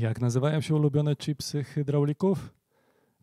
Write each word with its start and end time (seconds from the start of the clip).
Jak 0.00 0.20
nazywają 0.20 0.60
się 0.60 0.74
ulubione 0.74 1.16
chipsy 1.16 1.64
hydraulików? 1.64 2.54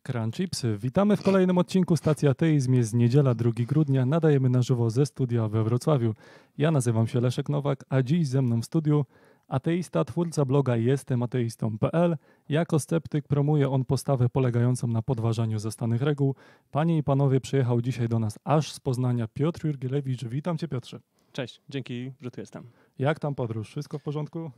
Crunchipsy. 0.03 0.77
Witamy 0.77 1.17
w 1.17 1.21
kolejnym 1.21 1.57
odcinku 1.57 1.97
Stacji 1.97 2.27
Ateizm. 2.27 2.73
Jest 2.73 2.93
niedziela 2.93 3.35
2 3.35 3.51
grudnia. 3.57 4.05
Nadajemy 4.05 4.49
na 4.49 4.61
żywo 4.61 4.89
ze 4.89 5.05
studia 5.05 5.47
we 5.47 5.63
Wrocławiu. 5.63 6.13
Ja 6.57 6.71
nazywam 6.71 7.07
się 7.07 7.21
Leszek 7.21 7.49
Nowak, 7.49 7.85
a 7.89 8.01
dziś 8.01 8.27
ze 8.27 8.41
mną 8.41 8.61
w 8.61 8.65
studiu 8.65 9.05
ateista, 9.47 10.05
twórca 10.05 10.45
bloga 10.45 10.75
jestemateistą.pl. 10.75 12.17
Jako 12.49 12.79
sceptyk 12.79 13.27
promuje 13.27 13.69
on 13.69 13.85
postawę 13.85 14.29
polegającą 14.29 14.87
na 14.87 15.01
podważaniu 15.01 15.59
zastanych 15.59 16.01
reguł. 16.01 16.35
Panie 16.71 16.97
i 16.97 17.03
panowie, 17.03 17.41
przyjechał 17.41 17.81
dzisiaj 17.81 18.09
do 18.09 18.19
nas 18.19 18.39
aż 18.43 18.71
z 18.71 18.79
Poznania 18.79 19.27
Piotr 19.27 19.65
Jurgielewicz. 19.65 20.25
Witam 20.25 20.57
cię 20.57 20.67
Piotrze. 20.67 20.99
Cześć, 21.31 21.61
dzięki, 21.69 22.11
że 22.21 22.31
tu 22.31 22.41
jestem. 22.41 22.63
Jak 22.99 23.19
tam 23.19 23.35
podróż? 23.35 23.69
Wszystko 23.69 23.99
w 23.99 24.03
porządku? 24.03 24.51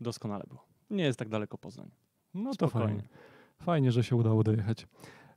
Doskonale 0.00 0.44
było. 0.48 0.77
Nie 0.90 1.04
jest 1.04 1.18
tak 1.18 1.28
daleko 1.28 1.58
Poznań. 1.58 1.90
No 2.34 2.50
to 2.50 2.68
Spokojnie. 2.68 2.86
fajnie. 2.86 3.08
Fajnie, 3.62 3.92
że 3.92 4.04
się 4.04 4.16
udało 4.16 4.44
dojechać. 4.44 4.86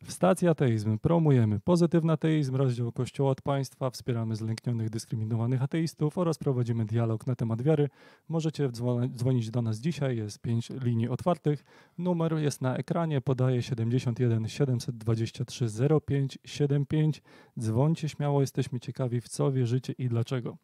W 0.03 0.11
stacji 0.11 0.47
ateizm 0.47 0.97
promujemy 0.99 1.59
pozytywny 1.59 2.13
ateizm, 2.13 2.55
rozdział 2.55 2.91
Kościoła 2.91 3.31
od 3.31 3.41
państwa, 3.41 3.89
wspieramy 3.89 4.35
zlęknionych, 4.35 4.89
dyskryminowanych 4.89 5.61
ateistów 5.63 6.17
oraz 6.17 6.37
prowadzimy 6.37 6.85
dialog 6.85 7.27
na 7.27 7.35
temat 7.35 7.61
wiary. 7.61 7.89
Możecie 8.29 8.69
dzwonić 9.15 9.51
do 9.51 9.61
nas 9.61 9.77
dzisiaj, 9.77 10.17
jest 10.17 10.39
pięć 10.39 10.69
linii 10.69 11.09
otwartych. 11.09 11.63
Numer 11.97 12.33
jest 12.33 12.61
na 12.61 12.77
ekranie, 12.77 13.21
podaje 13.21 13.61
71 13.61 14.47
723 14.47 15.65
0575. 16.07 17.21
Dzwońcie 17.59 18.09
śmiało, 18.09 18.41
jesteśmy 18.41 18.79
ciekawi 18.79 19.21
w 19.21 19.27
co 19.27 19.51
wierzycie 19.51 19.93
i 19.93 20.09
dlaczego. 20.09 20.57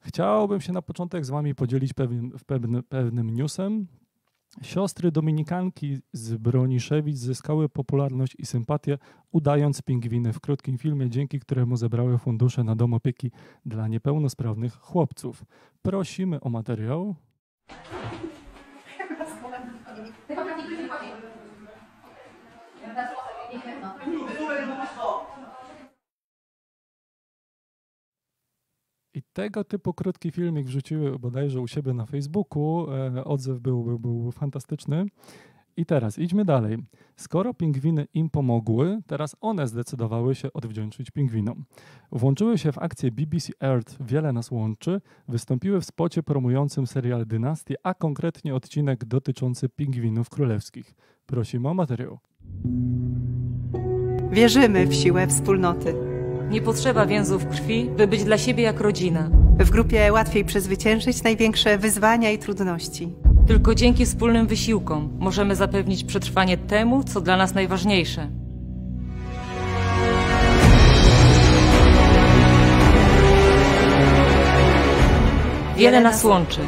Chciałbym 0.00 0.60
się 0.60 0.72
na 0.72 0.82
początek 0.82 1.24
z 1.24 1.30
Wami 1.30 1.54
podzielić 1.54 1.92
pewien, 1.92 2.30
pewnym, 2.46 2.82
pewnym 2.82 3.30
newsem. 3.30 3.86
Siostry 4.62 5.12
dominikanki 5.12 5.98
z 6.12 6.36
Broniszewic 6.36 7.18
zyskały 7.18 7.68
popularność 7.68 8.36
i 8.38 8.46
sympatię, 8.46 8.98
udając 9.32 9.82
pingwiny 9.82 10.32
w 10.32 10.40
krótkim 10.40 10.78
filmie, 10.78 11.10
dzięki 11.10 11.40
któremu 11.40 11.76
zebrały 11.76 12.18
fundusze 12.18 12.64
na 12.64 12.76
dom 12.76 12.94
opieki 12.94 13.30
dla 13.66 13.88
niepełnosprawnych 13.88 14.74
chłopców. 14.74 15.44
Prosimy 15.82 16.40
o 16.40 16.48
materiał. 16.48 17.14
Tego 29.32 29.64
typu 29.64 29.94
krótki 29.94 30.30
filmik 30.30 30.66
wrzuciły 30.66 31.18
bodajże 31.18 31.60
u 31.60 31.68
siebie 31.68 31.94
na 31.94 32.06
Facebooku. 32.06 32.86
E, 32.90 33.24
odzew 33.24 33.60
był, 33.60 33.84
był, 33.84 33.98
był 33.98 34.32
fantastyczny. 34.32 35.06
I 35.78 35.86
teraz 35.86 36.18
idźmy 36.18 36.44
dalej. 36.44 36.78
Skoro 37.16 37.54
pingwiny 37.54 38.06
im 38.14 38.30
pomogły, 38.30 38.98
teraz 39.06 39.36
one 39.40 39.66
zdecydowały 39.66 40.34
się 40.34 40.52
odwdzięczyć 40.52 41.10
pingwinom. 41.10 41.64
Włączyły 42.12 42.58
się 42.58 42.72
w 42.72 42.78
akcję 42.78 43.10
BBC 43.12 43.52
Earth 43.60 43.96
Wiele 44.00 44.32
nas 44.32 44.50
łączy, 44.50 45.00
wystąpiły 45.28 45.80
w 45.80 45.84
spocie 45.84 46.22
promującym 46.22 46.86
serial 46.86 47.26
Dynastii, 47.26 47.74
a 47.82 47.94
konkretnie 47.94 48.54
odcinek 48.54 49.04
dotyczący 49.04 49.68
pingwinów 49.68 50.30
królewskich. 50.30 50.94
Prosimy 51.26 51.68
o 51.68 51.74
materiał. 51.74 52.18
Wierzymy 54.30 54.86
w 54.86 54.94
siłę 54.94 55.26
wspólnoty. 55.26 56.07
Nie 56.50 56.62
potrzeba 56.62 57.06
więzów 57.06 57.46
krwi, 57.46 57.90
by 57.96 58.06
być 58.06 58.24
dla 58.24 58.38
siebie 58.38 58.62
jak 58.62 58.80
rodzina. 58.80 59.30
W 59.58 59.70
grupie 59.70 60.12
łatwiej 60.12 60.44
przezwyciężyć 60.44 61.22
największe 61.22 61.78
wyzwania 61.78 62.30
i 62.30 62.38
trudności. 62.38 63.12
Tylko 63.46 63.74
dzięki 63.74 64.06
wspólnym 64.06 64.46
wysiłkom 64.46 65.10
możemy 65.18 65.56
zapewnić 65.56 66.04
przetrwanie 66.04 66.56
temu, 66.56 67.04
co 67.04 67.20
dla 67.20 67.36
nas 67.36 67.54
najważniejsze. 67.54 68.28
Wiele 75.76 76.00
nas 76.00 76.24
łączy. 76.24 76.60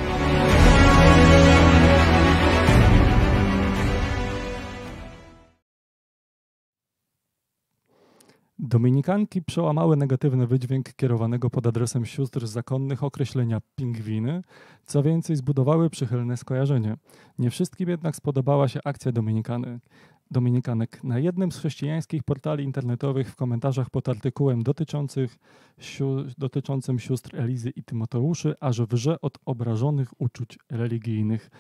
Dominikanki 8.63 9.43
przełamały 9.43 9.97
negatywny 9.97 10.47
wydźwięk 10.47 10.93
kierowanego 10.95 11.51
pod 11.51 11.67
adresem 11.67 12.07
sióstr 12.07 12.47
zakonnych 12.47 13.03
określenia 13.05 13.61
pingwiny, 13.77 14.43
co 14.85 15.03
więcej 15.03 15.37
zbudowały 15.37 15.91
przychylne 15.91 16.37
skojarzenie. 16.37 16.97
Nie 17.39 17.51
wszystkim 17.51 17.89
jednak 17.89 18.17
spodobała 18.17 18.69
się 18.69 18.81
akcja 18.85 19.13
Dominikanek. 19.13 19.83
Dominikanek. 20.31 21.05
Na 21.05 21.19
jednym 21.19 21.53
z 21.53 21.59
chrześcijańskich 21.59 22.23
portali 22.23 22.65
internetowych 22.65 23.31
w 23.31 23.37
komentarzach 23.37 23.91
pod 23.91 24.09
artykułem 24.09 24.63
dotyczących 24.63 25.39
siu, 25.79 26.17
dotyczącym 26.39 26.99
sióstr 26.99 27.37
Elizy 27.37 27.71
i 27.71 27.83
Tymoteuszy 27.83 28.55
aż 28.61 28.81
wrze 28.83 29.21
od 29.21 29.39
obrażonych 29.45 30.21
uczuć 30.21 30.59
religijnych. 30.71 31.51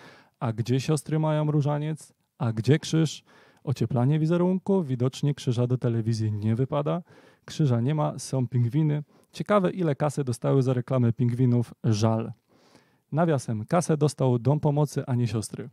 A 0.40 0.52
gdzie 0.52 0.80
siostry 0.80 1.18
mają 1.18 1.50
różaniec? 1.50 2.12
A 2.38 2.52
gdzie 2.52 2.78
krzyż? 2.78 3.24
Ocieplanie 3.65 4.19
wizerunku, 4.19 4.82
widocznie 4.82 5.34
krzyża 5.34 5.66
do 5.66 5.78
telewizji 5.78 6.32
nie 6.32 6.54
wypada. 6.54 7.03
Krzyża 7.44 7.81
nie 7.81 7.94
ma, 7.94 8.19
są 8.19 8.48
pingwiny. 8.48 9.03
Ciekawe 9.32 9.71
ile 9.71 9.94
kasy 9.94 10.25
dostały 10.25 10.62
za 10.62 10.72
reklamę 10.72 11.12
pingwinów, 11.12 11.75
żal. 11.84 12.32
Nawiasem, 13.12 13.65
kasę 13.65 13.97
dostał 13.97 14.38
dom 14.38 14.60
pomocy, 14.60 15.06
a 15.06 15.15
nie 15.15 15.26
siostry. 15.26 15.69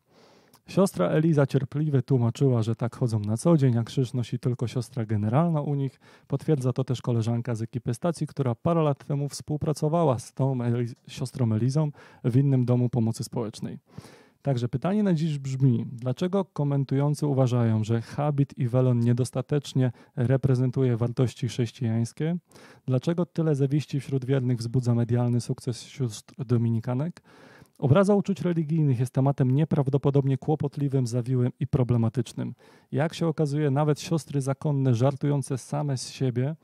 Siostra 0.68 1.09
Eliza 1.09 1.48
cierpliwie 1.48 2.02
tłumaczyła, 2.02 2.62
że 2.62 2.75
tak 2.75 2.96
chodzą 2.96 3.20
na 3.20 3.38
co 3.38 3.58
dzień, 3.58 3.78
a 3.78 3.84
krzyż 3.84 4.14
nosi 4.14 4.40
tylko 4.40 4.68
siostra 4.68 5.06
generalna 5.06 5.62
u 5.62 5.75
nich. 5.75 6.00
Potwierdza 6.28 6.74
to 6.74 6.84
też 6.84 7.02
koleżanka 7.02 7.56
z 7.56 7.62
ekipy 7.62 7.94
stacji, 7.94 8.28
która 8.28 8.56
parę 8.56 8.81
lat 8.81 9.06
temu 9.06 9.30
współpracowała 9.30 10.19
z 10.19 10.34
tą 10.34 10.62
Eliz 10.62 10.96
siostrą 11.08 11.54
Elizą 11.54 11.92
w 12.24 12.38
innym 12.38 12.66
domu 12.66 12.90
pomocy 12.90 13.24
społecznej. 13.24 13.80
Także 14.47 14.69
pytanie 14.69 15.03
na 15.03 15.13
dziś 15.13 15.40
brzmi, 15.40 15.85
dlaczego 15.91 16.45
komentujący 16.45 17.27
uważają, 17.27 17.83
że 17.83 18.01
habit 18.01 18.57
i 18.57 18.68
welon 18.68 19.00
niedostatecznie 19.00 19.92
reprezentuje 20.16 20.98
wartości 20.98 21.48
chrześcijańskie? 21.48 22.38
Dlaczego 22.86 23.25
tyle 23.25 23.56
zawiści 23.56 24.00
wśród 24.00 24.25
wiernych 24.25 24.57
wzbudza 24.57 24.95
medialny 24.95 25.42
sukces 25.42 25.83
sióstr 25.83 26.45
dominikanek? 26.45 27.21
Obraza 27.80 28.16
uczuć 28.16 28.42
religijnych 28.42 29.00
jest 29.00 29.13
tematem 29.13 29.51
nieprawdopodobnie 29.51 30.38
kłopotliwym, 30.38 31.07
zawiłym 31.07 31.51
i 31.60 31.68
problematycznym. 31.68 32.56
Jak 32.92 33.13
się 33.13 33.27
okazuje, 33.27 33.71
nawet 33.71 34.00
siostry 34.00 34.42
zakonne 34.42 34.95
żartujące 34.95 35.57
same 35.57 35.98
z 35.98 36.10
siebie 36.10 36.56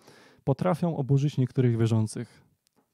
potrafią 0.44 0.98
oburzyć 0.98 1.38
niektórych 1.38 1.78
wierzących. 1.78 2.44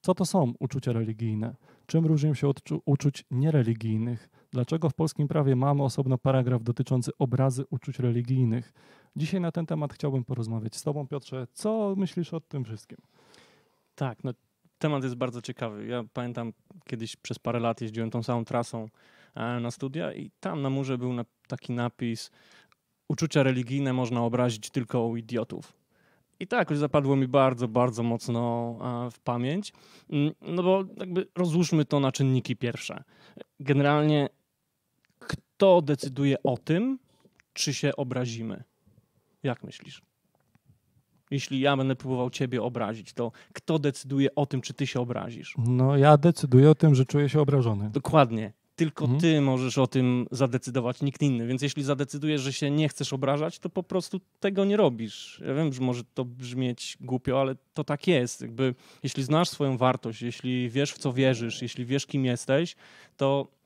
Co 0.02 0.16
to 0.16 0.25
są 0.25 0.54
uczucia 0.60 0.94
religijne? 0.94 1.56
Czym 1.86 2.06
różnią 2.06 2.34
się 2.34 2.48
od 2.48 2.62
uczuć 2.86 3.25
niereligijnych? 3.31 4.30
Dlaczego 4.51 4.90
w 4.90 4.94
polskim 4.94 5.28
prawie 5.28 5.56
mamy 5.56 5.84
osobno 5.84 6.18
paragraf 6.18 6.63
dotyczący 6.63 7.12
obrazy 7.19 7.66
uczuć 7.69 8.00
religijnych? 8.00 8.74
Dzisiaj 9.16 9.42
na 9.42 9.51
ten 9.51 9.66
temat 9.66 9.94
chciałbym 9.94 10.24
porozmawiać 10.25 10.75
z 10.75 10.84
Tobą, 10.84 11.07
Piotrze. 11.07 11.48
Co 11.54 11.94
myślisz 11.98 12.34
o 12.34 12.40
tym 12.40 12.63
wszystkim? 12.63 12.98
Tak, 13.96 14.24
no, 14.24 14.31
temat 14.78 15.04
jest 15.04 15.16
bardzo 15.16 15.42
ciekawy. 15.42 15.88
Ja 15.88 16.04
pamiętam, 16.13 16.54
kiedyś 16.86 17.16
przez 17.16 17.40
parę 17.40 17.60
lat 17.60 17.81
jeździłem 17.81 18.10
tą 18.10 18.24
samą 18.24 18.46
trasą 18.46 18.90
e, 19.36 19.60
na 19.60 19.72
studia 19.72 20.13
i 20.13 20.31
tam 20.40 20.62
na 20.62 20.69
murze 20.69 20.98
był 20.98 21.13
taki 21.48 21.74
napis 21.74 22.31
uczucia 23.10 23.44
religijne 23.44 23.94
można 23.94 24.24
obrazić 24.24 24.69
tylko 24.69 25.06
u 25.06 25.18
idiotów. 25.18 25.74
I 26.40 26.48
to 26.48 26.56
jakoś 26.56 26.78
zapadło 26.78 27.16
mi 27.16 27.28
bardzo, 27.28 27.68
bardzo 27.68 28.04
mocno 28.04 28.75
w 29.12 29.19
pamięć. 29.19 29.74
Mm, 30.10 30.31
no 30.42 30.63
bo 30.63 30.84
jakby 30.98 31.28
rozłóżmy 31.36 31.86
to 31.86 32.00
na 32.00 32.12
czynniki 32.12 32.56
pierwsze. 32.56 33.04
Generalnie 33.60 34.30
kto 35.60 35.82
decyduje 35.82 36.44
o 36.44 36.58
tym, 36.58 37.00
czy 37.54 37.74
się 37.74 37.96
obrazimy? 37.96 38.64
Jak 39.44 39.64
myślisz? 39.64 40.02
Jeśli 41.32 41.60
ja 41.60 41.78
będę 41.78 41.96
próbował 41.96 42.30
ciebie 42.30 42.64
obrazić, 42.64 43.14
to 43.14 43.32
kto 43.54 43.80
decyduje 43.80 44.36
o 44.36 44.46
tym, 44.46 44.62
czy 44.62 44.74
ty 44.74 44.88
się 44.88 45.00
obrazisz? 45.00 45.56
No, 45.58 45.98
ja 45.98 46.18
decyduję 46.18 46.70
o 46.70 46.76
tym, 46.76 46.96
że 46.96 47.06
czuję 47.06 47.30
się 47.30 47.42
obrażony. 47.42 47.90
Dokładnie. 47.90 48.54
Tylko 48.76 49.06
mhm. 49.06 49.22
ty 49.22 49.42
możesz 49.42 49.78
o 49.78 49.88
tym 49.88 50.28
zadecydować, 50.32 51.02
nikt 51.02 51.22
inny. 51.22 51.48
Więc 51.48 51.62
jeśli 51.62 51.84
zadecydujesz, 51.84 52.42
że 52.42 52.54
się 52.54 52.72
nie 52.72 52.90
chcesz 52.90 53.14
obrażać, 53.14 53.60
to 53.60 53.70
po 53.70 53.84
prostu 53.84 54.22
tego 54.40 54.66
nie 54.66 54.78
robisz. 54.78 55.42
Ja 55.48 55.54
wiem, 55.54 55.74
że 55.74 55.82
może 55.82 56.04
to 56.14 56.26
brzmieć 56.26 56.98
głupio, 57.02 57.42
ale 57.42 57.56
to 57.74 57.84
tak 57.84 58.08
jest. 58.08 58.42
Jakby, 58.42 58.76
jeśli 59.04 59.24
znasz 59.24 59.50
swoją 59.50 59.78
wartość, 59.78 60.22
jeśli 60.22 60.70
wiesz, 60.70 60.92
w 60.92 60.98
co 60.98 61.14
wierzysz, 61.14 61.62
jeśli 61.62 61.86
wiesz, 61.86 62.06
kim 62.06 62.26
jesteś, 62.26 62.76
to 63.18 63.59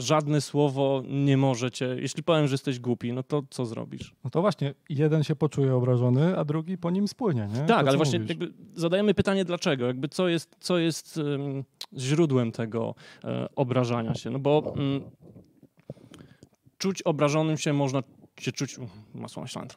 żadne 0.00 0.40
słowo 0.40 1.02
nie 1.08 1.36
może 1.36 1.70
cię. 1.70 1.96
Jeśli 1.98 2.22
powiem, 2.22 2.46
że 2.46 2.54
jesteś 2.54 2.80
głupi, 2.80 3.12
no 3.12 3.22
to 3.22 3.42
co 3.50 3.66
zrobisz? 3.66 4.14
No 4.24 4.30
to 4.30 4.40
właśnie, 4.40 4.74
jeden 4.88 5.24
się 5.24 5.36
poczuje 5.36 5.74
obrażony, 5.74 6.38
a 6.38 6.44
drugi 6.44 6.78
po 6.78 6.90
nim 6.90 7.08
spłynie, 7.08 7.48
nie? 7.54 7.60
Tak, 7.60 7.68
to, 7.68 7.76
ale 7.76 7.96
właśnie 7.96 8.20
zadajemy 8.74 9.14
pytanie 9.14 9.44
dlaczego, 9.44 9.86
jakby 9.86 10.08
co 10.08 10.28
jest, 10.28 10.56
co 10.60 10.78
jest 10.78 11.16
um, 11.16 11.64
źródłem 11.98 12.52
tego 12.52 12.94
um, 13.24 13.34
obrażania 13.56 14.14
się, 14.14 14.30
no 14.30 14.38
bo 14.38 14.58
um, 14.58 15.00
czuć 16.78 17.02
obrażonym 17.02 17.58
się 17.58 17.72
można 17.72 18.02
się 18.40 18.52
czuć, 18.52 18.76
masło 19.14 19.42
maślane, 19.42 19.68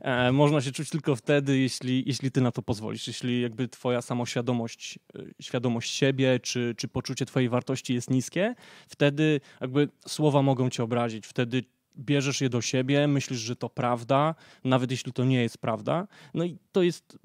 e, 0.00 0.32
można 0.32 0.60
się 0.60 0.72
czuć 0.72 0.90
tylko 0.90 1.16
wtedy, 1.16 1.58
jeśli, 1.58 2.04
jeśli 2.06 2.30
ty 2.30 2.40
na 2.40 2.52
to 2.52 2.62
pozwolisz, 2.62 3.06
jeśli 3.06 3.40
jakby 3.40 3.68
twoja 3.68 4.02
samoświadomość, 4.02 4.98
e, 5.14 5.22
świadomość 5.42 5.92
siebie, 5.92 6.40
czy, 6.40 6.74
czy 6.76 6.88
poczucie 6.88 7.26
twojej 7.26 7.48
wartości 7.48 7.94
jest 7.94 8.10
niskie, 8.10 8.54
wtedy 8.88 9.40
jakby 9.60 9.88
słowa 10.06 10.42
mogą 10.42 10.70
cię 10.70 10.82
obrazić, 10.82 11.26
wtedy 11.26 11.64
bierzesz 11.98 12.40
je 12.40 12.48
do 12.48 12.60
siebie, 12.60 13.08
myślisz, 13.08 13.38
że 13.40 13.56
to 13.56 13.68
prawda, 13.68 14.34
nawet 14.64 14.90
jeśli 14.90 15.12
to 15.12 15.24
nie 15.24 15.42
jest 15.42 15.58
prawda. 15.58 16.06
No 16.34 16.44
i 16.44 16.58
to 16.72 16.82
jest, 16.82 17.18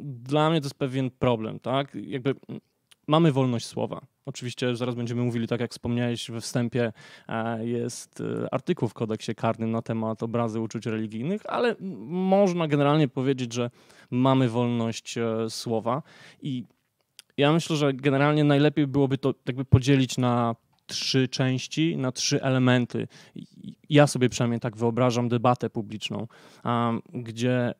dla 0.00 0.50
mnie 0.50 0.60
to 0.60 0.66
jest 0.66 0.74
pewien 0.74 1.10
problem, 1.10 1.60
tak? 1.60 1.94
Jakby 1.94 2.34
mamy 3.06 3.32
wolność 3.32 3.66
słowa. 3.66 4.00
Oczywiście 4.26 4.76
zaraz 4.76 4.94
będziemy 4.94 5.22
mówili, 5.22 5.48
tak 5.48 5.60
jak 5.60 5.70
wspomniałeś 5.70 6.30
we 6.30 6.40
wstępie, 6.40 6.92
e, 7.28 7.66
jest 7.66 8.20
e, 8.20 8.54
artykuł 8.54 8.88
w 8.88 8.94
kodeksie 8.94 9.34
karnym 9.34 9.70
na 9.70 9.82
temat 9.82 10.22
obrazy 10.22 10.60
uczuć 10.60 10.86
religijnych, 10.86 11.42
ale 11.46 11.76
można 12.08 12.68
generalnie 12.68 13.08
powiedzieć, 13.08 13.52
że 13.52 13.70
mamy 14.10 14.48
wolność 14.48 15.18
e, 15.18 15.50
słowa 15.50 16.02
i 16.42 16.64
ja 17.36 17.52
myślę, 17.52 17.76
że 17.76 17.92
generalnie 17.92 18.44
najlepiej 18.44 18.86
byłoby 18.86 19.18
to 19.18 19.34
jakby 19.46 19.64
podzielić 19.64 20.18
na 20.18 20.56
trzy 20.90 21.28
części, 21.28 21.96
na 21.96 22.12
trzy 22.12 22.42
elementy. 22.42 23.08
Ja 23.88 24.06
sobie 24.06 24.28
przynajmniej 24.28 24.60
tak 24.60 24.76
wyobrażam 24.76 25.28
debatę 25.28 25.70
publiczną, 25.70 26.26
gdzie 27.14 27.74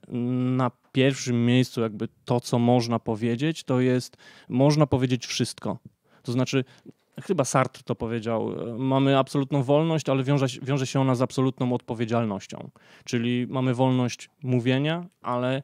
na 0.56 0.70
pierwszym 0.92 1.46
miejscu 1.46 1.80
jakby 1.80 2.08
to, 2.24 2.40
co 2.40 2.58
można 2.58 2.98
powiedzieć, 2.98 3.64
to 3.64 3.80
jest 3.80 4.16
można 4.48 4.86
powiedzieć 4.86 5.26
wszystko. 5.26 5.78
To 6.22 6.32
znaczy, 6.32 6.64
chyba 7.22 7.44
Sartre 7.44 7.82
to 7.82 7.94
powiedział, 7.94 8.54
mamy 8.78 9.18
absolutną 9.18 9.62
wolność, 9.62 10.08
ale 10.08 10.24
wiąże, 10.24 10.46
wiąże 10.62 10.86
się 10.86 11.00
ona 11.00 11.14
z 11.14 11.22
absolutną 11.22 11.72
odpowiedzialnością. 11.72 12.70
Czyli 13.04 13.46
mamy 13.48 13.74
wolność 13.74 14.30
mówienia, 14.42 15.06
ale 15.22 15.62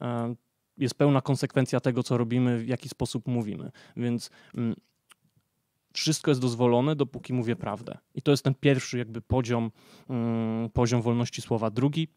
e, 0.00 0.34
jest 0.78 0.94
pełna 0.94 1.20
konsekwencja 1.20 1.80
tego, 1.80 2.02
co 2.02 2.18
robimy, 2.18 2.58
w 2.58 2.68
jaki 2.68 2.88
sposób 2.88 3.28
mówimy. 3.28 3.70
Więc 3.96 4.30
mm, 4.54 4.74
wszystko 5.96 6.30
jest 6.30 6.40
dozwolone, 6.40 6.96
dopóki 6.96 7.32
mówię 7.32 7.56
prawdę. 7.56 7.98
I 8.14 8.22
to 8.22 8.30
jest 8.30 8.44
ten 8.44 8.54
pierwszy 8.54 8.98
jakby 8.98 9.20
poziom, 9.20 9.70
mm, 10.10 10.70
poziom 10.70 11.02
wolności 11.02 11.42
słowa. 11.42 11.70
Drugi 11.70 12.08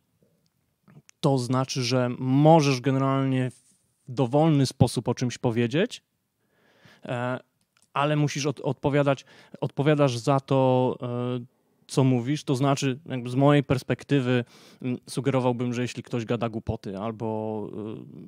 to 1.20 1.38
znaczy, 1.38 1.84
że 1.84 2.10
możesz 2.20 2.82
generalnie 2.82 3.52
w 3.52 3.64
dowolny 4.08 4.66
sposób 4.66 5.08
o 5.08 5.16
czymś 5.16 5.38
powiedzieć, 5.38 6.04
e, 7.06 7.40
ale 7.94 8.16
musisz 8.16 8.46
od, 8.46 8.60
odpowiadać, 8.60 9.26
odpowiadasz 9.62 10.18
za 10.18 10.40
to 10.40 10.98
e, 11.02 11.59
co 11.90 12.04
mówisz, 12.04 12.44
to 12.44 12.56
znaczy, 12.56 13.00
jakby 13.06 13.30
z 13.30 13.36
mojej 13.36 13.64
perspektywy, 13.64 14.46
mm, 14.82 14.98
sugerowałbym, 15.10 15.74
że 15.74 15.82
jeśli 15.82 16.04
ktoś 16.04 16.26
gada 16.26 16.50
głupoty 16.50 16.98
albo 16.98 17.70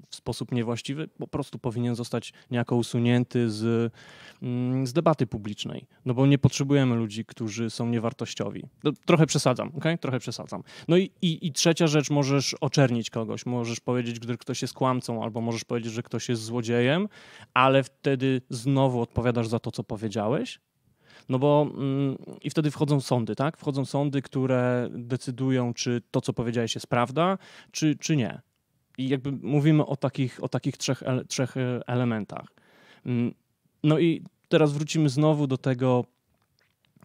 y, 0.03 0.05
w 0.09 0.15
sposób 0.15 0.51
niewłaściwy, 0.51 1.07
po 1.07 1.27
prostu 1.27 1.59
powinien 1.59 1.95
zostać 1.95 2.33
niejako 2.51 2.75
usunięty 2.75 3.49
z, 3.49 3.93
mm, 4.41 4.87
z 4.87 4.93
debaty 4.93 5.27
publicznej. 5.27 5.87
No 6.05 6.13
bo 6.13 6.25
nie 6.25 6.37
potrzebujemy 6.37 6.95
ludzi, 6.95 7.25
którzy 7.25 7.69
są 7.69 7.89
niewartościowi. 7.89 8.63
No, 8.83 8.91
trochę 9.05 9.25
przesadzam, 9.25 9.71
ok? 9.77 9.85
Trochę 9.99 10.19
przesadzam. 10.19 10.63
No 10.87 10.97
i, 10.97 11.11
i, 11.21 11.47
i 11.47 11.51
trzecia 11.51 11.87
rzecz, 11.87 12.09
możesz 12.09 12.53
oczernić 12.53 13.09
kogoś, 13.09 13.45
możesz 13.45 13.79
powiedzieć, 13.79 14.19
gdy 14.19 14.37
ktoś 14.37 14.61
jest 14.61 14.73
kłamcą, 14.73 15.23
albo 15.23 15.41
możesz 15.41 15.63
powiedzieć, 15.63 15.93
że 15.93 16.03
ktoś 16.03 16.29
jest 16.29 16.41
złodziejem, 16.41 17.07
ale 17.53 17.83
wtedy 17.83 18.41
znowu 18.49 19.01
odpowiadasz 19.01 19.47
za 19.47 19.59
to, 19.59 19.71
co 19.71 19.83
powiedziałeś 19.83 20.59
no 21.29 21.39
bo 21.39 21.67
mm, 21.73 22.17
i 22.43 22.49
wtedy 22.49 22.71
wchodzą 22.71 23.01
sądy, 23.01 23.35
tak? 23.35 23.57
Wchodzą 23.57 23.85
sądy, 23.85 24.21
które 24.21 24.89
decydują, 24.91 25.73
czy 25.73 26.01
to, 26.11 26.21
co 26.21 26.33
powiedziałeś, 26.33 26.75
jest 26.75 26.87
prawda, 26.87 27.37
czy, 27.71 27.95
czy 27.95 28.15
nie. 28.15 28.41
I 28.97 29.09
jakby 29.09 29.31
mówimy 29.31 29.85
o 29.85 29.95
takich, 29.95 30.43
o 30.43 30.49
takich 30.49 30.77
trzech, 30.77 31.03
trzech 31.27 31.57
e, 31.57 31.81
elementach. 31.87 32.47
Mm, 33.05 33.33
no 33.83 33.99
i 33.99 34.23
teraz 34.49 34.73
wrócimy 34.73 35.09
znowu 35.09 35.47
do 35.47 35.57
tego 35.57 36.05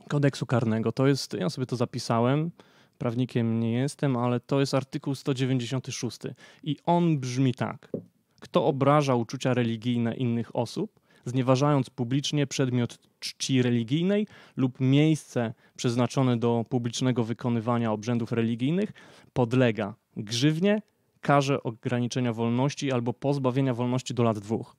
kodeksu 0.09 0.47
karnego. 0.47 0.93
To 0.93 1.07
jest, 1.07 1.33
ja 1.33 1.51
sobie 1.51 1.67
to 1.67 1.77
zapisałem, 1.77 2.51
prawnikiem 2.99 3.61
nie 3.61 3.73
jestem, 3.73 4.17
ale 4.17 4.41
to 4.41 4.61
jest 4.61 4.75
artykuł 4.75 5.15
196 5.15 6.19
i 6.63 6.77
on 6.85 7.19
brzmi 7.19 7.55
tak. 7.55 7.93
Kto 8.41 8.67
obraża 8.67 9.15
uczucia 9.15 9.55
religijne 9.55 10.15
innych 10.15 10.57
osób, 10.57 11.01
znieważając 11.27 11.91
publicznie 11.91 12.47
przedmiot 12.47 12.99
czci 13.19 13.63
religijnej 13.63 14.27
lub 14.57 14.81
miejsce 14.81 15.55
przeznaczone 15.77 16.37
do 16.37 16.65
publicznego 16.69 17.25
wykonywania 17.25 17.93
obrzędów 17.93 18.33
religijnych, 18.33 18.93
podlega 19.33 19.95
grzywnie, 20.17 20.83
karze 21.21 21.63
ograniczenia 21.63 22.33
wolności 22.33 22.93
albo 22.93 23.13
pozbawienia 23.13 23.75
wolności 23.75 24.15
do 24.15 24.23
lat 24.23 24.39
dwóch. 24.39 24.77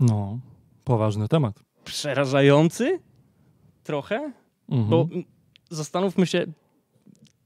No, 0.00 0.38
poważny 0.84 1.28
temat. 1.28 1.62
Przerażający? 1.84 3.00
Trochę? 3.82 4.32
Mhm. 4.68 4.90
Bo 4.90 5.08
zastanówmy 5.70 6.26
się, 6.26 6.46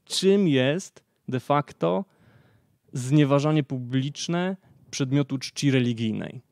czym 0.05 0.49
jest 0.49 1.05
de 1.29 1.41
facto 1.41 2.05
znieważanie 2.93 3.63
publiczne 3.63 4.57
przedmiotu 4.91 5.39
czci 5.39 5.71
religijnej. 5.71 6.43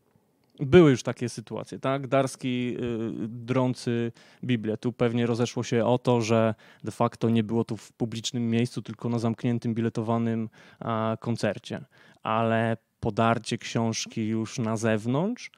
Były 0.60 0.90
już 0.90 1.02
takie 1.02 1.28
sytuacje, 1.28 1.78
tak? 1.78 2.06
Darski 2.06 2.76
y, 2.76 3.28
drący 3.28 4.12
Biblię. 4.44 4.76
Tu 4.76 4.92
pewnie 4.92 5.26
rozeszło 5.26 5.62
się 5.62 5.84
o 5.84 5.98
to, 5.98 6.20
że 6.20 6.54
de 6.84 6.90
facto 6.90 7.30
nie 7.30 7.44
było 7.44 7.64
tu 7.64 7.76
w 7.76 7.92
publicznym 7.92 8.50
miejscu, 8.50 8.82
tylko 8.82 9.08
na 9.08 9.18
zamkniętym, 9.18 9.74
biletowanym 9.74 10.48
a, 10.80 11.16
koncercie. 11.20 11.84
Ale 12.22 12.76
podarcie 13.00 13.58
książki 13.58 14.26
już 14.26 14.58
na 14.58 14.76
zewnątrz 14.76 15.50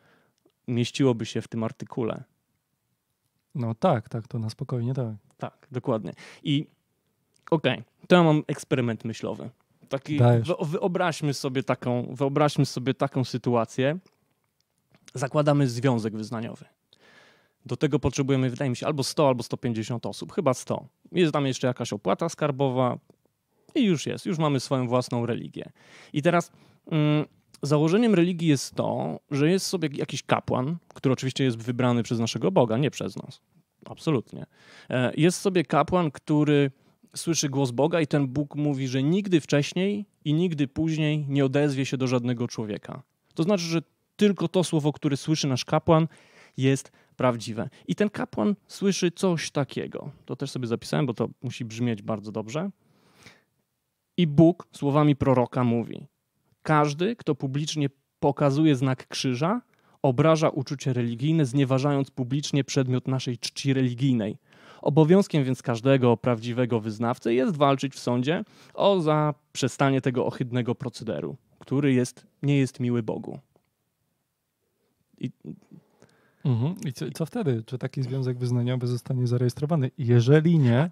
mieściłoby 0.69 1.27
się 1.27 1.43
w 1.43 1.49
tym 1.49 1.65
artykule. 1.65 2.25
No 3.55 3.75
tak, 3.75 4.09
tak, 4.09 4.29
to 4.29 4.39
na 4.39 4.51
spokojnie, 4.51 4.95
tak. 4.95 5.15
Tak, 5.39 5.67
dokładnie. 5.73 6.13
I 6.43 6.67
okej, 7.51 7.73
okay, 7.73 7.85
to 8.09 8.17
ja 8.17 8.23
mam 8.23 8.43
eksperyment 8.47 9.05
myślowy. 9.05 9.51
Taki, 9.89 10.19
wyobraźmy 10.63 11.35
sobie 11.35 11.63
taką, 11.63 12.15
wyobraźmy 12.15 12.67
sobie 12.67 12.95
taką 12.95 13.25
sytuację, 13.25 13.99
zakładamy 15.15 15.69
związek 15.69 16.17
wyznaniowy. 16.17 16.65
Do 17.67 17.77
tego 17.77 17.99
potrzebujemy, 17.99 18.51
wydaje 18.51 18.71
mi 18.71 18.77
się, 18.77 18.87
albo 18.87 19.05
100, 19.05 19.29
albo 19.29 19.43
150 19.43 20.07
osób, 20.07 20.33
chyba 20.33 20.55
100. 20.55 20.87
Jest 21.13 21.33
tam 21.33 21.47
jeszcze 21.47 21.67
jakaś 21.67 21.93
opłata 21.93 22.29
skarbowa 22.29 22.99
i 23.75 23.85
już 23.85 24.07
jest, 24.07 24.27
już 24.27 24.39
mamy 24.39 24.61
swoją 24.61 24.89
własną 24.89 25.27
religię. 25.27 25.71
I 26.13 26.23
teraz 26.23 26.53
mm, 26.91 27.25
założeniem 27.63 28.15
religii 28.15 28.49
jest 28.49 28.75
to, 28.75 29.21
że 29.31 29.51
jest 29.51 29.67
sobie 29.67 29.89
jakiś 29.93 30.23
kapłan, 30.23 30.77
który 30.95 31.13
oczywiście 31.13 31.45
jest 31.45 31.57
wybrany 31.57 32.03
przez 32.03 32.19
naszego 32.19 32.51
Boga, 32.51 32.77
nie 32.79 32.91
przez 32.91 33.17
nas. 33.17 33.41
Absolutnie. 33.87 34.47
E, 34.91 35.13
jest 35.17 35.41
sobie 35.41 35.65
kapłan, 35.65 36.11
który 36.11 36.71
słyszy 37.17 37.49
głos 37.49 37.71
Boga 37.71 38.01
i 38.01 38.07
ten 38.07 38.27
Bóg 38.29 38.55
mówi, 38.55 38.89
że 38.89 39.03
nigdy 39.03 39.41
wcześniej 39.41 40.07
i 40.25 40.35
nigdy 40.35 40.69
później 40.69 41.27
nie 41.29 41.45
odezwie 41.45 41.87
się 41.87 41.97
do 41.97 42.07
żadnego 42.07 42.49
człowieka. 42.49 43.03
To 43.35 43.43
znaczy, 43.43 43.65
że 43.65 43.83
tylko 44.21 44.49
to 44.49 44.65
słowo, 44.65 44.93
które 44.93 45.17
słyszy 45.17 45.49
nasz 45.49 45.65
kapłan, 45.65 46.09
jest 46.57 46.93
prawdziwe. 47.17 47.69
I 47.89 47.95
ten 47.95 48.11
kapłan 48.11 48.55
słyszy 48.69 49.11
coś 49.11 49.51
takiego. 49.51 50.11
To 50.25 50.37
też 50.37 50.51
sobie 50.51 50.67
zapisałem, 50.67 51.07
bo 51.07 51.15
to 51.15 51.29
musi 51.43 51.65
brzmieć 51.65 52.03
bardzo 52.03 52.33
dobrze. 52.33 52.71
I 54.17 54.27
Bóg 54.27 54.69
słowami 54.73 55.17
proroka 55.17 55.65
mówi: 55.65 56.07
Każdy, 56.63 57.17
kto 57.17 57.35
publicznie 57.35 57.89
pokazuje 58.21 58.77
znak 58.77 59.09
krzyża, 59.09 59.61
obraża 60.03 60.49
uczucie 60.49 60.93
religijne, 60.93 61.45
znieważając 61.45 62.11
publicznie 62.11 62.65
przedmiot 62.65 63.09
naszej 63.09 63.39
czci 63.39 63.75
religijnej. 63.75 64.39
Obowiązkiem 64.83 65.45
więc 65.45 65.63
każdego 65.63 66.17
prawdziwego 66.17 66.81
wyznawcy 66.81 67.35
jest 67.35 67.57
walczyć 67.57 67.95
w 67.95 67.99
sądzie 67.99 68.45
o 68.75 69.01
zaprzestanie 69.01 70.01
tego 70.01 70.27
ohydnego 70.27 70.75
procederu, 70.75 71.37
który 71.59 71.93
jest, 71.93 72.27
nie 72.43 72.59
jest 72.59 72.81
miły 72.81 73.03
Bogu. 73.03 73.39
I, 75.21 75.31
mhm. 76.45 76.75
I 76.87 76.93
co, 76.93 77.11
co, 77.11 77.27
wtedy? 77.27 77.63
Czy 77.67 77.79
taki 77.79 78.03
związek 78.03 78.39
wyznaniowy 78.39 78.87
zostanie 78.87 79.27
zarejestrowany? 79.27 79.91
Jeżeli 79.99 80.59
nie, 80.59 80.91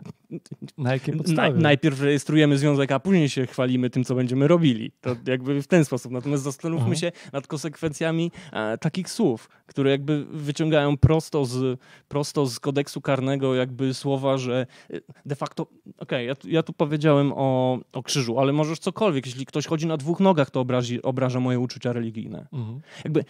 na 0.79 0.93
jakie 0.93 1.13
podstawy? 1.13 1.55
Na, 1.55 1.61
najpierw 1.61 2.01
rejestrujemy 2.01 2.59
związek, 2.59 2.93
a 2.93 3.01
później 3.01 3.29
się 3.29 3.47
chwalimy 3.47 3.91
tym, 3.91 4.05
co 4.05 4.15
będziemy 4.15 4.49
robili. 4.49 4.93
To 5.01 5.17
jakby 5.27 5.63
w 5.63 5.67
ten 5.67 5.85
sposób. 5.85 6.13
Natomiast 6.13 6.43
zastanówmy 6.43 6.85
mhm. 6.85 6.97
się 6.97 7.13
nad 7.33 7.47
konsekwencjami 7.47 8.33
e, 8.53 8.79
takich 8.79 9.11
słów, 9.11 9.49
które 9.67 9.91
jakby 9.91 10.25
wyciągają 10.25 10.97
prosto 10.97 11.45
z, 11.45 11.81
prosto 12.09 12.47
z 12.47 12.61
kodeksu 12.61 13.01
karnego 13.01 13.55
jakby 13.55 13.95
słowa, 13.95 14.39
że 14.39 14.67
e, 14.91 15.01
de 15.27 15.35
facto, 15.35 15.63
okej, 15.63 15.95
okay, 15.99 16.25
ja, 16.25 16.35
ja, 16.45 16.63
tu 16.63 16.73
powiedziałem 16.73 17.33
o, 17.37 17.79
o 17.93 18.03
krzyżu, 18.03 18.39
ale 18.39 18.53
możesz 18.53 18.79
cokolwiek. 18.79 19.27
Jeśli 19.27 19.47
ktoś 19.47 19.67
chodzi 19.67 19.87
na 19.87 19.97
dwóch 19.97 20.21
nogach, 20.21 20.51
to 20.51 20.61
obrazi, 20.61 21.03
obraża 21.03 21.41
moje 21.41 21.61
uczucia 21.61 21.93
religijne. 21.93 22.47
Mhm. 22.53 22.81
Jakby 23.05 23.25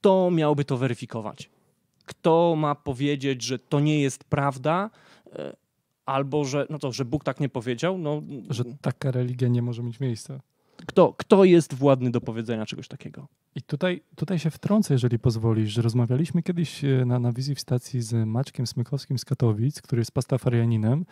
kto 0.00 0.30
miałby 0.30 0.64
to 0.64 0.76
weryfikować? 0.76 1.50
Kto 2.04 2.54
ma 2.56 2.74
powiedzieć, 2.74 3.42
że 3.42 3.58
to 3.58 3.80
nie 3.80 4.00
jest 4.00 4.24
prawda, 4.24 4.90
e, 5.32 5.56
albo 6.06 6.44
że, 6.44 6.66
no 6.70 6.78
to, 6.78 6.92
że 6.92 7.04
Bóg 7.04 7.24
tak 7.24 7.40
nie 7.40 7.48
powiedział, 7.48 7.98
no 7.98 8.22
Że 8.50 8.64
taka 8.80 9.10
religia 9.10 9.48
nie 9.48 9.62
może 9.62 9.82
mieć 9.82 10.00
miejsca. 10.00 10.40
kto, 10.86 11.14
kto 11.16 11.44
jest 11.44 11.74
władny 11.74 12.10
do 12.10 12.20
powiedzenia 12.20 12.66
czegoś 12.66 12.88
takiego? 12.88 13.26
I 13.54 13.62
tutaj, 13.62 14.02
tutaj 14.16 14.38
się 14.38 14.50
wtrącę, 14.50 14.94
jeżeli 14.94 15.18
pozwolisz, 15.18 15.70
że 15.72 15.82
rozmawialiśmy 15.82 16.42
kiedyś 16.42 16.84
e, 16.84 17.04
na, 17.06 17.18
na 17.18 17.32
wizji 17.32 17.54
w 17.54 17.60
stacji 17.60 18.02
z 18.02 18.26
Maćkiem 18.26 18.66
Smykowskim 18.66 19.18
z 19.18 19.24
Katowic, 19.24 19.82
który 19.82 20.00
jest 20.00 20.12
pastafarianinem 20.12 21.04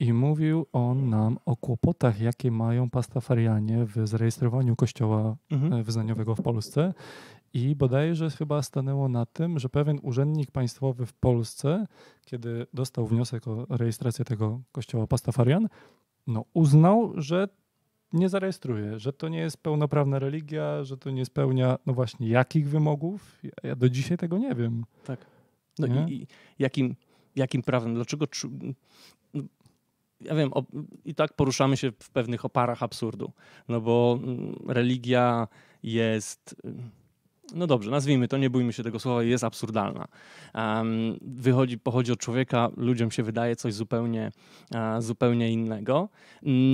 i 0.00 0.12
mówił 0.12 0.66
on 0.72 1.08
nam 1.10 1.38
o 1.46 1.56
kłopotach, 1.56 2.20
jakie 2.20 2.50
mają 2.50 2.90
pastafarianie 2.90 3.84
w 3.86 4.08
zarejestrowaniu 4.08 4.76
kościoła 4.76 5.36
Mhm. 5.50 5.72
e, 5.72 5.82
wyznaniowego 5.82 6.34
w 6.34 6.42
Polsce 6.42 6.94
i 7.56 7.76
bodajże 7.76 8.30
chyba 8.30 8.62
stanęło 8.62 9.08
na 9.08 9.26
tym, 9.26 9.58
że 9.58 9.68
pewien 9.68 9.98
urzędnik 10.02 10.50
państwowy 10.50 11.06
w 11.06 11.12
Polsce, 11.12 11.86
kiedy 12.24 12.66
dostał 12.74 13.06
wniosek 13.06 13.48
o 13.48 13.66
rejestrację 13.70 14.24
tego 14.24 14.60
kościoła 14.72 15.06
Pastafarian, 15.06 15.68
no 16.26 16.44
uznał, 16.54 17.12
że 17.16 17.48
nie 18.12 18.28
zarejestruje, 18.28 18.98
że 18.98 19.12
to 19.12 19.28
nie 19.28 19.38
jest 19.38 19.62
pełnoprawna 19.62 20.18
religia, 20.18 20.84
że 20.84 20.96
to 20.96 21.10
nie 21.10 21.24
spełnia, 21.24 21.78
no 21.86 21.94
właśnie, 21.94 22.28
jakich 22.28 22.68
wymogów? 22.68 23.38
Ja, 23.42 23.50
ja 23.62 23.76
do 23.76 23.88
dzisiaj 23.88 24.18
tego 24.18 24.38
nie 24.38 24.54
wiem. 24.54 24.84
No 25.78 25.86
Nie? 25.86 26.06
i, 26.08 26.22
i 26.22 26.26
jakim, 26.58 26.96
jakim 27.36 27.62
prawem? 27.62 27.94
Dlaczego? 27.94 28.26
no, 29.34 29.42
Ja 30.20 30.34
wiem, 30.34 30.52
o, 30.52 30.64
i 31.04 31.14
tak 31.14 31.32
poruszamy 31.32 31.76
się 31.76 31.92
w 31.92 32.10
pewnych 32.10 32.44
oparach 32.44 32.82
absurdu. 32.82 33.32
No 33.68 33.80
bo 33.80 34.18
mm, 34.22 34.56
religia 34.68 35.48
jest. 35.82 36.56
No 37.54 37.66
dobrze, 37.66 37.90
nazwijmy 37.90 38.28
to, 38.28 38.36
nie 38.36 38.50
bójmy 38.50 38.72
się 38.72 38.82
tego 38.82 38.98
słowa, 38.98 39.22
jest 39.22 39.44
absurdalna. 39.44 40.08
Wychodzi, 41.20 41.78
pochodzi 41.78 42.12
od 42.12 42.18
człowieka, 42.18 42.70
ludziom 42.76 43.10
się 43.10 43.22
wydaje 43.22 43.56
coś 43.56 43.74
zupełnie, 43.74 44.32
e, 44.74 45.02
zupełnie 45.02 45.52
innego. 45.52 46.08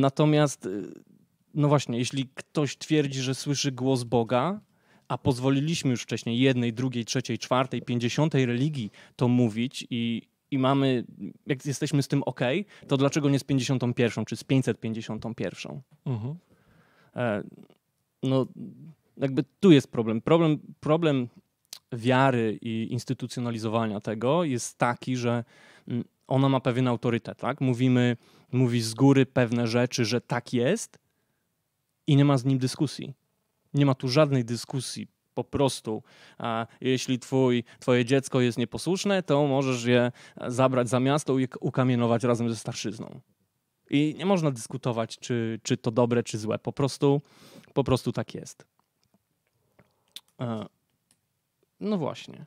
Natomiast, 0.01 0.67
y, 0.67 0.93
no 1.55 1.69
właśnie, 1.69 1.99
jeśli 1.99 2.29
ktoś 2.35 2.77
twierdzi, 2.77 3.21
że 3.21 3.35
słyszy 3.35 3.73
głos 3.73 4.03
Boga, 4.03 4.61
a 5.09 5.19
pozwoliliśmy 5.19 5.91
już 5.91 6.03
wcześniej 6.03 6.39
jednej, 6.39 6.73
drugiej, 6.73 7.05
trzeciej, 7.05 7.39
czwartej, 7.39 7.83
pięćdziesiątej 7.83 8.47
religii 8.47 8.91
to 9.17 9.29
mówić 9.29 9.87
i, 9.91 10.23
i 10.51 10.59
mamy, 10.59 11.05
jak 11.47 11.67
jesteśmy 11.67 12.03
z 12.03 12.09
tym 12.09 12.23
ok, 12.23 12.41
to 12.89 12.97
dlaczego 12.97 13.31
nie 13.31 13.39
z 13.39 13.45
51 13.45 14.25
czy 14.25 14.37
z 14.37 14.45
551? 14.45 15.81
E, 17.17 17.43
no, 18.23 18.47
jakby 19.23 19.45
tu 19.61 19.71
jest 19.71 19.93
problem. 19.93 20.21
Problem, 20.21 20.59
problem 20.81 21.29
wiary 21.93 22.59
i 22.63 22.93
instytucjonalizowania 22.93 24.01
tego 24.01 24.45
jest 24.45 24.79
taki, 24.79 25.17
że 25.17 25.45
mm, 25.89 26.05
ona 26.27 26.49
ma 26.49 26.61
pewien 26.61 26.89
autorytet, 26.89 27.39
tak? 27.39 27.61
Mówimy, 27.61 28.17
mówi 28.53 28.81
z 28.81 28.95
góry 28.95 29.27
pewne 29.27 29.67
rzeczy, 29.67 30.05
że 30.05 30.21
tak 30.21 30.53
jest 30.53 30.99
i 32.07 32.17
nie 32.17 32.25
ma 32.25 32.39
z 32.39 32.45
nim 32.45 32.59
dyskusji. 32.59 33.15
Nie 33.75 33.87
ma 33.87 33.95
tu 33.95 34.09
żadnej 34.09 34.45
dyskusji. 34.45 35.09
Po 35.35 35.45
prostu, 35.45 36.03
a 36.39 36.67
jeśli 36.81 37.19
twój, 37.19 37.65
twoje 37.81 38.05
dziecko 38.05 38.41
jest 38.41 38.59
nieposłuszne, 38.59 39.23
to 39.23 39.47
możesz 39.47 39.85
je 39.85 40.13
zabrać 40.47 40.89
za 40.89 41.01
miasto 41.01 41.39
i 41.39 41.49
ukamienować 41.61 42.25
razem 42.25 42.51
ze 42.51 42.57
starszyzną. 42.57 43.21
I 43.91 44.15
nie 44.19 44.27
można 44.27 44.51
dyskutować, 44.51 45.19
czy, 45.19 45.61
czy 45.63 45.77
to 45.77 45.91
dobre, 45.91 46.23
czy 46.23 46.39
złe. 46.39 46.59
Po 46.59 46.73
prostu, 46.73 47.21
po 47.75 47.85
prostu 47.85 48.13
tak 48.13 48.35
jest. 48.35 48.72
E, 50.43 50.67
No 51.81 51.99
właśnie. 51.99 52.47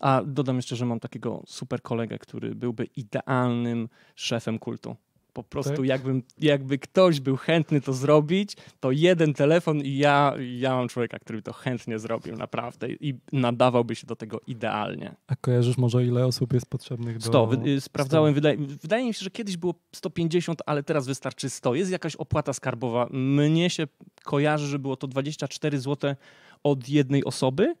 A 0.00 0.22
dodam 0.26 0.56
jeszcze, 0.56 0.76
że 0.76 0.86
mam 0.86 1.00
takiego 1.00 1.42
super 1.46 1.82
kolegę, 1.82 2.18
który 2.18 2.54
byłby 2.54 2.84
idealnym 2.84 3.88
szefem 4.14 4.58
kultu. 4.58 4.96
Po 5.32 5.42
prostu 5.42 5.76
Tak? 5.76 5.84
jakbym, 5.84 6.22
jakby 6.38 6.78
ktoś 6.78 7.20
był 7.20 7.36
chętny 7.36 7.80
to 7.80 7.92
zrobić, 7.92 8.56
to 8.80 8.90
jeden 8.90 9.34
telefon 9.34 9.80
i 9.80 9.96
ja, 9.96 10.34
ja 10.58 10.74
mam 10.76 10.88
człowieka, 10.88 11.18
który 11.18 11.38
by 11.38 11.42
to 11.42 11.52
chętnie 11.52 11.98
zrobił 11.98 12.36
naprawdę 12.36 12.88
i 12.90 13.14
nadawałby 13.32 13.94
się 13.94 14.06
do 14.06 14.16
tego 14.16 14.40
idealnie. 14.46 15.14
A 15.26 15.36
kojarzysz 15.36 15.78
może, 15.78 16.04
ile 16.04 16.26
osób 16.26 16.52
jest 16.52 16.66
potrzebnych 16.66 17.18
do... 17.18 17.24
100. 17.24 17.46
Wy, 17.46 17.70
y, 17.70 17.80
sprawdzałem, 17.80 18.34
wydaje, 18.34 18.56
wydaje 18.56 19.06
mi 19.06 19.14
się, 19.14 19.24
że 19.24 19.30
kiedyś 19.30 19.56
było 19.56 19.74
150, 19.92 20.62
ale 20.66 20.82
teraz 20.82 21.06
wystarczy 21.06 21.50
100. 21.50 21.74
Jest 21.74 21.90
jakaś 21.90 22.16
opłata 22.16 22.52
skarbowa. 22.52 23.08
Mnie 23.10 23.70
się 23.70 23.86
kojarzy, 24.24 24.66
że 24.66 24.78
było 24.78 24.96
to 24.96 25.06
24 25.06 25.80
zł 25.80 26.14
od 26.62 26.88
jednej 26.88 27.24
osoby. 27.24 27.74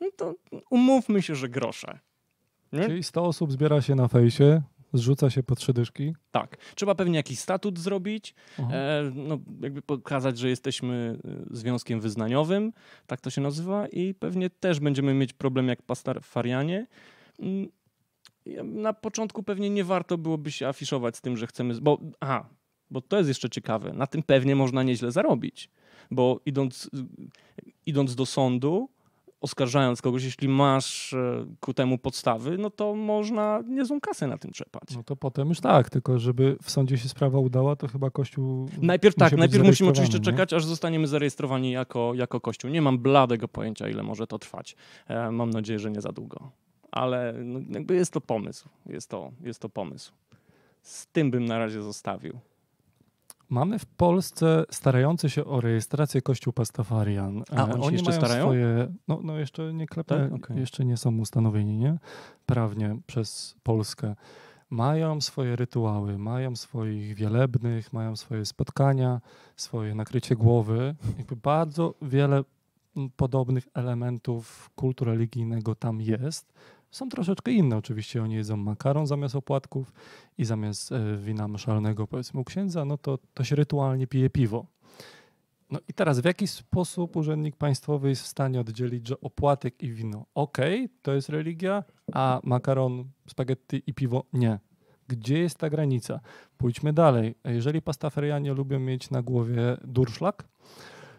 No 0.00 0.06
to 0.16 0.34
umówmy 0.70 1.22
się, 1.22 1.34
że 1.34 1.48
grosze. 1.48 1.98
Nie? 2.72 2.86
Czyli 2.86 3.02
100 3.02 3.24
osób 3.24 3.52
zbiera 3.52 3.82
się 3.82 3.94
na 3.94 4.08
fejsie, 4.08 4.62
zrzuca 4.92 5.30
się 5.30 5.42
po 5.42 5.54
trzy 5.54 5.72
dyszki. 5.72 6.14
Tak. 6.30 6.56
Trzeba 6.74 6.94
pewnie 6.94 7.16
jakiś 7.16 7.38
statut 7.38 7.78
zrobić, 7.78 8.34
e, 8.58 9.12
no, 9.14 9.38
jakby 9.60 9.82
pokazać, 9.82 10.38
że 10.38 10.48
jesteśmy 10.48 11.18
e, 11.24 11.56
związkiem 11.56 12.00
wyznaniowym, 12.00 12.72
tak 13.06 13.20
to 13.20 13.30
się 13.30 13.40
nazywa, 13.40 13.86
i 13.88 14.14
pewnie 14.14 14.50
też 14.50 14.80
będziemy 14.80 15.14
mieć 15.14 15.32
problem 15.32 15.68
jak 15.68 15.82
pastafarianie. 15.82 16.86
Mm, 17.38 17.68
Na 18.64 18.92
początku 18.92 19.42
pewnie 19.42 19.70
nie 19.70 19.84
warto 19.84 20.18
byłoby 20.18 20.50
się 20.52 20.68
afiszować 20.68 21.16
z 21.16 21.20
tym, 21.20 21.36
że 21.36 21.46
chcemy. 21.46 21.80
Bo, 21.80 21.98
aha, 22.20 22.48
bo 22.90 23.00
to 23.00 23.16
jest 23.16 23.28
jeszcze 23.28 23.50
ciekawe. 23.50 23.92
Na 23.92 24.06
tym 24.06 24.22
pewnie 24.22 24.56
można 24.56 24.82
nieźle 24.82 25.12
zarobić, 25.12 25.70
bo 26.10 26.40
idąc, 26.46 26.90
idąc 27.86 28.14
do 28.14 28.26
sądu, 28.26 28.88
oskarżając 29.40 30.02
kogoś, 30.02 30.24
jeśli 30.24 30.48
masz 30.48 31.12
e, 31.12 31.46
ku 31.60 31.74
temu 31.74 31.98
podstawy, 31.98 32.58
no 32.58 32.70
to 32.70 32.94
można 32.94 33.62
niezłą 33.68 34.00
kasę 34.00 34.26
na 34.26 34.38
tym 34.38 34.50
czepać. 34.50 34.96
No 34.96 35.02
to 35.02 35.16
potem 35.16 35.48
już 35.48 35.60
tak, 35.60 35.90
tylko 35.90 36.18
żeby 36.18 36.56
w 36.62 36.70
sądzie 36.70 36.98
się 36.98 37.08
sprawa 37.08 37.38
udała, 37.38 37.76
to 37.76 37.88
chyba 37.88 38.10
Kościół... 38.10 38.68
Najpierw 38.82 39.14
tak, 39.14 39.36
najpierw 39.36 39.66
musimy 39.66 39.90
oczywiście 39.90 40.18
nie? 40.18 40.24
czekać, 40.24 40.52
aż 40.52 40.64
zostaniemy 40.64 41.06
zarejestrowani 41.06 41.70
jako, 41.70 42.14
jako 42.14 42.40
Kościół. 42.40 42.70
Nie 42.70 42.82
mam 42.82 42.98
bladego 42.98 43.48
pojęcia, 43.48 43.88
ile 43.88 44.02
może 44.02 44.26
to 44.26 44.38
trwać. 44.38 44.76
E, 45.08 45.30
mam 45.30 45.50
nadzieję, 45.50 45.78
że 45.78 45.90
nie 45.90 46.00
za 46.00 46.12
długo. 46.12 46.50
Ale 46.90 47.34
no, 47.44 47.60
jakby 47.70 47.94
jest 47.94 48.12
to 48.12 48.20
pomysł. 48.20 48.68
Jest 48.86 49.10
to, 49.10 49.30
jest 49.40 49.60
to 49.60 49.68
pomysł. 49.68 50.12
Z 50.82 51.06
tym 51.06 51.30
bym 51.30 51.44
na 51.44 51.58
razie 51.58 51.82
zostawił. 51.82 52.38
Mamy 53.50 53.78
w 53.78 53.86
Polsce 53.86 54.64
starający 54.70 55.30
się 55.30 55.44
o 55.44 55.60
rejestrację 55.60 56.22
Kościół 56.22 56.52
Pastafarian. 56.52 57.42
A, 57.50 57.66
E, 57.66 57.72
oni 57.80 57.92
jeszcze 57.92 58.10
mają 58.10 58.20
starają? 58.20 58.44
Swoje, 58.44 58.94
no, 59.08 59.20
no 59.22 59.38
jeszcze 59.38 59.72
nie 59.74 59.86
klepę, 59.86 60.28
Tak? 60.30 60.32
Okej. 60.32 60.58
jeszcze 60.58 60.84
nie 60.84 60.96
są 60.96 61.18
ustanowieni, 61.18 61.78
nie? 61.78 61.98
Prawnie 62.46 62.96
przez 63.06 63.56
Polskę. 63.62 64.14
Mają 64.70 65.20
swoje 65.20 65.56
rytuały, 65.56 66.18
mają 66.18 66.56
swoich 66.56 67.14
wielebnych, 67.14 67.92
mają 67.92 68.16
swoje 68.16 68.44
spotkania, 68.46 69.20
swoje 69.56 69.94
nakrycie 69.94 70.36
głowy. 70.36 70.94
Jakby 71.18 71.36
bardzo 71.36 71.94
wiele 72.02 72.44
podobnych 73.16 73.68
elementów 73.74 74.70
kultu 74.74 75.04
religijnego 75.04 75.74
tam 75.74 76.00
jest. 76.00 76.52
Są 76.90 77.08
troszeczkę 77.08 77.52
inne 77.52 77.76
oczywiście. 77.76 78.22
Oni 78.22 78.34
jedzą 78.34 78.56
makaron 78.56 79.06
zamiast 79.06 79.36
opłatków 79.36 79.92
i 80.38 80.44
zamiast 80.44 80.92
e, 80.92 81.16
wina 81.16 81.48
mszalnego, 81.48 82.06
powiedzmy 82.06 82.40
u 82.40 82.44
księdza, 82.44 82.84
no 82.84 82.98
to, 82.98 83.18
to 83.34 83.44
się 83.44 83.56
rytualnie 83.56 84.06
pije 84.06 84.30
piwo. 84.30 84.66
No 85.70 85.78
i 85.88 85.92
teraz 85.92 86.20
w 86.20 86.24
jaki 86.24 86.46
sposób 86.46 87.16
urzędnik 87.16 87.56
państwowy 87.56 88.08
jest 88.08 88.22
w 88.22 88.26
stanie 88.26 88.60
oddzielić, 88.60 89.08
że 89.08 89.20
opłatek 89.20 89.82
i 89.82 89.92
wino 89.92 90.26
okej, 90.34 90.88
to 91.02 91.14
jest 91.14 91.28
religia, 91.28 91.84
a 92.12 92.40
makaron, 92.44 93.04
spaghetti 93.26 93.82
i 93.86 93.94
piwo 93.94 94.24
nie. 94.32 94.58
Gdzie 95.08 95.38
jest 95.38 95.58
ta 95.58 95.70
granica? 95.70 96.20
Pójdźmy 96.56 96.92
dalej. 96.92 97.34
Jeżeli 97.44 97.82
pastafarianie 97.82 98.52
lubią 98.52 98.78
mieć 98.78 99.10
na 99.10 99.22
głowie 99.22 99.76
durszlak, 99.84 100.44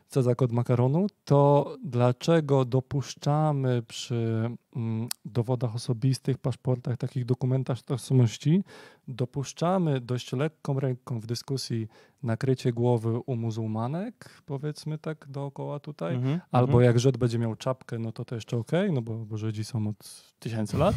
co 0.10 0.24
za 0.24 0.36
kod 0.36 0.52
makaronu, 0.52 1.08
to 1.26 1.76
dlaczego 1.84 2.66
dopuszczamy 2.66 3.84
przy 3.88 4.50
mm, 4.76 5.10
dowodach 5.26 5.76
osobistych, 5.76 6.38
paszportach, 6.38 6.98
takich 6.98 7.26
dokumentach 7.26 7.82
tożsamości, 7.82 8.64
dopuszczamy 9.08 10.02
dość 10.02 10.34
lekką 10.34 10.80
ręką 10.80 11.20
w 11.20 11.26
dyskusji 11.26 11.88
nakrycie 12.24 12.74
głowy 12.74 13.20
u 13.26 13.36
muzułmanek, 13.36 14.42
powiedzmy 14.46 14.98
tak 14.98 15.28
dookoła 15.30 15.80
tutaj, 15.80 16.16
Mhm, 16.16 16.40
albo 16.52 16.74
mhm. 16.74 16.86
jak 16.86 17.00
Żyd 17.00 17.18
będzie 17.18 17.40
miał 17.40 17.56
czapkę, 17.56 18.00
no 18.00 18.12
to 18.12 18.26
to 18.26 18.36
jeszcze 18.36 18.58
okej, 18.58 18.92
no 18.92 19.02
bo, 19.02 19.26
bo 19.26 19.38
Żydzi 19.38 19.64
są 19.64 19.88
od 19.88 20.34
tysięcy 20.40 20.78
lat. 20.78 20.96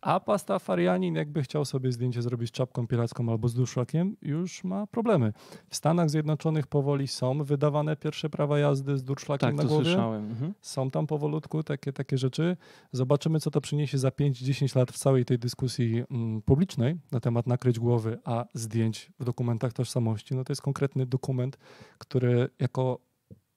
A 0.00 0.20
pastafarianin, 0.20 1.14
jakby 1.14 1.42
chciał 1.42 1.64
sobie 1.64 1.92
zdjęcie 1.92 2.22
zrobić 2.22 2.48
z 2.48 2.52
czapką 2.52 2.86
piracką 2.86 3.30
albo 3.30 3.48
z 3.48 3.54
durszlakiem, 3.54 4.16
już 4.22 4.64
ma 4.64 4.86
problemy. 4.86 5.32
W 5.68 5.76
Stanach 5.76 6.10
Zjednoczonych 6.10 6.66
powoli 6.66 7.08
są 7.08 7.44
wydawane 7.44 7.96
pierwsze 7.96 8.30
prawa 8.30 8.58
jazdy 8.58 8.98
z 8.98 9.04
durszlakiem 9.04 9.48
Tak, 9.48 9.56
na 9.56 9.64
głowie. 9.64 9.84
słyszałem. 9.84 10.30
Mhm. 10.30 10.54
Są 10.60 10.90
tam 10.90 11.06
powolutku 11.06 11.62
takie, 11.62 11.92
takie 11.92 12.18
rzeczy. 12.18 12.56
Zobaczymy, 12.92 13.40
co 13.40 13.50
to 13.50 13.60
przyniesie 13.60 13.98
za 13.98 14.08
5-10 14.08 14.76
lat 14.76 14.92
w 14.92 14.98
całej 14.98 15.24
tej 15.24 15.38
dyskusji 15.38 16.04
mm, 16.10 16.42
publicznej 16.42 16.96
na 17.12 17.20
temat 17.20 17.46
nakryć 17.46 17.78
głowy, 17.78 18.18
a 18.24 18.44
zdjęć 18.54 19.12
w 19.20 19.24
dokumentach 19.24 19.72
tożsamości. 19.72 20.34
No 20.34 20.44
to 20.44 20.52
jest 20.52 20.62
konkretny 20.62 21.06
dokument, 21.06 21.58
który 21.98 22.48
jako 22.58 22.98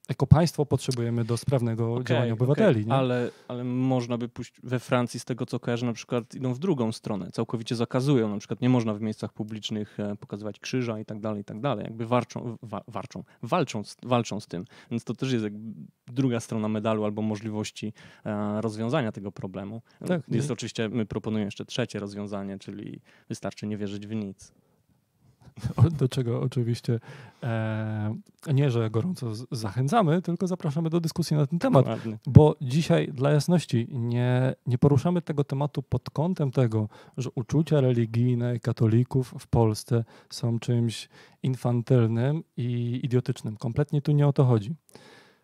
jako 0.09 0.27
państwo 0.27 0.65
potrzebujemy 0.65 1.25
do 1.25 1.37
sprawnego 1.37 1.93
Okej, 1.93 2.05
działania 2.05 2.33
obywateli. 2.33 2.85
nie? 2.85 2.93
Ale, 2.93 3.31
ale 3.47 3.63
można 3.63 4.17
by 4.17 4.29
pójść 4.29 4.53
we 4.63 4.79
Francji, 4.79 5.19
z 5.19 5.25
tego 5.25 5.45
co 5.45 5.59
kojarzę, 5.59 5.85
na 5.85 5.93
przykład 5.93 6.35
idą 6.35 6.53
w 6.53 6.59
drugą 6.59 6.91
stronę. 6.91 7.31
Całkowicie 7.31 7.75
zakazują. 7.75 8.29
Na 8.29 8.37
przykład 8.37 8.61
nie 8.61 8.69
można 8.69 8.93
w 8.93 9.01
miejscach 9.01 9.33
publicznych 9.33 9.99
e, 9.99 10.15
pokazywać 10.15 10.59
krzyża 10.59 10.99
i 10.99 11.05
tak 11.05 11.19
dalej, 11.19 11.41
i 11.41 11.45
tak 11.45 11.61
dalej. 11.61 11.83
Jakby 11.83 12.05
warczą, 12.05 12.57
wa, 12.61 12.81
warczą 12.87 13.23
walczą, 13.43 13.83
z, 13.83 13.97
walczą 14.03 14.39
z 14.39 14.47
tym. 14.47 14.65
Więc 14.91 15.03
to 15.03 15.13
też 15.13 15.31
jest 15.31 15.43
jakby 15.43 15.73
druga 16.07 16.39
strona 16.39 16.67
medalu 16.67 17.03
albo 17.03 17.21
możliwości 17.21 17.93
e, 18.25 18.61
rozwiązania 18.61 19.11
tego 19.11 19.31
problemu. 19.31 19.81
Tak, 20.07 20.21
jest 20.27 20.49
nie- 20.49 20.53
oczywiście, 20.53 20.89
my 20.89 21.05
proponujemy 21.05 21.47
jeszcze 21.47 21.65
trzecie 21.65 21.99
rozwiązanie, 21.99 22.59
czyli 22.59 23.01
wystarczy 23.29 23.67
nie 23.67 23.77
wierzyć 23.77 24.07
w 24.07 24.15
nic. 24.15 24.51
Do 25.99 26.09
czego 26.09 26.41
oczywiście 26.41 26.99
e, 27.43 28.15
nie, 28.53 28.71
że 28.71 28.89
gorąco 28.89 29.31
zachęcamy, 29.51 30.21
tylko 30.21 30.47
zapraszamy 30.47 30.89
do 30.89 30.99
dyskusji 30.99 31.37
na 31.37 31.47
ten 31.47 31.59
temat. 31.59 31.85
Dokładnie. 31.85 32.17
Bo 32.27 32.55
dzisiaj, 32.61 33.07
dla 33.13 33.31
jasności, 33.31 33.87
nie, 33.91 34.55
nie 34.67 34.77
poruszamy 34.77 35.21
tego 35.21 35.43
tematu 35.43 35.83
pod 35.83 36.09
kątem 36.09 36.51
tego, 36.51 36.89
że 37.17 37.29
uczucia 37.35 37.81
religijne 37.81 38.59
katolików 38.59 39.35
w 39.39 39.47
Polsce 39.47 40.03
są 40.29 40.59
czymś 40.59 41.09
infantylnym 41.43 42.43
i 42.57 42.99
idiotycznym. 43.03 43.57
Kompletnie 43.57 44.01
tu 44.01 44.11
nie 44.11 44.27
o 44.27 44.33
to 44.33 44.45
chodzi. 44.45 44.75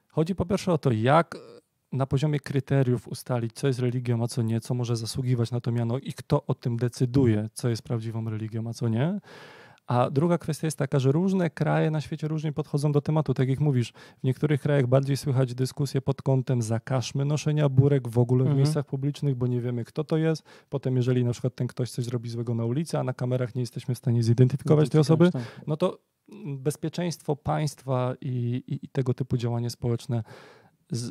Chodzi 0.08 0.36
po 0.36 0.46
pierwsze 0.46 0.74
o 0.74 0.78
to, 0.78 0.92
jak 0.92 1.38
na 1.92 2.06
poziomie 2.06 2.39
kryteriów 2.39 3.08
ustalić, 3.08 3.54
co 3.54 3.68
jest 3.68 3.80
religią, 3.80 4.24
a 4.24 4.28
co 4.28 4.42
nie, 4.42 4.62
co 4.62 4.74
może 4.74 4.96
zasługiwać 4.96 5.51
na 5.51 5.62
to 5.62 5.72
miano 5.72 5.98
i 5.98 6.13
kto 6.13 6.46
o 6.46 6.56
tym 6.56 6.78
decyduje, 6.78 7.50
co 7.54 7.70
jest 7.70 7.82
prawdziwą 7.82 8.30
religią, 8.30 8.68
a 8.68 8.74
co 8.74 8.89
nie. 8.89 9.20
A 9.89 10.10
druga 10.10 10.38
kwestia 10.38 10.67
jest 10.67 10.77
taka, 10.77 11.00
że 11.00 11.12
różne 11.12 11.50
kraje 11.50 11.91
na 11.91 12.01
świecie 12.01 12.27
różnie 12.27 12.53
podchodzą 12.53 12.91
do 12.91 13.01
tematu. 13.01 13.34
Tak 13.34 13.50
jak 13.50 13.60
mówisz, 13.60 13.91
w 14.19 14.24
niektórych 14.24 14.62
krajach 14.62 14.88
bardziej 14.88 15.17
słychać 15.17 15.55
dyskusje 15.55 16.01
pod 16.01 16.22
kątem 16.22 16.62
zakażmy 16.62 17.25
noszenia 17.25 17.69
burek 17.69 18.08
w 18.08 18.19
ogóle 18.19 18.43
w 18.43 18.48
Mhm. 18.48 18.58
miejscach 18.58 18.86
publicznych, 18.86 19.36
bo 19.36 19.48
nie 19.48 19.62
wiemy 19.62 19.86
kto 19.86 20.03
to 20.03 20.17
jest. 20.17 20.43
Potem 20.69 20.96
jeżeli 20.96 21.24
na 21.25 21.31
przykład 21.31 21.55
ten 21.55 21.67
ktoś 21.67 21.91
coś 21.91 22.05
zrobi 22.05 22.29
złego 22.29 22.55
na 22.55 22.65
ulicy, 22.65 22.98
a 23.00 23.03
na 23.03 23.13
kamerach 23.13 23.55
nie 23.55 23.62
jesteśmy 23.62 23.96
w 23.96 23.98
stanie 23.98 24.24
zidentyfikować 24.24 24.89
tej 24.89 25.01
osoby, 25.01 25.31
Tak. 25.31 25.41
no 25.67 25.77
to 25.77 26.00
bezpieczeństwo 26.46 27.36
państwa 27.36 28.13
i, 28.21 28.63
i, 28.67 28.86
i 28.86 28.89
tego 28.89 29.13
typu 29.13 29.38
działanie 29.38 29.69
społeczne, 29.69 30.23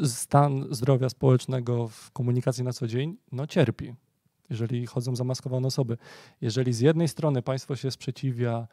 stan 0.07 0.65
zdrowia 0.71 1.09
społecznego 1.09 1.89
w 1.89 2.11
komunikacji 2.11 2.65
na 2.65 2.73
co 2.73 2.87
dzień, 2.87 3.17
no 3.33 3.47
cierpi, 3.47 3.95
jeżeli 4.51 4.87
chodzą 4.87 5.17
zamaskowane 5.17 5.67
osoby. 5.67 5.97
Jeżeli 6.41 6.73
z 6.73 6.81
jednej 6.81 7.09
strony 7.09 7.43
państwo 7.43 7.77
się 7.77 7.91
sprzeciwia 7.91 8.69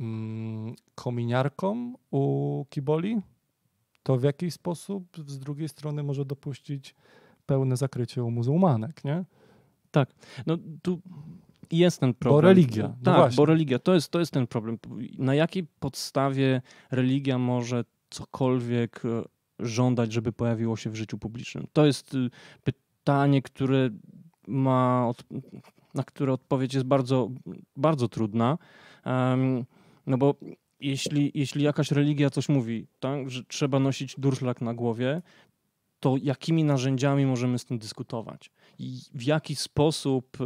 mm, 0.00 0.74
kominiarkom 0.94 1.96
u 2.10 2.64
kiboli, 2.70 3.20
to 4.02 4.16
w 4.16 4.22
jaki 4.22 4.50
sposób 4.50 5.16
z 5.26 5.38
drugiej 5.38 5.68
strony 5.68 6.02
może 6.02 6.24
dopuścić 6.24 6.94
pełne 7.46 7.76
zakrycie 7.76 8.24
u 8.24 8.30
muzułmanek, 8.30 9.04
nie? 9.04 9.24
No 10.46 10.58
tu 10.82 11.00
jest 11.72 12.00
ten 12.00 12.14
problem. 12.14 12.44
religia, 12.44 12.88
no 12.88 13.04
Tak, 13.04 13.16
właśnie. 13.16 13.36
bo 13.36 13.46
religia, 13.46 13.78
to 13.78 13.94
jest, 13.94 14.10
to 14.10 14.20
jest 14.20 14.32
ten 14.32 14.46
problem. 14.46 14.78
Na 15.18 15.34
jakiej 15.34 15.66
podstawie 15.80 16.62
religia 16.90 17.38
może 17.38 17.84
cokolwiek 18.10 19.02
e, 19.04 19.22
żądać, 19.58 20.12
żeby 20.12 20.32
pojawiło 20.32 20.76
się 20.76 20.90
w 20.90 20.94
życiu 20.94 21.18
publicznym? 21.18 21.66
To 21.72 21.86
jest 21.86 22.14
y, 22.14 22.30
pytanie, 22.64 23.42
które 23.42 23.90
ma, 24.46 25.12
na 25.94 26.02
które 26.02 26.32
odpowiedź 26.32 26.74
jest 26.74 26.86
bardzo, 26.86 27.30
bardzo 27.76 28.08
trudna. 28.08 28.58
No 30.06 30.18
bo 30.18 30.34
jeśli, 30.80 31.32
jeśli 31.34 31.64
jakaś 31.64 31.90
religia 31.90 32.30
coś 32.30 32.48
mówi, 32.48 32.86
tak, 33.00 33.30
że 33.30 33.44
trzeba 33.44 33.80
nosić 33.80 34.14
durszlak 34.18 34.60
na 34.60 34.74
głowie, 34.74 35.22
to 36.00 36.16
jakimi 36.22 36.64
narzędziami 36.64 37.26
możemy 37.26 37.58
z 37.58 37.64
tym 37.64 37.78
dyskutować? 37.78 38.50
I 38.78 39.00
w 39.14 39.22
jaki 39.22 39.56
sposób 39.56 40.40
y, 40.40 40.44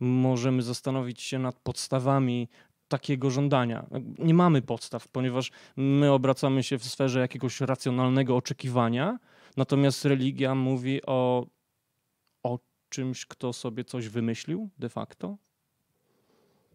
możemy 0.00 0.62
zastanowić 0.62 1.22
się 1.22 1.38
nad 1.38 1.60
podstawami 1.60 2.48
takiego 2.88 3.30
żądania? 3.30 3.86
Nie 4.18 4.34
mamy 4.34 4.62
podstaw, 4.62 5.08
ponieważ 5.08 5.50
my 5.76 6.12
obracamy 6.12 6.62
się 6.62 6.78
w 6.78 6.84
sferze 6.84 7.20
jakiegoś 7.20 7.60
racjonalnego 7.60 8.36
oczekiwania, 8.36 9.18
natomiast 9.56 10.04
religia 10.04 10.54
mówi 10.54 11.00
o 11.06 11.46
czymś, 12.90 13.26
kto 13.26 13.52
sobie 13.52 13.84
coś 13.84 14.08
wymyślił 14.08 14.68
de 14.78 14.88
facto. 14.88 15.36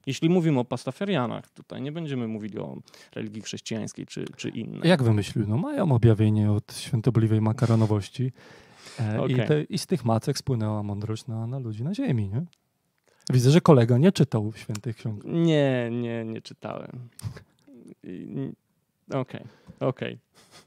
Jeśli 0.05 0.29
mówimy 0.29 0.59
o 0.59 0.65
pastafarianach, 0.65 1.49
tutaj 1.49 1.81
nie 1.81 1.91
będziemy 1.91 2.27
mówili 2.27 2.59
o 2.59 2.77
religii 3.15 3.41
chrześcijańskiej 3.41 4.05
czy, 4.05 4.25
czy 4.37 4.49
innej. 4.49 4.89
Jak 4.89 5.03
wymyślił? 5.03 5.47
No 5.47 5.57
mają 5.57 5.91
objawienie 5.91 6.51
od 6.51 6.77
świątobliwej 6.77 7.41
makaronowości 7.41 8.31
e, 8.99 9.15
i, 9.15 9.33
Okej. 9.33 9.47
te, 9.47 9.63
i 9.63 9.77
z 9.77 9.85
tych 9.85 10.05
macek 10.05 10.37
spłynęła 10.37 10.83
mądrość 10.83 11.27
na, 11.27 11.47
na 11.47 11.59
ludzi 11.59 11.83
na 11.83 11.93
ziemi, 11.93 12.29
nie? 12.29 12.45
Widzę, 13.33 13.51
że 13.51 13.61
kolega 13.61 13.97
nie 13.97 14.11
czytał 14.11 14.53
świętych 14.55 14.95
ksiąg. 14.95 15.23
Nie, 15.23 15.89
nie, 15.91 16.25
nie 16.25 16.41
czytałem. 16.41 17.09
Okej, 19.11 19.45
okej. 19.79 20.17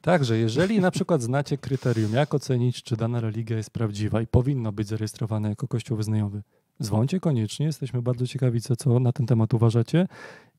Także 0.01 0.39
jeżeli 0.39 0.81
na 0.81 0.91
przykład 0.91 1.23
znacie 1.23 1.59
kryterium, 1.59 2.13
jak 2.13 2.35
ocenić, 2.35 2.83
czy 2.83 2.97
dana 2.97 3.21
religia 3.21 3.57
jest 3.57 3.71
prawdziwa 3.71 4.23
i 4.23 4.27
powinna 4.27 4.73
być 4.73 4.89
zarejestrowana 4.89 5.49
jako 5.49 5.69
kościół 5.69 5.97
wyznaniowy, 5.97 6.43
dzwońcie 6.83 7.21
koniecznie, 7.21 7.67
jesteśmy 7.67 8.03
bardzo 8.03 8.27
ciekawi, 8.27 8.61
co, 8.61 8.77
co 8.77 9.01
na 9.01 9.13
ten 9.13 9.27
temat 9.27 9.55
uważacie. 9.55 10.09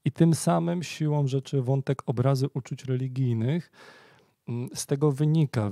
I 0.06 0.12
tym 0.12 0.34
samym 0.34 0.84
siłą 0.84 1.28
rzeczy 1.28 1.62
wątek 1.62 2.02
obrazy 2.06 2.48
uczuć 2.54 2.86
religijnych 2.86 3.72
mm, 4.48 4.70
z 4.74 4.86
tego 4.86 5.12
wynika, 5.12 5.72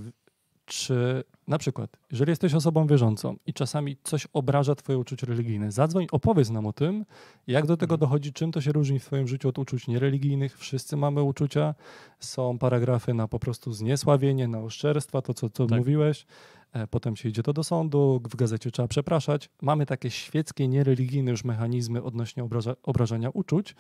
czy 0.68 1.24
na 1.48 1.58
przykład, 1.58 1.98
jeżeli 2.12 2.30
jesteś 2.30 2.54
osobą 2.54 2.88
wierzącą 2.88 3.36
i 3.46 3.54
czasami 3.54 3.98
coś 4.04 4.28
obraża 4.34 4.76
twoje 4.76 4.98
uczucie 4.98 5.28
religijne, 5.28 5.72
zadzwoń, 5.72 6.08
opowiedz 6.12 6.50
nam 6.50 6.66
o 6.66 6.74
tym, 6.74 7.06
jak 7.48 7.66
do 7.66 7.78
tego 7.78 7.96
Mhm. 7.96 8.00
dochodzi, 8.10 8.34
czym 8.34 8.52
to 8.52 8.62
się 8.62 8.72
różni 8.72 9.00
w 9.00 9.06
twoim 9.06 9.28
życiu 9.28 9.50
od 9.50 9.60
uczuć 9.60 9.88
niereligijnych. 9.88 10.58
Wszyscy 10.60 10.98
mamy 10.98 11.24
uczucia, 11.24 11.76
są 12.20 12.58
paragrafy 12.58 13.14
na 13.14 13.28
po 13.28 13.40
prostu 13.40 13.74
zniesławienie, 13.74 14.48
na 14.48 14.60
oszczerstwa, 14.60 15.22
to 15.22 15.34
co, 15.34 15.50
co 15.50 15.66
Tak. 15.66 15.78
mówiłeś. 15.80 16.26
E, 16.74 16.88
Potem 16.88 17.16
się 17.16 17.30
idzie 17.30 17.44
to 17.44 17.54
do 17.54 17.64
sądu, 17.64 18.22
w 18.30 18.36
gazecie 18.36 18.72
trzeba 18.72 18.88
przepraszać. 18.88 19.50
Mamy 19.62 19.86
takie 19.86 20.10
świeckie, 20.12 20.68
niereligijne 20.68 21.32
już 21.32 21.44
mechanizmy 21.44 22.04
odnośnie 22.04 22.44
obraża, 22.44 22.76
obrażania 22.84 23.30
uczuć. 23.30 23.76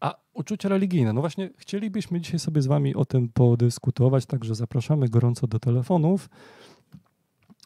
A 0.00 0.14
uczucia 0.34 0.68
religijne, 0.68 1.12
no 1.12 1.20
właśnie 1.20 1.50
chcielibyśmy 1.56 2.20
dzisiaj 2.20 2.38
sobie 2.38 2.62
z 2.62 2.66
wami 2.66 2.94
o 2.94 3.04
tym 3.04 3.28
podyskutować, 3.28 4.26
także 4.26 4.54
zapraszamy 4.54 5.08
gorąco 5.08 5.46
do 5.46 5.58
telefonów. 5.58 6.28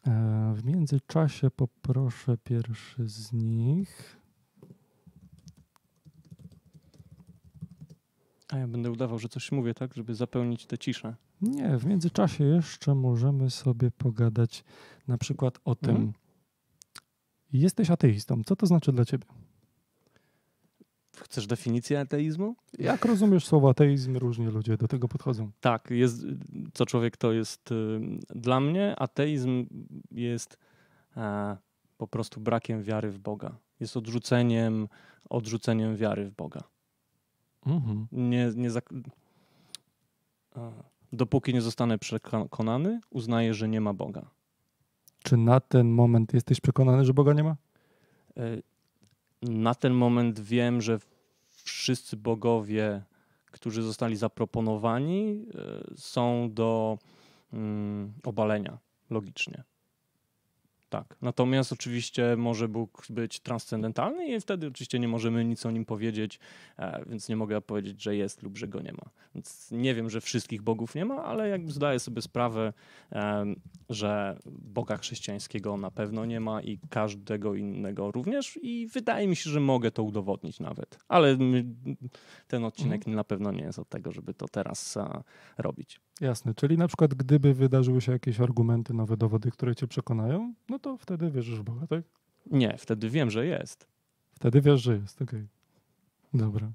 E, 0.06 0.54
W 0.56 0.64
międzyczasie 0.64 1.50
poproszę 1.50 2.38
pierwszy 2.44 3.08
z 3.08 3.32
nich. 3.32 4.16
A 8.48 8.58
ja 8.58 8.68
będę 8.68 8.90
udawał, 8.90 9.18
że 9.18 9.28
coś 9.28 9.52
mówię, 9.52 9.74
tak, 9.74 9.94
żeby 9.94 10.14
zapełnić 10.14 10.66
tę 10.66 10.78
ciszę. 10.78 11.14
Nie, 11.40 11.78
w 11.78 11.86
międzyczasie 11.86 12.44
jeszcze 12.44 12.94
możemy 12.94 13.50
sobie 13.50 13.90
pogadać 13.90 14.64
na 15.08 15.18
przykład 15.18 15.58
o 15.64 15.74
tym. 15.74 15.90
Mhm. 15.90 16.12
Jesteś 17.52 17.90
ateistą. 17.90 18.42
Co 18.44 18.56
to 18.56 18.66
znaczy 18.66 18.92
dla 18.92 19.04
ciebie? 19.04 19.24
Chcesz 21.16 21.46
definicję 21.46 22.00
ateizmu? 22.00 22.54
Jak 22.78 23.04
rozumiesz 23.04 23.46
słowo 23.46 23.68
ateizm? 23.70 24.16
Różnie 24.16 24.50
ludzie 24.50 24.76
do 24.76 24.88
tego 24.88 25.08
podchodzą. 25.08 25.50
Tak, 25.60 25.90
jest, 25.90 26.24
co 26.74 26.86
człowiek 26.86 27.16
to 27.16 27.32
jest. 27.32 27.72
y, 27.72 28.00
Dla 28.34 28.60
mnie 28.60 28.96
ateizm 28.98 29.66
jest 30.10 30.56
e, 31.16 31.56
po 31.98 32.06
prostu 32.06 32.40
brakiem 32.40 32.82
wiary 32.82 33.10
w 33.10 33.18
Boga. 33.18 33.56
Jest 33.80 33.96
odrzuceniem, 33.96 34.88
odrzuceniem 35.30 35.96
wiary 35.96 36.24
w 36.26 36.32
Boga. 36.32 36.60
Mhm. 37.66 38.06
Nie, 38.12 38.50
nie 38.56 38.70
zak- 38.70 38.92
e, 40.56 40.72
dopóki 41.12 41.54
nie 41.54 41.62
zostanę 41.62 41.98
przekonany, 41.98 43.00
uznaję, 43.10 43.54
że 43.54 43.68
nie 43.68 43.80
ma 43.80 43.94
Boga. 43.94 44.30
Czy 45.22 45.36
na 45.36 45.60
ten 45.60 45.88
moment 45.90 46.34
jesteś 46.34 46.60
przekonany, 46.60 47.04
że 47.04 47.14
Boga 47.14 47.32
nie 47.32 47.44
ma? 47.44 47.56
E, 48.36 48.42
Na 49.42 49.74
ten 49.74 49.92
moment 49.92 50.40
wiem, 50.40 50.82
że 50.82 50.98
wszyscy 51.48 52.16
bogowie, 52.16 53.02
którzy 53.50 53.82
zostali 53.82 54.16
zaproponowani, 54.16 55.46
e, 55.54 55.96
są 55.96 56.48
do 56.52 56.98
mm, 57.52 58.12
obalenia 58.24 58.78
logicznie. 59.10 59.64
Tak. 60.92 61.16
Natomiast 61.22 61.72
oczywiście 61.72 62.36
może 62.36 62.68
Bóg 62.68 63.06
być 63.10 63.40
transcendentalny 63.40 64.28
i 64.28 64.40
wtedy 64.40 64.66
oczywiście 64.66 64.98
nie 64.98 65.08
możemy 65.08 65.44
nic 65.44 65.66
o 65.66 65.70
nim 65.70 65.84
powiedzieć, 65.84 66.38
e, 66.78 67.04
więc 67.06 67.28
nie 67.28 67.36
mogę 67.36 67.60
powiedzieć, 67.60 68.02
że 68.02 68.16
jest 68.16 68.42
lub 68.42 68.58
że 68.58 68.68
go 68.68 68.80
nie 68.80 68.92
ma. 68.92 69.10
Więc 69.34 69.70
nie 69.70 69.94
wiem, 69.94 70.10
że 70.10 70.20
wszystkich 70.20 70.62
bogów 70.62 70.94
nie 70.94 71.04
ma, 71.04 71.24
ale 71.24 71.48
jakby 71.48 71.72
zdaję 71.72 71.98
sobie 71.98 72.22
sprawę, 72.22 72.72
em, 73.10 73.60
że 73.88 74.38
Boga 74.46 74.96
chrześcijańskiego 74.96 75.76
na 75.76 75.90
pewno 75.90 76.24
nie 76.24 76.40
ma 76.40 76.62
i 76.62 76.78
każdego 76.90 77.54
innego 77.54 78.10
również 78.10 78.58
i 78.62 78.86
wydaje 78.86 79.28
mi 79.28 79.36
się, 79.36 79.50
że 79.50 79.60
mogę 79.60 79.90
to 79.90 80.02
udowodnić 80.02 80.60
nawet. 80.60 80.98
Ale 81.08 81.36
ten 82.48 82.64
odcinek 82.64 83.06
na 83.06 83.24
pewno 83.24 83.52
nie 83.52 83.62
jest 83.62 83.78
od 83.78 83.88
tego, 83.88 84.12
żeby 84.12 84.34
to 84.34 84.48
teraz 84.48 84.96
a, 84.96 85.22
robić. 85.58 86.00
Jasne, 86.20 86.54
czyli 86.54 86.78
na 86.78 86.88
przykład 86.88 87.14
gdyby 87.14 87.54
wydarzyły 87.54 88.00
się 88.00 88.12
jakieś 88.12 88.40
argumenty, 88.40 88.94
nowe 88.94 89.16
dowody, 89.16 89.50
które 89.50 89.74
cię 89.74 89.86
przekonają, 89.86 90.54
no 90.68 90.78
to 90.78 90.96
wtedy 90.96 91.30
wierzysz 91.30 91.58
w 91.58 91.62
Boga, 91.62 91.86
tak? 91.86 92.04
Nie, 92.50 92.76
wtedy 92.78 93.10
wiem, 93.10 93.30
że 93.30 93.46
jest. 93.46 93.86
Wtedy 94.34 94.60
wiesz, 94.60 94.82
że 94.82 94.96
jest, 94.96 95.22
okej. 95.22 95.46
Dobra. 96.34 96.72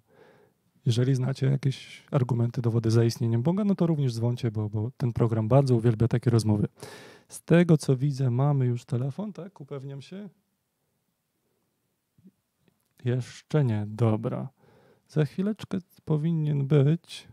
Jeżeli 0.85 1.15
znacie 1.15 1.45
jakieś 1.45 2.03
argumenty, 2.11 2.61
dowody 2.61 2.91
za 2.91 3.03
istnieniem 3.03 3.43
Boga, 3.43 3.63
no 3.63 3.75
to 3.75 3.87
również 3.87 4.13
dzwoncie, 4.13 4.51
bo, 4.51 4.69
bo 4.69 4.91
ten 4.97 5.13
program 5.13 5.47
bardzo 5.47 5.75
uwielbia 5.75 6.07
takie 6.07 6.29
rozmowy. 6.29 6.67
Z 7.27 7.41
tego, 7.41 7.77
co 7.77 7.95
widzę, 7.95 8.29
mamy 8.31 8.65
już 8.65 8.85
telefon, 8.85 9.33
tak? 9.33 9.61
Upewniam 9.61 10.01
się. 10.01 10.29
Jeszcze 13.05 13.65
nie, 13.65 13.85
dobra. 13.87 14.49
Za 15.07 15.25
chwileczkę 15.25 15.77
powinien 16.05 16.67
być. 16.67 17.27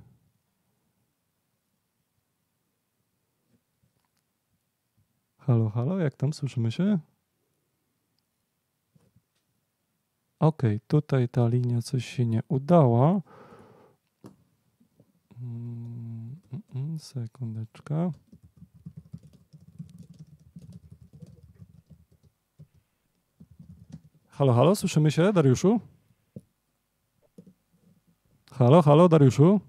Halo, 5.46 5.70
halo, 5.70 5.98
jak 5.98 6.14
tam 6.14 6.33
słyszymy 6.33 6.72
się? 6.72 6.98
Okej, 10.38 10.80
tutaj 10.87 11.28
ta 11.28 11.48
linia 11.48 11.83
coś 11.83 12.04
się 12.04 12.26
nie 12.26 12.42
udała. 12.48 13.20
Mm, 15.42 16.37
mm, 16.74 16.98
Sekundeczka. 16.98 18.11
Halo, 24.28 24.52
halo, 24.52 24.76
słyszymy 24.76 25.11
się, 25.11 25.33
Dariuszu? 25.33 25.80
Halo, 28.52 28.83
halo, 28.83 29.09
Dariuszu? 29.09 29.61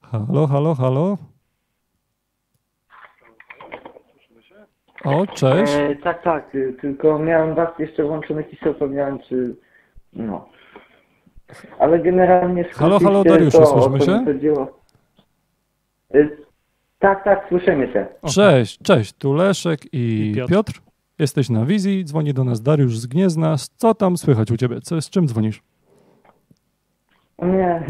Halo, 0.00 0.46
halo, 0.46 0.74
halo? 0.74 1.37
O, 5.04 5.26
cześć. 5.26 5.74
E, 5.74 5.96
tak, 5.96 6.22
tak, 6.22 6.54
y, 6.54 6.76
tylko 6.80 7.18
miałem 7.18 7.54
was 7.54 7.78
jeszcze 7.78 8.04
włączonych 8.04 8.52
i 8.52 8.56
sobie 8.56 8.70
upewniałem, 8.70 9.18
czy... 9.18 9.56
No. 10.12 10.48
Ale 11.78 11.98
generalnie... 11.98 12.64
Halo, 12.64 13.00
halo, 13.00 13.24
Dariuszu, 13.24 13.58
to, 13.58 13.66
słyszymy 13.66 14.00
się? 14.00 14.24
chodziło. 14.24 14.78
Y, 16.14 16.36
tak, 16.98 17.24
tak, 17.24 17.48
słyszymy 17.48 17.92
się. 17.92 18.06
Cześć, 18.26 18.78
cześć, 18.82 19.12
tu 19.12 19.34
Leszek 19.34 19.80
i, 19.92 20.30
I 20.30 20.34
Piotr. 20.34 20.52
Piotr. 20.52 20.72
Jesteś 21.18 21.50
na 21.50 21.64
wizji, 21.64 22.04
dzwoni 22.04 22.34
do 22.34 22.44
nas 22.44 22.62
Dariusz 22.62 22.98
z 22.98 23.06
Gniezna. 23.06 23.56
Co 23.76 23.94
tam 23.94 24.16
słychać 24.16 24.50
u 24.50 24.56
ciebie? 24.56 24.80
Co, 24.80 25.00
z 25.00 25.10
czym 25.10 25.26
dzwonisz? 25.26 25.62
Nie, 27.42 27.82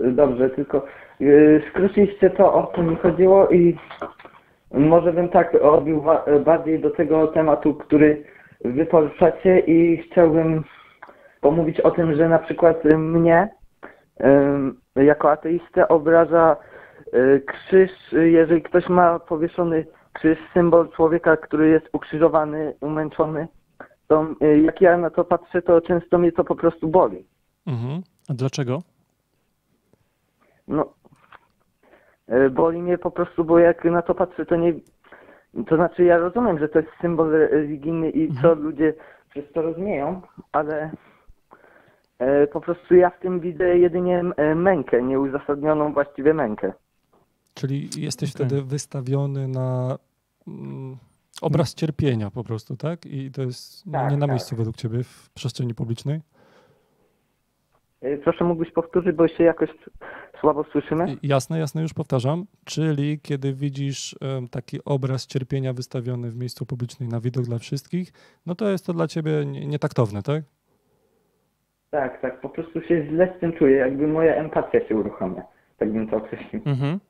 e, 0.00 0.12
dobrze, 0.12 0.50
tylko 0.50 0.86
y, 1.20 1.62
skróciliście 1.70 2.30
to, 2.30 2.54
o 2.54 2.72
co 2.76 2.82
mi 2.82 2.96
chodziło 2.96 3.48
i 3.48 3.76
może 4.72 5.12
bym 5.12 5.28
tak 5.28 5.54
odbił 5.54 6.02
bardziej 6.44 6.80
do 6.80 6.90
tego 6.90 7.26
tematu, 7.26 7.74
który 7.74 8.24
wy 8.64 8.86
poruszacie 8.86 9.58
i 9.58 9.96
chciałbym 9.96 10.64
pomówić 11.40 11.80
o 11.80 11.90
tym, 11.90 12.14
że 12.14 12.28
na 12.28 12.38
przykład 12.38 12.84
mnie 12.84 13.48
jako 14.96 15.30
ateistę 15.30 15.88
obraża 15.88 16.56
y, 17.14 17.42
krzyż, 17.46 17.90
jeżeli 18.12 18.62
ktoś 18.62 18.88
ma 18.88 19.18
powieszony 19.18 19.86
krzyż, 20.12 20.38
symbol 20.54 20.88
człowieka, 20.90 21.36
który 21.36 21.68
jest 21.68 21.88
ukrzyżowany, 21.92 22.74
umęczony, 22.80 23.48
to 24.08 24.26
y, 24.42 24.60
jak 24.60 24.80
ja 24.80 24.96
na 24.96 25.10
to 25.10 25.24
patrzę, 25.24 25.62
to 25.62 25.80
często 25.80 26.18
mnie 26.18 26.32
to 26.32 26.44
po 26.44 26.56
prostu 26.56 26.88
boli. 26.88 27.26
Mhm. 27.66 28.02
A 28.28 28.34
dlaczego? 28.34 28.82
No, 30.68 30.82
e, 30.82 30.97
boli 32.50 32.82
mnie 32.82 32.98
po 32.98 33.10
prostu, 33.10 33.44
bo 33.44 33.58
jak 33.58 33.84
na 33.84 34.02
to 34.02 34.14
patrzę, 34.14 34.46
to 34.46 34.56
nie. 34.56 34.74
To 35.66 35.76
znaczy, 35.76 36.04
ja 36.04 36.18
rozumiem, 36.18 36.58
że 36.58 36.68
to 36.68 36.78
jest 36.78 36.90
symbol 37.00 37.30
religijny 37.30 38.10
i 38.10 38.34
co 38.42 38.54
ludzie 38.54 38.94
przez 39.30 39.44
to 39.52 39.62
rozumieją, 39.62 40.22
ale 40.52 40.90
e, 42.18 42.46
po 42.46 42.60
prostu 42.60 42.94
ja 42.94 43.10
w 43.10 43.20
tym 43.20 43.40
widzę 43.40 43.78
jedynie 43.78 44.24
e, 44.36 44.54
mękę, 44.54 45.02
nieuzasadnioną 45.02 45.92
właściwie 45.92 46.34
mękę. 46.34 46.72
Czyli 47.54 47.88
jesteś 47.96 48.34
Okej. 48.34 48.46
wtedy 48.46 48.62
wystawiony 48.62 49.48
na 49.48 49.98
mm, 50.48 50.96
obraz 51.42 51.74
cierpienia 51.74 52.30
po 52.30 52.44
prostu, 52.44 52.76
tak? 52.76 53.06
I 53.06 53.30
to 53.30 53.42
jest 53.42 53.86
nie- 53.86 53.92
Tak, 53.92 54.10
nie 54.10 54.16
na 54.16 54.26
tak. 54.26 54.30
miejscu 54.30 54.56
według 54.56 54.76
ciebie 54.76 55.02
w 55.04 55.30
przestrzeni 55.34 55.74
publicznej? 55.74 56.20
E, 58.02 58.16
Proszę, 58.18 58.44
mógłbyś 58.44 58.72
powtórzyć, 58.72 59.16
bo 59.16 59.28
się 59.28 59.44
jakoś 59.44 59.70
słabo 60.40 60.64
słyszymy? 60.64 61.16
Jasne, 61.22 61.58
jasne, 61.58 61.82
już 61.82 61.94
powtarzam. 61.94 62.44
Czyli 62.64 63.20
kiedy 63.22 63.54
widzisz 63.54 64.16
taki 64.50 64.78
obraz 64.84 65.26
cierpienia 65.26 65.72
wystawiony 65.72 66.30
w 66.30 66.36
miejscu 66.36 66.66
publicznym 66.66 67.08
na 67.08 67.20
widok 67.20 67.44
dla 67.44 67.58
wszystkich, 67.58 68.12
no 68.46 68.54
to 68.54 68.68
jest 68.68 68.86
to 68.86 68.92
dla 68.92 69.06
ciebie 69.08 69.44
nie- 69.46 69.66
nietaktowne, 69.66 70.22
tak? 70.22 70.42
Tak, 71.90 72.20
tak, 72.22 72.40
po 72.40 72.48
prostu 72.48 72.80
się 72.82 73.06
źle 73.10 73.34
z 73.36 73.40
tym 73.40 73.52
czuję, 73.52 73.76
jakby 73.76 74.06
moja 74.06 74.34
empatia 74.34 74.88
się 74.88 74.96
uruchamia. 74.96 75.42
Tak 75.78 75.92
bym 75.92 76.08
to 76.08 76.16
określił. 76.16 76.62
Mhm. 76.66 77.00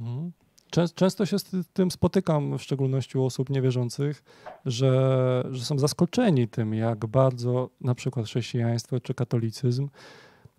Mhm. 0.00 0.32
Czę- 0.74 0.94
Często 0.94 1.26
się 1.26 1.38
z 1.38 1.44
tym 1.72 1.90
spotykam, 1.90 2.58
w 2.58 2.62
szczególności 2.62 3.18
u 3.18 3.24
osób 3.24 3.50
niewierzących, 3.50 4.22
że, 4.66 5.44
że 5.50 5.64
są 5.64 5.78
zaskoczeni 5.78 6.48
tym, 6.48 6.74
jak 6.74 7.06
bardzo 7.06 7.70
na 7.80 7.94
przykład 7.94 8.26
chrześcijaństwo 8.26 9.00
czy 9.00 9.14
katolicyzm 9.14 9.88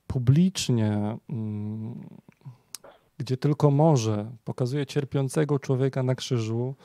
publicznie, 0.07 1.17
mm, 1.29 1.99
gdzie 3.17 3.37
tylko 3.37 3.71
może, 3.71 4.31
pokazuje 4.43 4.85
cierpiącego 4.85 5.59
człowieka 5.59 6.03
na 6.03 6.15
krzyżu 6.15 6.75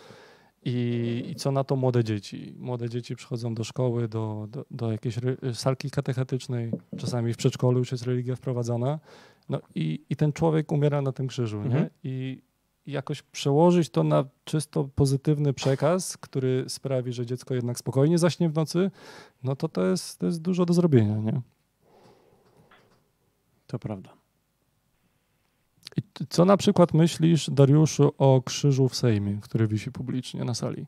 i, 0.65 1.25
i 1.29 1.35
co 1.35 1.53
na 1.53 1.65
to 1.65 1.77
młode 1.77 2.05
dzieci. 2.05 2.55
Młode 2.59 2.89
dzieci 2.89 3.17
przychodzą 3.17 3.55
do 3.55 3.65
szkoły, 3.65 4.09
do, 4.09 4.47
do, 4.51 4.65
do 4.71 4.93
jakiejś 4.93 5.17
salki 5.55 5.91
katechetycznej, 5.91 6.73
czasami 6.97 7.33
w 7.33 7.37
przedszkolu 7.37 7.79
już 7.79 7.93
jest 7.93 8.05
religia 8.05 8.37
wprowadzana, 8.37 8.99
no 9.49 9.61
i, 9.75 10.01
i 10.11 10.17
ten 10.17 10.33
człowiek 10.33 10.73
umiera 10.73 11.03
na 11.03 11.13
tym 11.13 11.27
krzyżu, 11.27 11.59
nie? 11.59 11.65
Mhm. 11.65 11.91
I 12.05 12.43
jakoś 12.91 13.23
przełożyć 13.23 13.91
to 13.91 14.03
na 14.03 14.25
czysto 14.45 14.89
pozytywny 14.95 15.53
przekaz, 15.53 16.17
który 16.17 16.65
sprawi, 16.69 17.13
że 17.13 17.27
dziecko 17.27 17.55
jednak 17.55 17.79
spokojnie 17.79 18.19
zaśnie 18.19 18.49
w 18.49 18.55
nocy, 18.55 18.91
no 19.45 19.57
to 19.57 19.69
to 19.69 19.87
jest, 19.87 20.19
to 20.19 20.27
jest 20.27 20.43
dużo 20.43 20.67
do 20.67 20.73
zrobienia, 20.73 21.17
nie? 21.17 21.41
To 23.67 23.79
prawda. 23.79 24.11
I 25.97 26.27
co 26.29 26.45
na 26.45 26.57
przykład 26.57 26.95
myślisz, 26.95 27.51
Dariuszu, 27.51 28.13
o 28.19 28.43
krzyżu 28.43 28.89
w 28.89 28.97
Sejmie, 28.97 29.39
który 29.43 29.67
wisi 29.67 29.93
publicznie 29.93 30.45
na 30.45 30.55
sali? 30.55 30.87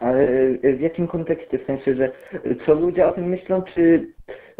Ale 0.00 0.20
e, 0.62 0.76
w 0.76 0.80
jakim 0.80 1.08
kontekście? 1.08 1.58
W 1.58 1.66
sensie, 1.66 1.94
że 1.96 2.04
e, 2.04 2.66
co 2.66 2.74
ludzie 2.74 3.06
o 3.06 3.12
tym 3.12 3.24
myślą, 3.24 3.62
czy... 3.74 4.12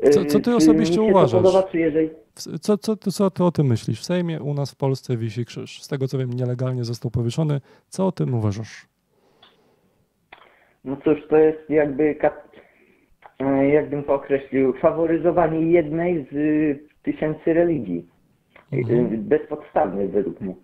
e, 0.02 0.10
Co- 0.10 0.24
co 0.24 0.38
ty 0.38 0.44
czy 0.44 0.56
osobiście 0.56 1.02
uważasz? 1.02 1.42
Podoba, 1.42 1.62
czy 1.62 1.78
jeżeli... 1.78 2.10
Co, 2.34 2.78
co, 2.78 2.96
ty- 2.96 3.10
co 3.10 3.30
ty 3.30 3.44
o 3.44 3.50
tym 3.50 3.66
myślisz? 3.66 4.00
W 4.00 4.04
Sejmie 4.04 4.42
u 4.42 4.54
nas 4.54 4.72
w 4.72 4.76
Polsce 4.76 5.16
wisi 5.16 5.44
krzyż. 5.44 5.82
Z 5.82 5.88
tego 5.88 6.08
co 6.08 6.18
wiem, 6.18 6.32
nielegalnie 6.32 6.84
został 6.84 7.10
powieszony. 7.10 7.60
Co 7.88 8.06
o 8.06 8.12
tym 8.12 8.34
uważasz? 8.34 8.86
No 10.84 10.96
cóż, 11.04 11.18
to 11.30 11.36
jest 11.36 11.70
jakby, 11.70 12.16
e, 13.40 13.68
jakbym 13.68 14.04
to 14.04 14.14
określił, 14.14 14.72
faworyzowanie 14.72 15.60
jednej 15.72 16.26
z 16.30 16.32
y, 16.32 16.88
tysięcy 17.02 17.52
religii. 17.52 18.06
Mhm. 18.72 19.14
Y, 19.14 19.18
Bezpodstawnie 19.18 20.08
według 20.08 20.40
mnie. 20.40 20.54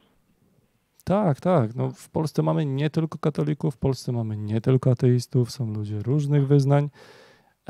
Tak, 1.04 1.40
tak. 1.40 1.74
No, 1.74 1.90
w 1.90 2.10
Polsce 2.10 2.42
mamy 2.42 2.66
nie 2.66 2.90
tylko 2.90 3.18
katolików, 3.18 3.74
w 3.74 3.78
Polsce 3.78 4.12
mamy 4.12 4.36
nie 4.36 4.60
tylko 4.60 4.90
ateistów, 4.90 5.50
są 5.50 5.72
ludzie 5.74 5.98
różnych 5.98 6.46
wyznań. 6.46 6.88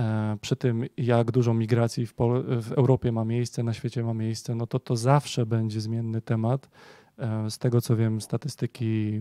E, 0.01 0.37
przy 0.41 0.57
tym, 0.57 0.85
jak 0.97 1.31
dużo 1.31 1.55
migracji 1.55 2.07
w, 2.07 2.15
w 2.61 2.73
Europie 2.73 3.13
ma 3.13 3.25
miejsce, 3.25 3.63
na 3.63 3.73
świecie 3.75 4.03
ma 4.03 4.15
miejsce, 4.15 4.55
no 4.55 4.67
to 4.67 4.79
to 4.79 4.97
zawsze 4.97 5.47
będzie 5.47 5.81
zmienny 5.81 6.23
temat. 6.23 6.71
E, 7.19 7.51
z 7.51 7.59
tego 7.59 7.81
co 7.81 7.97
wiem, 7.97 8.21
statystyki 8.21 9.21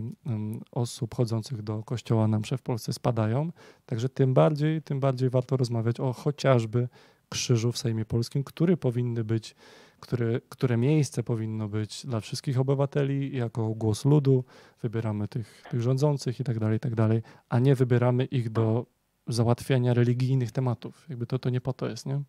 osób 0.72 1.14
chodzących 1.14 1.62
do 1.62 1.82
kościoła 1.82 2.28
nam 2.28 2.42
w 2.56 2.62
Polsce 2.62 2.92
spadają. 2.92 3.52
Także 3.86 4.08
tym 4.08 4.34
bardziej, 4.34 4.82
tym 4.82 5.00
bardziej 5.00 5.30
warto 5.30 5.56
rozmawiać 5.56 6.00
o 6.00 6.12
chociażby 6.12 6.88
krzyżu 7.28 7.72
w 7.72 7.78
Sejmie 7.78 8.04
Polskim, 8.04 8.44
który 8.44 8.76
powinny 8.76 9.24
być 9.24 9.54
które, 10.00 10.40
które 10.48 10.76
miejsce 10.76 11.22
powinno 11.22 11.68
być 11.68 12.06
dla 12.06 12.20
wszystkich 12.20 12.60
obywateli 12.60 13.36
jako 13.36 13.68
głos 13.68 14.04
ludu, 14.04 14.44
wybieramy 14.82 15.28
tych, 15.28 15.62
tych 15.70 15.82
rządzących 15.82 16.40
i 16.40 16.44
tak 16.44 16.58
dalej, 16.58 16.76
i 16.76 16.80
tak 16.80 16.94
dalej, 16.94 17.22
a 17.48 17.58
nie 17.58 17.74
wybieramy 17.74 18.24
ich 18.24 18.50
do 18.50 18.86
załatwiania 19.26 19.94
religijnych 19.94 20.52
tematów. 20.52 21.06
Jakby 21.08 21.26
to, 21.26 21.38
to 21.38 21.50
nie 21.50 21.60
po 21.60 21.72
to 21.72 21.88
jest, 21.88 22.06
nie? 22.06 22.22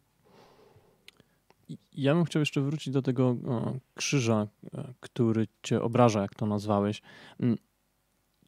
Ja 1.93 2.13
bym 2.15 2.25
chciał 2.25 2.39
jeszcze 2.39 2.61
wrócić 2.61 2.93
do 2.93 3.01
tego 3.01 3.37
e, 3.47 3.79
krzyża, 3.95 4.47
e, 4.73 4.93
który 4.99 5.47
cię 5.63 5.81
obraża, 5.81 6.21
jak 6.21 6.35
to 6.35 6.45
nazwałeś. 6.45 7.01
Mm, 7.39 7.57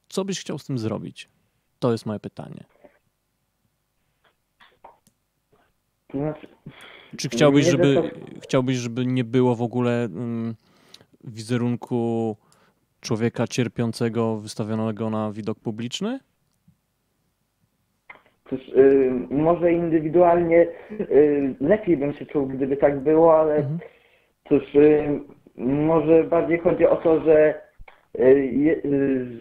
Co 0.09 0.25
byś 0.25 0.39
chciał 0.39 0.59
z 0.59 0.65
tym 0.65 0.77
zrobić? 0.77 1.29
To 1.79 1.91
jest 1.91 2.05
moje 2.05 2.19
pytanie. 2.19 2.63
Znaczy, 6.13 6.47
Czy 7.17 7.29
chciałbyś, 7.29 7.65
żeby, 7.65 7.93
że 7.93 8.11
chciałbyś, 8.41 8.77
żeby 8.77 9.05
nie 9.05 9.23
było 9.23 9.55
w 9.55 9.61
ogóle 9.61 10.03
mm, 10.03 10.55
wizerunku 11.23 12.37
człowieka 13.01 13.47
cierpiącego 13.47 14.37
wystawionego 14.37 15.09
na 15.09 15.31
widok 15.31 15.59
publiczny? 15.59 16.19
Cóż, 18.57 18.69
y, 18.77 19.11
może 19.31 19.73
indywidualnie 19.73 20.67
y, 20.91 21.55
lepiej 21.59 21.97
bym 21.97 22.13
się 22.13 22.25
czuł, 22.25 22.45
gdyby 22.47 22.77
tak 22.77 22.99
było, 22.99 23.39
ale 23.39 23.55
Mhm. 23.55 23.79
cóż, 24.49 24.75
y, 24.75 25.19
może 25.57 26.23
bardziej 26.23 26.59
chodzi 26.59 26.85
o 26.87 26.95
to, 26.95 27.21
że 27.23 27.53
y, 28.19 28.81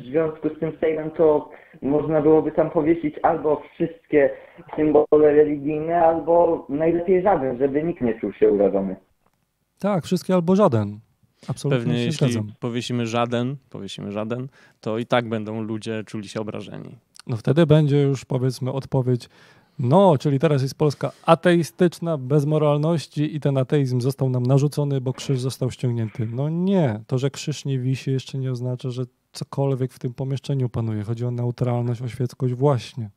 w 0.01 0.03
związku 0.05 0.49
z 0.49 0.59
tym 0.61 0.73
sejmem 0.81 1.11
to 1.11 1.51
można 1.83 2.21
byłoby 2.23 2.53
tam 2.53 2.71
powiesić 2.71 3.15
albo 3.23 3.63
wszystkie 3.75 4.31
symbole 4.77 5.33
religijne, 5.35 6.03
albo 6.05 6.67
najlepiej 6.69 7.23
żaden, 7.23 7.59
żeby 7.59 7.83
nikt 7.83 8.01
nie 8.01 8.21
czuł 8.21 8.33
się 8.33 8.51
urażony. 8.51 8.97
Tak, 9.81 10.05
wszystkie 10.05 10.35
albo 10.35 10.57
żaden. 10.57 10.99
Absolutnie 11.49 11.79
Pewnie 11.85 11.99
się 11.99 12.05
jeśli 12.05 12.27
zgadzam. 12.33 12.53
powiesimy 12.61 13.07
żaden, 13.07 13.57
powiesimy 13.71 14.13
żaden, 14.13 14.49
to 14.81 14.99
i 14.99 15.07
tak 15.07 15.29
będą 15.29 15.63
ludzie 15.63 16.03
czuli 16.07 16.29
się 16.29 16.41
obrażeni. 16.41 16.97
No 17.27 17.37
wtedy 17.37 17.67
będzie 17.67 18.03
już 18.03 18.25
powiedzmy 18.25 18.73
odpowiedź, 18.73 19.29
no, 19.79 20.19
czyli 20.19 20.39
teraz 20.39 20.63
jest 20.63 20.75
Polska 20.75 21.13
ateistyczna, 21.27 22.19
bez 22.19 22.47
moralności 22.47 23.37
i 23.37 23.41
ten 23.41 23.59
ateizm 23.59 24.01
został 24.01 24.31
nam 24.31 24.43
narzucony, 24.43 25.01
bo 25.01 25.13
krzyż 25.13 25.41
został 25.41 25.71
ściągnięty. 25.71 26.27
No 26.27 26.49
nie, 26.49 27.01
to, 27.07 27.19
że 27.19 27.31
krzyż 27.31 27.65
nie 27.65 27.79
wisi 27.79 28.11
jeszcze 28.11 28.39
nie 28.39 28.53
oznacza, 28.53 28.91
że 28.91 29.05
cokolwiek 29.33 29.93
w 29.93 29.99
tym 29.99 30.15
pomieszczeniu 30.15 30.69
panuje. 30.69 31.03
Chodzi 31.03 31.25
o 31.25 31.31
neutralność, 31.31 32.03
o 32.03 32.09
świeckość 32.09 32.55
właśnie. 32.55 33.11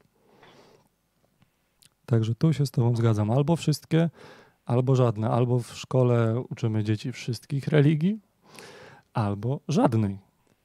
Także 2.06 2.36
tu 2.36 2.54
się 2.54 2.66
z 2.66 2.72
tobą 2.72 2.96
zgadzam. 2.96 3.32
Albo 3.32 3.56
wszystkie, 3.56 4.10
albo 4.66 4.96
żadne. 4.96 5.30
Albo 5.30 5.60
w 5.60 5.78
szkole 5.78 6.44
uczymy 6.50 6.84
dzieci 6.84 7.12
wszystkich 7.12 7.68
religii, 7.68 8.20
albo 9.14 9.60
żadnej. 9.68 10.18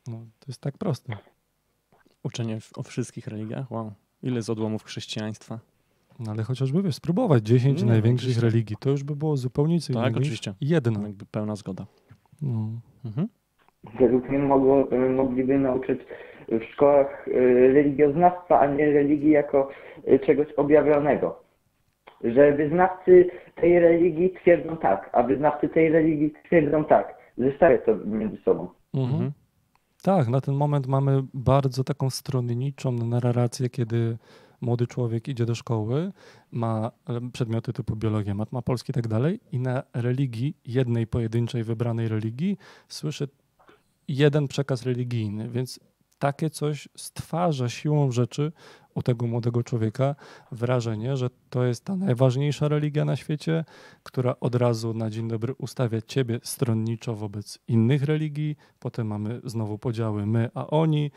No, 0.06 0.18
to 0.18 0.44
jest 0.48 0.60
tak 0.60 0.78
proste. 0.78 1.29
Uczenie 2.22 2.60
w, 2.60 2.78
o 2.78 2.82
wszystkich 2.82 3.26
religiach? 3.26 3.70
Wow. 3.70 3.92
Ile 4.22 4.42
z 4.42 4.50
odłamów 4.50 4.84
chrześcijaństwa? 4.84 5.58
No 6.18 6.30
ale 6.32 6.42
chociażby 6.42 6.82
wiesz, 6.82 6.94
spróbować 6.94 7.42
10 7.42 7.82
Nie, 7.82 7.88
największych 7.88 8.28
oczywiście. 8.28 8.46
religii, 8.50 8.76
to 8.80 8.90
już 8.90 9.04
by 9.04 9.16
było 9.16 9.36
zupełnie 9.36 9.80
co 9.80 9.86
Tak, 9.92 9.96
innego 10.02 10.18
niż 10.18 10.28
oczywiście. 10.28 10.54
jedna. 10.60 11.02
Jakby 11.02 11.26
pełna 11.26 11.56
zgoda. 11.56 11.86
No. 12.42 12.68
Mhm. 13.04 13.28
Według 14.00 14.28
mnie 14.28 14.38
mogło, 14.38 14.88
mogliby 15.16 15.58
nauczyć 15.58 16.00
w 16.48 16.64
szkołach 16.72 17.28
y, 17.28 17.32
religioznawstwa, 17.72 18.60
a 18.60 18.66
nie 18.66 18.92
religii 18.92 19.30
jako 19.30 19.68
y, 20.08 20.18
czegoś 20.26 20.52
objawionego. 20.52 21.42
Że 22.24 22.52
wyznawcy 22.52 23.30
tej 23.60 23.78
religii 23.80 24.30
twierdzą 24.42 24.76
tak, 24.76 25.10
a 25.12 25.22
wyznawcy 25.22 25.68
tej 25.68 25.88
religii 25.88 26.32
twierdzą 26.44 26.84
tak. 26.84 27.14
Zestawię 27.38 27.78
to 27.78 27.96
między 27.96 28.36
sobą. 28.36 28.68
Mhm. 28.94 29.32
Tak, 30.02 30.28
na 30.28 30.40
ten 30.40 30.54
moment 30.54 30.86
mamy 30.86 31.22
bardzo 31.34 31.84
taką 31.84 32.10
stronniczą 32.10 32.92
narrację, 32.92 33.70
kiedy 33.70 34.18
młody 34.60 34.86
człowiek 34.86 35.28
idzie 35.28 35.46
do 35.46 35.54
szkoły, 35.54 36.12
ma 36.52 36.90
e, 37.08 37.30
przedmioty 37.30 37.72
typu 37.72 37.96
biologia, 37.96 38.34
matma 38.34 38.62
polski 38.62 38.90
i 38.90 38.94
tak 38.94 39.08
dalej 39.08 39.40
i 39.52 39.58
na 39.58 39.82
religii, 39.94 40.56
jednej 40.66 41.06
pojedynczej 41.06 41.64
wybranej 41.64 42.08
religii 42.08 42.56
słyszy 42.88 43.28
jeden 44.08 44.48
przekaz 44.48 44.82
religijny, 44.82 45.48
więc 45.48 45.80
takie 46.20 46.50
coś 46.50 46.88
stwarza 46.96 47.68
siłą 47.68 48.12
rzeczy 48.12 48.52
u 48.94 49.02
tego 49.02 49.26
młodego 49.26 49.62
człowieka 49.62 50.14
wrażenie, 50.52 51.16
że 51.16 51.30
to 51.50 51.64
jest 51.64 51.84
ta 51.84 51.96
najważniejsza 51.96 52.68
religia 52.68 53.04
na 53.04 53.16
świecie, 53.16 53.64
która 54.02 54.34
od 54.40 54.54
razu 54.54 54.94
na 54.94 55.10
dzień 55.10 55.28
dobry 55.28 55.54
ustawia 55.58 56.00
ciebie 56.02 56.40
stronniczo 56.42 57.14
wobec 57.14 57.58
innych 57.68 58.02
religii, 58.02 58.56
potem 58.78 59.06
mamy 59.06 59.40
znowu 59.44 59.78
podziały 59.78 60.26
my, 60.26 60.50
a 60.54 60.66
oni, 60.66 61.10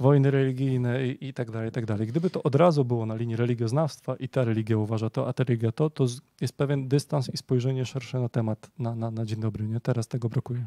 wojny 0.00 0.30
religijne 0.30 1.06
i, 1.06 1.28
i 1.28 1.34
tak 1.34 1.50
dalej, 1.50 1.68
i 1.68 1.72
tak 1.72 1.86
dalej. 1.86 2.06
Gdyby 2.06 2.30
to 2.30 2.42
od 2.42 2.54
razu 2.54 2.84
było 2.84 3.06
na 3.06 3.14
linii 3.14 3.36
religioznawstwa 3.36 4.16
i 4.16 4.28
ta 4.28 4.44
religia 4.44 4.78
uważa 4.78 5.10
to, 5.10 5.28
a 5.28 5.32
ta 5.32 5.44
religia 5.44 5.72
to, 5.72 5.90
to 5.90 6.06
jest 6.40 6.56
pewien 6.56 6.88
dystans 6.88 7.34
i 7.34 7.36
spojrzenie 7.36 7.84
szersze 7.84 8.20
na 8.20 8.28
temat 8.28 8.70
na, 8.78 8.94
na, 8.94 9.10
na 9.10 9.24
dzień 9.24 9.40
dobry, 9.40 9.68
nie? 9.68 9.80
Teraz 9.80 10.08
tego 10.08 10.28
brakuje. 10.28 10.66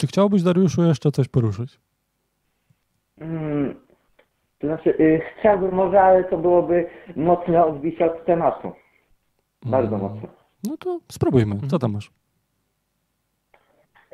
Czy 0.00 0.06
chciałbyś, 0.06 0.42
Dariuszu, 0.42 0.82
jeszcze 0.82 1.10
coś 1.12 1.28
poruszyć? 1.28 1.80
Mm, 3.18 3.74
to 4.58 4.66
znaczy, 4.66 4.90
y, 4.90 5.20
chciałbym 5.38 5.74
może, 5.74 6.00
ale 6.00 6.24
to 6.24 6.38
byłoby 6.38 6.86
mocne 7.16 7.64
odbicie 7.64 8.12
od 8.12 8.24
tematu. 8.24 8.72
Bardzo 9.66 9.96
Mm. 9.96 10.00
mocno. 10.12 10.28
No 10.68 10.76
to 10.76 11.00
spróbujmy. 11.12 11.56
Co 11.68 11.78
tam 11.78 11.92
masz? 11.92 12.10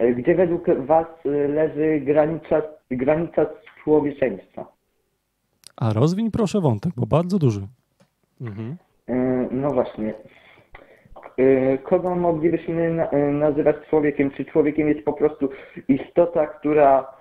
Y, 0.01 0.15
Gdzie 0.15 0.35
według 0.35 0.67
Was 0.87 1.07
y, 1.27 1.49
leży 1.49 2.01
granica, 2.01 2.63
granica 2.91 3.47
człowieczeństwa? 3.85 4.67
A 5.77 5.93
rozwiń 5.93 6.31
proszę 6.31 6.61
wątek, 6.61 6.93
bo 6.97 7.07
bardzo 7.07 7.39
duży. 7.39 7.67
Mhm. 8.41 8.77
No 9.51 9.71
właśnie. 9.71 10.15
Y, 11.39 11.79
Kogo 11.83 12.15
moglibyśmy 12.15 12.91
na- 12.95 13.13
y, 13.13 13.17
nazywać 13.33 13.77
człowiekiem? 13.91 14.31
Czy 14.31 14.45
człowiekiem 14.45 14.89
jest 14.89 15.05
po 15.05 15.13
prostu 15.13 15.49
istota, 15.89 16.47
która 16.47 17.17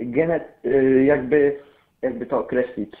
genet, 0.00 0.58
y, 0.64 1.04
jakby, 1.04 1.58
jakby 2.02 2.26
to 2.26 2.38
określić, 2.38 2.92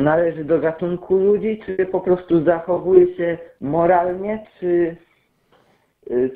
należy 0.00 0.44
do 0.44 0.58
gatunku 0.60 1.16
ludzi, 1.16 1.60
czy 1.66 1.86
po 1.86 2.00
prostu 2.00 2.44
zachowuje 2.44 3.16
się 3.16 3.38
moralnie, 3.60 4.46
czy, 4.60 4.96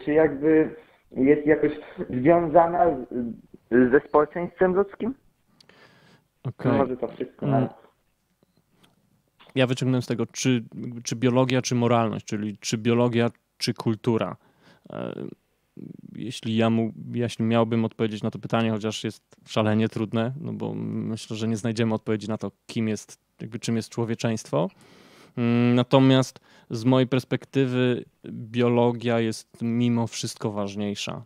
czy 0.04 0.12
jakby 0.12 0.70
jest 1.10 1.46
jakoś 1.46 1.72
związana 2.10 2.86
ze 3.70 4.00
społeczeństwem 4.08 4.74
ludzkim? 4.74 5.14
Okej. 6.48 6.72
Może 6.72 6.96
to 6.96 7.08
wszystko. 7.08 7.46
Mm. 7.46 7.68
Ja 9.56 9.66
wyciągnąłem 9.66 10.02
z 10.02 10.06
tego, 10.06 10.26
czy, 10.26 10.64
czy 11.04 11.16
biologia, 11.16 11.62
czy 11.62 11.74
moralność, 11.74 12.26
czyli 12.26 12.58
czy 12.58 12.78
biologia, 12.78 13.30
czy 13.58 13.74
kultura. 13.74 14.36
E, 14.90 15.14
Jeśli 16.16 16.56
ja 16.56 16.70
mu, 16.70 16.92
jeśli 17.12 17.44
miałbym 17.44 17.84
odpowiedzieć 17.84 18.22
na 18.22 18.30
to 18.30 18.38
pytanie, 18.38 18.70
chociaż 18.70 19.04
jest 19.04 19.22
szalenie 19.46 19.88
trudne, 19.88 20.32
no 20.40 20.52
bo 20.52 20.74
myślę, 20.74 21.36
że 21.36 21.48
nie 21.48 21.56
znajdziemy 21.56 21.94
odpowiedzi 21.94 22.28
na 22.28 22.38
to, 22.38 22.50
kim 22.66 22.88
jest, 22.88 23.18
jakby 23.40 23.58
czym 23.58 23.76
jest 23.76 23.88
człowieczeństwo. 23.88 24.70
Mm, 25.36 25.74
Natomiast 25.74 26.40
z 26.70 26.84
mojej 26.84 27.06
perspektywy 27.06 28.04
biologia 28.30 29.20
jest 29.20 29.48
mimo 29.62 30.06
wszystko 30.06 30.50
ważniejsza. 30.52 31.24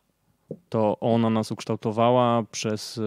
To 0.69 0.97
ona 1.01 1.31
nas 1.31 1.53
ukształtowała 1.53 2.43
przez 2.43 2.99
y, 2.99 3.01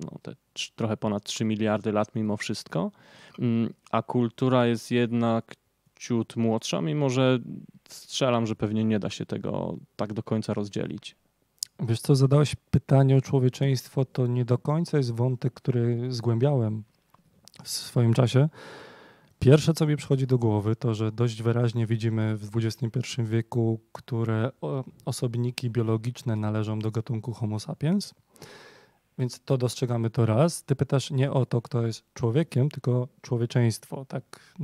no, 0.00 0.18
te 0.22 0.34
trochę 0.76 0.96
ponad 0.96 1.24
3 1.24 1.44
miliardy 1.44 1.92
lat 1.92 2.14
mimo 2.14 2.36
wszystko. 2.36 2.90
Mm, 3.38 3.74
A 3.90 4.02
kultura 4.02 4.66
jest 4.66 4.90
jednak 4.90 5.54
ciut 5.96 6.36
młodsza, 6.36 6.80
mimo 6.80 7.10
że 7.10 7.38
strzelam, 7.88 8.46
że 8.46 8.56
pewnie 8.56 8.84
nie 8.84 8.98
da 8.98 9.10
się 9.10 9.26
tego 9.26 9.76
tak 9.96 10.12
do 10.12 10.22
końca 10.22 10.54
rozdzielić. 10.54 11.16
Wiesz 11.80 12.00
co, 12.00 12.16
zadałeś 12.16 12.56
pytanie 12.70 13.16
o 13.16 13.20
człowieczeństwo, 13.20 14.04
to 14.04 14.26
nie 14.26 14.44
do 14.44 14.58
końca 14.58 14.96
jest 14.96 15.12
wątek, 15.12 15.54
który 15.54 16.12
zgłębiałem 16.12 16.84
w 17.62 17.68
swoim 17.68 18.14
czasie. 18.14 18.48
Pierwsze, 19.38 19.74
co 19.74 19.86
mi 19.86 19.96
przychodzi 19.96 20.26
do 20.26 20.38
głowy, 20.38 20.76
to, 20.76 20.94
że 20.94 21.12
dość 21.12 21.42
wyraźnie 21.42 21.86
widzimy 21.86 22.36
w 22.36 22.56
XXI 22.56 23.22
wieku, 23.22 23.80
które 23.92 24.50
osobniki 25.04 25.70
biologiczne 25.70 26.36
należą 26.36 26.78
do 26.78 26.90
gatunku 26.90 27.32
Homo 27.32 27.60
sapiens. 27.60 28.14
Więc 29.18 29.40
to 29.40 29.58
dostrzegamy 29.58 30.10
to 30.10 30.26
raz. 30.26 30.62
Ty 30.64 30.76
pytasz 30.76 31.10
nie 31.10 31.32
o 31.32 31.46
to, 31.46 31.62
kto 31.62 31.86
jest 31.86 32.04
człowiekiem, 32.14 32.68
tylko 32.68 33.08
człowieczeństwo, 33.22 34.04
tak 34.04 34.54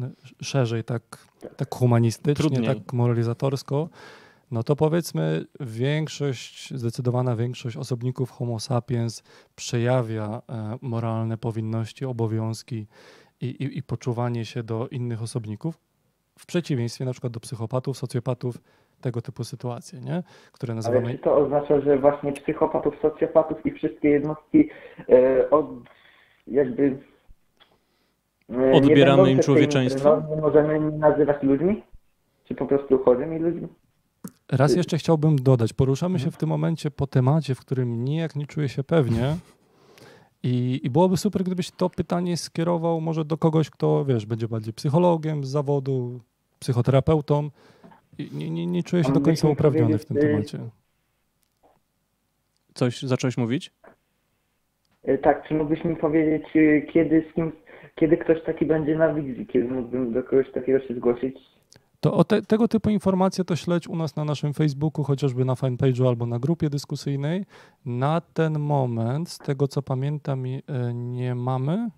szerzej, 0.42 0.84
tak, 0.84 1.26
tak 1.56 1.74
humanistycznie, 1.74 2.34
Trudniej. 2.34 2.66
tak 2.66 2.92
moralizatorsko. 2.92 3.88
No 4.50 4.62
to 4.62 4.76
powiedzmy, 4.76 5.46
większość, 5.60 6.74
zdecydowana 6.74 7.36
większość 7.36 7.76
osobników 7.76 8.30
Homo 8.30 8.60
sapiens 8.60 9.22
przejawia 9.56 10.42
e, 10.48 10.78
moralne 10.82 11.38
powinności, 11.38 12.04
obowiązki 12.04 12.86
i, 13.40 13.46
i, 13.46 13.78
i 13.78 13.82
poczuwanie 13.82 14.44
się 14.44 14.62
do 14.62 14.88
innych 14.88 15.22
osobników, 15.22 15.78
w 16.38 16.46
przeciwieństwie 16.46 17.04
na 17.04 17.12
przykład 17.12 17.32
do 17.32 17.40
psychopatów, 17.40 17.98
socjopatów, 17.98 18.58
tego 19.00 19.22
typu 19.22 19.44
sytuacje, 19.44 20.00
nie? 20.00 20.22
które 20.52 20.72
Ale 20.72 20.76
nazywamy 20.76 21.12
czy 21.12 21.18
to 21.18 21.36
oznacza, 21.36 21.80
że 21.80 21.98
właśnie 21.98 22.32
psychopatów, 22.32 22.94
socjopatów 23.02 23.66
i 23.66 23.70
wszystkie 23.70 24.08
jednostki 24.08 24.68
e, 25.08 25.50
od, 25.50 25.66
jakby 26.46 26.98
e, 28.50 28.72
Odbieramy 28.72 29.30
im 29.30 29.36
w 29.36 29.40
tej 29.40 29.44
człowieczeństwo? 29.44 30.08
normie 30.08 30.36
możemy 30.36 30.80
nazywać 30.98 31.42
ludźmi? 31.42 31.82
Czy 32.44 32.54
po 32.54 32.66
prostu 32.66 32.98
chorymi 32.98 33.38
ludźmi? 33.38 33.68
Raz 34.52 34.76
jeszcze 34.76 34.98
chciałbym 34.98 35.36
dodać, 35.36 35.72
poruszamy 35.72 36.18
się 36.18 36.30
w 36.30 36.36
tym 36.36 36.48
momencie 36.48 36.90
po 36.90 37.06
temacie, 37.06 37.54
w 37.54 37.60
którym 37.60 38.04
nijak 38.04 38.36
nie 38.36 38.46
czuję 38.46 38.68
się 38.68 38.84
pewnie 38.84 39.36
I, 40.42 40.80
I 40.82 40.90
byłoby 40.90 41.16
super, 41.16 41.44
gdybyś 41.44 41.70
to 41.70 41.90
pytanie 41.90 42.36
skierował 42.36 43.00
może 43.00 43.24
do 43.24 43.38
kogoś, 43.38 43.70
kto, 43.70 44.04
wiesz, 44.04 44.26
będzie 44.26 44.48
bardziej 44.48 44.74
psychologiem 44.74 45.44
z 45.44 45.48
zawodu, 45.48 46.20
psychoterapeutą. 46.58 47.50
Nie, 48.32 48.50
nie, 48.50 48.66
nie 48.66 48.82
czuję 48.82 49.04
się 49.04 49.12
do 49.12 49.20
końca 49.20 49.48
uprawniony 49.48 49.98
w 49.98 50.04
tym 50.04 50.16
temacie. 50.16 50.58
Coś 52.74 53.02
zacząłeś 53.02 53.36
mówić? 53.36 53.72
Y, 55.08 55.18
Tak, 55.18 55.48
czy 55.48 55.54
mógłbyś 55.54 55.84
mi 55.84 55.96
powiedzieć, 55.96 56.56
y, 56.56 56.86
kiedy 56.92 57.24
z 57.30 57.34
kim, 57.34 57.52
kiedy 57.94 58.16
ktoś 58.16 58.42
taki 58.46 58.66
będzie 58.66 58.96
na 58.96 59.14
wizji, 59.14 59.46
kiedy 59.46 59.68
mógłbym 59.68 60.12
do 60.12 60.22
kogoś 60.22 60.52
takiego 60.52 60.80
się 60.80 60.94
zgłosić? 60.94 61.38
To 62.00 62.24
te, 62.24 62.42
tego 62.42 62.68
typu 62.68 62.90
informacje 62.90 63.44
to 63.44 63.56
śledź 63.56 63.88
u 63.88 63.96
nas 63.96 64.16
na 64.16 64.24
naszym 64.24 64.54
Facebooku, 64.54 65.04
chociażby 65.04 65.44
na 65.44 65.54
fanpage'u 65.54 66.08
albo 66.08 66.26
na 66.26 66.38
grupie 66.38 66.70
dyskusyjnej. 66.70 67.44
Na 67.86 68.20
ten 68.20 68.58
moment, 68.58 69.28
z 69.30 69.38
tego 69.38 69.68
co 69.68 69.82
pamiętam, 69.82 70.44
e, 70.46 70.94
nie 70.94 71.34
mamy 71.34 71.88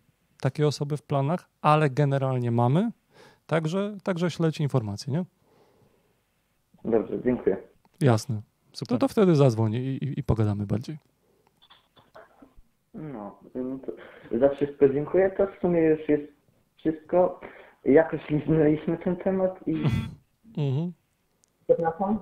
takiej 0.40 0.66
osoby 0.66 0.96
w 0.96 1.02
planach, 1.02 1.48
ale 1.60 1.90
generalnie 1.90 2.50
mamy. 2.50 2.90
Także, 3.46 3.96
także 4.02 4.30
śledź 4.30 4.60
informacje, 4.60 5.12
nie? 5.12 5.24
Dobrze, 6.84 7.22
dziękuję. 7.24 7.56
Jasne. 8.00 8.42
Super. 8.72 8.98
To, 8.98 8.98
to 8.98 9.08
wtedy 9.08 9.34
zadzwoni 9.36 9.76
i, 9.78 10.04
i, 10.04 10.20
i 10.20 10.22
pogadamy 10.22 10.66
bardziej. 10.66 10.98
No, 12.94 13.38
no 13.54 13.78
to 13.86 13.92
za 14.38 14.48
wszystko 14.48 14.88
dziękuję. 14.88 15.30
To 15.36 15.46
w 15.46 15.60
sumie 15.60 15.80
już 15.80 16.08
jest 16.08 16.32
wszystko. 16.76 17.40
Jakoś 17.84 18.20
liznęliśmy 18.30 18.98
ten 18.98 19.16
temat 19.16 19.68
i... 19.68 19.74
Mhm. 20.58 20.92
Przepraszam? 21.66 22.18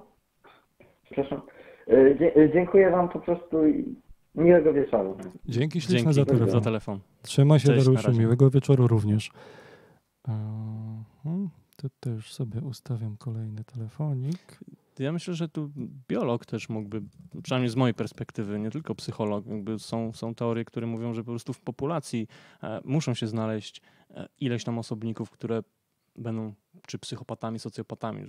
Przepraszam. 1.04 1.40
Y, 1.88 2.16
dzie- 2.18 2.36
y, 2.36 2.50
Dziękuję 2.54 2.90
wam 2.90 3.08
po 3.08 3.20
prostu 3.20 3.66
i 3.68 3.94
miłego 4.34 4.72
wieczoru. 4.72 5.16
Dzięki 5.46 5.80
śliczne 5.80 5.98
Dzięki 5.98 6.14
za 6.14 6.20
za 6.24 6.26
telefon. 6.26 6.62
telefon. 6.62 6.98
Trzymaj 7.22 7.58
się, 7.60 7.68
Cześć, 7.68 7.86
Dariuszu. 7.86 8.12
Miłego 8.12 8.50
wieczoru 8.50 8.86
również. 8.86 9.30
Mhm. 10.28 11.48
Tu 11.80 11.88
też 12.00 12.32
sobie 12.34 12.60
ustawiam 12.60 13.16
kolejny 13.16 13.64
telefonik. 13.64 14.60
Ja 14.98 15.12
myślę, 15.12 15.34
że 15.34 15.48
tu 15.48 15.70
biolog 16.08 16.46
też 16.46 16.68
mógłby, 16.68 17.02
przynajmniej 17.42 17.70
z 17.70 17.76
mojej 17.76 17.94
perspektywy, 17.94 18.58
nie 18.58 18.70
tylko 18.70 18.94
psycholog, 18.94 19.44
są, 19.78 20.12
są 20.12 20.34
teorie, 20.34 20.64
które 20.64 20.86
mówią, 20.86 21.14
że 21.14 21.24
po 21.24 21.30
prostu 21.30 21.52
w 21.52 21.60
populacji 21.60 22.26
e, 22.62 22.80
muszą 22.84 23.14
się 23.14 23.26
znaleźć 23.26 23.80
e, 24.10 24.28
ileś 24.40 24.64
tam 24.64 24.78
osobników, 24.78 25.30
które 25.30 25.62
będą 26.16 26.54
czy 26.86 26.98
psychopatami, 26.98 27.58
socjopatami. 27.58 28.26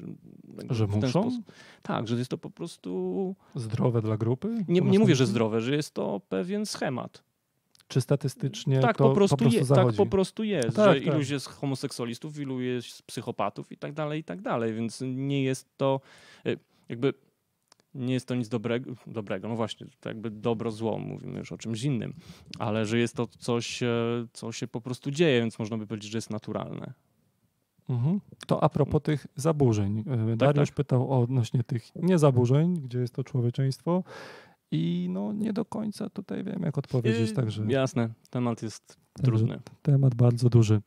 Że 0.69 0.87
muszą? 0.87 1.09
sposób- 1.09 1.51
Tak, 1.81 2.07
że 2.07 2.15
jest 2.15 2.31
to 2.31 2.37
po 2.37 2.49
prostu... 2.49 3.35
Zdrowe 3.55 4.01
dla 4.01 4.17
grupy? 4.17 4.65
Nie, 4.67 4.81
To 4.81 4.87
nie 4.87 4.99
mówię, 4.99 5.15
że 5.15 5.25
zdrowe, 5.27 5.61
że 5.61 5.75
jest 5.75 5.93
to 5.93 6.21
pewien 6.29 6.65
schemat. 6.65 7.23
Czy 7.91 8.01
statystycznie 8.01 8.79
tak, 8.79 8.97
to 8.97 9.09
po 9.09 9.15
prostu 9.15 9.49
je, 9.49 9.65
tak 9.65 9.93
po 9.93 10.05
prostu 10.05 10.43
jest, 10.43 10.75
Tak, 10.75 10.93
że 10.93 11.01
tak. 11.01 11.13
iluś 11.13 11.29
jest 11.29 11.47
homoseksualistów, 11.47 12.39
ilu 12.39 12.61
jest 12.61 13.03
psychopatów 13.03 13.71
i 13.71 13.77
tak 13.77 13.93
dalej, 13.93 14.19
i 14.19 14.23
tak 14.23 14.41
dalej, 14.41 14.73
więc 14.73 15.03
nie 15.05 15.43
jest 15.43 15.77
to 15.77 16.01
y, 16.45 16.57
jakby 16.89 17.13
nie 17.95 18.13
jest 18.13 18.27
to 18.27 18.35
nic 18.35 18.49
dobrego, 18.49 18.91
dobrego, 19.07 19.47
no 19.47 19.55
właśnie, 19.55 19.87
to 19.99 20.09
jakby 20.09 20.29
dobro, 20.29 20.71
zło, 20.71 20.99
mówimy 20.99 21.39
już 21.39 21.51
o 21.51 21.57
czymś 21.57 21.83
innym, 21.83 22.13
ale 22.59 22.85
że 22.85 22.99
jest 22.99 23.15
to 23.15 23.27
coś, 23.27 23.83
e, 23.83 23.89
co 24.33 24.51
się 24.51 24.67
po 24.67 24.81
prostu 24.81 25.11
dzieje, 25.11 25.41
więc 25.41 25.59
można 25.59 25.77
by 25.77 25.87
powiedzieć, 25.87 26.11
że 26.11 26.17
jest 26.17 26.29
naturalne. 26.29 26.93
Mhm. 27.89 28.21
To 28.47 28.63
a 28.63 28.69
propos 28.69 29.01
tych 29.01 29.27
zaburzeń. 29.35 30.03
E, 30.31 30.35
Dariusz 30.35 30.69
tak. 30.69 30.75
pytał 30.75 31.21
odnośnie 31.21 31.63
tych 31.63 31.95
niezaburzeń, 31.95 32.73
gdzie 32.73 32.99
jest 32.99 33.13
to 33.13 33.23
człowieczeństwo 33.23 34.03
i 34.71 35.07
no 35.09 35.33
nie 35.33 35.53
do 35.53 35.65
końca 35.65 36.09
tutaj 36.09 36.43
wiem, 36.43 36.61
jak 36.61 36.77
odpowiedzieć, 36.77 37.29
Y, 37.31 37.33
także 37.33 37.63
Jasne, 37.67 38.09
temat 38.29 38.63
jest 38.63 38.97
Także 39.13 39.31
trudny. 39.31 39.59
temat 39.81 40.15
bardzo 40.15 40.49
duży. 40.49 40.81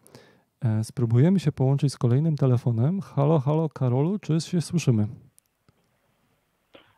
E, 0.64 0.84
Spróbujemy 0.84 1.40
się 1.40 1.52
połączyć 1.52 1.92
z 1.92 1.98
kolejnym 1.98 2.36
telefonem. 2.36 3.00
Halo, 3.00 3.38
halo, 3.38 3.68
Karolu, 3.68 4.18
czy 4.18 4.40
się 4.40 4.60
słyszymy? 4.60 5.06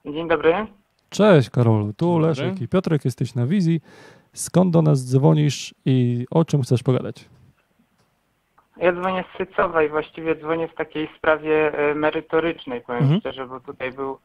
Dzień 0.05 0.29
dobry. 0.29 0.67
Cześć 1.09 1.51
Karolu, 1.51 1.93
tu 1.93 2.05
Dzień 2.07 2.13
dobry. 2.15 2.29
Leszek 2.29 2.61
i 2.61 2.69
Piotrek, 2.69 3.05
jesteś 3.05 3.35
na 3.35 3.47
wizji. 3.47 3.81
Skąd 4.33 4.73
do 4.73 4.83
nas 4.83 5.05
dzwonisz 5.11 5.75
i 5.85 6.27
o 6.31 6.45
czym 6.45 6.63
chcesz 6.63 6.83
pogadać? 6.83 7.29
Ja 8.77 8.93
dzwonię 8.93 9.25
z 9.35 9.39
Sycowa 9.39 9.83
i 9.83 9.89
właściwie 9.89 10.37
dzwonię 10.37 10.69
w 10.69 10.75
takiej 10.75 11.09
sprawie 11.19 11.79
e, 11.79 11.95
merytorycznej, 11.95 12.81
powiem 12.81 13.03
Mhm. 13.03 13.21
szczerze, 13.21 13.47
bo 13.47 13.61
tutaj 13.61 13.93
był 13.93 14.19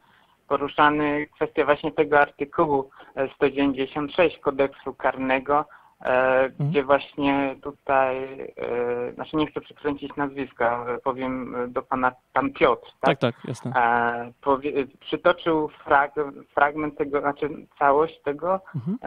poruszany 0.52 1.26
kwestia 1.26 1.64
właśnie 1.64 1.92
tego 1.92 2.20
artykułu 2.20 2.90
e, 3.16 3.28
196 3.34 4.38
kodeksu 4.38 4.94
karnego, 4.94 5.64
e, 6.04 6.50
gdzie 6.50 6.84
właśnie 6.84 7.56
tutaj, 7.62 8.40
e, 8.56 9.12
znaczy 9.14 9.36
nie 9.36 9.46
chcę 9.46 9.60
przekręcić 9.60 10.16
nazwiska, 10.16 10.86
e, 10.88 10.98
powiem 10.98 11.54
e, 11.54 11.68
do 11.68 11.82
pana, 11.82 12.12
pan 12.32 12.52
Piotr, 12.52 12.90
Tak, 13.00 13.18
tak, 13.18 13.34
jasne. 13.44 13.72
E, 13.76 14.32
powie, 14.40 14.72
przytoczył 15.00 15.68
frag, 15.68 16.14
fragment 16.54 16.98
tego, 16.98 17.20
znaczy 17.20 17.48
całość 17.78 18.20
tego 18.20 18.60
Mhm. 18.74 18.98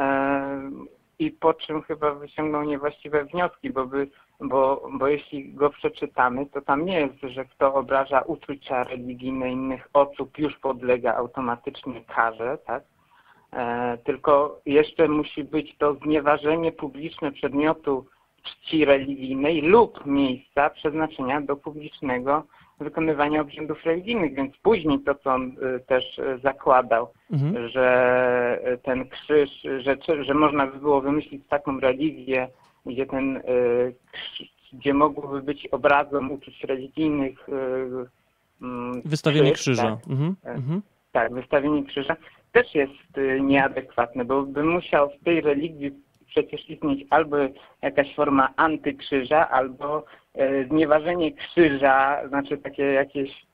I 1.19 1.32
po 1.32 1.54
czym 1.54 1.82
chyba 1.82 2.13
wyciągnął 2.13 2.63
niewłaściwe 2.63 3.25
wnioski, 3.25 3.69
bo, 3.69 3.86
by, 3.86 4.08
bo, 4.39 4.88
bo 4.93 5.08
jeśli 5.08 5.54
go 5.54 5.69
przeczytamy, 5.69 6.45
to 6.45 6.62
tam 6.62 6.86
nie 6.86 6.99
jest, 6.99 7.34
że 7.34 7.45
kto 7.45 7.73
obraża 7.73 8.21
uczucia 8.21 8.84
religijne 8.84 9.51
innych 9.51 9.89
osób 9.93 10.38
już 10.38 10.60
podlega 10.60 11.15
automatycznie 11.15 12.01
karze, 12.01 12.58
tak? 12.65 12.84
E, 13.54 13.97
tylko 13.97 14.62
jeszcze 14.65 15.08
musi 15.08 15.43
być 15.43 15.78
to 15.78 15.93
znieważenie 15.93 16.71
publiczne 16.71 17.32
przedmiotu 17.32 18.06
czci 18.43 18.86
religijnej 18.86 19.62
lub 19.62 20.06
miejsca 20.06 20.69
przeznaczenia 20.69 21.41
do 21.41 21.56
publicznego 21.56 22.43
wykonywania 22.80 23.42
obrzędów 23.42 23.86
religijnych, 23.86 24.36
więc 24.36 24.58
później 24.58 25.00
to, 25.00 25.16
co 25.16 25.34
on 25.34 25.44
y, 25.76 25.80
też 25.80 26.20
y, 26.20 26.40
zakładał, 26.44 27.08
Mhm. 27.32 27.70
że 27.70 28.60
y, 28.74 28.78
ten 28.78 29.10
krzyż, 29.10 29.50
że, 29.80 29.98
że 30.24 30.34
można 30.34 30.68
by 30.68 30.80
było 30.80 31.02
wymyślić 31.02 31.48
taką 31.50 31.80
religię, 31.80 32.48
gdzie 32.86 33.06
ten 33.06 33.42
gdzie 34.74 34.94
mogłoby 34.94 35.42
być 35.42 35.68
obrazem 35.68 36.32
uczuć 36.32 36.64
religijnych 36.64 37.48
mm, 38.62 39.02
Wystawienie 39.06 39.52
krzyż, 39.52 39.62
krzyża. 39.62 39.84
Tak, 39.96 40.08
Mhm. 40.10 40.36
Mhm. 40.44 40.82
tak, 41.12 41.34
wystawienie 41.34 41.86
krzyża 41.86 42.15
też 42.52 42.76
jest 42.76 42.94
nieadekwatne, 43.42 44.26
bo 44.26 44.44
by 44.44 44.63
musiał 44.63 45.10
w 45.10 45.23
tej 45.23 45.42
religii 45.42 45.92
przecież 46.28 46.69
istnieć 46.69 47.06
albo 47.10 47.38
jakaś 47.82 48.15
forma 48.15 48.54
antykrzyża, 48.56 49.50
albo 49.50 50.06
znieważenie 50.69 51.31
krzyża, 51.31 52.27
znaczy 52.27 52.58
takie 52.58 52.83
jakieś 52.83 53.46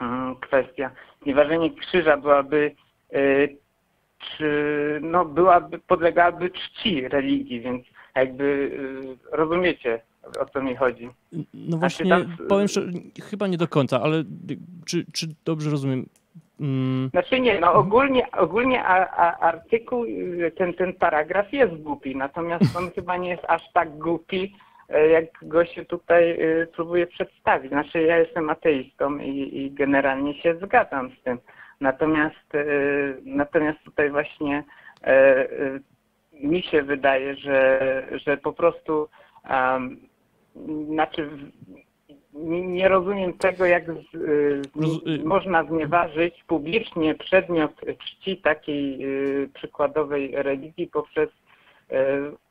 mm, 0.00 0.36
kwestia. 0.36 0.90
Znieważenie 1.22 1.70
krzyża 1.70 2.16
byłaby, 2.16 2.74
e, 3.12 3.18
czy, 4.18 4.48
no, 5.02 5.24
byłaby, 5.24 5.78
podlegałaby 5.78 6.50
czci 6.50 7.08
religii, 7.08 7.60
więc 7.60 7.86
jakby 8.14 8.70
e, 9.32 9.36
rozumiecie, 9.36 10.00
o 10.40 10.46
co 10.46 10.62
mi 10.62 10.76
chodzi. 10.76 11.08
No 11.54 11.76
właśnie, 11.76 12.10
tam- 12.10 12.36
powiem 12.48 12.68
szczerze, 12.68 12.88
chyba 13.30 13.46
nie 13.46 13.56
do 13.58 13.68
końca, 13.68 14.02
ale 14.02 14.24
czy, 14.86 15.04
czy 15.12 15.26
dobrze 15.44 15.70
rozumiem? 15.70 16.06
Mm, 16.60 17.08
Znaczy 17.10 17.40
nie, 17.40 17.60
no 17.60 17.72
ogólnie, 17.72 18.30
ogólnie 18.32 18.84
a, 18.84 19.08
a 19.10 19.38
artykuł, 19.38 20.04
ten, 20.56 20.74
ten 20.74 20.94
paragraf 20.94 21.52
jest 21.52 21.74
głupi, 21.74 22.16
natomiast 22.16 22.76
on 22.76 22.90
chyba 22.96 23.16
nie 23.16 23.30
jest 23.30 23.44
aż 23.48 23.72
tak 23.72 23.98
głupi, 23.98 24.42
e, 24.44 24.67
jak 24.88 25.24
go 25.42 25.64
się 25.64 25.84
tutaj 25.84 26.42
y, 26.42 26.66
próbuje 26.66 27.06
przedstawić. 27.06 27.70
Znaczy 27.70 28.02
ja 28.02 28.18
jestem 28.18 28.50
ateistą 28.50 29.18
i, 29.18 29.58
i 29.58 29.70
generalnie 29.70 30.34
się 30.34 30.54
zgadzam 30.54 31.10
z 31.10 31.22
tym. 31.22 31.38
Natomiast, 31.80 32.54
y, 32.54 33.20
natomiast 33.24 33.78
tutaj 33.84 34.10
właśnie 34.10 34.64
e, 35.02 35.06
e, 35.06 35.48
mi 36.32 36.62
się 36.62 36.82
wydaje, 36.82 37.36
że, 37.36 37.80
że 38.24 38.36
po 38.36 38.52
prostu 38.52 39.08
um, 39.50 39.96
znaczy 40.86 41.30
nie, 42.42 42.88
rozumiem 42.88 43.32
tego, 43.32 43.66
jak 43.66 43.84
z, 43.84 44.14
Roz- 44.76 45.06
y- 45.06 45.24
można 45.24 45.64
znieważyć 45.64 46.44
publicznie 46.46 47.14
przedmiot 47.14 47.72
czci 47.98 48.36
takiej 48.36 49.04
y, 49.04 49.48
przykładowej 49.54 50.32
religii 50.34 50.86
poprzez 50.86 51.30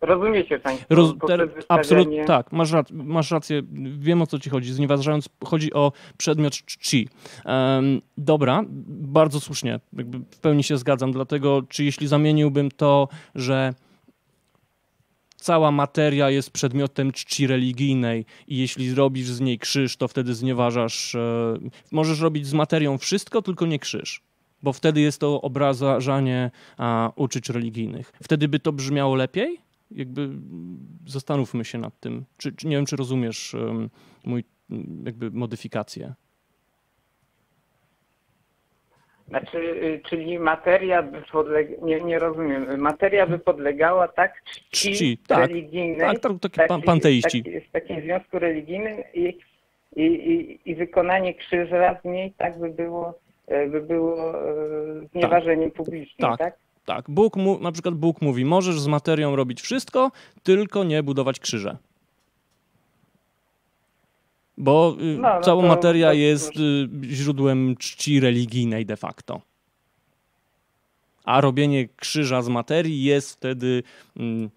rozumiecie 0.01 0.59
Państwo? 0.59 0.95
roz, 0.95 1.13
poprzez 1.19 1.37
ter, 1.37 1.49
wystawianie- 1.49 1.65
absolut, 1.67 2.07
tak, 2.27 2.51
masz, 2.51 2.71
rac, 2.71 2.91
masz 2.91 3.31
rację, 3.31 3.61
wiem 3.99 4.21
o 4.21 4.27
co 4.27 4.39
ci 4.39 4.49
chodzi. 4.49 4.73
Znieważając, 4.73 5.29
chodzi 5.45 5.73
o 5.73 5.91
przedmiot 6.17 6.53
czci. 6.53 7.09
Em, 7.45 8.01
dobra, 8.17 8.63
bardzo 8.87 9.39
słusznie, 9.39 9.79
jakby 9.93 10.19
w 10.19 10.39
pełni 10.39 10.63
się 10.63 10.77
zgadzam, 10.77 11.11
dlatego 11.11 11.61
czy 11.69 11.83
jeśli 11.83 12.07
zamieniłbym 12.07 12.71
to, 12.71 13.07
że 13.35 13.73
cała 15.35 15.71
materia 15.71 16.29
jest 16.29 16.51
przedmiotem 16.51 17.11
czci 17.11 17.47
religijnej 17.47 18.25
i 18.47 18.57
jeśli 18.57 18.89
zrobisz 18.89 19.27
z 19.27 19.39
niej 19.41 19.59
krzyż, 19.59 19.97
to 19.97 20.07
wtedy 20.07 20.33
znieważasz. 20.33 21.15
E, 21.15 21.57
możesz 21.91 22.19
robić 22.21 22.47
z 22.47 22.53
materią 22.53 22.97
wszystko, 22.97 23.41
tylko 23.41 23.65
nie 23.65 23.79
krzyż. 23.79 24.21
Bo 24.63 24.73
wtedy 24.73 25.01
jest 25.01 25.19
to 25.21 25.41
obrażanie 25.41 26.51
a, 26.77 27.11
uczuć 27.15 27.49
religijnych. 27.49 28.11
Wtedy 28.23 28.47
by 28.47 28.59
to 28.59 28.71
brzmiało 28.71 29.15
lepiej? 29.15 29.67
jakby 29.91 30.21
mm, 30.21 30.77
zastanówmy 31.05 31.65
się 31.65 31.77
nad 31.77 31.99
tym. 31.99 32.25
Czy, 32.37 32.51
czy 32.55 32.67
nie 32.67 32.75
wiem, 32.75 32.85
czy 32.85 32.95
rozumiesz 32.95 33.53
um, 33.53 33.89
mój 34.25 34.43
jakby 35.05 35.31
modyfikację. 35.31 36.13
Znaczy, 39.27 39.57
y, 39.57 40.01
czyli 40.09 40.39
materia 40.39 41.03
by 41.03 41.21
podlega, 41.31 41.73
nie, 41.81 42.01
nie 42.01 42.19
rozumiem, 42.19 42.79
materia 42.79 43.27
by 43.27 43.39
podlegała 43.39 44.07
tak 44.07 44.43
czci, 44.43 44.93
Czci, 44.93 45.17
tak. 45.17 45.47
religijnej, 45.49 45.99
Tak, 45.99 46.19
tak, 46.19 46.31
taki 46.41 46.67
pan- 46.67 46.81
panteiści. 46.81 47.43
taki, 47.43 47.59
w 47.61 47.71
takim 47.71 48.01
związku 48.01 48.39
religijnym 48.39 48.97
i, 49.13 49.37
i, 49.95 50.03
i, 50.03 50.59
i 50.71 50.75
wykonanie 50.75 51.33
krzyża 51.33 51.99
z 52.01 52.05
niej 52.05 52.33
tak 52.37 52.59
by 52.59 52.69
było, 52.69 53.19
by 53.47 53.81
było 53.81 54.41
e, 54.49 55.07
znieważeniem 55.11 55.71
publicznym, 55.71 56.29
Tak. 56.29 56.39
tak? 56.39 56.57
Tak, 56.85 57.05
Bóg 57.09 57.35
mu, 57.35 57.59
na 57.59 57.71
przykład 57.71 57.95
Bóg 57.95 58.21
mówi, 58.21 58.45
możesz 58.45 58.79
z 58.79 58.87
materią 58.87 59.35
robić 59.35 59.61
wszystko, 59.61 60.11
tylko 60.43 60.83
nie 60.83 61.03
budować 61.03 61.39
krzyża. 61.39 61.77
Bo 64.57 64.95
y, 65.01 65.17
No, 65.17 65.33
no 65.35 65.41
cała 65.41 65.61
to- 65.61 65.67
materia 65.67 66.07
to- 66.07 66.13
jest 66.13 66.51
y, 66.57 66.89
źródłem 67.03 67.75
czci 67.75 68.19
religijnej 68.19 68.85
de 68.85 68.97
facto. 68.97 69.41
A 71.23 71.41
robienie 71.41 71.87
krzyża 71.95 72.41
z 72.41 72.49
materii 72.49 73.03
jest 73.03 73.31
wtedy 73.33 73.83
mm, 74.17 74.49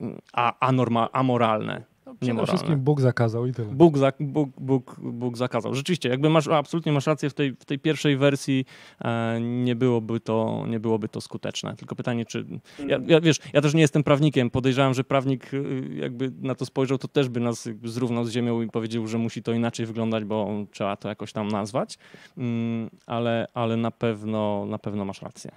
mm, 0.00 0.18
a, 0.32 0.66
anorma, 0.68 1.08
amoralne. 1.12 1.84
Przede 2.14 2.26
Niemoralne. 2.26 2.46
wszystkim 2.46 2.80
Bóg 2.80 3.00
zakazał 3.00 3.46
i 3.46 3.52
tyle. 3.52 3.68
Bóg, 3.68 3.98
zak, 3.98 4.16
Bóg, 4.20 4.50
Bóg, 4.60 4.96
Bóg 5.00 5.36
zakazał. 5.36 5.74
Rzeczywiście, 5.74 6.08
jakby 6.08 6.30
masz, 6.30 6.48
absolutnie 6.48 6.92
masz 6.92 7.06
rację, 7.06 7.30
w 7.30 7.34
tej, 7.34 7.52
w 7.52 7.64
tej 7.64 7.78
pierwszej 7.78 8.16
wersji 8.16 8.64
e, 9.00 9.40
nie, 9.40 9.76
byłoby 9.76 10.20
to, 10.20 10.64
nie 10.68 10.80
byłoby 10.80 11.08
to 11.08 11.20
skuteczne. 11.20 11.76
Tylko 11.76 11.94
pytanie, 11.94 12.24
czy... 12.24 12.46
Ja, 12.86 12.98
ja, 13.06 13.20
wiesz, 13.20 13.38
ja 13.52 13.60
też 13.60 13.74
nie 13.74 13.80
jestem 13.80 14.02
prawnikiem. 14.02 14.50
Podejrzewam, 14.50 14.94
że 14.94 15.04
prawnik 15.04 15.54
y, 15.54 15.88
jakby 15.94 16.32
na 16.40 16.54
to 16.54 16.66
spojrzał, 16.66 16.98
to 16.98 17.08
też 17.08 17.28
by 17.28 17.40
nas 17.40 17.68
zrównał 17.84 18.24
z 18.24 18.30
ziemią 18.30 18.62
i 18.62 18.68
powiedział, 18.68 19.06
że 19.06 19.18
musi 19.18 19.42
to 19.42 19.52
inaczej 19.52 19.86
wyglądać, 19.86 20.24
bo 20.24 20.48
trzeba 20.70 20.96
to 20.96 21.08
jakoś 21.08 21.32
tam 21.32 21.48
nazwać. 21.48 21.98
Mm, 22.38 22.90
ale 23.06 23.46
ale 23.54 23.76
na, 23.76 23.90
pewno, 23.90 24.66
na 24.66 24.78
pewno 24.78 25.04
masz 25.04 25.22
rację. 25.22 25.50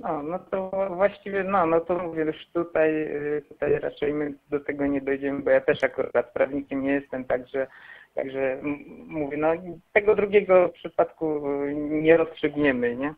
No, 0.00 0.22
no 0.22 0.38
to 0.38 0.70
właściwie, 0.96 1.44
no, 1.44 1.66
no 1.66 1.80
to 1.80 1.98
mówię, 1.98 2.24
już 2.24 2.36
tutaj, 2.52 3.02
y, 3.02 3.42
tutaj 3.48 3.78
raczej 3.80 4.12
my 4.12 4.34
do 4.50 4.60
tego 4.60 4.86
nie 4.86 5.00
dojdziemy, 5.00 5.42
bo 5.42 5.50
ja 5.50 5.60
też 5.60 5.84
akurat 5.84 6.32
prawnikiem 6.32 6.82
nie 6.82 6.92
jestem, 6.92 7.24
także, 7.24 7.66
także 8.14 8.58
mówię, 9.06 9.36
no 9.36 9.48
tego 9.92 10.14
drugiego 10.14 10.68
przypadku 10.68 11.50
y, 11.62 11.74
nie 11.74 12.16
rozstrzygniemy, 12.16 12.96
nie? 12.96 13.14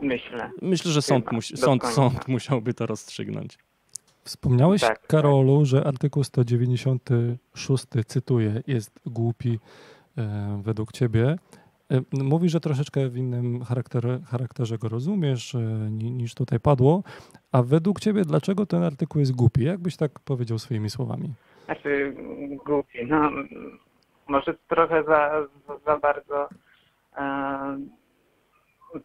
Myślę. 0.00 0.50
Myślę, 0.62 0.90
że 0.90 1.02
sąd, 1.02 1.32
musi, 1.32 1.56
sąd, 1.56 1.84
sąd 1.86 2.28
musiałby 2.28 2.74
to 2.74 2.86
rozstrzygnąć. 2.86 3.58
Wspomniałeś, 4.24 4.80
Tak, 4.80 4.98
tak. 4.98 5.06
Karolu, 5.06 5.64
że 5.64 5.84
artykuł 5.84 6.24
196, 6.24 7.84
cytuję, 8.06 8.62
jest 8.66 9.00
głupi 9.06 9.58
e, 10.18 10.60
według 10.62 10.92
ciebie. 10.92 11.36
E, 11.90 12.00
Mówi, 12.24 12.48
że 12.48 12.60
troszeczkę 12.60 13.08
w 13.08 13.16
innym 13.16 13.64
charakterze, 13.64 14.20
charakterze 14.30 14.78
go 14.78 14.88
rozumiesz 14.88 15.56
ni- 15.90 16.10
niż 16.10 16.34
tutaj 16.34 16.60
padło. 16.60 17.02
A 17.52 17.62
według 17.62 18.00
ciebie 18.00 18.22
dlaczego 18.24 18.66
ten 18.66 18.82
artykuł 18.82 19.20
jest 19.20 19.36
głupi? 19.36 19.64
Jakbyś 19.64 19.96
tak 19.96 20.20
powiedział 20.24 20.58
swoimi 20.58 20.90
słowami? 20.90 21.32
Znaczy, 21.64 22.14
głupi, 22.66 23.06
no, 23.06 23.30
może 24.28 24.54
trochę 24.68 25.04
za, 25.04 25.46
za, 25.68 25.78
za 25.86 25.98
bardzo, 25.98 26.48
e, 27.16 27.78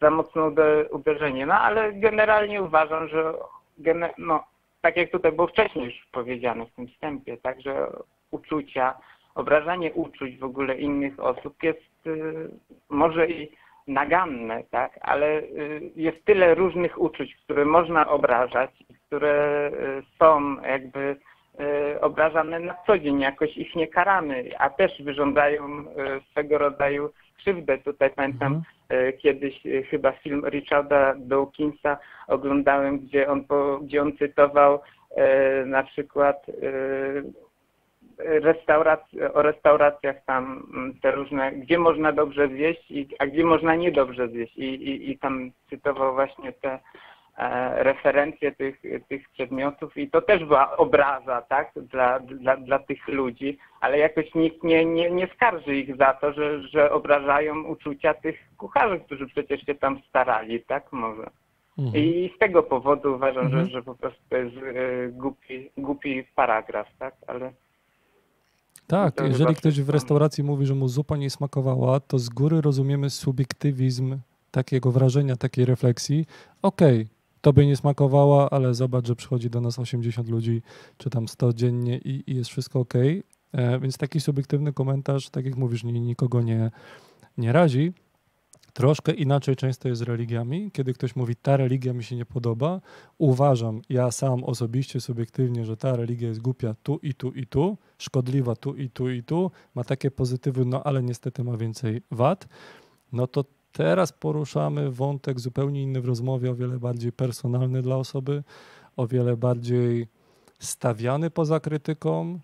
za 0.02 0.10
mocne 0.10 0.42
ude- 0.42 0.90
uderzenie, 0.92 1.46
no 1.46 1.54
ale 1.54 1.94
generalnie 1.94 2.62
uważam, 2.64 3.08
że, 3.08 3.34
gene, 3.78 4.14
no, 4.18 4.44
tak 4.82 4.98
jak 4.98 5.12
tutaj 5.12 5.32
było 5.32 5.48
wcześniej 5.48 5.86
już 5.86 6.08
powiedziane 6.12 6.66
w 6.66 6.72
tym 6.76 6.88
wstępie, 6.88 7.38
tak, 7.38 7.62
że 7.62 7.88
uczucia, 8.32 8.94
obrażanie 9.36 9.94
uczuć 9.94 10.38
w 10.38 10.44
ogóle 10.44 10.76
innych 10.78 11.20
osób 11.20 11.64
jest 11.64 11.80
y, 11.80 11.86
może 12.90 13.28
i 13.28 13.52
naganne, 13.88 14.64
tak, 14.72 15.00
ale 15.02 15.40
y, 15.40 15.92
jest 15.96 16.26
tyle 16.26 16.56
różnych 16.56 17.02
uczuć, 17.02 17.36
które 17.36 17.66
można 17.66 18.08
obrażać, 18.10 18.72
i 18.90 18.94
które 18.94 19.68
y, 19.74 20.04
są 20.20 20.62
jakby 20.62 21.16
y, 21.96 22.02
obrażane 22.02 22.60
na 22.60 22.76
co 22.88 23.00
dzień, 23.00 23.20
jakoś 23.20 23.58
ich 23.58 23.76
nie 23.76 23.88
karamy, 23.88 24.50
a 24.60 24.70
też 24.70 25.02
wyrządzają 25.04 25.80
y, 25.80 25.86
swego 26.32 26.58
rodzaju 26.58 27.10
krzywdę. 27.38 27.78
Tutaj 27.78 28.10
pamiętam 28.10 28.62
y, 28.94 29.14
kiedyś 29.14 29.66
y, 29.66 29.84
chyba 29.84 30.12
film 30.12 30.46
Richarda 30.50 31.16
Dawkinsa 31.18 31.98
oglądałem, 32.28 33.00
gdzie 33.00 33.28
on, 33.30 33.46
gdzie 33.82 34.02
on 34.02 34.18
cytował 34.18 34.76
y, 34.76 35.66
na 35.66 35.84
przykład 35.84 36.50
y, 36.50 37.45
restaurac- 38.20 39.32
o 39.34 39.42
restauracjach 39.42 40.26
tam 40.26 40.70
mm, 40.74 41.00
te 41.02 41.12
różne, 41.12 41.52
gdzie 41.52 41.80
można 41.80 42.12
dobrze 42.12 42.48
zjeść, 42.48 42.92
i, 42.92 43.08
a 43.20 43.26
gdzie 43.26 43.46
można 43.46 43.76
niedobrze 43.76 44.28
zjeść. 44.28 44.58
I, 44.58 44.64
i, 44.64 45.12
i 45.12 45.18
tam 45.18 45.52
cytował 45.70 46.14
właśnie 46.14 46.52
te 46.54 46.80
e, 47.38 47.84
referencje 47.84 48.52
tych, 48.52 48.82
tych 49.10 49.30
przedmiotów 49.30 49.98
i 49.98 50.10
to 50.10 50.22
też 50.22 50.46
była 50.46 50.78
obraza, 50.78 51.42
tak, 51.42 51.72
dla, 51.76 52.20
dla, 52.20 52.58
dla 52.58 52.80
tych 52.80 53.08
ludzi, 53.08 53.58
ale 53.82 53.98
jakoś 53.98 54.36
nikt 54.36 54.64
nie, 54.64 54.86
nie, 54.86 55.12
nie 55.12 55.28
skarży 55.28 55.76
ich 55.76 55.96
za 55.96 56.14
to, 56.14 56.34
że, 56.34 56.62
że 56.62 56.92
obrażają 56.92 57.64
uczucia 57.64 58.14
tych 58.14 58.40
kucharzy, 58.58 59.00
którzy 59.00 59.28
przecież 59.28 59.62
się 59.66 59.76
tam 59.76 60.00
starali, 60.10 60.64
tak, 60.64 60.92
może. 60.92 61.30
Mhm. 61.78 62.04
I 62.04 62.32
z 62.36 62.40
tego 62.40 62.64
powodu 62.64 63.16
uważam, 63.16 63.46
Mhm. 63.46 63.66
że, 63.66 63.72
że 63.72 63.82
po 63.84 63.96
prostu 63.96 64.22
to 64.30 64.38
jest 64.38 64.56
e, 64.58 64.62
głupi, 65.12 65.70
głupi 65.78 66.24
paragraf, 66.36 66.88
tak, 67.00 67.14
ale 67.28 67.52
Tak, 68.88 69.22
jeżeli 69.28 69.56
ktoś 69.56 69.82
w 69.82 69.90
restauracji 69.90 70.44
mówi, 70.44 70.66
że 70.66 70.76
mu 70.76 70.88
zupa 70.88 71.18
nie 71.18 71.30
smakowała, 71.30 72.00
to 72.00 72.20
z 72.20 72.30
góry 72.30 72.62
rozumiemy 72.62 73.10
subiektywizm 73.10 74.18
takiego 74.52 74.92
wrażenia, 74.92 75.36
takiej 75.36 75.66
refleksji. 75.66 76.26
Okej, 76.62 77.08
tobie 77.42 77.66
nie 77.66 77.76
smakowała, 77.76 78.50
ale 78.50 78.74
zobacz, 78.74 79.08
że 79.08 79.16
przychodzi 79.16 79.50
do 79.50 79.62
nas 79.62 79.80
80 79.80 80.30
ludzi, 80.30 80.62
czy 80.98 81.10
tam 81.10 81.28
100 81.28 81.54
dziennie 81.54 81.98
i, 81.98 82.24
i 82.28 82.36
jest 82.36 82.50
wszystko 82.50 82.80
okej. 82.80 83.24
E, 83.52 83.80
Więc 83.80 83.98
taki 83.98 84.22
subiektywny 84.22 84.74
komentarz, 84.74 85.30
tak 85.30 85.46
jak 85.46 85.56
mówisz, 85.56 85.84
nikogo 85.84 86.42
nie, 86.42 86.72
nie 87.38 87.52
razi. 87.52 87.94
Troszkę 88.76 89.12
inaczej 89.12 89.56
często 89.56 89.88
jest 89.90 90.00
z 90.00 90.02
religiami. 90.02 90.72
Kiedy 90.72 90.94
ktoś 90.94 91.16
mówi, 91.16 91.36
ta 91.36 91.58
religia 91.58 91.94
mi 91.94 92.04
się 92.04 92.16
nie 92.16 92.26
podoba, 92.26 92.82
uważam 93.18 93.82
ja 93.90 94.12
sam 94.12 94.44
osobiście, 94.44 95.02
subiektywnie, 95.02 95.66
że 95.66 95.78
ta 95.78 95.96
religia 95.96 96.28
jest 96.28 96.42
głupia 96.42 96.76
tu 96.84 97.00
i 97.04 97.14
tu 97.14 97.32
i 97.32 97.48
tu, 97.48 97.78
szkodliwa 97.98 98.56
tu 98.56 98.76
i 98.76 98.90
tu 98.90 99.10
i 99.10 99.24
tu, 99.24 99.52
ma 99.76 99.84
takie 99.84 100.12
pozytywy, 100.12 100.66
no 100.66 100.84
ale 100.84 101.04
niestety 101.04 101.44
ma 101.44 101.58
więcej 101.58 102.02
wad, 102.12 102.48
no 103.12 103.28
to 103.28 103.46
teraz 103.72 104.12
poruszamy 104.12 104.92
wątek 104.92 105.40
zupełnie 105.40 105.84
inny 105.84 106.02
w 106.02 106.06
rozmowie, 106.06 106.52
o 106.52 106.56
wiele 106.56 106.80
bardziej 106.80 107.12
personalny 107.12 107.82
dla 107.82 107.98
osoby, 107.98 108.44
o 108.98 109.08
wiele 109.08 109.38
bardziej 109.38 110.08
stawiany 110.60 111.30
poza 111.30 111.60
krytyką, 111.60 112.40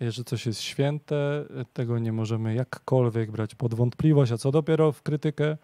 że 0.00 0.24
coś 0.24 0.46
jest 0.46 0.60
święte, 0.60 1.44
y, 1.60 1.64
tego 1.72 1.98
nie 1.98 2.12
możemy 2.12 2.54
jakkolwiek 2.54 3.30
brać 3.30 3.54
pod 3.54 3.74
wątpliwość, 3.74 4.32
a 4.32 4.38
co 4.38 4.50
dopiero 4.50 4.92
w 4.92 5.02
krytykę. 5.02 5.56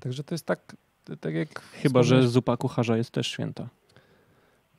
Także 0.00 0.24
to 0.24 0.34
jest 0.34 0.46
tak, 0.46 0.76
tak 1.20 1.34
jak... 1.34 1.60
Chyba, 1.60 2.02
że 2.02 2.28
zupa 2.28 2.56
kucharza 2.56 2.96
jest 2.96 3.10
też 3.10 3.26
święta. 3.26 3.68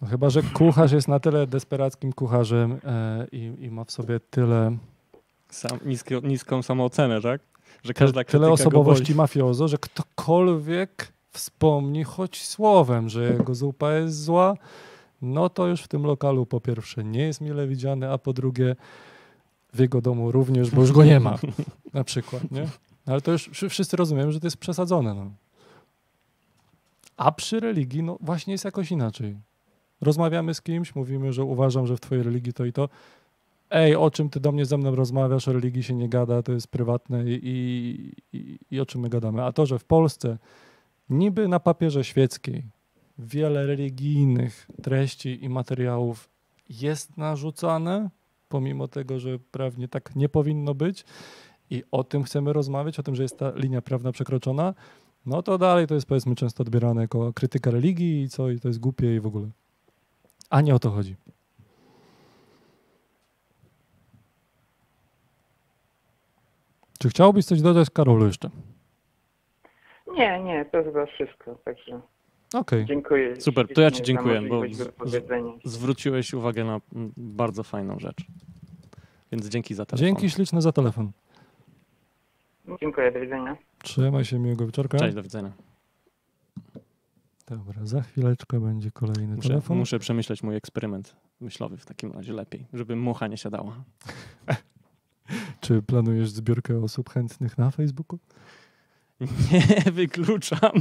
no 0.01 0.07
chyba, 0.07 0.29
że 0.29 0.43
kucharz 0.43 0.91
jest 0.91 1.07
na 1.07 1.19
tyle 1.19 1.47
desperackim 1.47 2.13
kucharzem 2.13 2.79
e, 2.83 3.27
i, 3.31 3.53
i 3.59 3.71
ma 3.71 3.83
w 3.83 3.91
sobie 3.91 4.19
tyle, 4.19 4.77
Sam, 5.49 5.79
niską 6.23 6.63
samoocenę, 6.63 7.21
tak? 7.21 7.41
Że 7.83 7.93
każda 7.93 8.23
tyle 8.23 8.51
osobowości 8.51 9.15
mafiozo, 9.15 9.67
że 9.67 9.77
ktokolwiek 9.77 11.13
wspomni 11.31 12.03
choć 12.03 12.45
słowem, 12.45 13.09
że 13.09 13.23
jego 13.23 13.55
zupa 13.55 13.93
jest 13.93 14.23
zła, 14.23 14.55
no 15.21 15.49
to 15.49 15.67
już 15.67 15.81
w 15.81 15.87
tym 15.87 16.03
lokalu 16.05 16.45
po 16.45 16.61
pierwsze 16.61 17.03
nie 17.03 17.21
jest 17.21 17.41
mile 17.41 17.67
widziany, 17.67 18.11
a 18.11 18.17
po 18.17 18.33
drugie 18.33 18.75
w 19.73 19.79
jego 19.79 20.01
domu 20.01 20.31
również, 20.31 20.71
bo 20.71 20.81
już 20.81 20.91
go 20.91 21.03
nie 21.03 21.19
ma, 21.19 21.37
na 21.93 22.03
przykład, 22.03 22.51
nie? 22.51 22.67
Ale 23.05 23.21
to 23.21 23.31
już 23.31 23.49
wszy- 23.49 23.69
wszyscy 23.69 23.97
rozumieją, 23.97 24.31
że 24.31 24.39
to 24.39 24.47
jest 24.47 24.57
przesadzone, 24.57 25.13
no. 25.13 25.31
A 27.17 27.31
przy 27.31 27.59
religii, 27.59 28.03
no 28.03 28.17
właśnie 28.21 28.51
jest 28.51 28.65
jakoś 28.65 28.91
inaczej. 28.91 29.37
Rozmawiamy 30.01 30.53
z 30.53 30.61
kimś, 30.61 30.95
mówimy, 30.95 31.33
że 31.33 31.43
uważam, 31.43 31.87
że 31.87 31.97
w 31.97 32.01
twojej 32.01 32.23
religii 32.23 32.53
to 32.53 32.65
i 32.65 32.73
to. 32.73 32.89
Ej, 33.69 33.95
o 33.95 34.11
czym 34.11 34.29
ty 34.29 34.39
do 34.39 34.51
mnie 34.51 34.65
ze 34.65 34.77
mną 34.77 34.95
rozmawiasz, 34.95 35.47
o 35.47 35.53
religii 35.53 35.83
się 35.83 35.93
nie 35.93 36.09
gada, 36.09 36.43
to 36.43 36.51
jest 36.51 36.67
prywatne 36.67 37.23
i, 37.25 37.39
i, 37.43 38.37
i, 38.37 38.59
i 38.71 38.79
o 38.79 38.85
czym 38.85 39.01
my 39.01 39.09
gadamy. 39.09 39.43
A 39.43 39.51
to, 39.51 39.65
że 39.65 39.79
w 39.79 39.83
Polsce 39.83 40.37
niby 41.09 41.47
na 41.47 41.59
papierze 41.59 42.03
świeckiej 42.03 42.63
wiele 43.17 43.65
religijnych 43.65 44.67
treści 44.83 45.43
i 45.43 45.49
materiałów 45.49 46.29
jest 46.69 47.17
narzucane, 47.17 48.09
pomimo 48.49 48.87
tego, 48.87 49.19
że 49.19 49.39
prawnie 49.39 49.87
tak 49.87 50.15
nie 50.15 50.29
powinno 50.29 50.73
być 50.73 51.05
i 51.69 51.83
o 51.91 52.03
tym 52.03 52.23
chcemy 52.23 52.53
rozmawiać, 52.53 52.99
o 52.99 53.03
tym, 53.03 53.15
że 53.15 53.23
jest 53.23 53.39
ta 53.39 53.51
linia 53.55 53.81
prawna 53.81 54.11
przekroczona, 54.11 54.73
no 55.25 55.43
to 55.43 55.57
dalej 55.57 55.87
to 55.87 55.95
jest 55.95 56.07
powiedzmy 56.07 56.35
często 56.35 56.63
odbierane 56.63 57.01
jako 57.01 57.33
krytyka 57.33 57.71
religii 57.71 58.23
i 58.23 58.29
co, 58.29 58.49
i 58.49 58.59
to 58.59 58.67
jest 58.67 58.79
głupie 58.79 59.15
i 59.15 59.19
w 59.19 59.27
ogóle. 59.27 59.47
A 60.49 60.61
nie 60.61 60.75
o 60.75 60.79
to 60.79 60.89
chodzi. 60.89 61.15
Czy 66.99 67.09
chciałbyś 67.09 67.45
coś 67.45 67.61
dodać, 67.61 67.89
Karolu, 67.89 68.25
jeszcze? 68.25 68.49
Nie, 70.07 70.39
nie, 70.43 70.65
to 70.65 70.83
chyba 70.83 71.05
wszystko, 71.05 71.55
także 71.55 72.01
Okej. 72.53 72.85
dziękuję. 72.85 73.41
Super, 73.41 73.67
to 73.73 73.81
ja 73.81 73.91
ci 73.91 74.03
dziękuję, 74.03 74.41
bo. 74.41 74.61
Zwróciłeś 75.65 76.33
uwagę 76.33 76.63
na 76.63 76.81
bardzo 77.17 77.63
fajną 77.63 77.99
rzecz. 77.99 78.25
Więc 79.31 79.47
dzięki 79.49 79.73
za 79.75 79.85
telefon. 79.85 80.07
Dzięki 80.07 80.29
śliczne 80.29 80.61
za 80.61 80.71
telefon. 80.71 81.11
Dziękuję, 82.81 83.11
do 83.11 83.19
widzenia. 83.19 83.57
Trzymaj 83.83 84.25
się, 84.25 84.39
miłego 84.39 84.65
wieczorka. 84.65 84.97
Cześć, 84.97 85.15
do 85.15 85.23
widzenia. 85.23 85.51
Dobra, 87.47 87.85
za 87.85 88.01
chwileczkę 88.01 88.59
będzie 88.59 88.91
kolejny 88.91 89.35
Muszę, 89.35 89.49
telefon. 89.49 89.77
muszę 89.77 89.99
przemyśleć 89.99 90.43
mój 90.43 90.55
eksperyment 90.55 91.15
myślowy 91.41 91.77
w 91.77 91.85
takim 91.85 92.11
razie 92.11 92.33
lepiej, 92.33 92.65
żeby 92.73 92.95
mucha 92.95 93.27
nie 93.27 93.37
siadała. 93.37 93.83
Czy 95.61 95.81
planujesz 95.81 96.29
zbiórkę 96.29 96.77
osób 96.83 97.09
chętnych 97.09 97.57
na 97.57 97.71
Facebooku? 97.71 98.19
Nie 99.51 99.91
wykluczam. 99.91 100.71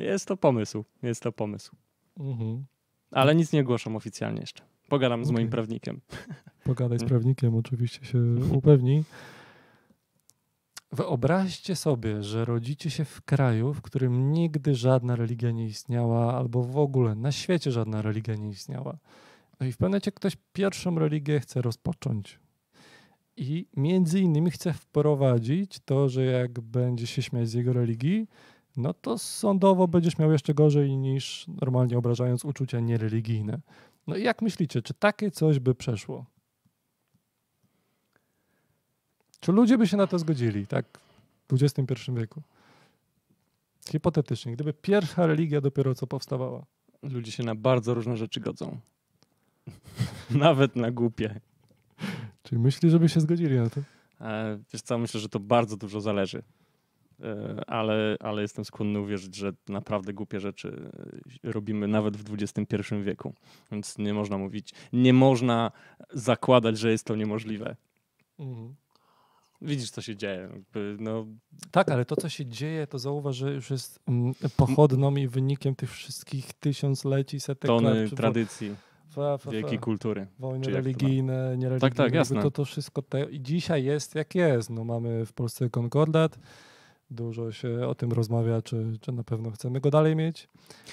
Jest 0.00 0.26
to 0.26 0.36
pomysł, 0.36 0.84
jest 1.02 1.22
to 1.22 1.32
pomysł. 1.32 1.76
Mhm. 2.18 2.64
Ale 3.10 3.34
nic 3.34 3.52
nie 3.52 3.60
ogłaszam 3.60 3.96
oficjalnie 3.96 4.40
jeszcze. 4.40 4.64
Pogadam 4.88 5.24
z 5.24 5.30
moim 5.30 5.48
prawnikiem. 5.50 6.00
Pogadaj 6.64 6.98
z 6.98 7.02
Mm. 7.02 7.08
prawnikiem, 7.08 7.54
oczywiście 7.54 8.04
się 8.06 8.18
upewni. 8.52 9.04
Wyobraźcie 10.92 11.76
sobie, 11.76 12.22
że 12.22 12.44
rodzicie 12.44 12.90
się 12.90 13.04
w 13.04 13.22
kraju, 13.22 13.74
w 13.74 13.82
którym 13.82 14.32
nigdy 14.32 14.74
żadna 14.74 15.16
religia 15.16 15.50
nie 15.50 15.66
istniała, 15.66 16.34
albo 16.38 16.62
w 16.62 16.78
ogóle 16.78 17.14
na 17.14 17.32
świecie 17.32 17.70
żadna 17.72 18.02
religia 18.02 18.34
nie 18.34 18.48
istniała. 18.48 18.98
No 19.60 19.66
i 19.66 19.72
w 19.72 19.76
pewnym 19.76 19.90
momencie 19.90 20.12
ktoś 20.12 20.36
pierwszą 20.52 20.98
religię 20.98 21.40
chce 21.40 21.62
rozpocząć. 21.62 22.38
I 23.36 23.66
między 23.76 24.20
innymi 24.20 24.50
chce 24.50 24.72
wprowadzić 24.72 25.78
to, 25.84 26.08
że 26.08 26.24
jak 26.24 26.60
będzie 26.60 27.06
się 27.06 27.22
śmiać 27.22 27.48
z 27.48 27.52
jego 27.54 27.72
religii, 27.72 28.28
no 28.80 28.94
to 28.94 29.18
sądowo 29.18 29.88
będziesz 29.88 30.18
miał 30.18 30.32
jeszcze 30.32 30.54
gorzej 30.54 30.96
niż 30.96 31.46
normalnie 31.60 31.98
obrażając 31.98 32.44
uczucia 32.44 32.80
niereligijne. 32.80 33.60
No 34.06 34.16
i 34.16 34.22
jak 34.22 34.42
myślicie, 34.42 34.82
czy 34.82 34.94
takie 34.94 35.30
coś 35.30 35.58
by 35.58 35.74
przeszło? 35.74 36.24
Czy 39.40 39.52
ludzie 39.52 39.78
by 39.78 39.86
się 39.86 39.96
na 39.96 40.06
to 40.06 40.18
zgodzili, 40.18 40.66
tak 40.66 41.00
w 41.48 41.62
XXI 41.62 42.12
wieku? 42.12 42.42
Hipotetycznie, 43.90 44.52
gdyby 44.52 44.72
pierwsza 44.72 45.26
religia 45.26 45.60
dopiero 45.60 45.94
co 45.94 46.06
powstawała. 46.06 46.66
Ludzie 47.02 47.32
się 47.32 47.42
na 47.42 47.54
bardzo 47.54 47.94
różne 47.94 48.16
rzeczy 48.16 48.40
godzą. 48.40 48.80
Nawet 50.30 50.76
na 50.76 50.90
głupie. 50.90 51.40
Czyli 52.42 52.60
myśli, 52.60 52.90
żeby 52.90 53.08
się 53.08 53.20
zgodzili 53.20 53.56
na 53.56 53.70
to? 53.70 53.80
E, 54.20 54.58
Wiesz 54.72 54.82
co, 54.82 54.98
myślę, 54.98 55.20
że 55.20 55.28
to 55.28 55.40
bardzo 55.40 55.76
dużo 55.76 56.00
zależy. 56.00 56.42
E, 57.22 57.64
Ale, 57.66 58.16
ale 58.20 58.42
jestem 58.42 58.64
skłonny 58.64 59.00
uwierzyć, 59.00 59.36
że 59.36 59.52
naprawdę 59.68 60.12
głupie 60.12 60.40
rzeczy 60.40 60.90
e, 61.44 61.52
robimy 61.52 61.88
nawet 61.88 62.16
w 62.16 62.34
XXI 62.34 62.94
wieku. 63.02 63.34
Więc 63.72 63.98
nie 63.98 64.14
można 64.14 64.38
mówić, 64.38 64.74
nie 64.92 65.12
można 65.12 65.72
zakładać, 66.12 66.78
że 66.78 66.90
jest 66.90 67.04
to 67.04 67.16
niemożliwe. 67.16 67.76
Widzisz, 69.62 69.90
co 69.90 70.02
się 70.02 70.16
dzieje. 70.16 70.48
No, 70.98 71.26
Tak, 71.70 71.90
ale 71.90 72.04
to, 72.04 72.16
co 72.16 72.28
się 72.28 72.46
dzieje, 72.46 72.86
to 72.86 72.98
zauważ, 72.98 73.36
że 73.36 73.52
już 73.52 73.70
jest 73.70 74.00
mm, 74.08 74.34
pochodną 74.56 75.16
i 75.16 75.28
wynikiem 75.28 75.74
tych 75.74 75.90
wszystkich 75.90 76.52
tysiącleci, 76.52 77.40
setek 77.40 77.68
tony 77.68 78.02
lat. 78.02 78.14
tradycji 78.14 78.74
fa, 79.10 79.38
fa, 79.38 79.50
wielkiej 79.50 79.78
kultury. 79.78 80.26
Wojny 80.38 80.64
czy 80.64 80.70
religijne, 80.70 81.56
niereligijne. 81.56 81.80
tak, 81.80 81.98
jakby 81.98 82.16
jasne. 82.16 82.42
To, 82.42 82.50
to 82.50 82.64
wszystko 82.64 83.02
te, 83.02 83.24
i 83.24 83.40
dzisiaj 83.40 83.84
jest 83.84 84.14
jak 84.14 84.34
jest. 84.34 84.70
No, 84.70 84.84
mamy 84.84 85.26
w 85.26 85.32
Polsce 85.32 85.70
konkordat. 85.70 86.38
Dużo 87.10 87.52
się 87.52 87.86
o 87.88 87.94
tym 87.94 88.12
rozmawia, 88.12 88.62
czy, 88.62 88.98
czy 89.00 89.12
na 89.12 89.24
pewno 89.24 89.50
chcemy 89.50 89.80
go 89.80 89.90
dalej 89.90 90.16
mieć. 90.16 90.48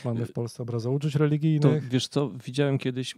Mamy 0.06 0.26
w 0.26 0.34
Polsce 0.34 0.64
obrazouczuć 0.64 1.14
To 1.14 1.20
religijnych. 1.20 1.88
wiesz 1.90 2.08
co, 2.08 2.30
widziałem 2.46 2.78
kiedyś 2.78 3.16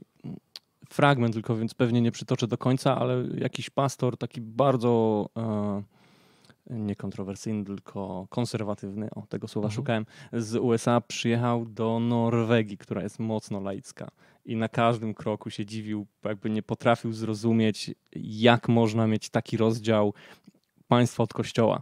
fragment 0.89 1.33
tylko, 1.33 1.55
więc 1.55 1.73
pewnie 1.73 2.01
nie 2.01 2.11
przytoczę 2.11 2.47
do 2.47 2.57
końca, 2.57 2.97
ale 2.99 3.23
jakiś 3.37 3.69
pastor 3.69 4.17
taki 4.17 4.41
bardzo 4.41 5.29
e, 5.37 5.83
niekontrowersyjny, 6.69 7.65
tylko 7.65 8.27
konserwatywny, 8.29 9.09
o 9.15 9.21
tego 9.29 9.47
słowa 9.47 9.65
Mhm. 9.67 9.75
szukałem, 9.75 10.05
z 10.33 10.55
USA 10.55 11.01
przyjechał 11.01 11.65
do 11.65 11.99
Norwegii, 11.99 12.77
która 12.77 13.03
jest 13.03 13.19
mocno 13.19 13.59
laicka. 13.59 14.07
I 14.45 14.55
na 14.55 14.67
każdym 14.69 15.13
kroku 15.13 15.49
się 15.49 15.65
dziwił, 15.65 16.05
jakby 16.25 16.49
nie 16.49 16.63
potrafił 16.63 17.13
zrozumieć, 17.13 17.91
jak 18.15 18.69
można 18.69 19.07
mieć 19.07 19.29
taki 19.29 19.57
rozdział 19.57 20.13
państwa 20.87 21.23
od 21.23 21.33
kościoła. 21.33 21.81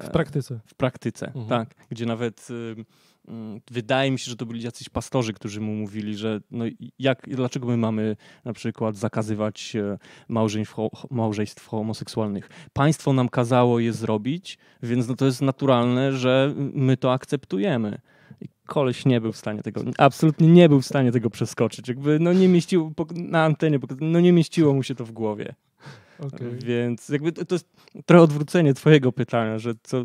W 0.00 0.04
E, 0.04 0.10
praktyce. 0.10 0.60
w 0.66 0.74
praktyce, 0.74 1.26
Mhm. 1.26 1.46
tak. 1.46 1.74
Gdzie 1.90 2.06
nawet 2.06 2.48
y, 2.50 2.84
mm, 3.28 3.60
wydaje 3.70 4.10
mi 4.10 4.18
się, 4.18 4.30
że 4.30 4.36
to 4.36 4.46
byli 4.46 4.62
jacyś 4.62 4.88
pastorzy, 4.88 5.32
którzy 5.32 5.60
mu 5.60 5.74
mówili, 5.74 6.16
że 6.16 6.40
no 6.50 6.64
jak, 6.98 7.22
dlaczego 7.28 7.66
my 7.66 7.76
mamy 7.76 8.16
na 8.44 8.52
przykład 8.52 8.96
zakazywać 8.96 9.76
e, 9.76 9.98
małżeństw, 10.28 10.76
małżeństw 11.10 11.66
homoseksualnych. 11.68 12.48
Państwo 12.72 13.12
nam 13.12 13.28
kazało 13.28 13.78
je 13.80 13.92
zrobić, 13.92 14.58
więc 14.82 15.08
no 15.08 15.14
to 15.16 15.24
jest 15.26 15.42
naturalne, 15.42 16.12
że 16.12 16.54
my 16.56 16.96
to 16.96 17.12
akceptujemy. 17.12 17.98
I 18.40 18.48
koleś 18.66 19.04
nie 19.06 19.20
był 19.20 19.32
w 19.32 19.36
stanie 19.36 19.62
tego, 19.62 19.80
absolutnie 19.98 20.48
nie 20.48 20.68
był 20.68 20.80
w 20.80 20.86
stanie 20.86 21.12
tego 21.12 21.30
przeskoczyć. 21.30 21.88
Jakby 21.88 22.18
no 22.20 22.32
nie 22.32 22.48
mieściło, 22.48 22.90
pok- 22.90 23.28
na 23.28 23.44
antenie, 23.44 23.78
no 24.00 24.20
nie 24.20 24.32
mieściło 24.32 24.74
mu 24.74 24.82
się 24.82 24.94
to 24.94 25.04
w 25.04 25.12
głowie. 25.12 25.54
Okej. 26.26 26.58
Więc 26.64 27.08
jakby 27.08 27.32
to, 27.32 27.44
to 27.44 27.54
jest 27.54 27.68
trochę 28.06 28.22
odwrócenie 28.22 28.74
twojego 28.74 29.12
pytania, 29.12 29.58
że 29.58 29.74
co... 29.82 30.04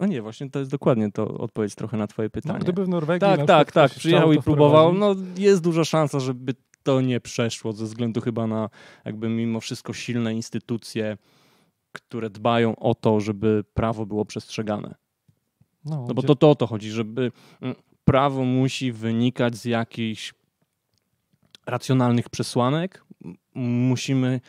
No 0.00 0.06
nie, 0.06 0.22
właśnie 0.22 0.50
to 0.50 0.58
jest 0.58 0.70
dokładnie 0.70 1.12
to 1.12 1.28
odpowiedź 1.28 1.74
trochę 1.74 1.96
na 1.96 2.06
twoje 2.06 2.26
No, 2.26 2.30
pytanie. 2.30 2.58
gdyby 2.58 2.84
w 2.84 2.88
Norwegii 2.88 3.20
tak, 3.20 3.46
tak, 3.46 3.72
tak. 3.72 3.90
Przyjechał 3.94 4.32
i 4.32 4.42
próbował. 4.42 4.92
No 4.92 5.14
jest 5.36 5.62
duża 5.62 5.84
szansa, 5.84 6.20
żeby 6.20 6.54
to 6.82 7.00
nie 7.00 7.20
przeszło 7.20 7.72
ze 7.72 7.84
względu 7.84 8.20
chyba 8.20 8.46
na 8.46 8.70
jakby 9.04 9.28
mimo 9.28 9.60
wszystko 9.60 9.92
silne 9.92 10.34
instytucje, 10.34 11.16
które 11.92 12.30
dbają 12.30 12.76
o 12.76 12.94
to, 12.94 13.20
żeby 13.20 13.64
prawo 13.74 14.06
było 14.06 14.24
przestrzegane. 14.24 14.94
no, 15.84 16.04
No 16.08 16.14
bo 16.14 16.22
to, 16.22 16.34
to 16.34 16.50
o 16.50 16.54
to 16.54 16.66
chodzi, 16.66 16.90
żeby 16.90 17.32
mm, 17.60 17.74
prawo 18.04 18.44
musi 18.44 18.92
wynikać 18.92 19.56
z 19.56 19.64
jakichś 19.64 20.34
racjonalnych 21.66 22.28
przesłanek. 22.28 23.04
Musimy 23.54 24.40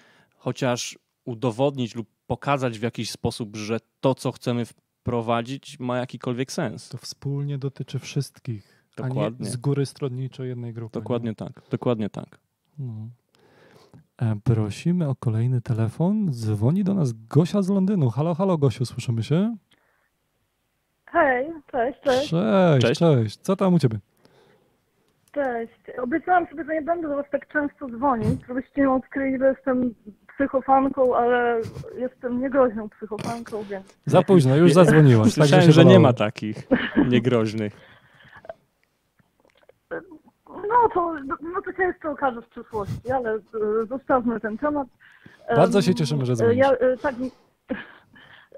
chociaż 0.45 0.99
udowodnić 1.25 1.95
lub 1.95 2.07
pokazać 2.27 2.79
w 2.79 2.81
jakiś 2.81 3.11
sposób, 3.11 3.55
że 3.55 3.79
to, 3.99 4.15
co 4.15 4.31
chcemy 4.31 4.65
wprowadzić, 4.65 5.79
ma 5.79 5.97
jakikolwiek 5.97 6.51
sens. 6.51 6.89
to 6.89 6.97
wspólnie 6.97 7.57
dotyczy 7.57 7.99
wszystkich, 7.99 8.85
a 8.97 9.01
nie 9.01 9.07
Dokładnie. 9.07 9.45
z 9.45 9.57
góry 9.57 9.85
stronniczo 9.85 10.43
jednej 10.43 10.73
grupy. 10.73 10.97
nie? 10.97 11.01
Dokładnie 11.01 11.35
tak, 11.35 11.61
dokładnie 11.71 12.09
tak. 12.09 12.39
No. 12.79 12.93
E, 14.21 14.35
prosimy 14.43 15.09
o 15.09 15.15
kolejny 15.15 15.61
telefon. 15.61 16.31
Dzwoni 16.31 16.83
do 16.83 16.93
nas 16.93 17.13
Gosia 17.27 17.61
z 17.61 17.69
Londynu. 17.69 18.09
Halo, 18.09 18.35
halo 18.35 18.57
Gosiu, 18.57 18.85
słyszymy 18.85 19.23
się? 19.23 19.55
Hej, 21.05 21.47
cześć, 21.71 21.99
cześć, 22.03 22.29
Cześć, 22.29 22.81
Cześć. 22.81 22.99
cześć. 22.99 23.37
Co 23.41 23.55
tam 23.55 23.73
u 23.73 23.79
ciebie? 23.79 23.99
cześć. 25.33 25.97
Obiecałam 26.03 26.47
sobie, 26.47 26.63
że 26.63 26.73
nie 26.73 26.81
będę 26.81 27.07
do 27.09 27.15
was 27.15 27.25
tak 27.31 27.47
często 27.47 27.87
dzwonić, 27.89 28.41
żebyście 28.47 28.81
nie 28.81 28.91
odkryli, 28.91 29.39
że 29.39 29.45
jestem 29.45 29.95
psychofanką, 30.35 31.15
ale 31.15 31.61
jestem 31.97 32.41
niegroźną 32.41 32.89
psychofanką, 32.89 33.63
więc... 33.63 33.97
Za 34.05 34.21
późno, 34.21 34.55
już 34.55 34.73
zadzwoniłaś. 34.73 35.33
Słyszałem, 35.33 35.51
także 35.51 35.67
się 35.67 35.71
że 35.71 35.85
nie 35.85 35.99
ma 35.99 36.13
takich 36.13 36.57
niegroźnych. 37.11 37.73
No 40.47 40.89
to, 40.93 41.13
no 41.27 41.61
to 41.65 41.73
się 41.73 41.83
jeszcze 41.83 42.09
okaże 42.09 42.41
w 42.41 42.47
przyszłości, 42.49 43.11
ale 43.11 43.33
e, 43.33 43.39
zostawmy 43.89 44.39
ten 44.39 44.57
temat. 44.57 44.87
Bardzo 45.55 45.81
się 45.81 45.95
cieszymy, 45.95 46.25
że 46.25 46.35
dzwonisz. 46.35 46.57
Ja, 46.57 46.71
e, 46.71 46.97
tak, 46.97 47.15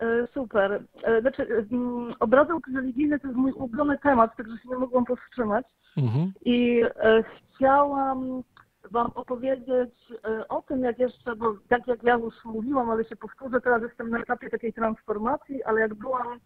e, 0.02 0.28
super. 0.34 0.84
Znaczy, 1.22 1.68
obrazek 2.20 2.56
religijny 2.76 3.20
to 3.20 3.28
jest 3.28 3.40
mój 3.40 3.52
ulubiony 3.52 3.98
temat, 3.98 4.38
także 4.38 4.58
się 4.58 4.70
nie 4.70 4.78
mogłam 4.78 5.06
powstrzymać. 5.06 5.66
Mhm. 5.98 6.32
I 6.46 6.82
chciałam 7.56 8.44
Wam 8.92 9.12
opowiedzieć 9.16 10.12
e, 10.26 10.48
o 10.48 10.62
tym, 10.62 10.84
jak 10.84 11.00
jeszcze, 11.00 11.36
bo 11.36 11.56
tak 11.70 11.88
jak 11.88 12.04
ja 12.04 12.16
już 12.16 12.46
mówiłam, 12.46 12.90
ale 12.90 13.06
się 13.06 13.16
powtórzę, 13.16 13.62
teraz 13.62 13.82
jestem 13.82 14.10
na 14.10 14.20
etapie 14.20 14.50
takiej 14.50 14.74
transformacji, 14.74 15.64
ale 15.64 15.82
jak 15.82 15.94
byłam 15.94 16.40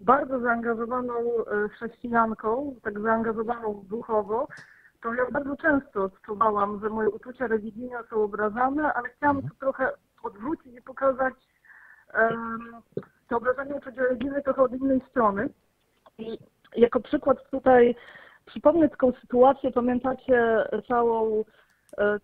bardzo 0.00 0.40
zaangażowaną 0.40 1.14
e, 1.14 1.68
chrześcijanką, 1.68 2.74
tak 2.82 3.00
zaangażowaną 3.00 3.84
duchowo, 3.88 4.48
to 5.02 5.14
ja 5.14 5.30
bardzo 5.30 5.56
często 5.56 6.04
odczuwałam, 6.04 6.80
że 6.80 6.90
moje 6.90 7.10
uczucia 7.10 7.46
religijne 7.46 7.98
są 8.10 8.22
obrażane, 8.22 8.94
ale 8.94 9.08
chciałam 9.08 9.42
to 9.42 9.48
trochę 9.60 9.92
odwrócić 10.22 10.78
i 10.78 10.82
pokazać 10.82 11.34
em, 12.12 12.76
to 13.28 13.36
obrażanie 13.36 13.74
uczuć 13.74 13.96
religijnych 13.96 14.44
trochę 14.44 14.62
od 14.62 14.72
innej 14.72 15.00
strony. 15.10 15.48
I 16.18 16.38
jako 16.76 17.00
przykład 17.00 17.50
tutaj 17.50 17.94
przypomnę 18.46 18.88
taką 18.88 19.12
sytuację, 19.12 19.72
pamiętacie 19.72 20.64
całą 20.88 21.44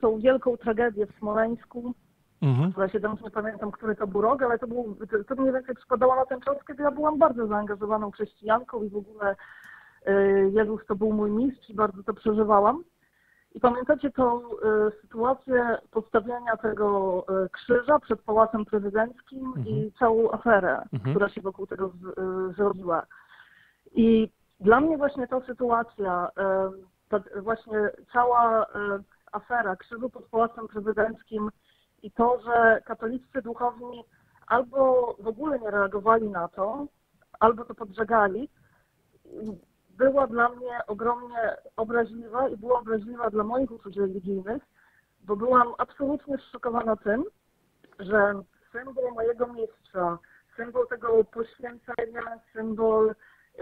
tą 0.01 0.19
wielką 0.19 0.57
tragedię 0.57 1.07
w 1.07 1.19
Smoleńsku, 1.19 1.95
Mhm. 2.43 2.73
ja 2.79 2.89
się 2.89 3.01
teraz 3.01 3.21
nie 3.21 3.31
pamiętam, 3.31 3.71
który 3.71 3.97
to 3.97 4.07
był 4.07 4.21
rok, 4.21 4.43
ale 4.43 4.59
to, 4.59 4.67
był, 4.67 4.97
to, 5.11 5.25
to 5.35 5.43
mniej 5.43 5.53
więcej 5.53 5.75
przypadało 5.75 6.17
na 6.17 6.27
ten 6.27 6.41
czas, 6.41 6.57
kiedy 6.67 6.83
ja 6.83 6.91
byłam 6.91 7.19
bardzo 7.19 7.47
zaangażowaną 7.47 8.11
chrześcijanką 8.11 8.83
i 8.83 8.89
w 8.89 8.97
ogóle 8.97 9.37
y, 10.09 10.51
Jezus 10.53 10.87
to 10.87 10.95
był 10.97 11.13
mój 11.13 11.31
mistrz 11.31 11.71
i 11.71 11.75
bardzo 11.75 12.03
to 12.03 12.15
przeżywałam. 12.15 12.85
I 13.55 13.61
pamiętacie 13.61 14.11
tą 14.11 14.41
y, 14.41 14.51
sytuację 15.03 15.79
postawienia 15.91 16.57
tego 16.57 17.25
krzyża 17.53 17.99
przed 17.99 18.23
Pałacem 18.23 18.65
Prezydenckim 18.65 19.47
Mhm. 19.47 19.67
i 19.67 19.93
całą 19.99 20.31
aferę, 20.31 20.83
Mhm. 20.93 21.15
która 21.15 21.29
się 21.29 21.41
wokół 21.41 21.67
tego 21.67 21.93
zrobiła. 22.57 23.07
I 23.95 24.29
dla 24.61 24.81
mnie 24.81 24.97
właśnie 24.99 25.27
ta 25.29 25.41
sytuacja, 25.41 26.29
ta, 27.09 27.21
właśnie 27.43 27.91
cała 28.13 28.67
afera 29.33 29.77
krzyżu 29.77 30.11
pod 30.11 30.25
Pałacem 30.25 30.69
Prezydenckim 30.69 31.51
i 32.03 32.11
to, 32.11 32.41
że 32.45 32.81
katoliccy 32.85 33.43
duchowni 33.43 34.05
albo 34.47 35.15
w 35.21 35.27
ogóle 35.27 35.59
nie 35.59 35.71
reagowali 35.71 36.29
na 36.29 36.49
to, 36.49 36.87
albo 37.41 37.65
to 37.65 37.75
podżegali, 37.75 38.49
była 39.91 40.27
dla 40.27 40.49
mnie 40.49 40.87
ogromnie 40.87 41.57
obraźliwa 41.77 42.49
i 42.49 42.57
była 42.57 42.81
obraźliwa 42.81 43.31
dla 43.31 43.45
moich 43.45 43.71
uczuć 43.71 43.97
religijnych, 43.97 44.63
bo 45.21 45.37
byłam 45.37 45.75
absolutnie 45.79 46.39
zszokowana 46.39 46.97
tym, 46.97 47.25
że 47.99 48.43
symbol 48.73 49.13
mojego 49.15 49.47
mistrza, 49.47 50.19
symbol 50.57 50.89
tego 50.89 51.25
poświęcenia, 51.25 52.41
symbol 52.53 53.15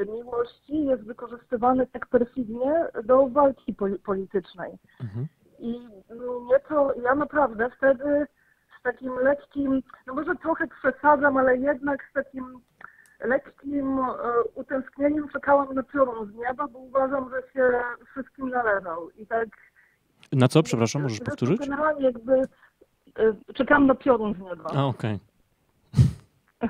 miłości 0.07 0.85
jest 0.85 1.03
wykorzystywany 1.03 1.87
tak 1.87 2.07
perfidnie 2.07 2.87
do 3.05 3.29
walki 3.29 3.75
poli- 3.75 3.99
politycznej. 3.99 4.79
Mhm. 5.01 5.27
I 5.61 5.81
mnie 6.19 6.61
to, 6.69 6.95
ja 7.03 7.15
naprawdę 7.15 7.71
wtedy 7.77 8.27
z 8.79 8.83
takim 8.83 9.15
lekkim, 9.15 9.83
no 10.07 10.15
może 10.15 10.35
trochę 10.37 10.67
przesadzam, 10.67 11.37
ale 11.37 11.57
jednak 11.57 12.07
z 12.11 12.13
takim 12.13 12.61
lekkim 13.21 13.99
e, 13.99 14.13
utęsknieniem 14.55 15.29
czekałam 15.29 15.75
na 15.75 15.83
piorun 15.83 16.33
z 16.33 16.35
nieba, 16.35 16.69
bo 16.69 16.79
uważam, 16.79 17.31
że 17.31 17.53
się 17.53 17.71
wszystkim 18.11 18.49
należał. 18.49 19.11
I 19.11 19.27
tak. 19.27 19.49
Na 20.33 20.49
co, 20.49 20.63
przepraszam, 20.63 21.03
możesz 21.03 21.21
powtórzyć? 21.21 21.61
Generalnie 21.61 22.05
jakby 22.05 22.33
e, 23.19 23.53
czekałam 23.55 23.87
na 23.87 23.95
piorun 23.95 24.35
z 24.35 24.39
nieba. 24.39 24.71
A, 24.75 24.87
okej. 24.87 25.19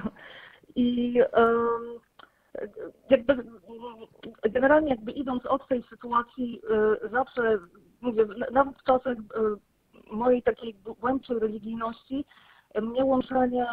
I 0.77 1.19
em, 1.33 2.01
jakby 3.11 3.45
generalnie 4.43 4.91
jakby 4.91 5.13
idąc 5.13 5.47
od 5.47 5.69
tej 5.69 5.85
sytuacji, 5.91 6.61
y, 7.05 7.09
zawsze 7.09 7.59
mówię, 8.01 8.27
nawet 8.53 8.79
w 8.79 8.85
czasach 8.85 9.19
y, 9.19 10.15
mojej 10.15 10.43
takiej 10.43 10.75
głębszej 11.01 11.39
religijności, 11.39 12.25
y, 12.79 12.81
mnie 12.81 13.05
łączenie 13.05 13.67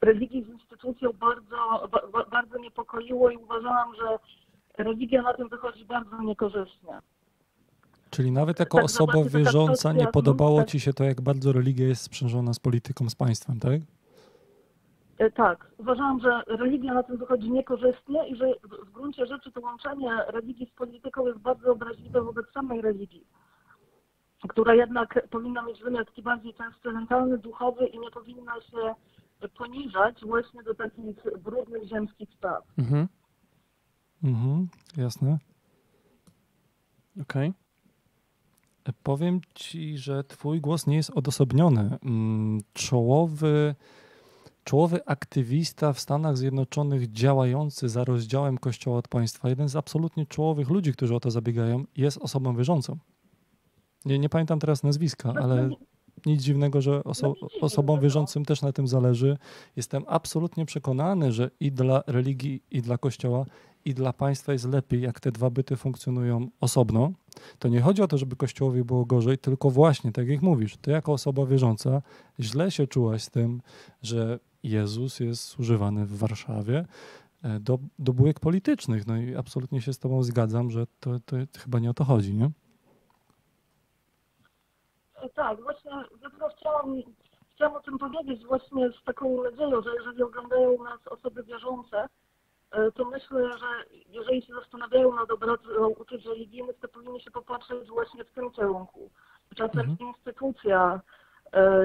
religii 0.00 0.44
z 0.44 0.48
instytucją 0.48 1.12
bardzo, 1.12 1.88
ba- 1.92 2.08
ba- 2.12 2.24
bardzo 2.30 2.58
niepokoiło 2.58 3.30
i 3.30 3.36
uważałam, 3.36 3.94
że 3.96 4.18
religia 4.84 5.22
na 5.22 5.34
tym 5.34 5.48
wychodzi 5.48 5.84
bardzo 5.84 6.22
niekorzystnie. 6.22 6.98
Czyli 8.10 8.32
nawet 8.32 8.58
jako 8.60 8.76
Tak, 8.78 8.84
osoba 8.84 9.12
zobaczcie, 9.12 9.30
taka 9.30 9.44
wierząca 9.44 9.92
nie 9.92 10.06
podobało 10.06 10.58
no, 10.58 10.64
ci 10.66 10.80
się 10.80 10.92
to, 10.92 11.04
jak 11.04 11.20
bardzo 11.20 11.52
religia 11.52 11.86
jest 11.86 12.02
sprzężona 12.02 12.54
z 12.54 12.58
polityką, 12.58 13.10
z 13.10 13.14
państwem, 13.14 13.60
tak? 13.60 13.80
E, 15.18 15.30
Tak, 15.30 15.70
uważałam, 15.78 16.20
że 16.20 16.42
religia 16.46 16.94
na 16.94 17.02
tym 17.02 17.16
wychodzi 17.16 17.50
niekorzystnie 17.50 18.28
i 18.28 18.36
że 18.36 18.46
w- 18.64 18.90
gruncie 18.92 19.26
rzeczy 19.26 19.52
to 19.52 19.60
łączenie 19.60 20.10
religii 20.28 20.66
z 20.66 20.78
polityką 20.78 21.26
jest 21.26 21.38
bardzo 21.38 21.72
obraźliwe 21.72 22.22
wobec 22.22 22.46
samej 22.54 22.80
religii, 22.80 23.26
która 24.48 24.74
jednak 24.74 25.28
powinna 25.30 25.62
mieć 25.62 25.82
wymiar 25.82 26.06
taki 26.06 26.22
bardziej 26.22 26.54
transcendentalny, 26.54 27.38
duchowy 27.38 27.86
i 27.86 27.98
nie 27.98 28.10
powinna 28.10 28.54
się 28.60 28.94
poniżać 29.58 30.20
właśnie 30.24 30.62
do 30.62 30.74
takich 30.74 31.16
brudnych 31.42 31.88
ziemskich 31.88 32.30
spraw. 32.32 32.64
Mhm. 32.78 33.08
Mhm, 34.24 34.68
jasne. 34.96 35.38
Okej. 37.22 37.52
E, 38.84 38.92
Powiem 39.02 39.40
ci, 39.54 39.98
że 39.98 40.24
twój 40.24 40.60
głos 40.60 40.86
nie 40.86 40.96
jest 40.96 41.10
odosobniony. 41.10 41.98
Mm, 42.04 42.58
Czołowy, 42.72 43.74
czołowy 44.68 45.04
aktywista 45.06 45.92
w 45.92 46.00
Stanach 46.00 46.36
Zjednoczonych 46.36 47.12
działający 47.12 47.88
za 47.88 48.04
rozdziałem 48.04 48.58
Kościoła 48.58 48.98
od 48.98 49.08
państwa, 49.08 49.48
jeden 49.48 49.68
z 49.68 49.76
absolutnie 49.76 50.26
czołowych 50.26 50.70
ludzi, 50.70 50.92
którzy 50.92 51.14
o 51.14 51.20
to 51.20 51.30
zabiegają, 51.30 51.84
jest 51.96 52.18
osobą 52.18 52.56
wierzącą. 52.56 52.96
Nie, 54.04 54.18
nie 54.18 54.28
pamiętam 54.28 54.58
teraz 54.58 54.82
nazwiska, 54.82 55.34
ale 55.42 55.70
nic 56.26 56.42
dziwnego, 56.42 56.80
że 56.80 57.00
oso- 57.00 57.34
osobom 57.60 58.00
wierzącym 58.00 58.44
też 58.44 58.62
na 58.62 58.72
tym 58.72 58.88
zależy. 58.88 59.38
Jestem 59.76 60.04
absolutnie 60.06 60.66
przekonany, 60.66 61.32
że 61.32 61.50
i 61.60 61.72
dla 61.72 62.02
religii, 62.06 62.62
i 62.70 62.82
dla 62.82 62.98
Kościoła, 62.98 63.44
i 63.84 63.94
dla 63.94 64.12
państwa 64.12 64.52
jest 64.52 64.68
lepiej, 64.68 65.02
jak 65.02 65.20
te 65.20 65.32
dwa 65.32 65.50
byty 65.50 65.76
funkcjonują 65.76 66.48
osobno. 66.60 67.12
To 67.58 67.68
nie 67.68 67.80
chodzi 67.80 68.02
o 68.02 68.08
to, 68.08 68.18
żeby 68.18 68.36
Kościołowi 68.36 68.84
było 68.84 69.04
gorzej, 69.04 69.38
tylko 69.38 69.70
właśnie, 69.70 70.12
tak 70.12 70.28
jak 70.28 70.42
mówisz, 70.42 70.76
ty 70.76 70.90
jako 70.90 71.12
osoba 71.12 71.46
wierząca 71.46 72.02
źle 72.40 72.70
się 72.70 72.86
czułaś 72.86 73.22
z 73.22 73.30
tym, 73.30 73.62
że 74.02 74.38
Jezus 74.62 75.20
jest 75.20 75.58
używany 75.58 76.06
w 76.06 76.18
Warszawie 76.18 76.84
e, 77.42 77.60
do, 77.60 77.78
do 77.98 78.12
bójek 78.12 78.40
politycznych. 78.40 79.06
No 79.06 79.16
i 79.16 79.36
absolutnie 79.36 79.80
się 79.80 79.92
z 79.92 79.98
tobą 79.98 80.22
zgadzam, 80.22 80.70
że 80.70 80.86
to, 81.00 81.10
to 81.26 81.36
chyba 81.58 81.78
nie 81.78 81.90
o 81.90 81.94
to 81.94 82.04
chodzi, 82.04 82.34
nie? 82.34 82.50
E, 85.22 85.28
Tak, 85.28 85.62
właśnie 85.62 85.90
dlatego 86.20 86.48
chciałam, 86.58 87.02
chciałam 87.54 87.74
o 87.76 87.80
tym 87.80 87.98
powiedzieć 87.98 88.44
właśnie 88.46 88.90
z 89.00 89.04
taką 89.04 89.42
nadzieją, 89.42 89.82
że 89.82 89.90
jeżeli 89.94 90.22
oglądają 90.22 90.84
nas 90.84 91.06
osoby 91.10 91.42
wierzące, 91.44 92.06
e, 92.70 92.92
to 92.92 93.04
myślę, 93.04 93.58
że 93.58 93.66
jeżeli 94.08 94.42
się 94.42 94.54
zastanawiają 94.54 95.14
nad 95.14 95.30
obrazą 95.30 95.88
uczuć 95.98 96.24
religijnych, 96.24 96.76
to 96.80 96.88
powinni 96.88 97.20
się 97.22 97.30
popatrzeć 97.30 97.88
właśnie 97.88 98.24
w 98.24 98.30
tym 98.32 98.50
kierunku. 98.50 99.10
Czasem 99.56 99.80
Mhm. 99.80 99.98
instytucja 100.08 101.00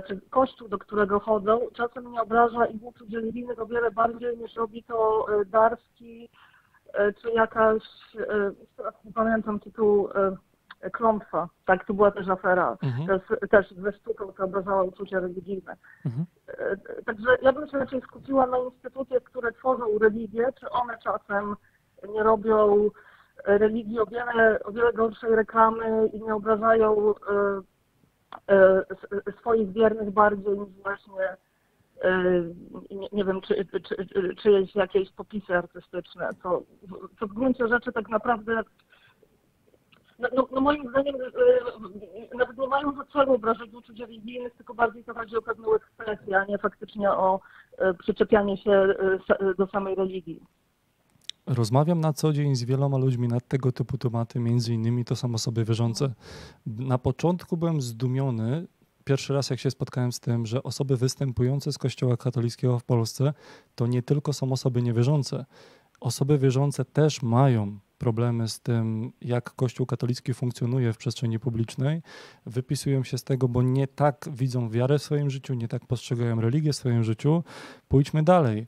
czy 0.07 0.21
kościół, 0.29 0.67
do 0.67 0.77
którego 0.77 1.19
chodzą, 1.19 1.59
czasem 1.73 2.11
nie 2.11 2.21
obraża 2.21 2.65
ich 2.65 2.83
uczuć 2.83 3.13
religijnych 3.13 3.59
o 3.59 3.65
wiele 3.65 3.91
bardziej 3.91 4.37
niż 4.37 4.55
robi 4.55 4.83
to 4.83 5.25
e, 5.41 5.45
Darski 5.45 6.29
e, 6.93 7.13
czy 7.13 7.31
jakaś, 7.31 7.83
e, 8.19 8.51
teraz 8.77 8.93
nie 9.05 9.11
pamiętam 9.13 9.59
tytułu, 9.59 10.09
e, 10.09 10.37
Klątwa. 10.91 11.49
Tak, 11.65 11.85
to 11.85 11.93
była 11.93 12.11
też 12.11 12.27
afera 12.29 12.77
Mhm. 12.83 13.07
też, 13.07 13.21
też 13.49 13.71
ze 13.71 13.91
sztuką, 13.93 14.27
która 14.27 14.45
obrażała 14.45 14.83
uczucia 14.83 15.19
religijne. 15.19 15.75
Mhm. 16.05 16.25
E, 16.47 17.03
Także 17.03 17.27
ja 17.41 17.53
bym 17.53 17.67
się 17.67 17.77
raczej 17.77 18.01
skupiła 18.01 18.47
na 18.47 18.57
instytucje, 18.57 19.21
które 19.21 19.51
tworzą 19.51 19.97
religię, 20.01 20.47
czy 20.59 20.69
one 20.69 20.97
czasem 21.03 21.55
nie 22.09 22.23
robią 22.23 22.89
e, 23.45 23.57
religii 23.57 23.99
o 23.99 24.05
wiele, 24.05 24.59
o 24.63 24.71
wiele 24.71 24.93
gorszej 24.93 25.35
reklamy 25.35 26.07
i 26.13 26.21
nie 26.23 26.35
obrażają 26.35 27.09
e, 27.09 27.11
e, 27.11 27.61
swoich 29.39 29.71
wiernych 29.71 30.11
bardziej 30.11 30.59
niż 30.59 30.69
właśnie 30.83 31.37
e, 32.01 32.43
nie, 32.91 33.07
nie 33.11 33.25
wiem, 33.25 33.41
czy, 33.41 33.65
czy, 33.65 33.81
czy, 33.81 34.35
czyjeś 34.35 34.75
jakieś 34.75 35.11
popisy 35.11 35.55
artystyczne, 35.55 36.29
co, 36.43 36.63
co 37.19 37.27
w 37.27 37.33
gruncie 37.33 37.67
rzeczy 37.67 37.91
tak 37.91 38.09
naprawdę 38.09 38.63
no, 40.19 40.29
no, 40.35 40.47
no 40.51 40.61
moim 40.61 40.89
zdaniem 40.89 41.15
e, 41.15 42.37
nawet 42.37 42.57
nie 42.57 42.67
mają 42.67 42.95
za 42.95 43.05
celu 43.05 43.33
obrażać 43.33 43.73
uczuć 43.73 43.99
religijnych, 43.99 44.53
tylko 44.53 44.73
bardziej 44.73 45.03
to 45.03 45.13
chodzi 45.13 45.37
o 45.37 45.41
pewną 45.41 45.75
ekspresję, 45.75 46.37
a 46.37 46.45
nie 46.45 46.57
faktycznie 46.57 47.11
o 47.11 47.39
e, 47.77 47.93
przyczepianie 47.93 48.57
się 48.57 48.71
e, 48.71 49.53
do 49.57 49.67
samej 49.67 49.95
religii. 49.95 50.43
Rozmawiam 51.45 51.99
na 51.99 52.13
co 52.13 52.33
dzień 52.33 52.55
z 52.55 52.63
wieloma 52.63 52.97
ludźmi 52.97 53.27
na 53.27 53.39
tego 53.39 53.71
typu 53.71 53.97
tematy, 53.97 54.39
między 54.39 54.73
innymi 54.73 55.05
to 55.05 55.15
są 55.15 55.33
osoby 55.33 55.65
wierzące. 55.65 56.13
Na 56.65 56.97
początku 56.97 57.57
byłem 57.57 57.81
zdumiony, 57.81 58.67
pierwszy 59.03 59.33
raz 59.33 59.49
jak 59.49 59.59
się 59.59 59.71
spotkałem 59.71 60.11
z 60.11 60.19
tym, 60.19 60.45
że 60.45 60.63
osoby 60.63 60.97
występujące 60.97 61.73
z 61.73 61.77
Kościoła 61.77 62.17
katolickiego 62.17 62.79
w 62.79 62.83
Polsce 62.83 63.33
to 63.75 63.87
nie 63.87 64.01
tylko 64.01 64.33
są 64.33 64.51
osoby 64.51 64.81
niewierzące. 64.81 65.45
Osoby 65.99 66.37
wierzące 66.37 66.85
też 66.85 67.21
mają 67.21 67.79
problemy 67.97 68.47
z 68.47 68.59
tym, 68.59 69.11
jak 69.21 69.55
Kościół 69.55 69.85
katolicki 69.85 70.33
funkcjonuje 70.33 70.93
w 70.93 70.97
przestrzeni 70.97 71.39
publicznej. 71.39 72.01
Wypisują 72.45 73.03
się 73.03 73.17
z 73.17 73.23
tego, 73.23 73.47
bo 73.47 73.61
nie 73.61 73.87
tak 73.87 74.29
widzą 74.31 74.69
wiarę 74.69 74.99
w 74.99 75.03
swoim 75.03 75.29
życiu, 75.29 75.53
nie 75.53 75.67
tak 75.67 75.85
postrzegają 75.85 76.41
religię 76.41 76.73
w 76.73 76.75
swoim 76.75 77.03
życiu. 77.03 77.43
Pójdźmy 77.87 78.23
dalej. 78.23 78.67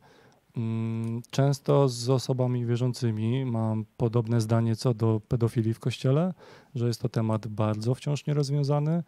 Mm, 0.58 1.22
Często 1.32 1.90
z 1.90 2.10
osobami 2.10 2.66
wierzącymi 2.66 3.46
mam 3.46 3.86
podobne 3.98 4.42
zdanie 4.42 4.76
co 4.76 4.94
do 4.94 5.22
pedofilii 5.28 5.74
w 5.74 5.80
kościele, 5.80 6.34
że 6.76 6.88
jest 6.88 7.02
to 7.02 7.10
temat 7.10 7.48
bardzo 7.48 7.96
wciąż 7.96 8.26
nierozwiązany. 8.26 9.04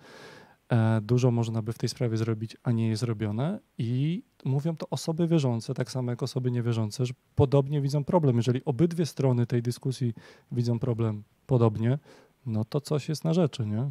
E, 0.69 1.01
Dużo 1.01 1.31
można 1.31 1.61
by 1.61 1.73
w 1.73 1.77
tej 1.77 1.89
sprawie 1.89 2.17
zrobić, 2.17 2.57
a 2.63 2.71
nie 2.71 2.87
jest 2.87 3.03
robione. 3.03 3.59
I 3.77 4.23
mówią 4.45 4.75
to 4.75 4.89
osoby 4.89 5.27
wierzące, 5.27 5.73
tak 5.73 5.91
samo 5.91 6.11
jak 6.11 6.23
osoby 6.23 6.51
niewierzące, 6.51 7.05
że 7.05 7.13
podobnie 7.35 7.81
widzą 7.81 8.03
problem. 8.03 8.37
Jeżeli 8.37 8.65
obydwie 8.65 9.05
strony 9.05 9.45
tej 9.45 9.61
dyskusji 9.61 10.13
widzą 10.51 10.79
problem 10.79 11.23
podobnie, 11.45 11.99
no 12.45 12.65
to 12.65 12.81
coś 12.81 13.09
jest 13.09 13.23
na 13.23 13.33
rzeczy, 13.33 13.65
nie? 13.65 13.89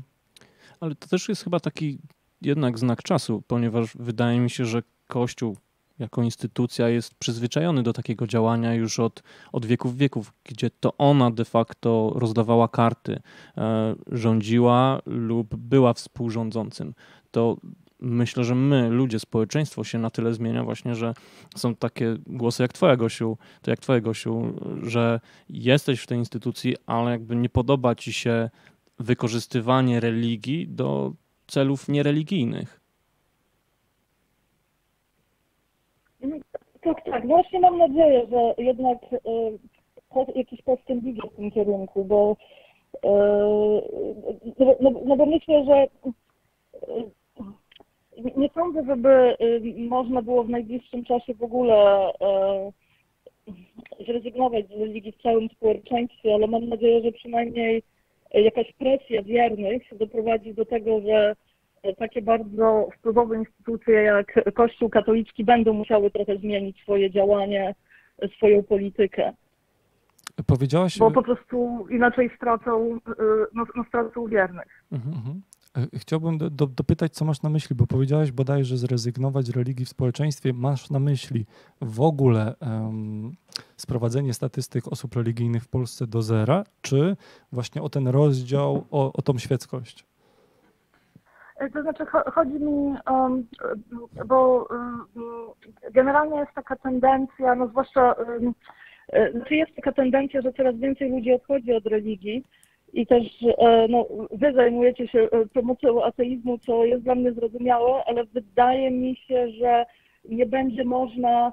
Ale 0.80 0.94
to 0.94 1.08
też 1.08 1.28
jest 1.28 1.44
chyba 1.44 1.60
taki 1.60 1.98
jednak 2.42 2.78
znak 2.78 3.02
czasu, 3.02 3.42
ponieważ 3.46 3.96
wydaje 3.96 4.40
mi 4.40 4.50
się, 4.50 4.64
że 4.64 4.82
Kościół 5.06 5.56
jako 5.98 6.22
instytucja 6.22 6.88
jest 6.88 7.14
przyzwyczajony 7.14 7.82
do 7.82 7.92
takiego 7.92 8.26
działania 8.26 8.74
już 8.74 9.00
od, 9.00 9.22
od 9.52 9.66
wieków 9.66 9.96
wieków, 9.96 10.32
gdzie 10.44 10.70
to 10.70 10.96
ona 10.98 11.30
de 11.30 11.44
facto 11.44 12.12
rozdawała 12.14 12.68
karty, 12.68 13.20
e, 13.56 13.94
rządziła 14.12 15.02
lub 15.06 15.56
była 15.56 15.92
współrządzącym. 15.92 16.94
To 17.30 17.56
myślę, 18.00 18.44
że 18.44 18.54
my, 18.54 18.90
ludzie, 18.90 19.20
społeczeństwo 19.20 19.84
się 19.84 19.98
na 19.98 20.10
tyle 20.10 20.34
zmienia 20.34 20.64
właśnie, 20.64 20.94
że 20.94 21.14
są 21.56 21.74
takie 21.74 22.16
głosy 22.26 22.62
jak 22.62 22.72
twoja, 22.72 22.96
Gosiu, 22.96 23.38
to 23.62 23.70
jak 23.70 23.80
twoje, 23.80 24.00
Gosiu, 24.00 24.52
że 24.82 25.20
jesteś 25.48 26.00
w 26.00 26.06
tej 26.06 26.18
instytucji, 26.18 26.76
ale 26.86 27.10
jakby 27.10 27.36
nie 27.36 27.48
podoba 27.48 27.94
ci 27.94 28.12
się 28.12 28.50
wykorzystywanie 28.98 30.00
religii 30.00 30.68
do 30.68 31.12
celów 31.46 31.88
niereligijnych. 31.88 32.85
Tak, 36.86 37.04
tak. 37.04 37.26
Właśnie 37.26 37.60
mam 37.60 37.78
nadzieję, 37.78 38.26
że 38.30 38.54
jednak 38.64 38.98
po- 40.10 40.32
jakiś 40.34 40.62
postęp 40.62 41.04
idzie 41.04 41.22
w 41.32 41.36
tym 41.36 41.50
kierunku, 41.50 42.04
bo 42.04 42.36
e, 43.04 43.10
no, 44.58 44.74
no, 44.80 44.90
no 45.04 45.16
bo 45.16 45.26
myślę, 45.26 45.64
że 45.64 45.74
e, 45.74 45.88
nie 48.36 48.48
sądzę, 48.54 48.84
żeby 48.86 49.08
e, 49.08 49.36
można 49.88 50.22
było 50.22 50.44
w 50.44 50.48
najbliższym 50.48 51.04
czasie 51.04 51.34
w 51.34 51.42
ogóle 51.42 52.08
e, 52.20 52.72
zrezygnować 54.06 54.68
z 54.68 54.80
religii 54.80 55.12
w 55.12 55.22
całym 55.22 55.48
społeczeństwie, 55.48 56.34
ale 56.34 56.46
mam 56.46 56.68
nadzieję, 56.68 57.02
że 57.02 57.12
przynajmniej 57.12 57.82
jakaś 58.34 58.72
presja 58.72 59.22
wiernych 59.22 59.82
doprowadzi 59.98 60.54
do 60.54 60.64
tego, 60.64 61.00
że 61.00 61.36
takie 61.94 62.22
bardzo 62.22 62.88
wpływowe 62.98 63.36
instytucje 63.36 63.94
jak 63.94 64.54
Kościół 64.54 64.88
katolicki 64.88 65.44
będą 65.44 65.72
musiały 65.72 66.10
trochę 66.10 66.36
zmienić 66.36 66.82
swoje 66.82 67.10
działanie, 67.10 67.74
swoją 68.36 68.62
politykę, 68.62 69.32
Powiedziałaś... 70.46 70.98
bo 70.98 71.10
po 71.10 71.22
prostu 71.22 71.86
inaczej 71.90 72.30
stracą, 72.36 72.96
y, 72.96 73.00
no, 73.54 73.64
no 73.76 73.84
stracą 73.88 74.26
wiernych. 74.26 74.84
Mhm, 74.92 75.14
mhm. 75.16 75.42
E, 75.76 75.98
Chciałbym 75.98 76.38
do, 76.38 76.50
do, 76.50 76.66
dopytać, 76.66 77.12
co 77.12 77.24
masz 77.24 77.42
na 77.42 77.50
myśli, 77.50 77.76
bo 77.76 77.86
powiedziałeś 77.86 78.32
bodajże 78.32 78.76
zrezygnować 78.76 79.46
z 79.46 79.56
religii 79.56 79.84
w 79.84 79.88
społeczeństwie. 79.88 80.52
Masz 80.52 80.90
na 80.90 80.98
myśli 80.98 81.46
w 81.80 82.00
ogóle 82.00 82.54
em, 82.60 83.32
sprowadzenie 83.76 84.34
statystyk 84.34 84.88
osób 84.88 85.16
religijnych 85.16 85.64
w 85.64 85.68
Polsce 85.68 86.06
do 86.06 86.22
zera, 86.22 86.64
czy 86.82 87.16
właśnie 87.52 87.82
o 87.82 87.88
ten 87.88 88.08
rozdział, 88.08 88.86
o, 88.90 89.12
o 89.12 89.22
tą 89.22 89.38
świeckość? 89.38 90.04
E, 91.58 91.70
To 91.70 91.82
znaczy 91.82 92.04
cho- 92.04 92.30
chodzi 92.32 92.52
mi, 92.54 92.94
um, 93.10 93.46
bo 94.26 94.68
um, 94.70 95.04
generalnie 95.92 96.38
jest 96.38 96.52
taka 96.54 96.76
tendencja, 96.76 97.54
no 97.54 97.66
zwłaszcza, 97.66 98.14
e, 99.12 99.32
znaczy 99.32 99.54
jest 99.54 99.76
taka 99.76 99.92
tendencja, 99.92 100.40
że 100.40 100.52
coraz 100.52 100.76
więcej 100.76 101.10
ludzi 101.10 101.32
odchodzi 101.32 101.72
od 101.72 101.86
religii 101.86 102.44
i 102.92 103.06
też 103.06 103.22
e, 103.58 103.86
no, 103.88 104.06
wy 104.30 104.52
zajmujecie 104.52 105.08
się 105.08 105.20
e, 105.32 105.46
promocją 105.46 106.04
ateizmu, 106.04 106.58
co 106.58 106.84
jest 106.84 107.02
dla 107.04 107.14
mnie 107.14 107.32
zrozumiałe, 107.32 108.02
ale 108.06 108.24
wydaje 108.24 108.90
mi 108.90 109.16
się, 109.16 109.50
że 109.50 109.86
nie 110.28 110.46
będzie 110.46 110.84
można, 110.84 111.46
e, 111.48 111.52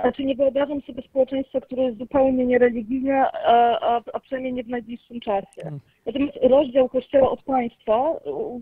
znaczy 0.00 0.24
nie 0.24 0.34
wyobrażam 0.34 0.80
sobie 0.80 1.02
społeczeństwa, 1.02 1.60
które 1.60 1.82
jest 1.82 1.98
zupełnie 1.98 2.46
niereligijne, 2.46 3.30
a, 3.32 3.78
a, 3.80 4.02
a 4.12 4.20
przynajmniej 4.20 4.52
nie 4.52 4.64
w 4.64 4.68
najbliższym 4.68 5.20
czasie. 5.20 5.62
Hmm. 5.62 5.80
Natomiast 6.06 6.38
rozdział 6.42 6.88
Kościoła 6.88 7.30
od 7.30 7.42
państwa 7.42 8.12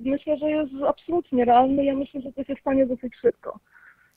myślę, 0.05 0.37
że 0.39 0.51
jest 0.51 0.73
absolutnie 0.89 1.45
realny. 1.45 1.85
Ja 1.85 1.95
myślę, 1.95 2.21
że 2.21 2.33
to 2.33 2.45
się 2.45 2.55
stanie 2.61 2.87
dosyć 2.87 3.17
szybko. 3.17 3.59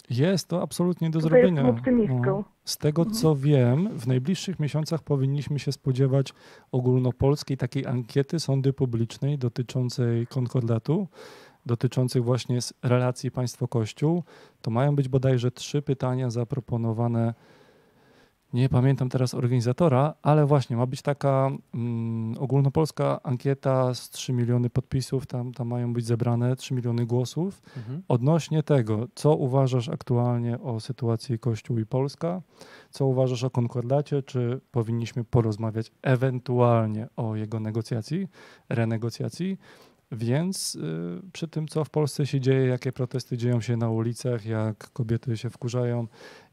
Jest 0.10 0.48
to 0.48 0.62
absolutnie 0.62 1.10
do 1.10 1.20
Tutaj 1.20 1.42
zrobienia. 1.42 1.70
optymistką. 1.70 2.44
Z 2.64 2.78
tego 2.78 3.06
co 3.06 3.36
wiem, 3.36 3.90
w 3.90 4.08
najbliższych 4.08 4.60
miesiącach 4.60 5.04
powinniśmy 5.04 5.60
się 5.60 5.72
spodziewać 5.72 6.34
ogólnopolskiej 6.72 7.58
takiej 7.58 7.86
ankiety 7.86 8.40
sądy 8.40 8.74
publicznej 8.74 9.38
dotyczącej 9.38 10.28
konkordatu, 10.28 11.08
dotyczących 11.66 12.24
właśnie 12.24 12.60
relacji 12.84 13.32
państwo-kościół. 13.32 14.24
To 14.62 14.72
mają 14.72 14.96
być 14.96 15.08
bodajże 15.08 15.52
trzy 15.52 15.82
pytania 15.82 16.30
zaproponowane. 16.30 17.34
Nie 18.54 18.70
pamiętam 18.70 19.10
teraz 19.10 19.34
organizatora, 19.34 20.14
ale 20.22 20.46
właśnie 20.46 20.78
ma 20.78 20.86
być 20.86 21.02
taka 21.02 21.52
mm, 21.74 22.38
ogólnopolska 22.40 23.20
ankieta 23.24 23.94
z 23.94 24.10
3 24.10 24.34
miliony 24.34 24.70
podpisów, 24.70 25.26
tam, 25.26 25.54
tam 25.54 25.68
mają 25.68 25.94
być 25.94 26.06
zebrane 26.06 26.56
3 26.56 26.74
miliony 26.74 27.06
głosów 27.06 27.62
odnośnie 28.08 28.64
tego, 28.64 29.08
co 29.16 29.36
uważasz 29.36 29.90
aktualnie 29.90 30.60
o 30.60 30.80
sytuacji 30.80 31.40
Kościół 31.40 31.80
i 31.80 31.86
Polska, 31.86 32.42
co 32.90 33.06
uważasz 33.06 33.44
o 33.44 33.50
konkordacie, 33.50 34.24
czy 34.24 34.62
powinniśmy 34.72 35.24
porozmawiać 35.24 35.92
ewentualnie 36.02 37.08
o 37.16 37.36
jego 37.36 37.60
negocjacji, 37.60 38.28
renegocjacji. 38.70 39.58
Więc 40.12 40.76
y, 40.76 41.32
przy 41.34 41.48
tym, 41.48 41.68
co 41.68 41.84
w 41.84 41.90
Polsce 41.90 42.26
się 42.26 42.40
dzieje, 42.40 42.68
jakie 42.68 42.92
protesty 42.92 43.38
dzieją 43.38 43.62
się 43.62 43.78
na 43.78 43.90
ulicach, 43.90 44.46
jak 44.46 44.92
kobiety 44.92 45.38
się 45.38 45.50
wkurzają, 45.50 46.08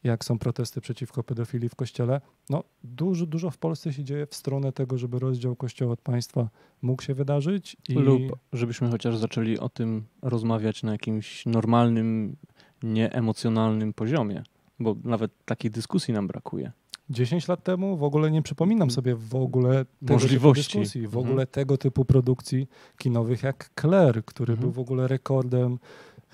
jak 0.04 0.24
są 0.24 0.38
protesty 0.38 0.80
przeciwko 0.80 1.22
pedofilii 1.22 1.68
w 1.68 1.74
kościele, 1.74 2.20
no 2.50 2.64
dużo, 2.84 3.26
dużo 3.26 3.50
w 3.50 3.58
Polsce 3.58 3.92
się 3.92 4.04
dzieje 4.04 4.26
w 4.26 4.34
stronę 4.34 4.72
tego, 4.72 4.98
żeby 4.98 5.18
rozdział 5.18 5.56
kościoła 5.56 5.92
od 5.92 6.00
państwa 6.00 6.48
mógł 6.82 7.02
się 7.02 7.14
wydarzyć. 7.14 7.76
I... 7.88 7.94
Lub 7.94 8.22
żebyśmy 8.52 8.90
chociaż 8.90 9.16
zaczęli 9.16 9.58
o 9.58 9.68
tym 9.68 10.04
rozmawiać 10.22 10.82
na 10.82 10.92
jakimś 10.92 11.46
normalnym, 11.46 12.36
nieemocjonalnym 12.82 13.92
poziomie, 13.92 14.42
bo 14.78 14.96
nawet 15.04 15.44
takiej 15.44 15.70
dyskusji 15.70 16.14
nam 16.14 16.26
brakuje. 16.26 16.72
10 17.12 17.48
lat 17.48 17.62
temu 17.62 17.96
w 17.96 18.02
ogóle 18.04 18.30
nie 18.30 18.42
przypominam 18.42 18.90
sobie 18.90 19.14
w 19.14 19.34
ogóle 19.34 19.84
tego 20.00 20.12
Możliwości. 20.12 20.64
typu 20.64 20.78
dyskusji, 20.80 21.02
w 21.02 21.04
Mhm. 21.16 21.26
ogóle 21.26 21.46
tego 21.46 21.76
typu 21.78 22.04
produkcji 22.04 22.68
kinowych 22.98 23.42
jak 23.42 23.70
Claire, 23.80 24.24
który 24.24 24.52
Mhm. 24.52 24.60
był 24.60 24.72
w 24.72 24.78
ogóle 24.78 25.08
rekordem 25.08 25.78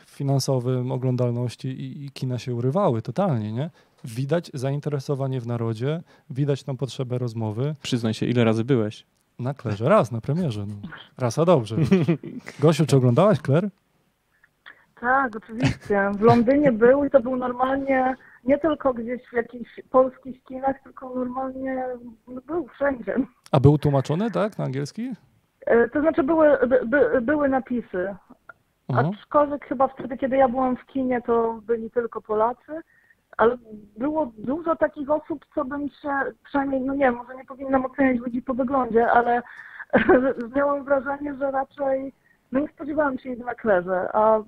finansowym 0.06 0.92
oglądalności 0.92 1.68
i, 1.68 2.04
i 2.04 2.10
kina 2.10 2.38
się 2.38 2.54
urywały 2.54 3.02
totalnie, 3.02 3.52
nie? 3.52 3.70
Widać 4.04 4.50
zainteresowanie 4.54 5.40
w 5.40 5.46
narodzie, 5.46 6.02
widać 6.30 6.62
tą 6.62 6.76
potrzebę 6.76 7.18
rozmowy. 7.18 7.74
Przyznaj 7.82 8.14
się, 8.14 8.26
ile 8.26 8.44
razy 8.44 8.64
byłeś? 8.64 9.06
Na 9.38 9.54
Klerze 9.54 9.88
raz, 9.88 10.12
na 10.12 10.20
premierze. 10.20 10.66
No. 10.66 10.74
Raz 11.18 11.38
a 11.38 11.44
dobrze. 11.44 11.76
Gosiu, 12.60 12.86
czy 12.86 12.96
oglądałaś 12.96 13.38
Claire? 13.38 13.68
Tak, 15.00 15.36
oczywiście. 15.36 16.10
W 16.18 16.20
Londynie 16.20 16.72
był 16.72 17.04
i 17.04 17.10
to 17.10 17.20
był 17.20 17.36
normalnie 17.36 18.16
nie 18.44 18.58
tylko 18.58 18.94
gdzieś 18.94 19.22
w 19.22 19.32
jakichś 19.32 19.80
polskich 19.90 20.44
kinach, 20.44 20.82
tylko 20.82 21.14
normalnie 21.14 21.84
no, 22.28 22.40
był 22.40 22.68
wszędzie. 22.68 23.16
A 23.52 23.60
był 23.60 23.78
tłumaczony, 23.78 24.30
tak, 24.30 24.58
na 24.58 24.64
angielski? 24.64 25.12
E, 25.66 25.88
To 25.88 26.00
znaczy 26.00 26.22
były, 26.22 26.58
by, 26.66 26.80
by, 26.86 27.20
były 27.20 27.48
napisy. 27.48 28.14
Aha. 28.88 29.10
Aczkolwiek 29.14 29.64
chyba 29.64 29.88
wtedy, 29.88 30.16
kiedy 30.16 30.36
ja 30.36 30.48
byłam 30.48 30.76
w 30.76 30.86
kinie, 30.86 31.22
to 31.22 31.60
byli 31.66 31.90
tylko 31.90 32.20
Polacy, 32.20 32.80
ale 33.36 33.56
było 33.96 34.32
dużo 34.38 34.76
takich 34.76 35.10
osób, 35.10 35.44
co 35.54 35.64
bym 35.64 35.88
się, 35.88 36.10
przynajmniej, 36.44 36.80
no 36.80 36.94
nie 36.94 37.10
może 37.10 37.34
nie 37.36 37.44
powinnam 37.44 37.84
oceniać 37.84 38.18
ludzi 38.18 38.42
po 38.42 38.54
wyglądzie, 38.54 39.10
ale 39.10 39.42
miałam 40.56 40.84
wrażenie, 40.84 41.34
że 41.34 41.50
raczej, 41.50 42.12
no 42.52 42.60
nie 42.60 42.68
spodziewałam 42.68 43.18
się 43.18 43.30
ich 43.30 43.44
na 43.44 43.54
klerze, 43.54 44.08
a, 44.12 44.38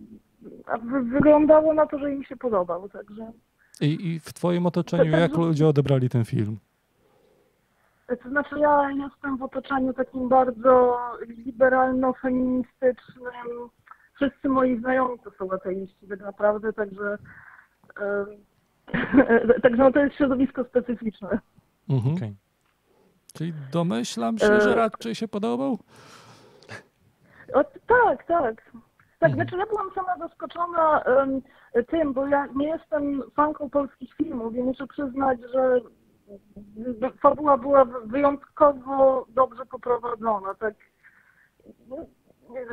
a 0.67 0.79
wy, 0.79 1.03
wyglądało 1.03 1.75
na 1.75 1.87
to, 1.87 1.99
że 1.99 2.13
im 2.15 2.25
się 2.25 2.37
podobał, 2.37 2.89
także... 2.89 3.33
I, 3.81 4.07
I 4.15 4.21
w 4.21 4.33
twoim 4.33 4.67
otoczeniu, 4.67 5.11
jak 5.11 5.35
że- 5.35 5.41
ludzie 5.41 5.69
odebrali 5.69 6.09
ten 6.09 6.25
film? 6.25 6.59
To 8.23 8.29
znaczy 8.29 8.59
ja 8.59 8.91
jestem 8.91 9.37
w 9.37 9.43
otoczeniu 9.43 9.93
takim 9.93 10.29
bardzo 10.29 10.99
liberalno-feministycznym. 11.29 13.71
Wszyscy 14.15 14.49
moi 14.49 14.81
znajomi 14.81 15.19
to 15.25 15.31
są 15.31 15.53
ateiści 15.53 16.07
tak 16.09 16.21
naprawdę, 16.21 16.73
także 16.73 17.19
e, 18.01 18.27
także 19.63 19.83
no 19.83 19.93
to 19.93 20.01
jest 20.01 20.17
środowisko 20.17 20.65
specyficzne. 20.65 21.39
Mhm. 21.89 22.15
Okej. 22.17 22.35
Czyli 23.35 23.53
domyślam 23.73 24.39
się, 24.39 24.61
że 24.61 24.73
E, 24.73 24.75
raczej 24.75 25.15
się 25.15 25.29
podobał? 25.29 25.79
O, 27.55 27.65
tak, 27.87 28.27
tak. 28.27 28.73
Tak, 29.21 29.31
Mhm. 29.31 29.35
znaczy 29.49 29.57
ja 29.61 29.67
byłam 29.67 29.91
sama 29.95 30.17
zaskoczona 30.29 31.03
em, 31.03 31.43
tym, 31.87 32.13
bo 32.13 32.27
ja 32.27 32.47
nie 32.57 32.69
jestem 32.69 33.23
fanką 33.37 33.71
polskich 33.71 34.15
filmów 34.15 34.55
i 34.55 34.63
muszę 34.63 34.87
przyznać, 34.87 35.39
że 35.53 35.81
fabuła 37.23 37.57
była 37.59 37.85
wyjątkowo 38.05 39.27
dobrze 39.29 39.67
poprowadzona. 39.67 40.55
Tak. 40.55 40.75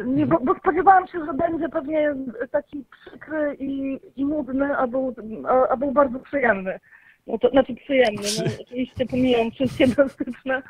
Nie, 0.06 0.28
bo, 0.28 0.40
bo 0.40 0.56
spodziewałam 0.56 1.08
się, 1.08 1.26
że 1.26 1.34
będzie 1.34 1.70
pewnie 1.70 2.16
taki 2.52 2.86
przykry 2.92 3.56
i, 3.60 4.00
i 4.16 4.26
nudny, 4.26 4.78
a 4.78 4.88
był, 4.88 5.16
a, 5.48 5.68
a 5.68 5.78
był 5.78 5.92
bardzo 5.92 6.20
przyjemny. 6.20 6.80
No 7.28 7.38
to 7.38 7.50
znaczy 7.50 7.76
przyjemny. 7.76 8.22
No, 8.38 8.52
oczywiście 8.62 9.06
pomijam 9.06 9.52
wszystkie 9.52 9.88
drastyczne, 9.88 10.62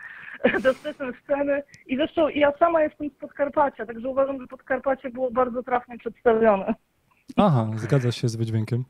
drastyczne 0.63 1.11
sceny. 1.23 1.63
I 1.87 1.95
zresztą 1.95 2.29
ja 2.29 2.51
sama 2.59 2.81
jestem 2.81 3.09
z 3.09 3.13
Podkarpacia, 3.13 3.85
także 3.85 4.09
uważam, 4.09 4.41
że 4.41 4.47
Podkarpacie 4.47 5.09
było 5.09 5.31
bardzo 5.31 5.63
trafnie 5.63 5.97
przedstawione. 5.97 6.75
Aha, 7.37 7.71
zgadza 7.75 8.11
się 8.11 8.27
z 8.27 8.35
wydźwiękiem. 8.35 8.83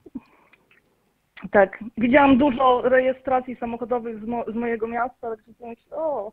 Tak. 1.51 1.84
Widziałam 1.97 2.38
dużo 2.38 2.82
rejestracji 2.82 3.55
samochodowych 3.55 4.24
z, 4.24 4.28
mo 4.28 4.43
z 4.47 4.55
mojego 4.55 4.88
miasta, 4.88 5.28
ale 5.28 5.38
sobie 5.38 5.55
myślę, 5.61 5.97
o, 5.97 6.32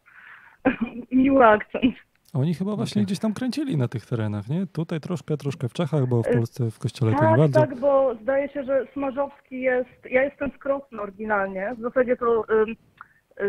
miły 1.12 1.46
akcent. 1.46 1.94
Oni 2.34 2.54
chyba 2.54 2.76
właśnie 2.76 3.00
Okej. 3.00 3.06
gdzieś 3.06 3.18
tam 3.18 3.34
kręcili 3.34 3.76
na 3.76 3.88
tych 3.88 4.06
terenach, 4.06 4.48
nie? 4.48 4.66
Tutaj 4.66 5.00
troszkę, 5.00 5.36
troszkę 5.36 5.68
w 5.68 5.72
Czechach, 5.72 6.06
bo 6.06 6.22
w 6.22 6.26
E, 6.28 6.32
Polsce 6.34 6.70
w 6.70 6.78
kościele 6.78 7.12
to 7.12 7.16
nie 7.16 7.28
Tak, 7.28 7.38
bardzo. 7.38 7.60
tak, 7.60 7.78
bo 7.80 8.14
zdaje 8.22 8.48
się, 8.48 8.64
że 8.64 8.86
Smarzowski 8.92 9.60
jest. 9.60 9.90
Ja 10.10 10.22
jestem 10.24 10.50
z 10.50 10.58
Krosna 10.58 11.02
oryginalnie. 11.02 11.74
W 11.78 11.82
zasadzie 11.82 12.16
to 12.16 12.44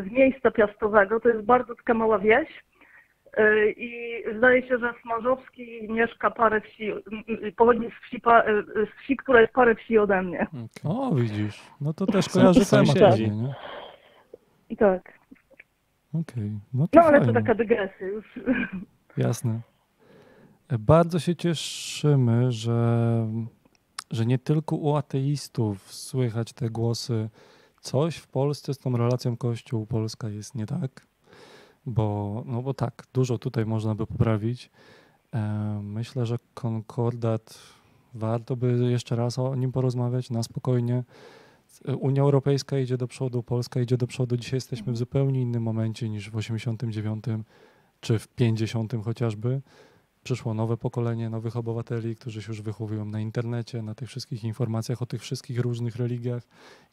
z 0.07 0.11
miejsca 0.11 0.51
piastowego. 0.51 1.19
To 1.19 1.29
jest 1.29 1.45
bardzo 1.45 1.75
taka 1.75 1.93
mała 1.93 2.19
wieś. 2.19 2.49
Y, 3.39 3.71
I 3.77 4.23
zdaje 4.37 4.67
się, 4.67 4.77
że 4.77 4.93
Smarzowski 5.01 5.87
mieszka 5.89 6.31
parę 6.31 6.61
wsi, 6.61 6.91
y, 6.91 7.01
y, 7.47 7.51
pochodzi 7.51 7.87
z 7.89 8.05
wsi, 8.07 8.19
pa, 8.21 8.43
z 8.75 9.03
wsi, 9.03 9.17
która 9.17 9.41
jest 9.41 9.53
parę 9.53 9.75
wsi 9.75 9.97
ode 9.97 10.21
mnie. 10.21 10.47
O, 10.83 11.15
widzisz. 11.15 11.61
No 11.81 11.93
to 11.93 12.05
też 12.05 12.29
kojarzy 12.29 12.65
temat 12.65 12.67
sąsiedzi. 12.87 12.99
pewnie, 13.23 13.29
nie? 13.29 13.53
I 14.69 14.77
tak. 14.77 15.14
Okej, 16.21 16.59
no 16.73 16.87
to 16.87 16.99
No 16.99 17.05
ale 17.05 17.25
to 17.25 17.33
taka 17.33 17.55
dygresja 17.55 18.07
już. 18.07 18.39
Jasne. 19.17 19.61
Bardzo 20.79 21.19
się 21.19 21.35
cieszymy, 21.35 22.51
że, 22.51 23.27
że 24.11 24.25
nie 24.25 24.39
tylko 24.39 24.75
u 24.75 24.95
ateistów 24.95 25.93
słychać 25.93 26.53
te 26.53 26.69
głosy. 26.69 27.29
Coś 27.81 28.15
w 28.17 28.27
Polsce 28.27 28.73
z 28.73 28.77
tą 28.77 28.97
relacją 28.97 29.37
Kościół-Polska 29.37 30.29
jest 30.29 30.55
nie 30.55 30.65
tak, 30.65 31.07
bo, 31.85 32.43
no 32.45 32.61
bo 32.61 32.73
tak, 32.73 33.03
dużo 33.13 33.37
tutaj 33.37 33.65
można 33.65 33.95
by 33.95 34.07
poprawić. 34.07 34.71
E, 35.33 35.79
Myślę, 35.83 36.25
że 36.25 36.37
konkordat 36.53 37.59
warto 38.13 38.55
by 38.55 38.91
jeszcze 38.91 39.15
raz 39.15 39.39
o 39.39 39.55
nim 39.55 39.71
porozmawiać 39.71 40.29
na 40.29 40.43
spokojnie. 40.43 41.03
Unia 41.99 42.21
Europejska 42.21 42.79
idzie 42.79 42.97
do 42.97 43.07
przodu, 43.07 43.43
Polska 43.43 43.79
idzie 43.79 43.97
do 43.97 44.07
przodu. 44.07 44.37
Dzisiaj 44.37 44.57
jesteśmy 44.57 44.93
w 44.93 44.97
zupełnie 44.97 45.41
innym 45.41 45.63
momencie 45.63 46.09
niż 46.09 46.29
w 46.29 46.35
89 46.35 47.25
czy 47.99 48.19
w 48.19 48.27
50 48.27 48.93
chociażby. 49.03 49.61
Przyszło 50.23 50.53
nowe 50.53 50.77
pokolenie 50.77 51.29
nowych 51.29 51.57
obywateli, 51.57 52.15
którzy 52.15 52.41
się 52.41 52.51
już 52.51 52.61
wychowują 52.61 53.05
na 53.05 53.19
internecie, 53.19 53.81
na 53.81 53.95
tych 53.95 54.09
wszystkich 54.09 54.43
informacjach 54.43 55.01
o 55.01 55.05
tych 55.05 55.21
wszystkich 55.21 55.59
różnych 55.59 55.95
religiach 55.95 56.43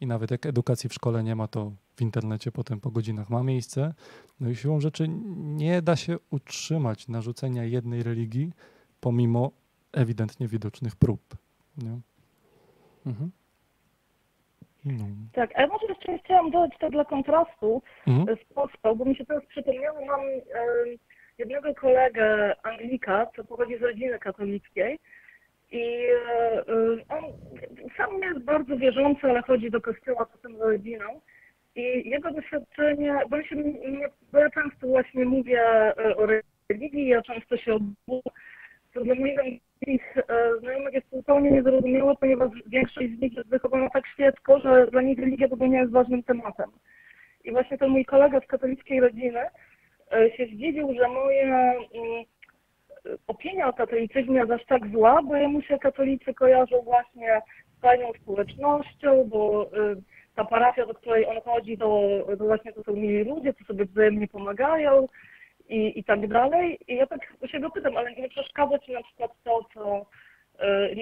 i 0.01 0.07
nawet 0.07 0.31
jak 0.31 0.47
edukacji 0.47 0.89
w 0.91 0.95
szkole 0.95 1.25
nie 1.25 1.37
ma, 1.37 1.49
to 1.49 1.73
w 1.97 2.03
internecie 2.03 2.53
potem 2.53 2.81
po 2.81 2.91
godzinach 2.91 3.31
ma 3.31 3.43
miejsce. 3.43 3.95
No 4.41 4.51
i 4.51 4.57
siłą 4.57 4.81
rzeczy 4.81 5.09
nie 5.37 5.83
da 5.83 5.97
się 5.97 6.17
utrzymać 6.31 7.09
narzucenia 7.09 7.65
jednej 7.65 8.03
religii 8.03 8.53
pomimo 9.01 9.51
ewidentnie 9.93 10.49
widocznych 10.49 10.97
prób. 10.97 11.37
Nie? 11.79 12.01
Mhm. 13.07 13.31
No. 14.85 15.05
Tak, 15.33 15.51
a 15.55 15.61
ja 15.61 15.67
może 15.67 15.87
jeszcze 15.89 16.19
chciałam 16.19 16.51
dodać 16.51 16.79
tak 16.81 16.91
dla 16.91 17.05
kontrastu, 17.05 17.83
Mhm. 18.07 18.37
z 18.37 18.55
Polską, 18.55 18.95
bo 18.95 19.05
mi 19.05 19.17
się 19.17 19.27
teraz 19.27 19.45
przypomniało, 19.47 20.07
mam 20.07 20.21
jednego 21.39 21.75
kolegę 21.75 22.55
Anglika, 22.63 23.27
co 23.37 23.45
pochodzi 23.45 23.79
z 23.79 23.83
rodziny 23.83 24.19
katolickiej 24.19 24.99
i 25.71 26.07
e, 26.29 26.59
e, 26.59 26.65
on 27.09 27.25
sam 27.97 28.21
nie 28.21 28.27
jest 28.27 28.41
bardzo 28.45 28.77
wierzący, 28.77 29.21
ale 29.31 29.43
chodzi 29.43 29.71
do 29.71 29.81
kościoła 29.81 30.27
czasem 30.27 30.57
z 30.57 30.61
rodziną 30.61 31.21
i 31.77 32.11
jego 32.11 32.31
doświadczenie, 32.31 33.15
bo, 33.31 33.43
się, 33.43 33.57
mnie, 33.57 34.09
bo 34.33 34.39
ja 34.39 34.51
często 34.51 34.87
właśnie 34.87 35.25
mówię 35.25 35.63
e, 35.63 36.17
o 36.17 36.27
religii, 36.69 37.09
ja 37.09 37.23
często 37.23 37.57
się 37.57 37.75
odwołuję, 37.75 38.23
to 38.95 39.05
dla 39.05 39.15
moich 39.15 39.61
angielskich 39.83 40.17
e, 40.17 40.59
znajomych 40.61 40.95
jest 40.95 41.11
zupełnie 41.13 41.51
niezrozumiałe, 41.51 42.15
ponieważ 42.21 42.51
większość 42.67 43.09
z 43.17 43.21
nich 43.21 43.37
jest 43.37 43.49
wychowana 43.49 43.91
tak 43.91 44.07
świecko, 44.07 44.61
że 44.61 44.87
dla 44.87 45.03
nich 45.03 45.19
religia 45.19 45.49
w 45.49 45.53
ogóle 45.53 45.69
nie 45.71 45.79
jest 45.79 45.93
ważnym 45.93 46.23
tematem. 46.23 46.71
I 47.45 47.53
właśnie 47.53 47.79
ten 47.79 47.91
mój 47.91 48.05
kolega 48.05 48.41
z 48.41 48.47
katolickiej 48.47 49.01
rodziny 49.01 49.41
e, 50.13 50.31
się 50.37 50.47
zdziwił, 50.47 50.95
że 50.95 51.09
moja 51.09 51.73
mm, 51.73 52.25
opinia 53.27 53.69
o 53.69 53.73
katolicyzmie 53.73 54.39
jest 54.39 54.51
aż 54.51 54.65
tak 54.67 54.89
zła, 54.89 55.23
bo 55.23 55.37
jemu 55.37 55.63
się 55.63 55.79
katolicy 55.79 56.35
kojarzą 56.35 56.83
właśnie 56.83 57.43
z 57.79 57.81
fajną 57.81 58.13
społecznością, 58.23 59.25
bo 59.25 59.67
y, 59.67 60.03
ta 60.35 60.45
parafia, 60.45 60.87
do 60.87 60.95
której 60.95 61.27
on 61.27 61.41
chodzi, 61.41 61.79
to, 61.79 62.09
to 62.39 62.45
właśnie 62.45 62.73
to 62.73 62.83
są 62.83 62.93
mili 62.93 63.25
ludzie, 63.25 63.55
co 63.55 63.65
sobie 63.65 63.85
wzajemnie 63.85 64.29
pomagają 64.29 65.09
i, 65.73 65.99
i 65.99 66.05
tak 66.05 66.29
dalej. 66.29 66.79
I 66.89 66.97
ja 66.97 67.07
tak 67.07 67.21
się 67.51 67.61
go 67.61 67.71
pytam, 67.71 67.97
ale 67.97 68.13
nie 68.13 68.29
przeszkadza 68.29 68.79
ci 68.79 68.93
na 68.93 69.03
przykład 69.03 69.31
to, 69.45 69.61
co 69.75 70.07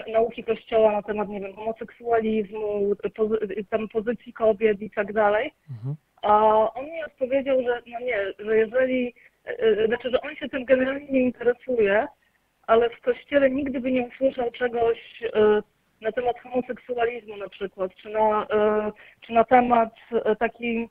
y, 0.07 0.13
nauki 0.13 0.45
Kościoła 0.45 0.93
na 0.93 1.03
temat, 1.03 1.29
nie 1.29 1.41
wiem, 1.41 1.55
homoseksualizmu, 1.55 2.93
pozy- 3.17 3.65
tam 3.71 3.89
pozycji 3.89 4.33
kobiet 4.33 4.83
i 4.83 4.91
tak 4.91 5.13
dalej. 5.13 5.53
Mhm. 5.71 5.95
A 6.23 6.55
on 6.75 6.85
mi 6.85 7.05
odpowiedział, 7.05 7.63
że 7.63 7.83
no 7.87 8.01
nie, 8.01 8.19
że 8.39 8.57
jeżeli, 8.57 9.15
e, 9.45 9.87
znaczy, 9.87 10.11
że 10.11 10.21
on 10.21 10.37
się 10.37 10.49
tym 10.49 10.65
generalnie 10.65 11.07
nie 11.11 11.21
interesuje, 11.21 12.07
ale 12.67 12.91
w 12.91 13.01
kościele 13.01 13.51
nigdy 13.51 13.81
by 13.81 13.93
nie 13.93 14.03
usłyszał 14.03 14.51
czegoś 14.51 15.23
e, 15.23 15.63
na 16.01 16.13
temat 16.13 16.41
homoseksualizmu 16.41 17.37
na 17.37 17.49
przykład, 17.49 17.95
czy 17.95 18.09
na, 18.11 18.47
czy 19.21 19.33
na 19.33 19.45
temat 19.45 19.95
taki, 20.39 20.89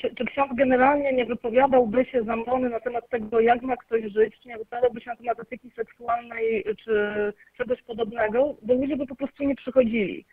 czy, 0.00 0.14
czy 0.14 0.24
ksiądz 0.24 0.50
generalnie 0.54 1.12
nie 1.12 1.24
wypowiadałby 1.24 2.04
się 2.04 2.22
zamrony 2.22 2.68
na 2.68 2.80
temat 2.80 3.08
tego, 3.08 3.40
jak 3.40 3.62
ma 3.62 3.76
ktoś 3.76 4.02
żyć, 4.12 4.34
czy 4.42 4.48
nie 4.48 4.58
wypowiadałby 4.58 5.00
się 5.00 5.10
na 5.10 5.16
temat 5.16 5.40
etyki 5.40 5.70
seksualnej, 5.70 6.64
czy 6.84 7.12
czegoś 7.56 7.82
podobnego, 7.82 8.56
bo 8.62 8.74
ludzie 8.74 8.96
by 8.96 9.06
po 9.06 9.16
prostu 9.16 9.44
nie 9.44 9.54
przychodzili. 9.54 10.24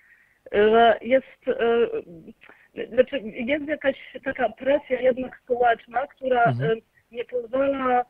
Że 0.51 0.97
jest, 1.01 1.47
e, 1.47 2.87
znaczy 2.87 3.19
jest 3.23 3.67
jakaś 3.67 3.95
taka 4.23 4.49
presja 4.49 5.01
jednak 5.01 5.39
społeczna, 5.43 6.07
która 6.07 6.43
Mhm. 6.43 6.71
e, 6.71 6.75
nie 7.11 7.25
pozwala 7.25 8.05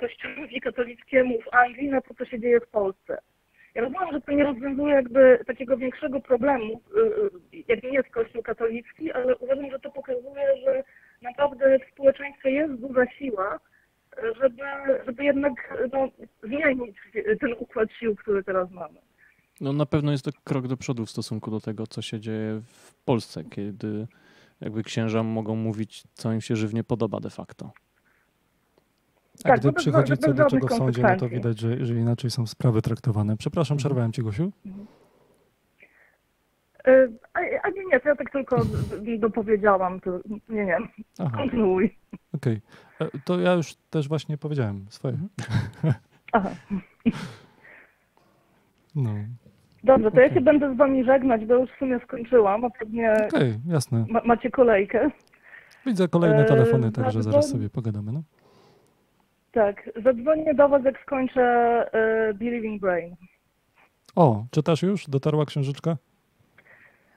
kościołowi 0.00 0.60
katolickiemu 0.60 1.40
w 1.40 1.54
Anglii 1.54 1.88
na 1.88 2.00
to, 2.00 2.14
co 2.14 2.24
się 2.24 2.40
dzieje 2.40 2.60
w 2.60 2.68
Polsce. 2.68 3.18
Ja 3.76 3.82
rozumiem, 3.82 4.12
że 4.12 4.20
to 4.20 4.32
nie 4.32 4.44
rozwiązuje 4.44 4.94
jakby 4.94 5.44
takiego 5.46 5.76
większego 5.76 6.20
problemu, 6.20 6.80
e, 7.54 7.62
jakim 7.68 7.92
jest 7.92 8.08
Kościół 8.08 8.42
katolicki, 8.42 9.12
ale 9.12 9.36
uważam, 9.36 9.70
że 9.70 9.78
to 9.78 9.90
pokazuje, 9.90 10.56
że 10.64 10.84
naprawdę 11.22 11.78
w 11.78 11.92
społeczeństwie 11.92 12.50
jest 12.50 12.74
duża 12.74 13.06
siła, 13.10 13.60
żeby, 14.40 14.62
żeby 15.06 15.24
jednak 15.24 15.74
no, 15.92 16.08
zmienić 16.42 16.96
ten 17.40 17.52
układ 17.58 17.88
sił, 18.00 18.16
który 18.16 18.44
teraz 18.44 18.70
mamy. 18.70 18.98
No 19.60 19.72
na 19.72 19.86
pewno 19.86 20.12
jest 20.12 20.24
to 20.24 20.30
krok 20.44 20.68
do 20.68 20.76
przodu 20.76 21.06
w 21.06 21.10
stosunku 21.10 21.50
do 21.50 21.60
tego, 21.60 21.86
co 21.86 22.02
się 22.02 22.20
dzieje 22.20 22.60
w 22.64 22.94
Polsce, 23.04 23.44
kiedy 23.44 24.06
jakby 24.60 24.82
księża 24.82 25.22
mogą 25.22 25.56
mówić, 25.56 26.04
co 26.14 26.32
im 26.32 26.40
się 26.40 26.56
żywnie 26.56 26.84
podoba 26.84 27.20
de 27.20 27.30
facto. 27.30 27.72
A 29.44 29.48
Tak, 29.48 29.60
gdy 29.60 29.72
bez- 29.72 29.82
przychodzi 29.82 30.10
bez 30.10 30.18
co 30.18 30.34
do 30.34 30.44
czego 30.46 30.66
w 30.66 30.72
sądzie, 30.72 31.02
no 31.02 31.16
to 31.16 31.28
widać, 31.28 31.58
że, 31.60 31.84
że 31.86 31.94
inaczej 31.94 32.30
są 32.30 32.46
sprawy 32.46 32.82
traktowane. 32.82 33.36
Przepraszam, 33.36 33.76
przerwałem 33.76 34.12
ci, 34.12 34.22
Gosiu? 34.22 34.52
E, 36.86 37.08
A, 37.34 37.38
a 37.62 37.68
nie, 37.70 37.84
nie, 37.92 38.00
to 38.00 38.08
ja 38.08 38.16
tak 38.16 38.30
tylko 38.30 38.56
dopowiedziałam, 39.18 40.00
to 40.00 40.10
nie, 40.48 40.64
nie, 40.64 40.78
Aha, 41.18 41.36
kontynuuj. 41.36 41.96
okej. 42.34 42.60
E, 43.00 43.06
To 43.24 43.40
ja 43.40 43.52
już 43.52 43.74
też 43.90 44.08
właśnie 44.08 44.38
powiedziałem 44.38 44.86
swoje. 44.88 45.18
Aha. 46.32 46.50
No, 48.94 49.10
Dobrze, 49.84 50.10
to 50.10 50.20
ja 50.20 50.26
Okej. 50.26 50.34
się 50.38 50.40
będę 50.44 50.74
z 50.74 50.76
wami 50.76 51.04
żegnać, 51.04 51.44
bo 51.44 51.54
już 51.54 51.70
w 51.70 51.78
sumie 51.78 52.00
skończyłam, 52.04 52.64
a 52.64 52.70
pewnie 52.70 53.12
okej, 53.34 53.54
jasne. 53.68 54.04
ma, 54.08 54.20
macie 54.24 54.50
kolejkę. 54.50 55.10
Widzę 55.86 56.08
kolejne 56.08 56.42
E, 56.42 56.44
telefony, 56.44 56.92
także 56.92 57.22
zaraz 57.22 57.48
sobie 57.50 57.70
pogadamy, 57.70 58.12
no. 58.12 58.22
Tak, 59.56 59.90
zadzwonię 60.04 60.54
do 60.54 60.68
was, 60.68 60.84
jak 60.84 61.02
skończę 61.02 61.42
e, 61.92 62.34
Believing 62.34 62.80
Brain. 62.80 63.16
O, 64.16 64.44
czytasz 64.50 64.82
już? 64.82 65.06
Dotarła 65.08 65.46
księżyczka? 65.46 65.96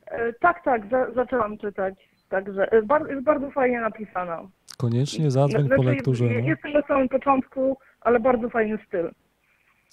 E, 0.08 0.34
tak, 0.34 0.64
tak, 0.64 0.90
za, 0.92 1.12
zaczęłam 1.14 1.58
czytać, 1.58 1.94
także 2.30 2.72
e, 2.72 2.82
bar, 2.84 3.10
jest 3.10 3.24
bardzo 3.24 3.52
fajnie 3.52 3.82
napisana. 3.82 4.42
Koniecznie 4.78 5.32
zadzwoń 5.32 5.62
po 5.70 5.76
Znaczy, 5.76 5.90
lekturze. 5.90 6.26
je- 6.26 6.42
No. 6.42 6.48
Jestem 6.48 6.74
na 6.74 6.82
samym 6.82 7.10
początku, 7.10 7.78
ale 8.02 8.20
bardzo 8.20 8.50
fajny 8.50 8.78
styl. 8.88 9.12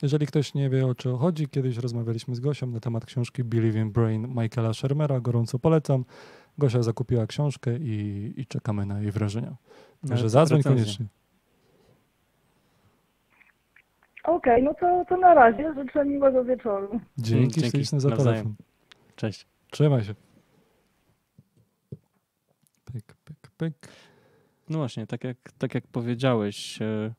Jeżeli 0.02 0.26
ktoś 0.26 0.54
nie 0.54 0.70
wie 0.70 0.86
o 0.86 0.94
co 0.94 1.16
chodzi, 1.16 1.48
kiedyś 1.48 1.76
rozmawialiśmy 1.76 2.34
z 2.34 2.40
Gosią 2.40 2.66
na 2.66 2.80
temat 2.80 3.06
książki 3.06 3.44
Believe 3.44 3.78
in 3.78 3.92
Brain 3.92 4.28
Michaela 4.28 4.72
Shermera, 4.74 5.20
gorąco 5.20 5.58
polecam. 5.58 6.04
Gosia 6.58 6.82
zakupiła 6.82 7.26
książkę 7.26 7.76
i, 7.76 8.32
i 8.36 8.46
czekamy 8.46 8.86
na 8.86 9.00
jej 9.00 9.10
wrażenia. 9.10 9.56
Także 10.00 10.14
Nawet 10.14 10.30
zadzwoń 10.30 10.62
koniecznie. 10.62 11.06
Okej, 14.26 14.62
no 14.62 14.74
to, 14.74 15.04
to 15.08 15.16
na 15.16 15.34
razie. 15.34 15.74
Życzę 15.74 16.04
miłego 16.04 16.44
wieczoru. 16.44 17.00
Dzięki, 17.18 17.60
Dzięki, 17.60 17.76
śliczne 17.76 18.00
za 18.00 18.08
nawzajem. 18.08 18.34
telefon. 18.34 18.54
Cześć. 19.16 19.46
Trzymaj 19.70 20.04
się. 20.04 20.14
Pyk, 22.84 23.16
pyk, 23.24 23.50
pyk. 23.56 23.74
No 24.68 24.78
właśnie, 24.78 25.06
tak 25.06 25.24
jak, 25.24 25.36
tak 25.58 25.74
jak 25.74 25.86
powiedziałeś, 25.86 26.82
e, 26.82 27.14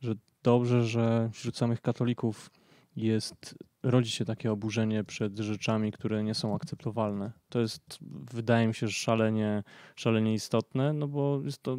że 0.00 0.14
dobrze, 0.42 0.84
że 0.84 1.30
wśród 1.32 1.56
samych 1.56 1.80
katolików 1.80 2.50
jest, 2.96 3.58
rodzi 3.82 4.10
się 4.10 4.24
takie 4.24 4.52
oburzenie 4.52 5.04
przed 5.04 5.38
rzeczami, 5.38 5.92
które 5.92 6.24
nie 6.24 6.34
są 6.34 6.54
akceptowalne. 6.54 7.32
To 7.48 7.60
jest, 7.60 7.98
wydaje 8.34 8.68
mi 8.68 8.74
się, 8.74 8.88
szalenie, 8.88 9.62
szalenie 9.96 10.34
istotne, 10.34 10.92
no 10.92 11.08
bo 11.08 11.40
jest 11.44 11.62
to 11.62 11.76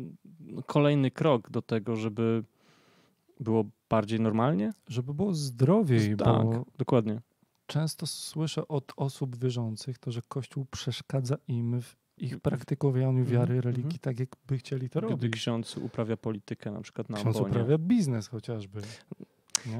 kolejny 0.66 1.12
krok 1.12 1.50
do 1.50 1.62
tego, 1.62 1.96
żeby 1.96 2.44
było 3.40 3.66
bardziej 3.90 4.20
normalnie. 4.20 4.74
Żeby 4.88 5.14
było 5.14 5.34
zdrowiej, 5.34 6.18
tak, 6.18 6.28
bo 6.44 6.66
dokładnie. 6.78 7.22
często 7.68 8.08
słyszę 8.08 8.68
od 8.68 8.92
osób 8.98 9.36
wierzących 9.38 9.98
to, 9.98 10.12
że 10.12 10.22
Kościół 10.28 10.66
przeszkadza 10.72 11.38
im 11.48 11.82
w 11.82 11.96
ich 12.18 12.40
praktykowaniu 12.40 13.26
wiary, 13.26 13.56
Mhm, 13.56 13.60
religii, 13.62 13.84
mhm. 13.84 14.00
tak 14.00 14.20
jakby 14.20 14.58
chcieli 14.58 14.90
to 14.90 15.00
Gdy 15.02 15.10
robić. 15.10 15.34
ksiądz 15.34 15.78
uprawia 15.78 16.18
politykę 16.18 16.72
na 16.72 16.82
przykład 16.82 17.10
na 17.10 17.18
Ksiądz 17.18 17.36
ambonie. 17.38 17.52
uprawia 17.52 17.78
biznes 17.78 18.28
chociażby. 18.28 18.82
Nie? 19.66 19.80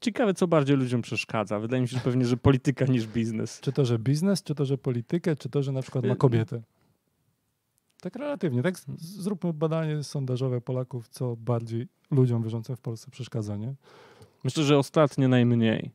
Ciekawe, 0.00 0.34
co 0.34 0.46
bardziej 0.48 0.76
ludziom 0.76 1.02
przeszkadza. 1.02 1.58
Wydaje 1.60 1.82
mi 1.82 1.88
się, 1.88 1.96
że 1.96 2.02
pewnie, 2.02 2.24
że 2.24 2.36
polityka 2.36 2.84
niż 2.84 3.06
biznes. 3.06 3.60
Czy 3.60 3.72
to, 3.72 3.84
że 3.84 3.98
biznes, 3.98 4.42
czy 4.42 4.54
to, 4.54 4.64
że 4.64 4.78
politykę, 4.78 5.36
czy 5.36 5.48
to, 5.48 5.62
że 5.62 5.72
na 5.72 5.82
przykład 5.82 6.04
ma 6.04 6.12
Y- 6.12 6.16
kobietę. 6.16 6.62
Tak 8.00 8.16
relatywnie, 8.16 8.62
tak? 8.62 8.74
Zróbmy 8.98 9.52
badanie 9.52 10.04
sondażowe 10.04 10.60
Polaków, 10.60 11.08
co 11.08 11.36
bardziej 11.36 11.88
ludziom 12.10 12.42
wierzącym 12.42 12.76
w 12.76 12.80
Polsce 12.80 13.10
przeszkadza, 13.10 13.56
nie? 13.56 13.74
Myślę, 14.44 14.64
że 14.64 14.78
ostatnio 14.78 15.28
najmniej. 15.28 15.90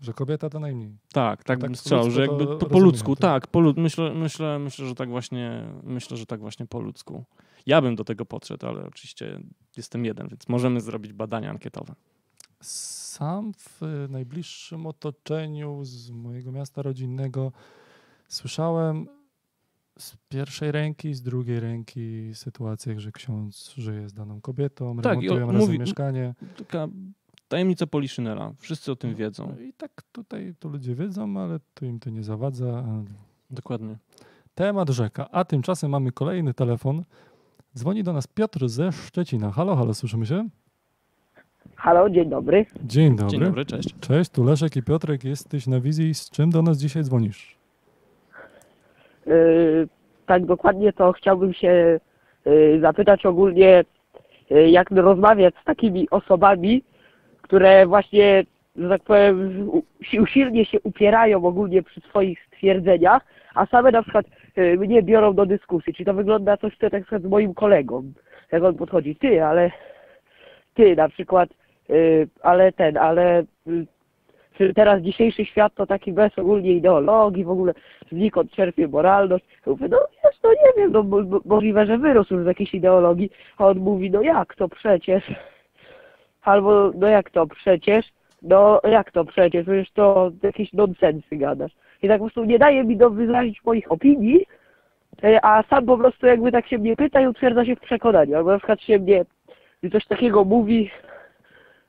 Że 0.00 0.12
kobieta 0.12 0.50
to 0.50 0.60
najmniej. 0.60 0.96
Tak, 1.12 1.38
tak 1.38 1.46
Tak 1.46 1.58
bym 1.58 1.76
strzelał, 1.76 2.10
że 2.10 2.20
jakby 2.20 2.46
po, 2.46 2.56
po 2.56 2.64
rozumiem, 2.64 2.84
ludzku, 2.84 3.16
tak. 3.16 3.42
tak, 3.42 3.50
po, 3.50 3.60
myślę, 3.76 4.14
myślę, 4.14 4.58
myślę, 4.58 4.86
że 4.86 4.94
tak 4.94 5.08
właśnie, 5.08 5.66
myślę, 5.82 6.16
że 6.16 6.26
tak 6.26 6.40
właśnie 6.40 6.66
po 6.66 6.80
ludzku. 6.80 7.24
Ja 7.66 7.82
bym 7.82 7.96
do 7.96 8.04
tego 8.04 8.26
podszedł, 8.26 8.66
ale 8.66 8.86
oczywiście 8.86 9.40
jestem 9.76 10.04
jeden, 10.04 10.28
więc 10.28 10.48
możemy 10.48 10.80
zrobić 10.80 11.12
badania 11.12 11.50
ankietowe. 11.50 11.94
Sam 12.60 13.52
w 13.54 13.80
najbliższym 14.08 14.86
otoczeniu 14.86 15.84
z 15.84 16.10
mojego 16.10 16.52
miasta 16.52 16.82
rodzinnego 16.82 17.52
słyszałem 18.28 19.08
z 19.98 20.16
pierwszej 20.28 20.72
ręki, 20.72 21.14
z 21.14 21.22
drugiej 21.22 21.60
ręki 21.60 22.30
sytuacjach, 22.34 22.98
że 22.98 23.12
ksiądz 23.12 23.74
żyje 23.76 24.08
z 24.08 24.12
daną 24.12 24.40
kobietą, 24.40 24.96
Tak, 24.96 25.04
remontują 25.06 25.32
on 25.48 25.50
razem 25.54 25.60
mówi- 25.68 25.78
mieszkanie. 25.78 26.34
Taka 26.58 26.88
tajemnica 27.48 27.86
Poliszynela. 27.86 28.52
Wszyscy 28.58 28.92
o 28.92 28.96
tym 28.96 29.14
wiedzą. 29.14 29.54
No 29.56 29.62
I 29.64 29.72
tak 29.72 30.02
tutaj 30.12 30.54
to 30.58 30.68
ludzie 30.68 30.94
wiedzą, 30.94 31.36
ale 31.40 31.60
to 31.74 31.84
im 31.86 32.00
to 32.00 32.10
nie 32.10 32.22
zawadza. 32.22 32.84
Dokładnie. 33.50 33.96
Temat 34.54 34.88
rzeka. 34.90 35.28
A 35.30 35.44
tymczasem 35.44 35.90
mamy 35.90 36.12
kolejny 36.12 36.54
telefon. 36.54 37.04
Dzwoni 37.78 38.02
do 38.02 38.12
nas 38.12 38.26
Piotr 38.26 38.68
ze 38.68 38.92
Szczecina. 38.92 39.50
Halo, 39.50 39.76
halo, 39.76 39.94
słyszymy 39.94 40.26
się? 40.26 40.48
Halo, 41.76 42.10
dzień 42.10 42.30
dobry. 42.30 42.66
Dzień 42.84 43.16
dobry. 43.16 43.30
Dzień 43.30 43.40
dobry, 43.40 43.64
cześć. 43.66 43.94
Cześć, 44.00 44.30
tu 44.30 44.44
Leszek 44.44 44.76
i 44.76 44.82
Piotrek. 44.82 45.24
Jesteś 45.24 45.66
na 45.66 45.80
wizji. 45.80 46.14
Z 46.14 46.30
czym 46.30 46.50
do 46.50 46.62
nas 46.62 46.78
dzisiaj 46.78 47.02
dzwonisz? 47.04 47.56
Yy, 49.30 49.88
tak 50.26 50.46
dokładnie 50.46 50.92
to 50.92 51.12
chciałbym 51.12 51.52
się 51.52 52.00
yy, 52.44 52.80
zapytać 52.80 53.26
ogólnie, 53.26 53.84
yy, 54.50 54.70
jak 54.70 54.90
rozmawiać 54.90 55.54
z 55.62 55.64
takimi 55.64 56.10
osobami, 56.10 56.82
które 57.42 57.86
właśnie, 57.86 58.44
że 58.76 58.88
tak 58.88 59.02
powiem, 59.02 59.70
usilnie 60.22 60.64
się 60.64 60.80
upierają 60.80 61.44
ogólnie 61.44 61.82
przy 61.82 62.00
swoich 62.00 62.38
stwierdzeniach, 62.46 63.22
a 63.54 63.66
same 63.66 63.90
na 63.90 64.02
przykład 64.02 64.26
mnie 64.78 65.02
biorą 65.02 65.34
do 65.34 65.46
dyskusji. 65.46 65.94
Czyli 65.94 66.06
to 66.06 66.14
wygląda 66.14 66.56
coś 66.56 66.78
tak 66.78 67.10
na 67.10 67.18
z 67.18 67.24
moim 67.24 67.54
kolegą. 67.54 68.12
Jak 68.52 68.62
on 68.62 68.74
podchodzi, 68.74 69.16
ty, 69.16 69.44
ale 69.44 69.70
ty 70.74 70.96
na 70.96 71.08
przykład, 71.08 71.48
ale 72.42 72.72
ten, 72.72 72.96
ale 72.96 73.42
czy 74.60 74.74
teraz 74.74 75.02
dzisiejszy 75.02 75.44
świat 75.44 75.74
to 75.74 75.86
taki 75.86 76.12
bez 76.12 76.38
ogólnie 76.38 76.72
ideologii, 76.72 77.44
w 77.44 77.50
ogóle 77.50 77.74
znikąd 78.12 78.52
czerpie 78.52 78.88
moralność. 78.88 79.44
Ja 79.66 79.72
Mówię, 79.72 79.88
no 79.88 79.98
wiesz, 80.24 80.34
no 80.44 80.50
nie 80.50 80.72
wiem, 80.76 80.92
no 80.92 81.02
mo- 81.02 81.22
mo- 81.22 81.40
możliwe, 81.44 81.86
że 81.86 81.98
wyrósł 81.98 82.42
z 82.42 82.46
jakiejś 82.46 82.74
ideologii, 82.74 83.30
a 83.58 83.66
on 83.66 83.78
mówi, 83.78 84.10
no 84.10 84.22
jak 84.22 84.54
to 84.54 84.68
przecież? 84.68 85.24
Albo, 86.42 86.90
no 86.94 87.06
jak 87.06 87.30
to 87.30 87.46
przecież? 87.46 88.06
No 88.42 88.80
jak 88.84 89.12
to 89.12 89.24
przecież? 89.24 89.66
Przecież 89.66 89.90
to 89.90 90.30
jakieś 90.42 90.72
nonsensy 90.72 91.36
gadasz. 91.36 91.72
I 92.02 92.08
tak 92.08 92.18
po 92.18 92.24
prostu 92.24 92.44
nie 92.44 92.58
daje 92.58 92.84
mi 92.84 92.96
do 92.96 93.10
wyrazić 93.10 93.64
moich 93.64 93.92
opinii, 93.92 94.46
e, 95.24 95.44
a 95.44 95.62
sam 95.62 95.86
po 95.86 95.98
prostu 95.98 96.26
jakby 96.26 96.52
tak 96.52 96.68
się 96.68 96.78
mnie 96.78 96.96
pyta 96.96 97.20
i 97.20 97.26
utwierdza 97.26 97.64
się 97.64 97.76
w 97.76 97.80
przekonaniu. 97.80 98.36
Albo 98.36 98.50
na 98.50 98.58
przykład 98.58 98.80
się 98.80 98.98
mnie 98.98 99.24
coś 99.92 100.06
takiego 100.06 100.44
mówi, 100.44 100.90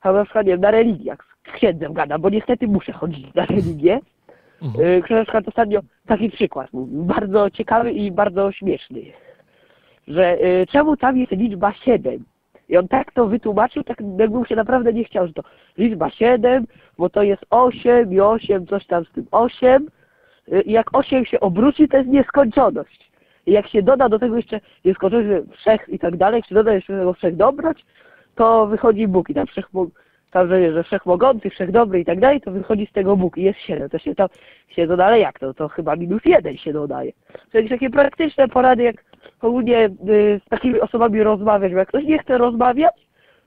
albo 0.01 0.19
na 0.19 0.25
przykład 0.25 0.45
nie 0.45 0.51
wiem, 0.51 0.61
na 0.61 0.71
religiach 0.71 1.30
z 1.47 1.51
księdzem 1.51 1.93
gada, 1.93 2.19
bo 2.19 2.29
niestety 2.29 2.67
muszę 2.67 2.91
chodzić 2.91 3.33
na 3.33 3.45
religię. 3.45 3.99
Mhm. 4.61 5.01
Na 5.09 5.23
przykład 5.23 5.47
ostatnio 5.47 5.79
taki 6.07 6.29
przykład 6.29 6.69
bardzo 6.87 7.49
ciekawy 7.49 7.91
i 7.91 8.11
bardzo 8.11 8.51
śmieszny, 8.51 9.01
że 10.07 10.45
y, 10.45 10.67
czemu 10.71 10.97
tam 10.97 11.17
jest 11.17 11.31
liczba 11.31 11.73
7? 11.73 12.23
I 12.69 12.77
on 12.77 12.87
tak 12.87 13.11
to 13.11 13.27
wytłumaczył, 13.27 13.83
tak 13.83 14.01
jakby 14.01 14.37
mu 14.37 14.45
się 14.45 14.55
naprawdę 14.55 14.93
nie 14.93 15.03
chciał, 15.03 15.27
że 15.27 15.33
to 15.33 15.41
liczba 15.77 16.09
7, 16.09 16.67
bo 16.97 17.09
to 17.09 17.23
jest 17.23 17.45
8 17.49 18.13
i 18.13 18.19
8, 18.19 18.67
coś 18.67 18.85
tam 18.85 19.05
z 19.05 19.11
tym 19.11 19.25
8. 19.31 19.87
Y, 20.53 20.61
I 20.61 20.71
jak 20.71 20.95
8 20.97 21.25
się 21.25 21.39
obróci, 21.39 21.87
to 21.87 21.97
jest 21.97 22.09
nieskończoność. 22.09 23.11
I 23.45 23.51
jak 23.51 23.67
się 23.67 23.81
doda 23.81 24.09
do 24.09 24.19
tego 24.19 24.35
jeszcze 24.35 24.59
nieskończoność, 24.85 25.47
wszech 25.57 25.89
i 25.89 25.99
tak 25.99 26.17
dalej, 26.17 26.37
jak 26.37 26.45
się 26.45 26.55
doda 26.55 26.73
jeszcze 26.73 26.93
do 26.93 26.99
tego 26.99 27.13
wszechdobroć, 27.13 27.85
to 28.35 28.67
wychodzi 28.67 29.07
Bóg 29.07 29.29
i 29.29 29.33
tam 29.33 29.45
wszechmo- 29.47 29.87
tam, 30.31 30.47
że, 30.47 30.73
że 30.73 30.83
wszechmogący, 30.83 31.49
wszechdobry 31.49 31.99
i 31.99 32.05
tak 32.05 32.19
dalej, 32.19 32.41
to 32.41 32.51
wychodzi 32.51 32.87
z 32.87 32.91
tego 32.91 33.17
Bóg 33.17 33.37
i 33.37 33.43
jest 33.43 33.59
7. 33.59 33.89
To 33.89 33.97
się 33.97 34.15
tam 34.15 34.27
się 34.67 34.87
doda, 34.87 35.05
ale 35.05 35.19
jak 35.19 35.39
to? 35.39 35.53
To 35.53 35.67
chyba 35.67 35.95
minus 35.95 36.25
1 36.25 36.57
się 36.57 36.73
dodaje. 36.73 37.11
To 37.51 37.57
jakieś 37.57 37.71
takie 37.71 37.89
praktyczne 37.89 38.47
porady, 38.47 38.83
jak 38.83 38.95
ogólnie 39.41 39.85
y, 39.85 40.41
z 40.45 40.49
takimi 40.49 40.79
osobami 40.79 41.23
rozmawiać, 41.23 41.71
bo 41.71 41.77
jak 41.77 41.87
ktoś 41.87 42.03
nie 42.03 42.19
chce 42.19 42.37
rozmawiać, 42.37 42.93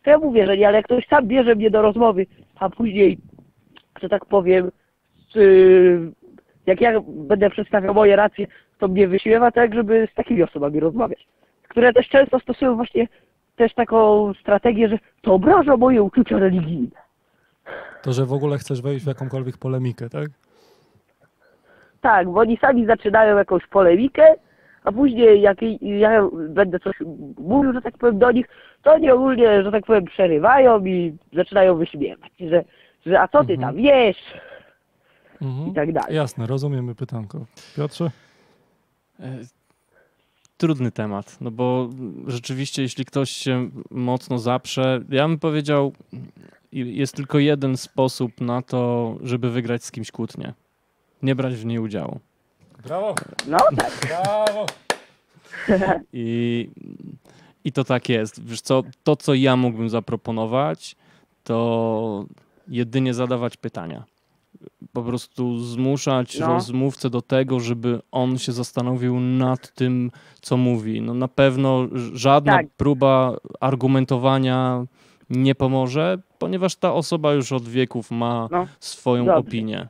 to 0.03 0.11
ja 0.11 0.19
mówię, 0.19 0.47
że 0.47 0.57
nie, 0.57 0.69
ale 0.69 0.77
jak 0.77 0.87
ktoś 0.87 1.07
sam 1.07 1.27
bierze 1.27 1.55
mnie 1.55 1.71
do 1.71 1.83
rozmowy, 1.83 2.27
a 2.61 2.71
później, 2.71 3.19
że 4.03 4.09
tak 4.09 4.25
powiem, 4.25 4.71
y, 5.37 6.13
jak 6.67 6.81
ja 6.81 7.01
będę 7.07 7.51
przedstawiał 7.51 7.95
moje 7.95 8.17
racje, 8.17 8.47
to 8.79 8.89
mnie 8.89 9.09
wyśmiewa 9.09 9.51
tak, 9.51 9.75
żeby 9.75 10.09
z 10.13 10.15
takimi 10.15 10.43
osobami 10.43 10.81
rozmawiać. 10.81 11.27
Które 11.69 11.93
też 11.93 12.09
często 12.09 12.39
stosują 12.39 12.77
właśnie 12.77 13.07
też 13.57 13.75
taką 13.75 14.33
strategię, 14.41 14.89
że 14.89 14.99
to 15.23 15.35
obraża 15.35 15.77
moje 15.77 16.03
uczucia 16.03 16.39
religijne. 16.39 17.05
To, 18.03 18.13
że 18.13 18.27
w 18.27 18.33
ogóle 18.33 18.59
chcesz 18.59 18.83
wejść 18.83 19.05
w 19.05 19.09
jakąkolwiek 19.09 19.59
polemikę, 19.59 20.09
tak? 20.11 20.29
Tak, 22.01 22.29
bo 22.31 22.41
oni 22.41 22.57
sami 22.57 22.87
zaczynają 22.87 23.37
jakąś 23.37 23.67
polemikę, 23.67 24.35
a 24.85 24.93
później 24.93 25.41
jak 25.41 25.59
ja 25.81 26.23
będę 26.49 26.79
coś 26.81 26.95
mówił, 27.39 27.73
że 27.73 27.83
tak 27.83 27.99
powiem, 27.99 28.19
do 28.19 28.31
nich, 28.33 28.47
to 28.83 28.93
oni 28.93 29.11
ogólnie, 29.11 29.63
że 29.63 29.73
tak 29.73 29.87
powiem, 29.87 30.05
przerywają 30.05 30.85
i 30.85 31.17
zaczynają 31.33 31.77
wyśmiewać, 31.77 32.33
że, 32.41 32.65
że 33.07 33.21
a 33.21 33.29
co 33.29 33.45
ty 33.45 33.53
Mhm. 33.53 33.61
tam 33.61 33.83
wiesz 33.83 34.17
Mhm. 35.43 35.69
i 35.71 35.75
tak 35.75 35.93
dalej. 35.93 36.17
Jasne, 36.17 36.47
rozumiemy 36.47 36.95
pytanko. 36.95 37.45
Piotrze? 37.77 38.11
Trudny 40.57 40.91
temat, 40.91 41.37
no 41.41 41.51
bo 41.51 41.91
rzeczywiście, 42.27 42.83
jeśli 42.83 43.05
ktoś 43.05 43.31
się 43.31 43.71
mocno 43.91 44.39
zaprze, 44.39 45.01
ja 45.09 45.29
bym 45.29 45.39
powiedział, 45.39 45.93
jest 46.73 47.15
tylko 47.15 47.39
jeden 47.39 47.77
sposób 47.77 48.41
na 48.41 48.63
to, 48.63 49.15
żeby 49.23 49.51
wygrać 49.51 49.85
z 49.85 49.91
kimś 49.91 50.11
kłótnię. 50.11 50.55
Nie 51.23 51.35
brać 51.35 51.55
w 51.55 51.65
niej 51.65 51.79
udziału. 51.79 52.21
Brawo! 52.85 53.15
No 53.47 53.59
tak. 53.77 53.93
Brawo! 54.09 54.67
I, 56.13 56.69
I 57.65 57.73
to 57.73 57.85
tak 57.85 58.09
jest. 58.09 58.45
Wiesz 58.45 58.61
co, 58.61 58.83
to 59.05 59.17
co 59.17 59.35
ja 59.35 59.57
mógłbym 59.57 59.91
zaproponować, 59.91 60.97
to 61.45 62.27
jedynie 62.69 63.15
zadawać 63.15 63.57
pytania. 63.57 64.05
Po 64.93 65.03
prostu 65.03 65.59
zmuszać 65.59 66.39
No. 66.39 66.47
rozmówcę 66.47 67.11
do 67.11 67.23
tego, 67.23 67.61
żeby 67.61 68.01
on 68.13 68.39
się 68.39 68.53
zastanowił 68.53 69.21
nad 69.21 69.75
tym, 69.75 70.11
co 70.41 70.57
mówi. 70.57 71.01
No 71.01 71.15
na 71.15 71.29
pewno 71.29 71.87
żadna 72.13 72.53
Tak. 72.57 72.67
próba 72.77 73.37
argumentowania 73.61 74.85
nie 75.31 75.55
pomoże, 75.55 76.19
ponieważ 76.39 76.77
ta 76.77 76.93
osoba 76.95 77.33
już 77.33 77.53
od 77.53 77.69
wieków 77.69 78.11
ma 78.11 78.49
No, 78.51 78.67
swoją 78.81 79.25
dobrze. 79.25 79.39
opinię. 79.49 79.89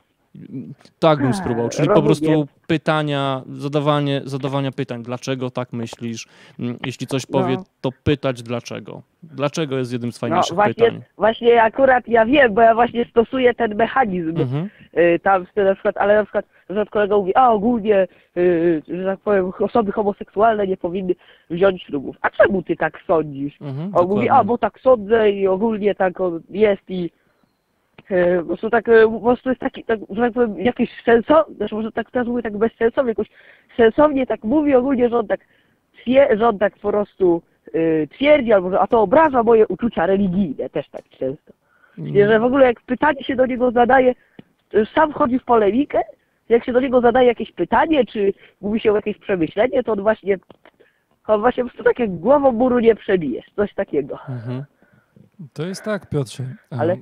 Tak 0.99 1.19
bym 1.19 1.27
A, 1.29 1.33
spróbował, 1.33 1.69
czyli 1.69 1.87
po 1.87 2.01
prostu 2.01 2.47
pytania, 2.67 3.41
zadawanie, 3.49 4.21
zadawania 4.25 4.71
pytań, 4.71 5.03
dlaczego 5.03 5.49
tak 5.51 5.73
myślisz, 5.73 6.27
Mm, 6.59 6.77
jeśli 6.85 7.07
coś 7.07 7.25
powie, 7.25 7.55
No. 7.55 7.63
to 7.81 7.89
pytać 8.03 8.43
dlaczego. 8.43 9.01
Dlaczego 9.23 9.77
jest 9.77 9.91
jednym 9.93 10.11
z 10.11 10.15
No 10.15 10.19
fajniejszych 10.19 10.55
właśnie, 10.55 10.73
pytań. 10.73 11.01
właśnie 11.17 11.63
akurat 11.63 12.07
ja 12.07 12.25
wiem, 12.25 12.53
bo 12.53 12.61
ja 12.61 12.75
właśnie 12.75 13.05
stosuję 13.05 13.53
ten 13.53 13.75
mechanizm 13.75 14.37
Mhm. 14.41 14.69
y, 14.97 15.19
tam 15.23 15.45
na 15.55 15.73
przykład, 15.73 15.97
ale 15.97 16.15
na 16.15 16.23
przykład, 16.23 16.45
że 16.69 16.85
kolega 16.85 17.17
mówi, 17.17 17.35
a 17.35 17.49
ogólnie, 17.51 18.07
y, 18.37 18.81
że 18.87 19.05
tak 19.05 19.19
powiem, 19.19 19.51
osoby 19.59 19.91
homoseksualne 19.91 20.67
nie 20.67 20.77
powinny 20.77 21.15
wziąć 21.49 21.83
ślubów. 21.83 22.15
A 22.21 22.29
czemu 22.29 22.63
ty 22.63 22.75
tak 22.75 22.99
sądzisz? 23.07 23.61
Mhm, 23.61 23.79
On 23.79 23.83
mówi, 23.87 23.99
dokładnie. 24.07 24.33
a 24.33 24.43
bo 24.43 24.57
tak 24.57 24.79
sądzę 24.79 25.31
i 25.31 25.47
ogólnie 25.47 25.95
tak 25.95 26.21
on 26.21 26.41
jest 26.49 26.81
i 26.89 27.11
po 28.39 28.45
prostu 28.45 28.69
tak, 28.69 28.89
e, 28.89 29.07
po 29.07 29.19
prostu 29.19 29.49
jest 29.49 29.61
taki, 29.61 29.83
tak, 29.83 29.99
że 30.09 30.21
tak 30.21 30.33
powiem, 30.33 30.59
jakiś 30.59 30.89
sensowny, 31.05 31.55
znaczy 31.55 31.75
może 31.75 31.91
tak 31.91 32.11
teraz 32.11 32.27
mówię 32.27 32.43
tak 32.43 32.57
bezsensownie, 32.57 33.11
jakoś 33.11 33.29
sensownie 33.77 34.25
tak 34.27 34.43
mówi 34.43 34.75
ogólnie, 34.75 35.09
że 35.09 35.17
on 35.17 35.27
tak, 35.27 35.39
twie, 35.93 36.37
że 36.37 36.47
on 36.47 36.59
tak 36.59 36.73
po 36.73 36.91
prostu 36.91 37.41
e, 37.73 38.07
twierdzi, 38.07 38.53
albo 38.53 38.69
że 38.69 38.79
a 38.79 38.87
to 38.87 39.01
obraża 39.01 39.43
moje 39.43 39.67
uczucia 39.67 40.05
religijne, 40.05 40.69
też 40.69 40.89
tak 40.89 41.09
często. 41.09 41.53
I 41.97 42.23
że 42.27 42.39
w 42.39 42.43
ogóle 42.43 42.65
jak 42.65 42.81
pytanie 42.81 43.23
się 43.23 43.35
do 43.35 43.45
niego 43.45 43.71
zadaje, 43.71 44.15
to 44.69 44.79
już 44.79 44.89
sam 44.89 45.11
wchodzi 45.11 45.39
w 45.39 45.45
polemikę, 45.45 46.01
jak 46.49 46.65
się 46.65 46.73
do 46.73 46.79
niego 46.79 47.01
zadaje 47.01 47.27
jakieś 47.27 47.51
pytanie, 47.51 48.05
czy 48.05 48.33
mówi 48.61 48.79
się 48.79 48.91
o 48.91 48.95
jakieś 48.95 49.17
przemyślenie, 49.17 49.83
to 49.83 49.91
on 49.91 50.01
właśnie, 50.01 50.37
on 51.27 51.39
właśnie 51.41 51.63
po 51.63 51.69
prostu 51.69 51.83
tak 51.83 51.99
jak 51.99 52.11
głową 52.11 52.51
muru 52.51 52.79
nie 52.79 52.95
przebijesz, 52.95 53.45
coś 53.55 53.73
takiego. 53.73 54.19
Mhm. 54.29 54.63
To 55.53 55.65
jest 55.65 55.83
tak, 55.83 56.09
Piotrze. 56.09 56.43
Ale- 56.79 56.97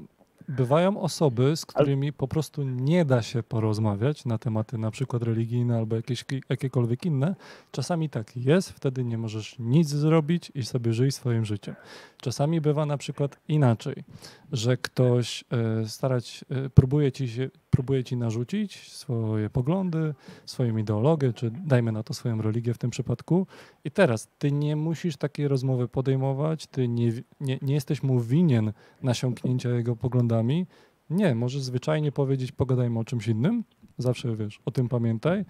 Bywają 0.47 1.01
osoby, 1.01 1.55
z 1.55 1.65
którymi 1.65 2.13
po 2.13 2.27
prostu 2.27 2.63
nie 2.63 3.05
da 3.05 3.21
się 3.21 3.43
porozmawiać 3.43 4.25
na 4.25 4.37
tematy 4.37 4.77
na 4.77 4.91
przykład 4.91 5.23
religijne 5.23 5.77
albo 5.77 5.95
jakieś, 5.95 6.25
jakiekolwiek 6.49 7.05
inne. 7.05 7.35
Czasami 7.71 8.09
tak 8.09 8.37
jest, 8.37 8.69
wtedy 8.69 9.03
nie 9.03 9.17
możesz 9.17 9.59
nic 9.59 9.87
zrobić 9.87 10.51
i 10.55 10.63
sobie 10.63 10.93
żyj 10.93 11.11
swoim 11.11 11.45
życiem. 11.45 11.75
Czasami 12.21 12.61
bywa 12.61 12.85
na 12.85 12.97
przykład 12.97 13.39
inaczej, 13.47 14.03
że 14.51 14.77
ktoś 14.77 15.43
e, 15.51 15.87
starać, 15.87 16.45
e, 16.49 16.69
próbuje, 16.69 17.11
ci 17.11 17.27
się, 17.29 17.49
próbuje 17.69 18.03
ci 18.03 18.17
narzucić 18.17 18.91
swoje 18.91 19.49
poglądy, 19.49 20.13
swoją 20.45 20.77
ideologię, 20.77 21.33
czy 21.33 21.51
dajmy 21.51 21.91
na 21.91 22.03
to 22.03 22.13
swoją 22.13 22.41
religię 22.41 22.73
w 22.73 22.77
tym 22.77 22.89
przypadku. 22.89 23.47
I 23.85 23.91
teraz 23.91 24.27
ty 24.39 24.51
nie 24.51 24.75
musisz 24.75 25.17
takiej 25.17 25.47
rozmowy 25.47 25.87
podejmować, 25.87 26.67
ty 26.67 26.87
nie, 26.87 27.11
nie, 27.39 27.59
nie 27.61 27.73
jesteś 27.73 28.03
mu 28.03 28.19
winien 28.19 28.73
nasiąknięcia 29.01 29.69
jego 29.69 29.95
poglądami. 30.33 30.65
Nie, 31.09 31.35
możesz 31.35 31.61
zwyczajnie 31.61 32.11
powiedzieć, 32.11 32.51
pogadajmy 32.51 32.99
o 32.99 33.03
czymś 33.03 33.27
innym. 33.27 33.63
Zawsze 33.97 34.35
wiesz, 34.35 34.61
o 34.65 34.71
tym 34.71 34.89
pamiętaj. 34.89 35.45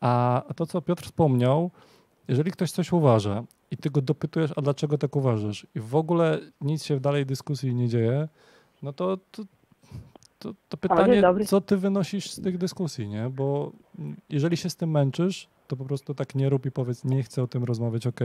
A 0.00 0.42
to, 0.56 0.66
co 0.66 0.82
Piotr 0.82 1.04
wspomniał, 1.04 1.70
jeżeli 2.28 2.50
ktoś 2.50 2.70
coś 2.70 2.92
uważa 2.92 3.44
i 3.70 3.76
ty 3.76 3.90
go 3.90 4.00
dopytujesz, 4.00 4.52
a 4.56 4.62
dlaczego 4.62 4.98
tak 4.98 5.16
uważasz, 5.16 5.66
i 5.74 5.80
w 5.80 5.94
ogóle 5.94 6.40
nic 6.60 6.84
się 6.84 6.96
w 6.96 7.00
dalej 7.00 7.26
dyskusji 7.26 7.74
nie 7.74 7.88
dzieje, 7.88 8.28
no 8.82 8.92
to, 8.92 9.16
to, 9.16 9.42
to, 10.38 10.54
to 10.68 10.76
pytanie, 10.76 11.22
co 11.46 11.60
ty 11.60 11.76
wynosisz 11.76 12.30
z 12.30 12.40
tych 12.40 12.58
dyskusji, 12.58 13.08
nie? 13.08 13.30
Bo 13.30 13.72
jeżeli 14.28 14.56
się 14.56 14.70
z 14.70 14.76
tym 14.76 14.90
męczysz, 14.90 15.48
to 15.72 15.76
po 15.76 15.84
prostu 15.84 16.14
tak 16.14 16.34
nie 16.34 16.48
rób 16.48 16.66
i 16.66 16.70
powiedz, 16.70 17.04
nie 17.04 17.22
chcę 17.22 17.42
o 17.42 17.46
tym 17.46 17.64
rozmawiać, 17.64 18.06
ok. 18.06 18.20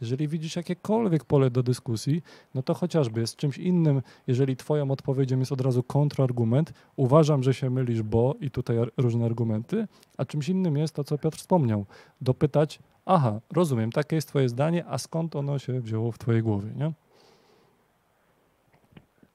Jeżeli 0.00 0.28
widzisz 0.28 0.56
jakiekolwiek 0.56 1.24
pole 1.24 1.50
do 1.50 1.62
dyskusji, 1.62 2.22
no 2.54 2.62
to 2.62 2.74
chociażby 2.74 3.20
jest 3.20 3.36
czymś 3.36 3.58
innym, 3.58 4.02
jeżeli 4.26 4.56
twoją 4.56 4.90
odpowiedzią 4.90 5.38
jest 5.38 5.52
od 5.52 5.60
razu 5.60 5.82
kontrargument, 5.82 6.72
uważam, 6.96 7.42
że 7.42 7.54
się 7.54 7.70
mylisz, 7.70 8.02
bo 8.02 8.34
i 8.40 8.50
tutaj 8.50 8.76
różne 8.96 9.24
argumenty, 9.26 9.86
a 10.18 10.24
czymś 10.24 10.48
innym 10.48 10.76
jest 10.76 10.94
to, 10.94 11.04
co 11.04 11.18
Piotr 11.18 11.36
wspomniał, 11.38 11.84
dopytać, 12.20 12.78
aha, 13.06 13.40
rozumiem, 13.52 13.92
takie 13.92 14.16
jest 14.16 14.28
twoje 14.28 14.48
zdanie, 14.48 14.84
a 14.88 14.98
skąd 14.98 15.36
ono 15.36 15.58
się 15.58 15.80
wzięło 15.80 16.12
w 16.12 16.18
twojej 16.18 16.42
głowie, 16.42 16.68
nie? 16.76 16.92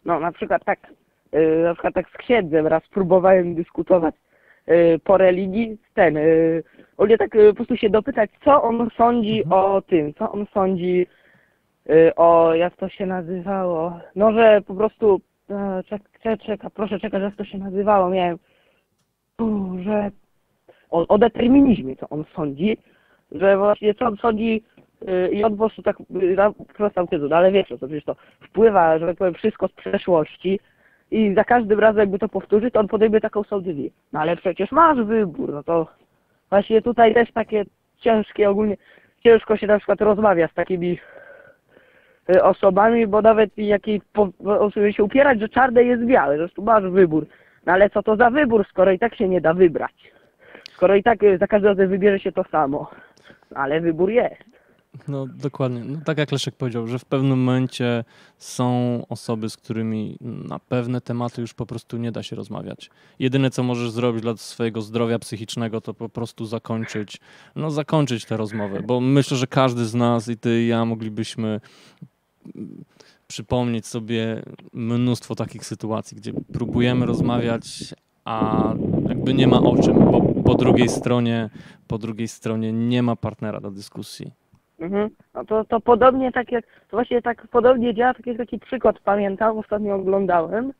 No 0.05 0.19
na 0.19 0.31
przykład 0.31 0.65
tak, 0.65 0.79
y, 1.33 1.63
na 1.63 1.73
przykład 1.73 1.93
tak 1.93 2.09
z 2.09 2.17
księdzem 2.17 2.67
raz 2.67 2.83
próbowałem 2.87 3.55
dyskutować 3.55 4.15
y, 4.69 4.99
po 5.03 5.17
religii, 5.17 5.77
ten, 5.93 6.17
ogólnie 6.97 7.17
tak 7.17 7.35
y, 7.35 7.49
po 7.49 7.55
prostu 7.55 7.77
się 7.77 7.89
dopytać, 7.89 8.29
co 8.45 8.63
on 8.63 8.89
sądzi 8.97 9.43
o 9.49 9.81
tym, 9.81 10.13
co 10.13 10.31
on 10.31 10.45
sądzi 10.53 11.07
y, 11.89 12.15
o, 12.15 12.53
jak 12.53 12.75
to 12.75 12.89
się 12.89 13.05
nazywało, 13.05 13.99
no 14.15 14.31
że 14.31 14.61
po 14.67 14.75
prostu, 14.75 15.21
e, 15.49 15.83
czek, 15.83 16.01
czek, 16.23 16.41
czeka, 16.41 16.69
proszę 16.69 16.99
czekać, 16.99 17.21
jak 17.23 17.35
to 17.35 17.45
się 17.45 17.57
nazywało, 17.57 18.09
miałem, 18.09 18.37
że 19.83 20.11
o, 20.89 21.07
o 21.07 21.17
determinizmie, 21.17 21.95
co 21.95 22.09
on 22.09 22.25
sądzi, 22.35 22.77
że 23.31 23.57
właśnie 23.57 23.93
co 23.93 24.05
on 24.05 24.17
sądzi 24.17 24.63
y, 25.01 25.29
i 25.31 25.43
on 25.43 25.51
po 25.51 25.57
prostu 25.57 25.83
tak 25.83 25.97
prostą 26.77 27.07
tezę, 27.07 27.27
no 27.29 27.35
ale 27.35 27.51
wiesz, 27.51 27.69
no 27.69 27.77
to 27.77 27.87
przecież 27.87 28.05
to 28.05 28.15
wpływa, 28.39 28.99
że 28.99 29.07
tak 29.07 29.17
powiem, 29.17 29.33
wszystko 29.33 29.67
z 29.67 29.71
przeszłości 29.71 30.59
i 31.11 31.33
za 31.35 31.43
każdym 31.43 31.79
razem 31.79 31.99
jakby 31.99 32.19
to 32.19 32.29
powtórzy, 32.29 32.71
to 32.71 32.79
on 32.79 32.87
podejmie 32.87 33.21
taką 33.21 33.41
decyzję. 33.43 33.89
No 34.13 34.19
ale 34.19 34.37
przecież 34.37 34.71
masz 34.71 35.03
wybór, 35.03 35.53
no 35.53 35.63
to 35.63 35.87
właśnie 36.49 36.81
tutaj 36.81 37.13
też 37.13 37.31
takie 37.31 37.63
ciężkie 37.97 38.49
ogólnie, 38.49 38.77
ciężko 39.23 39.57
się 39.57 39.67
na 39.67 39.77
przykład 39.77 40.01
rozmawia 40.01 40.47
z 40.47 40.53
takimi 40.53 40.99
y, 42.35 42.43
osobami, 42.43 43.07
bo 43.07 43.21
nawet 43.21 43.57
jakiej 43.57 44.01
sobie 44.73 44.93
się 44.93 45.03
upierać, 45.03 45.39
że 45.39 45.49
czarne 45.49 45.83
jest 45.83 46.05
białe, 46.05 46.37
zresztą 46.37 46.61
masz 46.61 46.83
wybór. 46.83 47.25
No 47.65 47.73
ale 47.73 47.89
co 47.89 48.03
to 48.03 48.15
za 48.15 48.29
wybór, 48.29 48.65
skoro 48.69 48.91
i 48.91 48.99
tak 48.99 49.15
się 49.15 49.29
nie 49.29 49.41
da 49.41 49.53
wybrać? 49.53 50.11
Skoro 50.63 50.95
i 50.95 51.03
tak 51.03 51.23
y, 51.23 51.37
za 51.37 51.47
każdym 51.47 51.69
razem 51.69 51.89
wybierze 51.89 52.19
się 52.19 52.31
to 52.31 52.43
samo. 52.43 52.91
No, 53.51 53.57
ale 53.57 53.81
wybór 53.81 54.09
jest. 54.09 54.56
No 55.07 55.27
dokładnie. 55.27 55.83
No, 55.83 55.99
tak 56.05 56.17
jak 56.17 56.31
Leszek 56.31 56.55
powiedział, 56.55 56.87
że 56.87 56.99
w 56.99 57.05
pewnym 57.05 57.39
momencie 57.39 58.03
są 58.37 59.01
osoby, 59.09 59.49
z 59.49 59.57
którymi 59.57 60.17
na 60.21 60.59
pewne 60.59 61.01
tematy 61.01 61.41
już 61.41 61.53
po 61.53 61.65
prostu 61.65 61.97
nie 61.97 62.11
da 62.11 62.23
się 62.23 62.35
rozmawiać. 62.35 62.89
Jedyne, 63.19 63.49
co 63.49 63.63
możesz 63.63 63.91
zrobić 63.91 64.21
dla 64.21 64.37
swojego 64.37 64.81
zdrowia 64.81 65.19
psychicznego, 65.19 65.81
to 65.81 65.93
po 65.93 66.09
prostu 66.09 66.45
zakończyć, 66.45 67.19
no 67.55 67.71
zakończyć 67.71 68.25
tę 68.25 68.37
rozmowę, 68.37 68.81
bo 68.83 69.01
myślę, 69.01 69.37
że 69.37 69.47
każdy 69.47 69.85
z 69.85 69.95
nas 69.95 70.27
i 70.27 70.37
ty 70.37 70.63
i 70.63 70.67
ja 70.67 70.85
moglibyśmy 70.85 71.61
mm, 72.55 72.83
przypomnieć 73.27 73.87
sobie 73.87 74.43
mnóstwo 74.73 75.35
takich 75.35 75.65
sytuacji, 75.65 76.17
gdzie 76.17 76.33
próbujemy 76.53 77.05
rozmawiać, 77.05 77.93
a 78.25 78.73
jakby 79.09 79.33
nie 79.33 79.47
ma 79.47 79.61
o 79.61 79.77
czym, 79.83 80.11
bo 80.11 80.21
po 80.43 80.55
drugiej 80.55 80.89
stronie, 80.89 81.49
po 81.87 81.97
drugiej 81.97 82.27
stronie 82.27 82.73
nie 82.73 83.03
ma 83.03 83.15
partnera 83.15 83.59
do 83.59 83.71
dyskusji. 83.71 84.31
Mhm. 84.79 85.09
No 85.33 85.45
to, 85.45 85.65
to 85.65 85.79
podobnie 85.79 86.31
tak 86.31 86.51
jak, 86.51 86.65
to 86.65 86.97
właśnie 86.97 87.21
tak 87.21 87.47
podobnie 87.47 87.93
działa, 87.93 88.13
tak 88.13 88.27
jak 88.27 88.37
taki 88.37 88.59
przykład 88.59 88.99
pamiętam, 88.99 89.57
ostatnio 89.57 89.95
oglądałem 89.95 90.73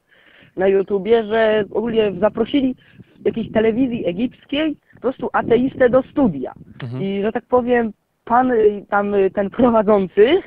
na 0.57 0.67
YouTubie, 0.67 1.23
że 1.23 1.65
ogólnie 1.71 2.11
zaprosili 2.19 2.75
jakiejś 3.25 3.51
telewizji 3.51 4.07
egipskiej 4.07 4.77
po 4.93 5.01
prostu 5.01 5.29
ateistę 5.33 5.89
do 5.89 6.01
studia. 6.01 6.53
Mhm. 6.83 7.03
I 7.03 7.21
że 7.21 7.31
tak 7.31 7.45
powiem, 7.45 7.93
pan 8.25 8.51
y, 8.51 8.85
tam 8.89 9.13
y, 9.13 9.31
ten 9.31 9.49
prowadzący, 9.49 10.41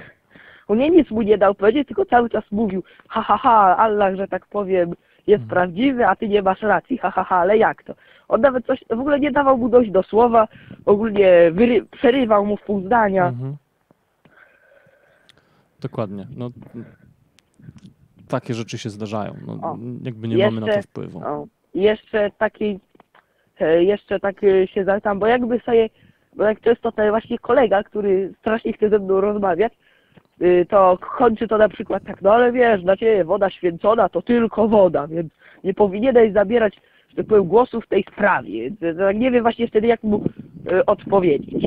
on 0.68 0.78
nie 0.78 0.90
nic 0.90 1.10
mu 1.10 1.22
nie 1.22 1.38
dał 1.38 1.54
powiedzieć, 1.54 1.86
tylko 1.86 2.04
cały 2.04 2.30
czas 2.30 2.44
mówił, 2.50 2.82
ha 3.08 3.22
ha 3.22 3.36
ha, 3.36 3.76
Allah, 3.76 4.16
że 4.16 4.28
tak 4.28 4.46
powiem, 4.46 4.94
jest 5.30 5.42
Mhm. 5.42 5.48
prawdziwy, 5.50 6.06
a 6.06 6.16
ty 6.16 6.28
nie 6.28 6.42
masz 6.42 6.62
racji, 6.62 6.98
ha 6.98 7.10
ha 7.10 7.24
ha, 7.24 7.36
ale 7.36 7.58
jak 7.58 7.82
to? 7.82 7.94
On 8.28 8.40
nawet 8.40 8.66
coś, 8.66 8.84
w 8.90 9.00
ogóle 9.00 9.20
nie 9.20 9.30
dawał 9.30 9.58
mu 9.58 9.68
dojść 9.68 9.90
do 9.90 10.02
słowa, 10.02 10.48
ogólnie 10.86 11.50
wyry, 11.52 11.84
przerywał 11.90 12.46
mu 12.46 12.56
w 12.56 12.62
pół 12.62 12.80
zdania. 12.80 13.28
Mhm. 13.28 13.56
Dokładnie. 15.80 16.26
No, 16.36 16.50
takie 18.28 18.54
rzeczy 18.54 18.78
się 18.78 18.90
zdarzają. 18.90 19.34
No, 19.46 19.52
O, 19.52 19.78
jakby 20.02 20.28
nie 20.28 20.44
mamy 20.44 20.60
na 20.60 20.66
to 20.66 20.72
jeszcze- 20.72 20.88
wpływu. 20.90 21.18
O, 21.18 21.46
jeszcze 21.74 22.30
taki, 22.38 22.80
e, 23.60 23.84
jeszcze 23.84 24.20
tak 24.20 24.44
e, 24.44 24.66
się 24.66 24.84
zapytam, 24.84 25.18
bo 25.18 25.26
jakby 25.26 25.60
sobie, 25.60 25.88
bo 26.36 26.44
jak 26.44 26.60
często 26.60 26.92
ten 26.92 27.10
właśnie 27.10 27.38
kolega, 27.38 27.82
który 27.82 28.32
strasznie 28.40 28.72
chce 28.72 28.88
ze 28.90 28.98
mną 28.98 29.20
rozmawiać, 29.20 29.72
to 30.68 30.98
kończy 31.18 31.48
to 31.48 31.58
na 31.58 31.68
przykład 31.68 32.04
tak, 32.04 32.22
no 32.22 32.32
ale 32.32 32.52
wiesz, 32.52 32.82
dla 32.82 32.96
ciebie 32.96 33.24
woda 33.24 33.50
święcona 33.50 34.08
to 34.08 34.22
tylko 34.22 34.68
woda, 34.68 35.06
więc 35.06 35.32
nie 35.64 35.74
powinieneś 35.74 36.32
zabierać, 36.32 36.74
że 37.08 37.16
tak 37.16 37.26
powiem, 37.26 37.44
głosu 37.44 37.80
w 37.80 37.88
tej 37.88 38.02
sprawie. 38.02 38.70
Tak 38.98 39.16
nie 39.16 39.30
wiem 39.30 39.42
właśnie 39.42 39.68
wtedy, 39.68 39.86
jak 39.86 40.02
mu 40.02 40.24
e, 40.72 40.86
odpowiedzieć. 40.86 41.66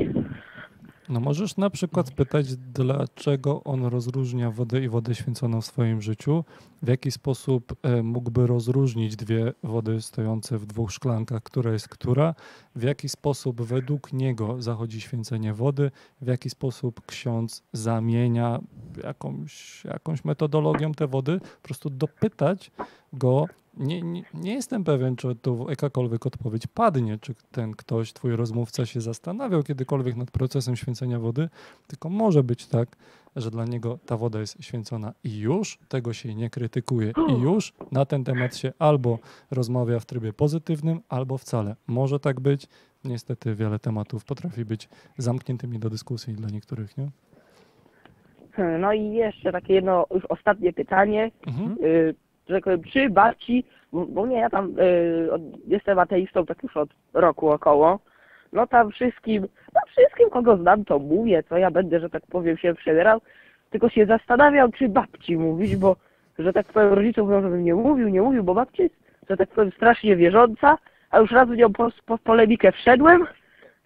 No 1.08 1.20
możesz 1.20 1.56
na 1.56 1.70
przykład 1.70 2.08
spytać, 2.08 2.56
dlaczego 2.56 3.64
on 3.64 3.84
rozróżnia 3.84 4.50
wodę 4.50 4.84
i 4.84 4.88
wodę 4.88 5.14
święconą 5.14 5.60
w 5.60 5.66
swoim 5.66 6.02
życiu, 6.02 6.44
w 6.82 6.88
jaki 6.88 7.10
sposób 7.10 7.76
e, 7.82 8.02
mógłby 8.02 8.46
rozróżnić 8.46 9.16
dwie 9.16 9.52
wody 9.62 10.02
stojące 10.02 10.58
w 10.58 10.66
dwóch 10.66 10.92
szklankach, 10.92 11.42
która 11.42 11.72
jest 11.72 11.88
która, 11.88 12.34
w 12.76 12.82
jaki 12.82 13.08
sposób 13.08 13.62
według 13.62 14.12
niego 14.12 14.62
zachodzi 14.62 15.00
święcenie 15.00 15.54
wody, 15.54 15.90
w 16.20 16.26
jaki 16.26 16.50
sposób 16.50 17.06
ksiądz 17.06 17.62
zamienia 17.72 18.60
jakąś, 19.04 19.84
jakąś 19.84 20.24
metodologią 20.24 20.92
te 20.92 21.06
wody, 21.06 21.40
po 21.40 21.62
prostu 21.62 21.90
dopytać 21.90 22.70
go, 23.12 23.46
nie, 23.76 24.02
nie, 24.02 24.22
nie 24.34 24.54
jestem 24.54 24.84
pewien, 24.84 25.16
czy 25.16 25.34
tu 25.34 25.66
jakakolwiek 25.68 26.26
odpowiedź 26.26 26.66
padnie, 26.66 27.18
czy 27.18 27.34
ten 27.52 27.72
ktoś, 27.72 28.12
twój 28.12 28.36
rozmówca 28.36 28.86
się 28.86 29.00
zastanawiał 29.00 29.62
kiedykolwiek 29.62 30.16
nad 30.16 30.30
procesem 30.30 30.76
święcenia 30.76 31.18
wody, 31.18 31.48
tylko 31.86 32.08
może 32.08 32.42
być 32.42 32.66
tak, 32.66 32.88
że 33.36 33.50
dla 33.50 33.64
niego 33.64 33.98
ta 34.06 34.16
woda 34.16 34.40
jest 34.40 34.64
święcona 34.64 35.12
i 35.24 35.38
już 35.38 35.78
tego 35.88 36.12
się 36.12 36.34
nie 36.34 36.50
krytykuje 36.50 37.12
i 37.28 37.40
już 37.40 37.72
na 37.92 38.04
ten 38.04 38.24
temat 38.24 38.56
się 38.56 38.72
albo 38.78 39.18
rozmawia 39.50 40.00
w 40.00 40.06
trybie 40.06 40.32
pozytywnym, 40.32 41.00
albo 41.08 41.38
wcale. 41.38 41.76
Może 41.86 42.20
tak 42.20 42.40
być. 42.40 42.66
Niestety 43.04 43.54
wiele 43.54 43.78
tematów 43.78 44.24
potrafi 44.24 44.64
być 44.64 44.88
zamkniętymi 45.18 45.78
do 45.78 45.90
dyskusji 45.90 46.34
dla 46.34 46.50
niektórych, 46.50 46.98
nie? 46.98 47.08
Hmm, 48.52 48.80
No 48.80 48.92
i 48.92 49.12
jeszcze 49.12 49.52
takie 49.52 49.74
jedno, 49.74 50.06
już 50.14 50.24
ostatnie 50.28 50.72
pytanie. 50.72 51.30
Mhm. 51.46 51.76
Y, 51.84 52.14
że 52.48 52.54
tak 52.54 52.64
powiem, 52.64 52.82
czy 52.82 53.10
babci, 53.10 53.64
bo 53.92 54.26
nie, 54.26 54.38
ja 54.38 54.50
tam 54.50 54.74
y, 54.80 55.32
od, 55.32 55.42
jestem 55.66 55.98
ateistą 55.98 56.46
tak 56.46 56.62
już 56.62 56.76
od 56.76 56.88
roku 57.12 57.50
około, 57.50 57.98
no 58.52 58.66
tam 58.66 58.90
wszystkim, 58.90 59.42
no 59.74 59.80
wszystkim 59.86 60.30
kogo 60.30 60.56
znam 60.56 60.84
to 60.84 60.98
mówię, 60.98 61.42
co 61.42 61.58
ja 61.58 61.70
będę, 61.70 62.00
że 62.00 62.10
tak 62.10 62.22
powiem, 62.26 62.56
się 62.56 62.74
przebierał, 62.74 63.20
tylko 63.70 63.88
się 63.88 64.06
zastanawiam, 64.06 64.72
czy 64.72 64.88
babci 64.88 65.36
mówić, 65.36 65.76
bo, 65.76 65.96
że 66.38 66.52
tak 66.52 66.66
powiem, 66.66 66.92
rodzicom 66.92 67.26
mówią, 67.26 67.42
żebym 67.42 67.64
nie 67.64 67.74
mówił, 67.74 68.08
nie 68.08 68.22
mówił, 68.22 68.44
bo 68.44 68.54
babci 68.54 68.82
jest, 68.82 68.94
że 69.30 69.36
tak 69.36 69.48
powiem, 69.48 69.72
strasznie 69.72 70.16
wierząca, 70.16 70.78
a 71.10 71.18
już 71.18 71.30
raz 71.30 71.48
w 71.48 71.56
nią 71.56 71.72
po, 71.72 71.88
po 72.06 72.18
polemikę 72.18 72.72
wszedłem, 72.72 73.26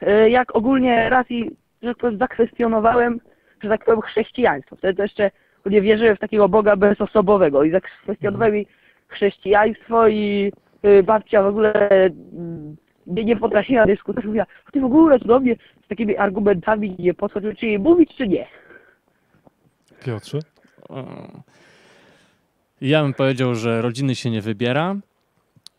y, 0.03 0.31
jak 0.31 0.57
ogólnie 0.57 1.09
raz 1.11 1.31
i, 1.31 1.51
że 1.83 1.89
tak 1.89 1.97
powiem, 1.97 2.19
zakwestionowałem, 2.19 3.21
że 3.63 3.69
tak 3.69 3.85
powiem, 3.85 4.01
chrześcijaństwo. 4.01 4.77
Wtedy 4.77 4.95
to 4.95 5.03
jeszcze 5.03 5.31
nie 5.69 5.81
wierzyłem 5.83 6.17
w 6.17 6.21
takiego 6.21 6.49
Boga 6.49 6.77
bezosobowego 6.77 7.65
i 7.65 7.71
zakwestionowałem 7.71 8.55
mi 8.55 8.67
chrześcijaństwo 9.09 10.09
i 10.09 10.53
y, 10.85 11.03
babcia 11.03 11.43
w 11.43 11.47
ogóle 11.47 11.89
mm, 12.01 12.77
nie, 13.07 13.25
nie 13.25 13.37
potrafiła 13.37 13.87
dyskutować. 13.87 14.25
Mówiła, 14.25 14.47
ty 14.73 14.81
w 14.81 14.85
ogóle 14.85 15.19
do 15.19 15.41
mnie 15.41 15.57
z 15.85 15.89
takimi 15.89 16.17
argumentami 16.17 16.97
nie 16.99 17.15
podchodził, 17.15 17.55
czy 17.55 17.67
jej 17.67 17.79
mówić, 17.79 18.11
czy 18.17 18.29
nie. 18.29 18.47
Piotrze? 20.05 20.39
Ja 22.81 23.03
bym 23.03 23.15
powiedział, 23.15 23.55
że 23.55 23.83
rodziny 23.83 24.15
się 24.15 24.31
nie 24.31 24.41
wybiera 24.41 24.97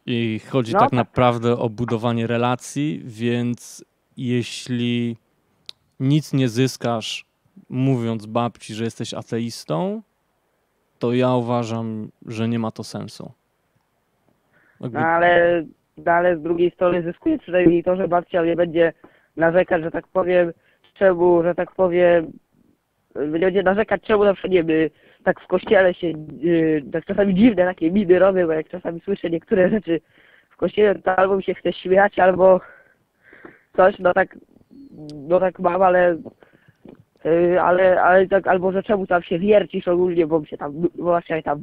i 0.05 0.39
chodzi 0.49 0.73
No 0.73 0.79
tak 0.79 0.89
tak. 0.89 0.97
naprawdę 0.97 1.57
o 1.57 1.69
budowanie 1.69 2.27
relacji, 2.27 3.01
więc 3.05 3.85
jeśli 4.17 5.17
nic 5.99 6.33
nie 6.33 6.49
zyskasz 6.49 7.25
mówiąc 7.69 8.25
babci, 8.25 8.73
że 8.73 8.83
jesteś 8.83 9.13
ateistą, 9.13 10.01
to 10.99 11.13
ja 11.13 11.33
uważam, 11.35 12.09
że 12.27 12.47
nie 12.47 12.59
ma 12.59 12.71
to 12.71 12.83
sensu. 12.83 13.31
Jakby- 14.81 14.99
No 14.99 15.05
ale, 15.05 15.63
no, 16.05 16.11
ale 16.11 16.37
z 16.37 16.41
drugiej 16.41 16.71
strony 16.71 17.03
zyskuje 17.03 17.37
przynajmniej 17.39 17.83
to, 17.83 17.95
że 17.95 18.07
babcia 18.07 18.45
nie 18.45 18.55
będzie 18.55 18.93
narzekać, 19.37 19.83
że 19.83 19.91
tak 19.91 20.07
powiem, 20.07 20.51
czemu, 20.93 21.43
że 21.43 21.55
tak 21.55 21.71
powiem, 21.75 22.31
nie 23.15 23.39
będzie 23.39 23.63
narzekać, 23.63 24.01
czemu 24.03 24.23
na 24.23 24.33
przykład, 24.33 24.51
nie 24.53 24.63
wiem, 24.63 24.89
tak 25.23 25.41
w 25.41 25.47
kościele 25.47 25.93
się, 25.93 26.07
yy, 26.41 26.83
tak 26.91 27.05
czasami 27.05 27.35
dziwne 27.35 27.65
takie 27.65 27.91
miny 27.91 28.19
robią, 28.19 28.47
bo 28.47 28.53
jak 28.53 28.69
czasami 28.69 29.01
słyszę 29.01 29.29
niektóre 29.29 29.69
rzeczy 29.69 30.01
w 30.49 30.57
kościele, 30.57 30.95
to 30.95 31.15
albo 31.15 31.37
mi 31.37 31.43
się 31.43 31.53
chce 31.53 31.73
śmiać, 31.73 32.19
albo 32.19 32.61
coś, 33.75 33.99
no 33.99 34.13
tak, 34.13 34.37
no 35.27 35.39
tak 35.39 35.59
mam, 35.59 35.81
ale 35.81 36.17
ale, 37.61 38.01
ale 38.01 38.27
tak, 38.27 38.47
albo 38.47 38.71
że 38.71 38.83
czemu 38.83 39.07
tam 39.07 39.23
się 39.23 39.39
wiercisz 39.39 39.87
ogólnie, 39.87 40.27
bo 40.27 40.39
mi 40.39 40.47
się 40.47 40.57
tam, 40.57 40.73
bo 40.81 40.87
właśnie 40.95 41.43
tam, 41.43 41.61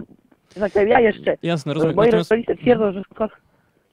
tak 0.60 0.72
powiem, 0.72 0.88
ja 0.88 1.00
jeszcze, 1.00 1.36
Jasne, 1.42 1.74
rozumiem. 1.74 1.96
moi 1.96 2.06
Natomiast, 2.06 2.30
rodzice 2.30 2.56
twierdzą, 2.56 2.92
że 2.92 3.02
skoro, 3.14 3.30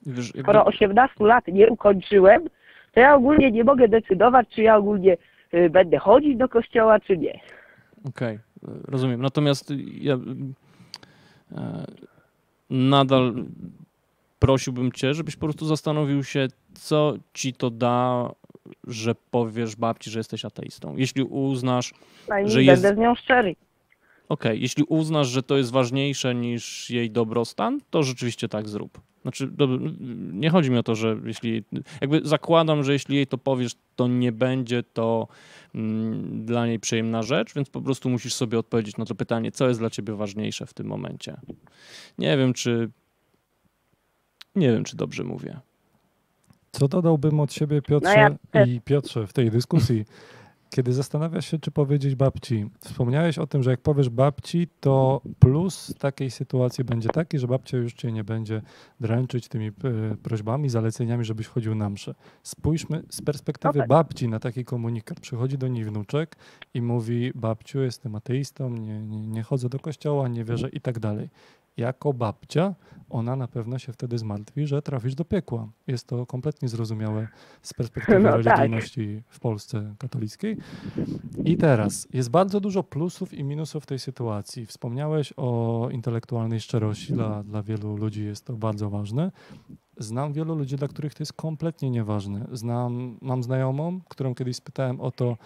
wiesz, 0.05 0.25
jakby- 0.27 0.41
skoro 0.41 0.65
18 0.65 1.25
lat 1.25 1.47
nie 1.47 1.67
ukończyłem, 1.69 2.43
to 2.93 2.99
ja 2.99 3.15
ogólnie 3.15 3.51
nie 3.51 3.63
mogę 3.63 3.87
decydować, 3.87 4.47
czy 4.49 4.61
ja 4.61 4.77
ogólnie 4.77 5.17
y, 5.53 5.69
będę 5.69 5.97
chodzić 5.97 6.37
do 6.37 6.49
kościoła, 6.49 6.99
czy 6.99 7.17
nie. 7.17 7.39
Okej, 8.09 8.39
rozumiem. 8.87 9.21
Natomiast 9.21 9.73
ja 10.01 10.13
e, 10.13 11.85
nadal 12.69 13.33
prosiłbym 14.39 14.91
cię, 14.91 15.13
żebyś 15.13 15.35
po 15.35 15.45
prostu 15.45 15.65
zastanowił 15.65 16.23
się, 16.23 16.47
co 16.73 17.13
ci 17.33 17.53
to 17.53 17.69
da, 17.69 18.29
że 18.87 19.15
powiesz 19.31 19.75
babci, 19.75 20.09
że 20.11 20.19
jesteś 20.19 20.45
ateistą. 20.45 20.95
Jeśli 20.97 21.23
uznasz, 21.23 21.93
No 22.29 22.35
Że 22.49 22.57
będę 22.57 22.63
jest- 22.63 22.95
z 22.95 22.97
nią 22.97 23.15
szczery. 23.15 23.55
okej, 24.29 24.61
jeśli 24.61 24.83
uznasz, 24.83 25.27
że 25.27 25.43
to 25.43 25.57
jest 25.57 25.71
ważniejsze 25.71 26.35
niż 26.35 26.89
jej 26.89 27.11
dobrostan, 27.11 27.79
to 27.89 28.03
rzeczywiście 28.03 28.47
tak 28.49 28.69
zrób. 28.69 29.01
Znaczy, 29.21 29.51
nie 30.33 30.49
chodzi 30.49 30.71
mi 30.71 30.77
o 30.77 30.83
to, 30.83 30.95
że 30.95 31.17
jeśli, 31.25 31.63
jakby 32.01 32.21
zakładam, 32.23 32.83
że 32.83 32.93
jeśli 32.93 33.15
jej 33.15 33.27
to 33.27 33.37
powiesz, 33.37 33.75
to 33.95 34.07
nie 34.07 34.31
będzie 34.31 34.83
to 34.83 35.27
mm, 35.75 36.45
dla 36.45 36.67
niej 36.67 36.79
przyjemna 36.79 37.23
rzecz, 37.23 37.53
więc 37.53 37.69
po 37.69 37.81
prostu 37.81 38.09
musisz 38.09 38.33
sobie 38.33 38.59
odpowiedzieć 38.59 38.97
na 38.97 39.05
to 39.05 39.15
pytanie, 39.15 39.51
co 39.51 39.67
jest 39.67 39.79
dla 39.79 39.89
ciebie 39.89 40.13
ważniejsze 40.15 40.65
w 40.65 40.73
tym 40.73 40.87
momencie. 40.87 41.37
Nie 42.17 42.37
wiem, 42.37 42.53
czy 42.53 42.89
nie 44.55 44.71
wiem, 44.71 44.83
czy 44.83 44.97
dobrze 44.97 45.23
mówię. 45.23 45.59
Co 46.75 46.87
dodałbym 46.87 47.39
od 47.39 47.53
siebie, 47.53 47.81
Piotrze 47.81 48.37
No 48.53 48.59
ja 48.59 48.65
i 48.65 48.81
Piotrze 48.81 49.27
w 49.27 49.33
tej 49.33 49.51
dyskusji? 49.51 50.05
Kiedy 50.69 50.93
zastanawiasz 50.93 51.51
się, 51.51 51.59
czy 51.59 51.71
powiedzieć 51.71 52.15
babci, 52.15 52.69
wspomniałeś 52.79 53.37
o 53.37 53.47
tym, 53.47 53.63
że 53.63 53.71
jak 53.71 53.81
powiesz 53.81 54.09
babci, 54.09 54.67
to 54.79 55.21
plus 55.39 55.93
takiej 55.99 56.31
sytuacji 56.31 56.83
będzie 56.83 57.09
taki, 57.09 57.39
że 57.39 57.47
babcia 57.47 57.77
już 57.77 57.93
cię 57.93 58.11
nie 58.11 58.23
będzie 58.23 58.61
dręczyć 58.99 59.47
tymi 59.47 59.67
e, 59.67 59.71
prośbami, 60.23 60.69
zaleceniami, 60.69 61.25
żebyś 61.25 61.47
chodził 61.47 61.75
na 61.75 61.89
mszę. 61.89 62.15
Spójrzmy 62.43 63.03
z 63.09 63.21
perspektywy 63.21 63.73
No 63.75 63.81
tak. 63.81 63.89
babci 63.89 64.27
na 64.27 64.39
taki 64.39 64.65
komunikat. 64.65 65.19
Przychodzi 65.19 65.57
do 65.57 65.67
niej 65.67 65.85
wnuczek 65.85 66.35
i 66.73 66.81
mówi, 66.81 67.31
babciu, 67.35 67.79
jestem 67.79 68.15
ateistą, 68.15 68.69
nie, 68.69 68.99
nie, 68.99 69.27
nie 69.27 69.43
chodzę 69.43 69.69
do 69.69 69.79
kościoła, 69.79 70.27
nie 70.27 70.43
wierzę 70.43 70.69
i 70.69 70.81
tak 70.81 70.99
dalej. 70.99 71.29
Jako 71.77 72.13
babcia 72.13 72.75
ona 73.13 73.35
na 73.35 73.47
pewno 73.47 73.79
się 73.79 73.93
wtedy 73.93 74.17
zmartwi, 74.17 74.67
że 74.67 74.81
trafisz 74.81 75.15
do 75.15 75.25
piekła. 75.25 75.67
Jest 75.87 76.07
to 76.07 76.25
kompletnie 76.25 76.67
zrozumiałe 76.67 77.27
z 77.61 77.73
perspektywy 77.73 78.19
No 78.19 78.31
tak. 78.31 78.45
religijności 78.45 79.23
w 79.27 79.39
Polsce 79.39 79.95
katolickiej. 79.99 80.57
I 81.45 81.57
teraz 81.57 82.07
jest 82.13 82.29
bardzo 82.29 82.59
dużo 82.59 82.83
plusów 82.83 83.33
i 83.33 83.43
minusów 83.43 83.83
w 83.83 83.85
tej 83.85 83.99
sytuacji. 83.99 84.65
Wspomniałeś 84.65 85.33
o 85.37 85.89
intelektualnej 85.91 86.59
szczerości, 86.59 87.13
dla, 87.13 87.43
dla 87.43 87.63
wielu 87.63 87.97
ludzi 87.97 88.25
jest 88.25 88.45
to 88.45 88.53
bardzo 88.53 88.89
ważne. 88.89 89.31
Znam 89.97 90.33
wielu 90.33 90.55
ludzi, 90.55 90.75
dla 90.75 90.87
których 90.87 91.13
to 91.13 91.21
jest 91.21 91.33
kompletnie 91.33 91.89
nieważne. 91.89 92.47
Znam, 92.51 93.17
mam 93.21 93.43
znajomą, 93.43 94.01
którą 94.09 94.35
kiedyś 94.35 94.55
spytałem 94.55 95.01
o 95.01 95.11
to, 95.11 95.37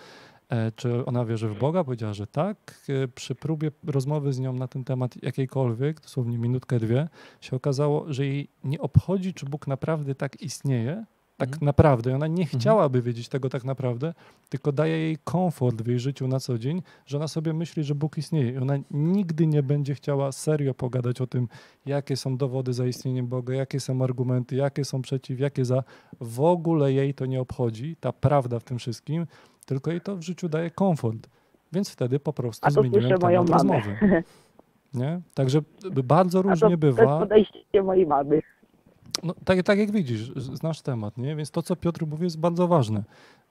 czy 0.76 1.06
ona 1.06 1.26
wierzy 1.26 1.49
w 1.49 1.60
Boga. 1.60 1.84
Powiedziała, 1.84 2.14
że 2.14 2.28
tak. 2.28 2.82
E, 3.03 3.07
Przy 3.07 3.36
próbie 3.36 3.72
rozmowy 3.88 4.34
z 4.34 4.40
nią 4.40 4.53
na 4.53 4.68
ten 4.68 4.84
temat 4.84 5.24
jakiejkolwiek, 5.24 6.02
dosłownie 6.02 6.38
minutkę, 6.38 6.80
dwie, 6.80 7.07
się 7.41 7.56
okazało, 7.56 8.14
że 8.14 8.26
jej 8.26 8.48
nie 8.64 8.80
obchodzi, 8.82 9.34
czy 9.34 9.45
Bóg 9.45 9.68
naprawdę 9.68 10.15
tak 10.15 10.41
istnieje, 10.41 11.06
tak 11.38 11.48
Mhm. 11.49 11.65
naprawdę. 11.65 12.15
Ona 12.15 12.28
nie 12.28 12.45
chciałaby 12.45 13.02
wiedzieć 13.02 13.30
tego 13.30 13.49
tak 13.49 13.64
naprawdę, 13.64 14.14
tylko 14.49 14.72
daje 14.72 14.98
jej 14.98 15.18
komfort 15.24 15.82
w 15.82 15.88
jej 15.88 15.99
życiu 15.99 16.28
na 16.28 16.40
co 16.40 16.57
dzień, 16.57 16.82
że 17.06 17.18
ona 17.18 17.28
sobie 17.28 17.53
myśli, 17.53 17.84
że 17.84 17.95
Bóg 17.95 18.18
istnieje. 18.18 18.52
I 18.52 18.57
ona 18.57 18.74
nigdy 18.91 19.48
nie 19.48 19.64
będzie 19.64 19.95
chciała 19.95 20.32
serio 20.32 20.74
pogadać 20.74 21.22
o 21.22 21.28
tym, 21.28 21.48
jakie 21.86 22.15
są 22.18 22.38
dowody 22.38 22.74
za 22.74 22.88
istnieniem 22.88 23.28
Boga, 23.28 23.53
jakie 23.53 23.80
są 23.80 24.03
argumenty, 24.03 24.56
jakie 24.56 24.86
są 24.86 25.02
przeciw, 25.02 25.40
jakie 25.40 25.65
za. 25.65 25.84
W 26.22 26.40
ogóle 26.41 26.94
jej 26.94 27.14
to 27.14 27.26
nie 27.26 27.41
obchodzi, 27.41 27.95
ta 27.99 28.14
prawda 28.14 28.60
w 28.60 28.64
tym 28.64 28.80
wszystkim, 28.80 29.28
tylko 29.68 29.91
jej 29.91 30.02
to 30.02 30.15
w 30.15 30.22
życiu 30.22 30.49
daje 30.49 30.72
komfort. 30.72 31.27
Więc 31.73 31.89
wtedy 31.89 32.19
po 32.19 32.34
prostu 32.34 32.68
A 32.68 32.72
to 32.72 32.81
zmieniłem 32.81 33.19
temat 33.19 33.49
rozmowy. 33.49 33.98
Nie? 34.94 35.22
Także 35.34 35.61
bardzo 36.03 36.39
A 36.39 36.44
to, 36.44 36.49
różnie 36.49 36.69
to 36.69 36.77
bywa. 36.77 37.03
jest 37.03 37.19
podejście 37.19 37.84
mojej 37.84 38.07
mamy. 38.07 38.41
No, 39.23 39.35
tak, 39.45 39.64
tak 39.64 39.80
jak 39.80 39.91
widzisz, 39.91 40.31
znasz 40.35 40.81
temat, 40.81 41.18
nie? 41.18 41.35
Więc 41.35 41.52
to, 41.52 41.61
co 41.61 41.76
Piotr 41.76 42.07
mówi, 42.07 42.23
jest 42.23 42.39
bardzo 42.39 42.68
ważne. 42.68 43.03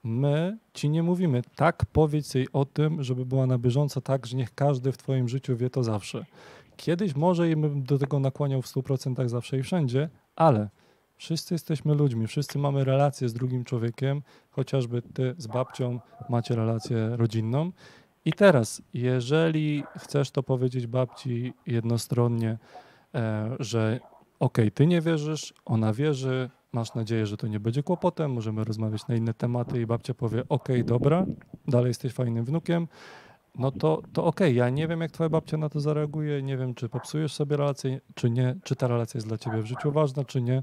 My 0.04 0.58
ci 0.74 0.90
nie 0.90 1.02
mówimy, 1.02 1.42
tak 1.56 1.86
powiedz 1.92 2.34
jej 2.34 2.46
o 2.52 2.64
tym, 2.64 3.02
żeby 3.02 3.26
była 3.26 3.46
na 3.46 3.58
bieżąco 3.58 4.00
tak, 4.00 4.26
że 4.26 4.36
niech 4.36 4.54
każdy 4.54 4.92
w 4.92 4.96
twoim 4.96 5.28
życiu 5.28 5.56
wie 5.56 5.70
to 5.70 5.84
zawsze. 5.84 6.24
Kiedyś 6.76 7.16
może 7.16 7.50
i 7.50 7.56
bym 7.56 7.82
do 7.82 7.98
tego 7.98 8.20
nakłaniał 8.20 8.62
w 8.62 8.66
100% 8.66 9.28
zawsze 9.28 9.58
i 9.58 9.62
wszędzie, 9.62 10.08
ale 10.36 10.68
wszyscy 11.16 11.54
jesteśmy 11.54 11.94
ludźmi, 11.94 12.26
wszyscy 12.26 12.58
mamy 12.58 12.84
relację 12.84 13.28
z 13.28 13.32
drugim 13.32 13.64
człowiekiem, 13.64 14.22
chociażby 14.56 15.02
ty 15.02 15.34
z 15.38 15.46
babcią 15.46 16.00
macie 16.28 16.56
relację 16.56 17.16
rodzinną. 17.16 17.72
I 18.24 18.32
teraz, 18.32 18.82
jeżeli 18.94 19.84
chcesz 19.98 20.30
to 20.30 20.42
powiedzieć 20.42 20.86
babci 20.86 21.52
jednostronnie, 21.66 22.58
e, 23.14 23.56
że 23.60 24.00
okej, 24.40 24.72
ty 24.72 24.86
nie 24.86 25.00
wierzysz, 25.00 25.54
ona 25.64 25.92
wierzy, 25.92 26.50
masz 26.72 26.94
nadzieję, 26.94 27.26
że 27.26 27.36
to 27.36 27.46
nie 27.46 27.60
będzie 27.60 27.82
kłopotem, 27.82 28.32
możemy 28.32 28.64
rozmawiać 28.64 29.06
na 29.08 29.14
inne 29.14 29.34
tematy 29.34 29.80
i 29.80 29.86
babcia 29.86 30.14
powie, 30.14 30.42
okej, 30.48 30.84
dobra, 30.84 31.26
dalej 31.68 31.88
jesteś 31.88 32.12
fajnym 32.12 32.44
wnukiem, 32.44 32.88
no 33.58 33.70
to, 33.70 34.02
to 34.12 34.24
okej, 34.24 34.54
ja 34.54 34.70
nie 34.70 34.88
wiem, 34.88 35.00
jak 35.00 35.10
twoja 35.10 35.30
babcia 35.30 35.56
na 35.56 35.68
to 35.68 35.80
zareaguje, 35.80 36.42
nie 36.42 36.56
wiem, 36.56 36.74
czy 36.74 36.88
popsujesz 36.88 37.32
sobie 37.32 37.56
relację, 37.56 38.00
czy 38.14 38.30
nie, 38.30 38.56
czy 38.64 38.76
ta 38.76 38.88
relacja 38.88 39.18
jest 39.18 39.28
dla 39.28 39.38
ciebie 39.38 39.62
w 39.62 39.66
życiu 39.66 39.92
ważna, 39.92 40.24
czy 40.24 40.42
nie. 40.42 40.62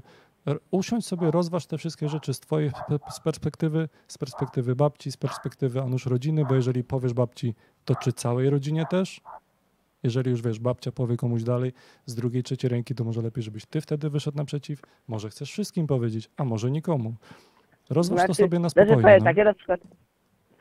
Usiądź 0.70 1.06
sobie, 1.06 1.30
rozważ 1.30 1.66
te 1.66 1.78
wszystkie 1.78 2.08
rzeczy 2.08 2.34
z 2.34 2.40
twojej 2.40 2.70
z 3.10 3.20
perspektywy, 3.20 3.88
z 4.08 4.18
perspektywy 4.18 4.76
babci, 4.76 5.12
z 5.12 5.16
perspektywy 5.16 5.80
Anusz 5.80 6.06
rodziny, 6.06 6.44
bo 6.48 6.54
jeżeli 6.54 6.84
powiesz 6.84 7.12
babci, 7.12 7.54
to 7.84 7.94
czy 7.94 8.12
całej 8.12 8.50
rodzinie 8.50 8.86
też? 8.90 9.20
Jeżeli 10.02 10.30
już 10.30 10.42
wiesz, 10.42 10.58
babcia 10.60 10.92
powie 10.92 11.16
komuś 11.16 11.42
dalej 11.42 11.72
z 12.06 12.14
drugiej, 12.14 12.42
trzeciej 12.42 12.70
ręki, 12.70 12.94
to 12.94 13.04
może 13.04 13.22
lepiej, 13.22 13.42
żebyś 13.42 13.66
ty 13.66 13.80
wtedy 13.80 14.10
wyszedł 14.10 14.36
naprzeciw. 14.38 14.80
Może 15.08 15.28
chcesz 15.28 15.50
wszystkim 15.50 15.86
powiedzieć, 15.86 16.30
a 16.36 16.44
może 16.44 16.70
nikomu. 16.70 17.14
Rozważ 17.90 18.20
to 18.20 18.24
Znaczy, 18.26 18.42
sobie 18.42 18.58
na 18.58 18.68
Znaczy, 18.68 18.86
spokojnie. 18.86 19.02
powiem 19.02 19.18
no. 19.18 19.24
tak, 19.24 19.36
ja 19.36 19.44
na 19.44 19.54
przykład, 19.54 19.80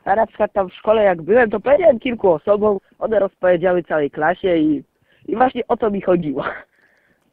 ja 0.06 0.16
na 0.16 0.28
przykład 0.28 0.54
tam 0.54 0.70
w 0.70 0.74
szkole 0.74 1.04
jak 1.04 1.22
byłem, 1.22 1.50
to 1.50 1.60
powiedziałem 1.60 2.00
kilku 2.00 2.32
osobom, 2.32 2.78
one 3.00 3.20
rozpowiedziały 3.20 3.84
całej 3.84 4.12
klasie 4.12 4.58
i, 4.58 4.84
i 5.26 5.36
właśnie 5.36 5.68
o 5.68 5.78
to 5.78 5.92
mi 5.92 6.02
chodziło. 6.02 6.44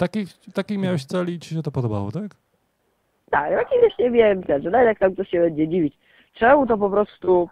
Taki, 0.01 0.27
taki 0.55 0.79
miałeś 0.79 1.05
cel 1.05 1.29
i 1.29 1.39
ci 1.39 1.55
się 1.55 1.63
to 1.63 1.71
podobało, 1.71 2.13
tak? 2.13 2.31
Tak, 3.31 3.51
jakieś 3.51 3.99
nie 3.99 4.11
wiem, 4.11 4.43
że 4.49 4.71
nawet 4.71 4.87
jak 4.87 4.99
tam 4.99 5.15
ktoś 5.15 5.29
się 5.29 5.41
będzie 5.41 5.69
dziwić, 5.69 5.99
czemu 6.35 6.67
to 6.67 6.79
po 6.79 6.91
prostu, 6.91 7.49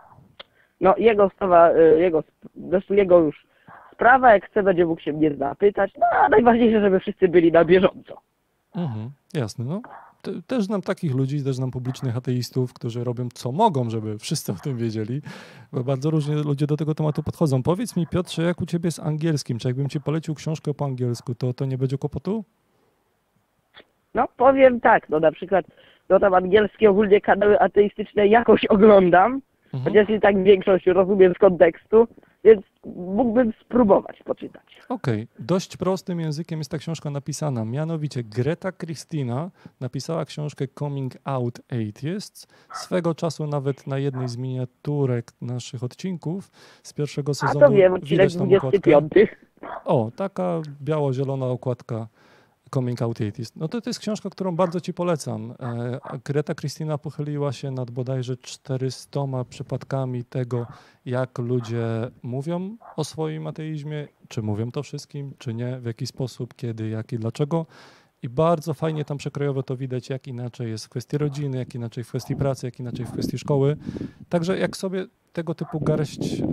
no 0.80 0.94
jego 0.96 1.28
sprawa, 1.28 1.70
y, 1.70 2.00
jego, 2.00 2.22
po 2.22 2.70
prostu 2.70 2.94
jego 2.94 3.18
już 3.18 3.46
sprawa, 3.92 4.32
jak 4.32 4.50
chce, 4.50 4.62
będzie 4.62 4.86
mógł 4.86 5.00
się 5.00 5.12
mnie 5.12 5.34
zapytać, 5.34 5.90
no 5.98 6.06
a 6.06 6.28
najważniejsze, 6.28 6.80
żeby 6.80 7.00
wszyscy 7.00 7.28
byli 7.28 7.52
na 7.52 7.64
bieżąco. 7.64 8.20
Mhm, 8.76 9.10
jasne, 9.34 9.64
no. 9.64 9.80
Te, 10.22 10.42
też 10.46 10.64
znam 10.64 10.82
takich 10.82 11.14
ludzi, 11.14 11.44
też 11.44 11.54
znam 11.56 11.70
publicznych 11.70 12.16
ateistów, 12.16 12.72
którzy 12.72 13.04
robią 13.04 13.28
co 13.34 13.52
mogą, 13.52 13.90
żeby 13.90 14.18
wszyscy 14.18 14.52
o 14.52 14.54
tym 14.54 14.76
wiedzieli, 14.76 15.22
bo 15.72 15.84
bardzo 15.84 16.10
różnie 16.10 16.34
ludzie 16.34 16.66
do 16.66 16.76
tego 16.76 16.94
tematu 16.94 17.22
podchodzą. 17.22 17.62
Powiedz 17.62 17.96
mi, 17.96 18.06
Piotrze, 18.06 18.42
jak 18.42 18.60
u 18.60 18.66
ciebie 18.66 18.90
z 18.90 19.00
angielskim? 19.00 19.58
Czy 19.58 19.68
jakbym 19.68 19.88
ci 19.88 20.00
polecił 20.00 20.34
książkę 20.34 20.74
po 20.74 20.84
angielsku, 20.84 21.34
to 21.34 21.52
to 21.54 21.64
nie 21.64 21.78
będzie 21.78 21.98
kłopotu? 21.98 22.44
No 24.14 24.28
powiem 24.36 24.80
tak, 24.80 25.08
no 25.08 25.20
na 25.20 25.32
przykład, 25.32 25.66
no 26.08 26.20
tam 26.20 26.34
angielskie 26.34 26.90
ogólnie 26.90 27.20
kanały 27.20 27.60
ateistyczne 27.60 28.26
jakoś 28.28 28.64
oglądam, 28.64 29.40
Mhm. 29.72 29.84
chociaż 29.84 30.16
i 30.16 30.20
tak 30.20 30.42
większość 30.42 30.86
rozumiem 30.86 31.34
z 31.34 31.38
kontekstu, 31.38 32.08
więc 32.44 32.62
mógłbym 32.96 33.52
spróbować 33.60 34.22
poczytać. 34.22 34.62
Okej, 34.88 35.28
dość 35.38 35.76
prostym 35.76 36.20
językiem 36.20 36.58
jest 36.58 36.70
ta 36.70 36.78
książka 36.78 37.10
napisana. 37.10 37.64
Mianowicie 37.64 38.24
Greta 38.24 38.72
Christina 38.72 39.50
napisała 39.80 40.24
książkę 40.24 40.64
Coming 40.78 41.14
Out 41.24 41.60
Atheists. 41.60 42.46
Swego 42.72 43.14
czasu 43.14 43.46
nawet 43.46 43.86
na 43.86 43.98
jednej 43.98 44.28
z 44.28 44.36
miniaturek 44.36 45.32
naszych 45.40 45.84
odcinków 45.84 46.50
z 46.82 46.92
pierwszego 46.92 47.30
A 47.30 47.34
sezonu 47.34 47.60
to 47.60 47.72
wiem, 47.72 47.94
odcinek 47.94 48.10
widać 48.10 48.36
tą 48.36 48.56
okładkę. 48.56 48.90
25. 48.90 49.36
O, 49.84 50.10
taka 50.16 50.60
biało-zielona 50.82 51.46
okładka 51.46 52.08
Coming 52.74 53.02
Out 53.02 53.20
Atheist. 53.20 53.56
No 53.56 53.68
to, 53.68 53.80
to 53.80 53.90
jest 53.90 54.00
książka, 54.00 54.30
którą 54.30 54.56
bardzo 54.56 54.80
ci 54.80 54.94
polecam. 54.94 55.54
E, 55.60 55.98
Greta 56.24 56.54
Christina 56.54 56.98
pochyliła 56.98 57.52
się 57.52 57.70
nad 57.70 57.90
bodajże 57.90 58.36
400 58.36 59.20
przypadkami 59.50 60.24
tego, 60.24 60.66
jak 61.04 61.38
ludzie 61.38 61.86
mówią 62.22 62.76
o 62.96 63.04
swoim 63.04 63.46
ateizmie, 63.46 64.08
czy 64.28 64.42
mówią 64.42 64.70
to 64.70 64.82
wszystkim, 64.82 65.34
czy 65.38 65.54
nie, 65.54 65.80
w 65.80 65.84
jaki 65.84 66.06
sposób, 66.06 66.54
kiedy, 66.54 66.88
jak 66.88 67.12
i 67.12 67.18
dlaczego. 67.18 67.66
I 68.22 68.28
bardzo 68.28 68.74
fajnie 68.74 69.04
tam 69.04 69.18
przekrojowo 69.18 69.62
to 69.62 69.76
widać, 69.76 70.10
jak 70.10 70.26
inaczej 70.26 70.70
jest 70.70 70.86
w 70.86 70.88
kwestii 70.88 71.18
rodziny, 71.18 71.58
jak 71.58 71.74
inaczej 71.74 72.04
w 72.04 72.08
kwestii 72.08 72.36
pracy, 72.36 72.66
jak 72.66 72.80
inaczej 72.80 73.06
w 73.06 73.12
kwestii 73.12 73.38
szkoły. 73.38 73.76
Także 74.28 74.58
jak 74.58 74.76
sobie 74.76 75.06
tego 75.32 75.54
typu 75.54 75.80
garść 75.80 76.40
e, 76.40 76.44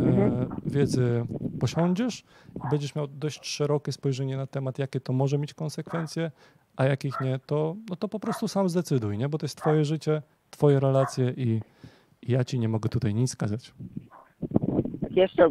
wiedzy 0.65 1.25
posiądziesz 1.59 2.23
i 2.55 2.69
będziesz 2.71 2.95
miał 2.95 3.07
dość 3.07 3.45
szerokie 3.45 3.91
spojrzenie 3.91 4.37
na 4.37 4.47
temat, 4.47 4.79
jakie 4.79 4.99
to 4.99 5.13
może 5.13 5.37
mieć 5.37 5.53
konsekwencje, 5.53 6.31
a 6.77 6.85
jakich 6.85 7.21
nie, 7.21 7.39
to, 7.45 7.75
no 7.89 7.95
to 7.95 8.07
po 8.07 8.19
prostu 8.19 8.47
sam 8.47 8.69
zdecyduj, 8.69 9.17
nie? 9.17 9.29
bo 9.29 9.37
to 9.37 9.45
jest 9.45 9.57
twoje 9.57 9.85
życie, 9.85 10.21
twoje 10.49 10.79
relacje 10.79 11.33
i, 11.37 11.61
i 12.21 12.31
ja 12.31 12.43
ci 12.43 12.59
nie 12.59 12.69
mogę 12.69 12.89
tutaj 12.89 13.13
nic 13.13 13.31
skazać. 13.31 13.73
Tak 15.01 15.15
jeszcze 15.15 15.49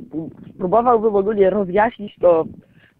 spróbowałbym 0.55 1.17
ogólnie 1.17 1.51
rozjaśnić 1.51 2.17
to 2.21 2.45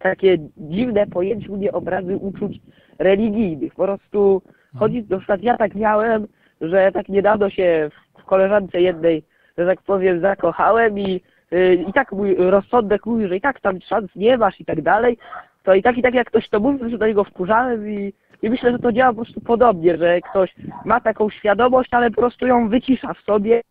takie 0.09 0.37
dziwne 0.57 1.07
pojęcie 1.07 1.49
u 1.49 1.57
mnie 1.57 1.71
obrazy 1.71 2.17
uczuć 2.17 2.59
religijnych. 2.99 3.75
Po 3.75 3.83
prostu 3.83 4.41
chodzi, 4.79 5.05
na 5.09 5.17
przykład 5.17 5.43
ja 5.43 5.57
tak 5.57 5.75
miałem, 5.75 6.27
że 6.61 6.91
tak 6.91 7.09
niedawno 7.09 7.49
się 7.49 7.89
w 8.19 8.25
koleżance 8.25 8.81
jednej, 8.81 9.23
że 9.57 9.65
tak 9.65 9.81
powiem, 9.81 10.21
zakochałem 10.21 10.99
i, 10.99 11.21
y, 11.53 11.85
i 11.89 11.93
tak 11.93 12.11
mój 12.11 12.35
rozsądek 12.35 13.05
mówił, 13.05 13.27
że 13.27 13.37
i 13.37 13.41
tak 13.41 13.59
tam 13.59 13.81
szans 13.81 14.15
nie 14.15 14.37
masz 14.37 14.59
i 14.59 14.65
tak 14.65 14.81
dalej, 14.81 15.17
to 15.63 15.73
i 15.73 15.83
tak 15.83 15.97
i 15.97 16.01
tak 16.01 16.13
jak 16.13 16.27
ktoś 16.27 16.49
to 16.49 16.59
mówił, 16.59 16.89
że 16.89 16.97
do 16.97 17.07
niego 17.07 17.23
wkurzałem 17.23 17.89
i, 17.89 18.13
i 18.41 18.49
myślę, 18.49 18.71
że 18.71 18.79
to 18.79 18.91
działa 18.91 19.13
po 19.13 19.15
prostu 19.15 19.41
podobnie, 19.41 19.97
że 19.97 20.21
ktoś 20.21 20.55
ma 20.85 20.99
taką 21.01 21.29
świadomość, 21.29 21.89
ale 21.93 22.09
po 22.11 22.21
prostu 22.21 22.47
ją 22.47 22.69
wycisza 22.69 23.13
w 23.13 23.19
sobie, 23.19 23.61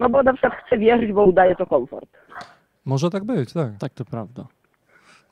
no 0.00 0.08
bo 0.08 0.22
na 0.22 0.32
przykład 0.32 0.54
chce 0.66 0.78
wierzyć, 0.78 1.12
bo 1.12 1.24
udaje 1.24 1.56
to 1.56 1.66
komfort. 1.66 2.08
Może 2.84 3.10
tak 3.10 3.24
być, 3.24 3.52
tak. 3.52 3.68
Tak, 3.80 3.92
to 3.94 4.04
prawda. 4.04 4.57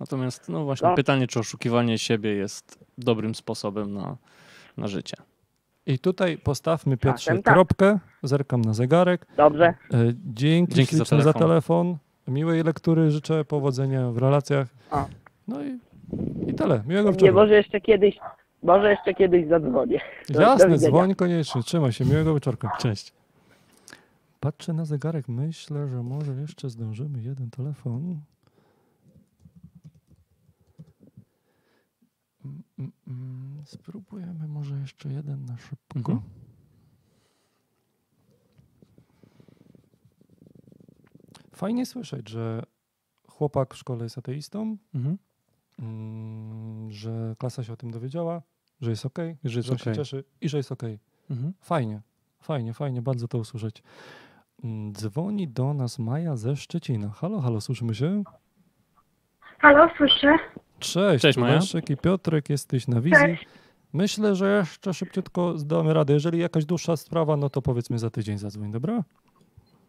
Natomiast, 0.00 0.48
no 0.48 0.64
właśnie, 0.64 0.88
No. 0.88 0.94
pytanie, 0.94 1.26
czy 1.26 1.38
oszukiwanie 1.40 1.98
siebie 1.98 2.30
jest 2.34 2.84
dobrym 2.98 3.34
sposobem 3.34 3.94
na, 3.94 4.16
na 4.76 4.88
życie. 4.88 5.16
I 5.86 5.98
tutaj 5.98 6.38
postawmy, 6.38 6.96
Piotrze, 6.96 7.24
Czasem 7.24 7.42
tak. 7.42 7.54
kropkę, 7.54 7.98
zerkam 8.22 8.62
na 8.62 8.74
zegarek. 8.74 9.26
Dobrze? 9.36 9.64
E, 9.66 9.74
Dzięki, 10.26 10.74
Dzięki 10.74 10.96
za 10.96 11.04
śliczne 11.04 11.22
za 11.22 11.32
telefon. 11.32 11.48
telefon. 11.48 11.96
Miłej 12.28 12.62
lektury, 12.62 13.10
życzę 13.10 13.44
powodzenia 13.44 14.10
w 14.10 14.18
relacjach. 14.18 14.68
A. 14.90 15.06
No 15.48 15.56
i, 15.62 15.78
i 16.50 16.54
tyle. 16.54 16.82
Miłego 16.86 17.08
Nie, 17.10 17.12
wieczoru. 17.16 17.34
może 17.34 17.54
jeszcze 17.54 17.80
kiedyś, 17.80 18.18
może 18.62 18.90
jeszcze 18.90 19.14
kiedyś 19.14 19.48
zadzwonię. 19.48 20.00
Do- 20.28 20.34
do 20.34 20.40
Jasne, 20.40 20.68
widzenia. 20.68 20.90
dzwoń 20.90 21.14
koniecznie. 21.14 21.62
Trzymaj 21.62 21.92
się. 21.92 22.04
Miłego 22.04 22.34
wieczorka. 22.34 22.70
Cześć. 22.78 23.12
Patrzę 24.40 24.72
na 24.72 24.84
zegarek. 24.84 25.28
Myślę, 25.28 25.88
że 25.88 26.02
może 26.02 26.32
jeszcze 26.32 26.70
zdążymy 26.70 27.22
jeden 27.22 27.50
telefon. 27.50 28.20
Mm, 32.46 32.62
mm, 32.78 32.92
mm. 33.08 33.62
Spróbujemy 33.66 34.48
może 34.48 34.78
jeszcze 34.78 35.08
jeden 35.08 35.44
na 35.44 35.56
szybko. 35.56 35.96
Mhm. 35.96 36.20
Fajnie 41.54 41.86
słyszeć, 41.86 42.28
że 42.28 42.62
chłopak 43.28 43.74
w 43.74 43.76
szkole 43.76 44.04
jest 44.04 44.18
ateistą, 44.18 44.76
Mhm. 44.94 45.18
mm, 45.78 46.90
że 46.92 47.36
klasa 47.38 47.64
się 47.64 47.72
o 47.72 47.76
tym 47.76 47.90
dowiedziała, 47.90 48.42
że 48.80 48.90
jest 48.90 49.06
ok, 49.06 49.18
Że 49.44 49.58
jest 49.58 49.66
że 49.66 49.72
on 49.72 49.78
się 49.78 49.94
cieszy 49.94 50.24
i 50.40 50.48
że 50.48 50.56
jest 50.56 50.72
ok. 50.72 50.82
Mhm. 51.30 51.52
Fajnie, 51.60 52.02
fajnie, 52.40 52.74
fajnie, 52.74 53.02
bardzo 53.02 53.28
to 53.28 53.38
usłyszeć. 53.38 53.82
Dzwoni 54.92 55.48
do 55.48 55.74
nas 55.74 55.98
Maja 55.98 56.36
ze 56.36 56.56
Szczecina. 56.56 57.08
Halo, 57.10 57.40
halo, 57.40 57.60
słyszymy 57.60 57.94
się? 57.94 58.22
Halo, 59.58 59.88
słyszę. 59.96 60.38
Cześć, 60.78 61.22
Cześć, 61.22 61.38
Maja. 61.38 61.54
Leszek 61.54 61.90
i 61.90 61.96
Piotrek, 61.96 62.50
jesteś 62.50 62.88
na 62.88 63.00
wizji. 63.00 63.26
Cześć. 63.26 63.46
Myślę, 63.92 64.34
że 64.34 64.56
jeszcze 64.60 64.94
szybciutko 64.94 65.58
zdamy 65.58 65.94
radę. 65.94 66.12
Jeżeli 66.12 66.38
jakaś 66.38 66.64
dłuższa 66.64 66.96
sprawa, 66.96 67.36
no 67.36 67.50
to 67.50 67.62
powiedzmy 67.62 67.98
za 67.98 68.10
tydzień 68.10 68.38
zadzwoń, 68.38 68.72
dobra? 68.72 69.02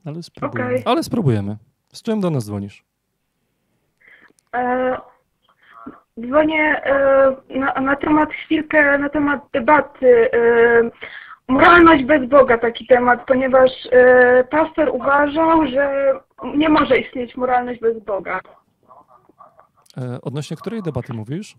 Ale 0.05 0.23
spróbujmy. 0.23 0.65
Okej. 0.65 0.83
Ale 0.85 1.03
spróbujemy. 1.03 1.57
Z 1.93 2.01
czym 2.01 2.19
do 2.19 2.29
nas 2.29 2.45
dzwonisz? 2.45 2.83
E, 4.55 4.97
dzwonię 6.21 6.81
e, 6.83 7.35
na, 7.49 7.73
na 7.73 7.95
temat 7.95 8.29
chwilkę, 8.29 8.97
na 8.97 9.09
temat 9.09 9.41
debaty. 9.53 10.31
E, 10.33 10.91
moralność 11.47 12.03
bez 12.03 12.29
Boga 12.29 12.57
taki 12.57 12.87
temat, 12.87 13.25
ponieważ 13.27 13.71
e, 13.91 14.43
pastor 14.43 14.89
uważał, 14.89 15.67
że 15.67 16.13
nie 16.55 16.69
może 16.69 16.97
istnieć 16.97 17.35
moralność 17.35 17.79
bez 17.81 17.99
Boga. 18.03 18.39
E, 19.97 20.21
odnośnie 20.21 20.57
której 20.57 20.83
debaty 20.83 21.13
mówisz? 21.13 21.57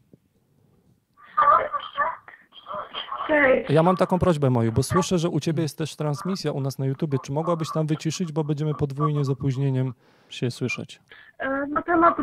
Ja 3.69 3.83
mam 3.83 3.97
taką 3.97 4.19
prośbę 4.19 4.51
moją, 4.51 4.71
bo 4.71 4.83
słyszę, 4.83 5.19
że 5.19 5.29
u 5.29 5.41
ciebie 5.41 5.63
jest 5.63 5.79
też 5.79 5.97
transmisja 5.97 6.53
u 6.53 6.61
nas 6.61 6.79
na 6.79 6.87
YouTubie. 6.87 7.19
Czy 7.25 7.33
mogłabyś 7.33 7.73
tam 7.73 7.87
wyciszyć, 7.87 8.33
bo 8.33 8.45
będziemy 8.45 8.75
podwójnie 8.75 9.25
z 9.25 9.31
opóźnieniem. 9.31 9.95
Się 10.29 10.51
słyszeć. 10.51 11.01
E, 11.39 11.67
na 11.67 11.83
temat... 11.83 12.17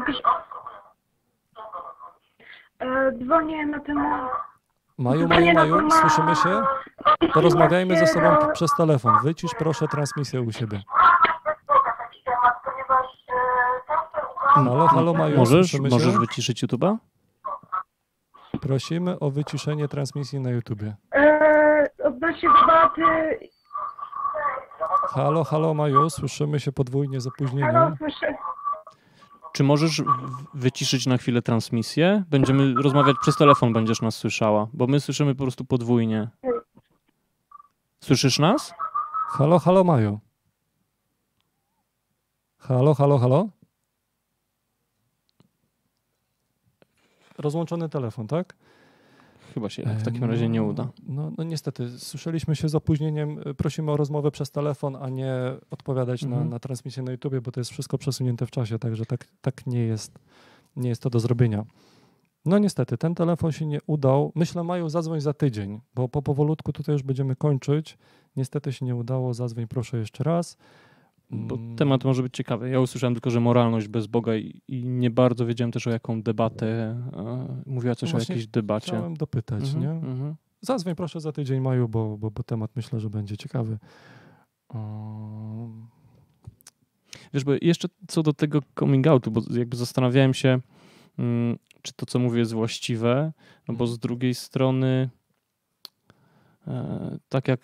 E, 2.80 3.12
dzwonię 3.12 3.66
na 3.66 3.80
temat... 3.80 4.32
Maju, 4.98 5.28
Maju, 5.28 5.54
Maju, 5.54 5.92
słyszymy 5.92 6.36
się? 6.36 6.62
To 7.34 7.42
rozmawiajmy 7.42 7.98
ze 7.98 8.08
sobą 8.08 8.38
przez 8.54 8.72
telefon. 8.78 9.14
Wycisz 9.24 9.52
proszę 9.58 9.88
transmisję 9.88 10.42
u 10.42 10.52
siebie. 10.52 10.82
Halo, 14.56 14.88
halo, 14.88 15.14
Maju, 15.14 15.38
Możesz, 15.38 15.70
słyszymy 15.70 15.90
możesz 15.90 16.18
wyciszyć 16.18 16.64
YouTube'a? 16.64 16.98
Prosimy 18.62 19.20
o 19.20 19.32
wyciszenie 19.32 19.88
transmisji 19.88 20.40
na 20.40 20.50
YouTubie. 20.50 20.96
E, 21.16 21.88
odnośnie 22.04 22.50
debaty 22.62 23.02
Halo, 25.08 25.44
halo 25.44 25.74
Maju, 25.74 26.10
słyszymy 26.10 26.60
się 26.60 26.72
podwójnie 26.72 27.22
z 27.22 27.24
Halo, 27.24 27.34
opóźnieniem. 27.36 27.96
słyszę. 27.98 28.36
Czy 29.54 29.64
możesz 29.64 30.02
wyciszyć 30.54 31.08
na 31.08 31.18
chwilę 31.18 31.42
transmisję? 31.42 32.24
Będziemy 32.30 32.74
rozmawiać 32.82 33.16
przez 33.22 33.38
telefon, 33.38 33.74
będziesz 33.74 34.02
nas 34.02 34.16
słyszała, 34.16 34.68
bo 34.74 34.88
my 34.88 35.00
słyszymy 35.00 35.36
po 35.36 35.44
prostu 35.44 35.66
podwójnie. 35.66 36.30
Słyszysz 38.00 38.40
nas? 38.40 38.74
Halo, 39.28 39.60
halo 39.60 39.84
Maju. 39.84 40.20
Halo, 42.60 42.94
halo, 42.94 43.18
halo. 43.18 43.48
Rozłączony 47.38 47.90
telefon, 47.90 48.28
tak? 48.28 48.56
Chyba 49.54 49.70
się 49.70 49.84
w 49.84 50.04
takim 50.04 50.24
razie 50.24 50.50
nie 50.50 50.64
uda. 50.64 50.88
No, 51.08 51.32
no 51.38 51.44
niestety, 51.44 52.00
słyszeliśmy 52.00 52.56
się 52.56 52.70
z 52.70 52.76
opóźnieniem. 52.76 53.40
Prosimy 53.58 53.92
o 53.92 53.98
rozmowę 53.98 54.32
przez 54.32 54.52
telefon, 54.52 54.96
a 54.96 55.10
nie 55.10 55.34
odpowiadać 55.72 56.22
na, 56.22 56.28
Mhm. 56.28 56.50
na 56.50 56.60
transmisję 56.60 57.04
na 57.04 57.12
YouTubie, 57.12 57.42
bo 57.42 57.52
to 57.52 57.60
jest 57.60 57.72
wszystko 57.72 57.98
przesunięte 57.98 58.46
w 58.46 58.52
czasie, 58.52 58.80
także 58.80 59.06
tak, 59.06 59.28
tak 59.42 59.68
nie, 59.68 59.80
jest, 59.80 60.20
nie 60.76 60.90
jest 60.90 61.02
to 61.02 61.10
do 61.10 61.20
zrobienia. 61.20 61.66
No 62.46 62.58
niestety, 62.58 62.98
ten 62.98 63.16
telefon 63.16 63.52
się 63.52 63.66
nie 63.66 63.80
udał. 63.88 64.32
Myślę, 64.36 64.64
Maju, 64.64 64.90
zadzwoń 64.90 65.22
za 65.22 65.34
tydzień, 65.34 65.82
bo 65.96 66.10
po 66.10 66.22
powolutku 66.22 66.74
tutaj 66.74 66.94
już 66.94 67.04
będziemy 67.04 67.36
kończyć. 67.36 67.98
Niestety 68.36 68.74
się 68.74 68.86
nie 68.86 68.96
udało, 68.96 69.34
zadzwoń 69.34 69.68
proszę 69.68 69.98
jeszcze 69.98 70.24
raz. 70.24 70.58
Bo 71.30 71.56
Mm, 71.56 71.76
temat 71.76 72.04
może 72.04 72.24
być 72.24 72.34
ciekawy. 72.34 72.70
Ja 72.70 72.80
usłyszałem 72.80 73.14
tylko, 73.14 73.30
że 73.30 73.40
moralność 73.40 73.88
bez 73.88 74.08
Boga 74.08 74.36
i, 74.36 74.62
i 74.68 74.86
nie 74.86 75.10
bardzo 75.10 75.46
wiedziałem 75.46 75.72
też 75.72 75.88
o 75.88 75.90
jaką 75.90 76.22
debatę. 76.22 77.02
Mówiła 77.66 77.96
coś 77.96 78.10
o 78.10 78.12
Właśnie 78.12 78.34
jakiejś 78.34 78.48
debacie. 78.48 78.88
Chciałem 78.88 79.18
dopytać, 79.18 79.64
Mhm, 79.64 79.82
nie? 79.82 79.92
mhm. 80.10 80.36
Zadzwoń 80.62 80.96
proszę 80.96 81.20
za 81.20 81.32
tydzień, 81.32 81.62
Maju, 81.62 81.88
bo, 81.88 82.18
bo, 82.18 82.32
bo 82.32 82.44
temat 82.44 82.72
myślę, 82.76 83.00
że 83.00 83.10
będzie 83.10 83.38
ciekawy. 83.38 83.78
Um, 84.74 85.88
Wiesz, 87.34 87.44
bo 87.44 87.52
jeszcze 87.62 87.88
co 88.08 88.24
do 88.24 88.34
tego 88.34 88.60
coming 88.80 89.08
outu, 89.08 89.32
bo 89.32 89.42
jakby 89.52 89.78
zastanawiałem 89.78 90.34
się, 90.34 90.60
mm, 91.20 91.58
czy 91.82 91.94
to, 91.94 92.06
co 92.06 92.20
mówię, 92.20 92.40
jest 92.40 92.54
właściwe, 92.54 93.32
no 93.68 93.74
bo 93.74 93.88
z 93.88 94.00
drugiej 94.00 94.36
strony, 94.36 95.10
e, 96.68 97.18
tak 97.30 97.48
jak 97.48 97.60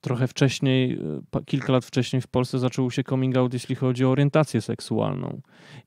trochę 0.00 0.28
wcześniej, 0.28 0.98
e, 1.36 1.44
kilka 1.44 1.72
lat 1.72 1.84
wcześniej 1.84 2.22
w 2.22 2.26
Polsce 2.26 2.58
zaczął 2.58 2.90
się 2.90 3.04
coming 3.04 3.36
out, 3.36 3.52
jeśli 3.52 3.74
chodzi 3.74 4.04
o 4.04 4.10
orientację 4.10 4.60
seksualną. 4.60 5.40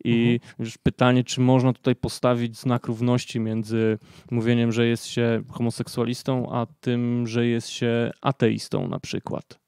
I 0.03 0.39
już 0.59 0.77
pytanie, 0.77 1.23
czy 1.23 1.41
można 1.41 1.73
tutaj 1.73 1.95
postawić 1.95 2.57
znak 2.57 2.87
równości 2.87 3.39
między 3.39 3.97
mówieniem, 4.31 4.71
że 4.71 4.87
jest 4.87 5.07
się 5.07 5.41
homoseksualistą, 5.49 6.51
a 6.51 6.67
tym, 6.79 7.27
że 7.27 7.47
jest 7.47 7.69
się 7.69 8.11
ateistą 8.21 8.87
na 8.87 8.99
przykład 8.99 9.59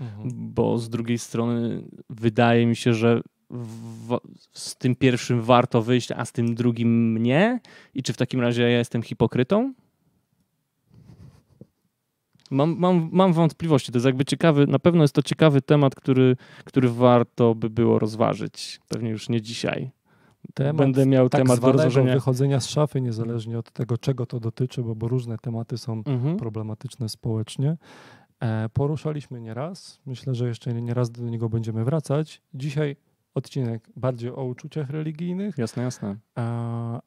mhm. 0.00 0.30
bo 0.34 0.78
z 0.78 0.90
drugiej 0.90 1.18
strony 1.18 1.82
wydaje 2.10 2.66
mi 2.66 2.76
się, 2.76 2.94
że 2.94 3.20
w, 3.50 4.18
z 4.52 4.76
tym 4.76 4.96
pierwszym 4.96 5.42
warto 5.42 5.82
wyjść, 5.82 6.12
a 6.12 6.24
z 6.24 6.32
tym 6.32 6.54
drugim 6.54 7.18
nie? 7.22 7.60
I 7.94 8.02
czy 8.02 8.12
w 8.12 8.16
takim 8.16 8.40
razie 8.40 8.62
ja 8.62 8.78
jestem 8.78 9.02
hipokrytą? 9.02 9.74
Mam, 12.50 12.76
mam, 12.78 13.08
mam 13.12 13.32
wątpliwości. 13.32 13.92
To 13.92 13.98
jest 13.98 14.06
jakby 14.06 14.24
ciekawy, 14.24 14.66
na 14.66 14.78
pewno 14.78 15.02
jest 15.04 15.14
to 15.14 15.22
ciekawy 15.22 15.62
temat, 15.62 15.94
który, 15.94 16.36
który 16.64 16.88
warto 16.88 17.54
by 17.54 17.70
było 17.70 17.98
rozważyć. 17.98 18.80
Pewnie 18.88 19.10
już 19.10 19.28
nie 19.28 19.42
dzisiaj. 19.42 19.90
Temat 20.54 20.76
Będę 20.76 21.06
miał 21.06 21.28
tak 21.28 21.40
temat 21.42 21.60
do 21.60 21.72
rozważenia. 21.72 22.14
wychodzenia 22.14 22.60
z 22.60 22.66
szafy, 22.68 23.00
niezależnie 23.00 23.58
od 23.58 23.72
tego, 23.72 23.98
czego 23.98 24.26
to 24.26 24.40
dotyczy, 24.40 24.82
bo, 24.82 24.94
bo 24.94 25.08
różne 25.08 25.38
tematy 25.38 25.78
są 25.78 26.02
Mhm. 26.06 26.36
problematyczne 26.36 27.08
społecznie. 27.08 27.76
E, 28.40 28.68
poruszaliśmy 28.68 29.40
nieraz. 29.40 30.00
Myślę, 30.06 30.34
że 30.34 30.48
jeszcze 30.48 30.74
nieraz 30.82 31.10
do 31.10 31.22
niego 31.30 31.48
będziemy 31.48 31.84
wracać. 31.84 32.42
Dzisiaj 32.54 32.96
odcinek 33.34 33.88
bardziej 33.96 34.30
o 34.30 34.44
uczuciach 34.44 34.90
religijnych, 34.90 35.58
Jasne, 35.58 35.82
jasne. 35.82 36.16
e, 36.38 36.42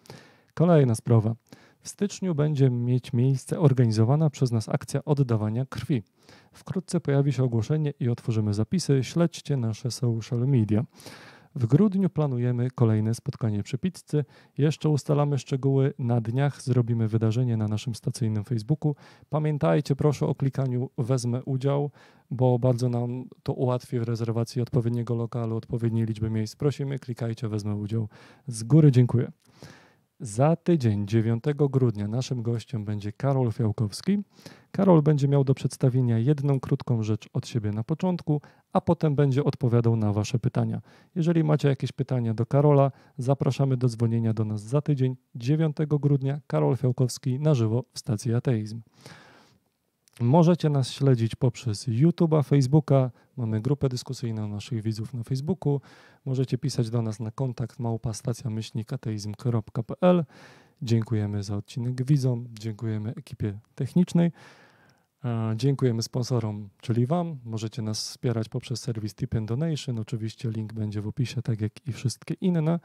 Kolejna 0.54 0.94
sprawa. 0.94 1.34
W 1.80 1.88
styczniu 1.88 2.34
będzie 2.34 2.70
mieć 2.70 3.12
miejsce 3.12 3.60
organizowana 3.60 4.30
przez 4.30 4.52
nas 4.52 4.68
akcja 4.68 5.04
oddawania 5.04 5.66
krwi. 5.66 6.02
Wkrótce 6.52 7.00
pojawi 7.00 7.32
się 7.32 7.44
ogłoszenie 7.44 7.92
i 8.00 8.08
otworzymy 8.08 8.54
zapisy. 8.54 9.04
Śledźcie 9.04 9.56
nasze 9.56 9.90
social 9.90 10.38
media. 10.38 10.84
W 11.54 11.66
grudniu 11.66 12.10
planujemy 12.10 12.70
kolejne 12.70 13.14
spotkanie 13.14 13.62
przy 13.62 13.78
pizzy. 13.78 14.24
Jeszcze 14.58 14.88
ustalamy 14.88 15.38
szczegóły. 15.38 15.94
Na 15.98 16.20
dniach 16.20 16.62
zrobimy 16.62 17.08
wydarzenie 17.08 17.56
na 17.56 17.68
naszym 17.68 17.94
stacyjnym 17.94 18.44
Facebooku. 18.44 18.94
Pamiętajcie 19.30 19.96
proszę 19.96 20.26
o 20.26 20.34
klikaniu 20.34 20.90
wezmę 20.98 21.42
udział, 21.44 21.90
bo 22.30 22.58
bardzo 22.58 22.88
nam 22.88 23.24
to 23.42 23.52
ułatwi 23.52 23.98
w 24.00 24.02
rezerwacji 24.02 24.62
odpowiedniego 24.62 25.14
lokalu, 25.14 25.56
odpowiedniej 25.56 26.06
liczby 26.06 26.30
miejsc. 26.30 26.56
Prosimy, 26.56 26.98
klikajcie 26.98 27.48
wezmę 27.48 27.74
udział. 27.74 28.08
Z 28.46 28.62
góry 28.62 28.92
dziękuję. 28.92 29.32
Za 30.22 30.56
tydzień, 30.56 31.06
9 31.06 31.44
grudnia, 31.70 32.08
naszym 32.08 32.42
gościem 32.42 32.84
będzie 32.84 33.12
Karol 33.12 33.52
Fiałkowski. 33.52 34.18
Karol 34.70 35.02
będzie 35.02 35.28
miał 35.28 35.44
do 35.44 35.54
przedstawienia 35.54 36.18
jedną 36.18 36.60
krótką 36.60 37.02
rzecz 37.02 37.28
od 37.32 37.48
siebie 37.48 37.72
na 37.72 37.84
początku, 37.84 38.40
a 38.72 38.80
potem 38.80 39.14
będzie 39.14 39.44
odpowiadał 39.44 39.96
na 39.96 40.12
Wasze 40.12 40.38
pytania. 40.38 40.80
Jeżeli 41.14 41.44
macie 41.44 41.68
jakieś 41.68 41.92
pytania 41.92 42.34
do 42.34 42.46
Karola, 42.46 42.92
zapraszamy 43.18 43.76
do 43.76 43.88
dzwonienia 43.88 44.34
do 44.34 44.44
nas 44.44 44.62
za 44.62 44.80
tydzień, 44.80 45.16
9 45.34 45.76
grudnia. 45.88 46.40
Karol 46.46 46.76
Fiałkowski 46.76 47.40
na 47.40 47.54
żywo 47.54 47.84
w 47.92 47.98
stacji 47.98 48.34
Ateizm. 48.34 48.80
Możecie 50.20 50.70
nas 50.70 50.90
śledzić 50.90 51.36
poprzez 51.36 51.88
YouTube'a, 51.88 52.44
Facebooka. 52.44 53.10
Mamy 53.36 53.60
grupę 53.60 53.88
dyskusyjną 53.88 54.48
naszych 54.48 54.82
widzów 54.82 55.14
na 55.14 55.22
Facebooku. 55.22 55.80
Możecie 56.24 56.58
pisać 56.58 56.90
do 56.90 57.02
nas 57.02 57.20
na 57.20 57.30
kontakt 57.30 57.78
małpastacja-ateizm.pl. 57.78 60.24
Dziękujemy 60.82 61.42
za 61.42 61.56
odcinek 61.56 62.04
widzom, 62.04 62.46
dziękujemy 62.50 63.14
ekipie 63.16 63.58
technicznej. 63.74 64.32
Dziękujemy 65.56 66.02
sponsorom, 66.02 66.68
czyli 66.80 67.06
Wam. 67.06 67.38
Możecie 67.44 67.82
nas 67.82 68.08
wspierać 68.08 68.48
poprzez 68.48 68.80
serwis 68.80 69.14
Tip 69.14 69.34
and 69.34 69.48
Donation. 69.48 69.98
Oczywiście 69.98 70.50
link 70.50 70.72
będzie 70.72 71.00
w 71.00 71.06
opisie, 71.06 71.42
tak 71.42 71.60
jak 71.60 71.88
i 71.88 71.92
wszystkie 71.92 72.34
inne. 72.34 72.80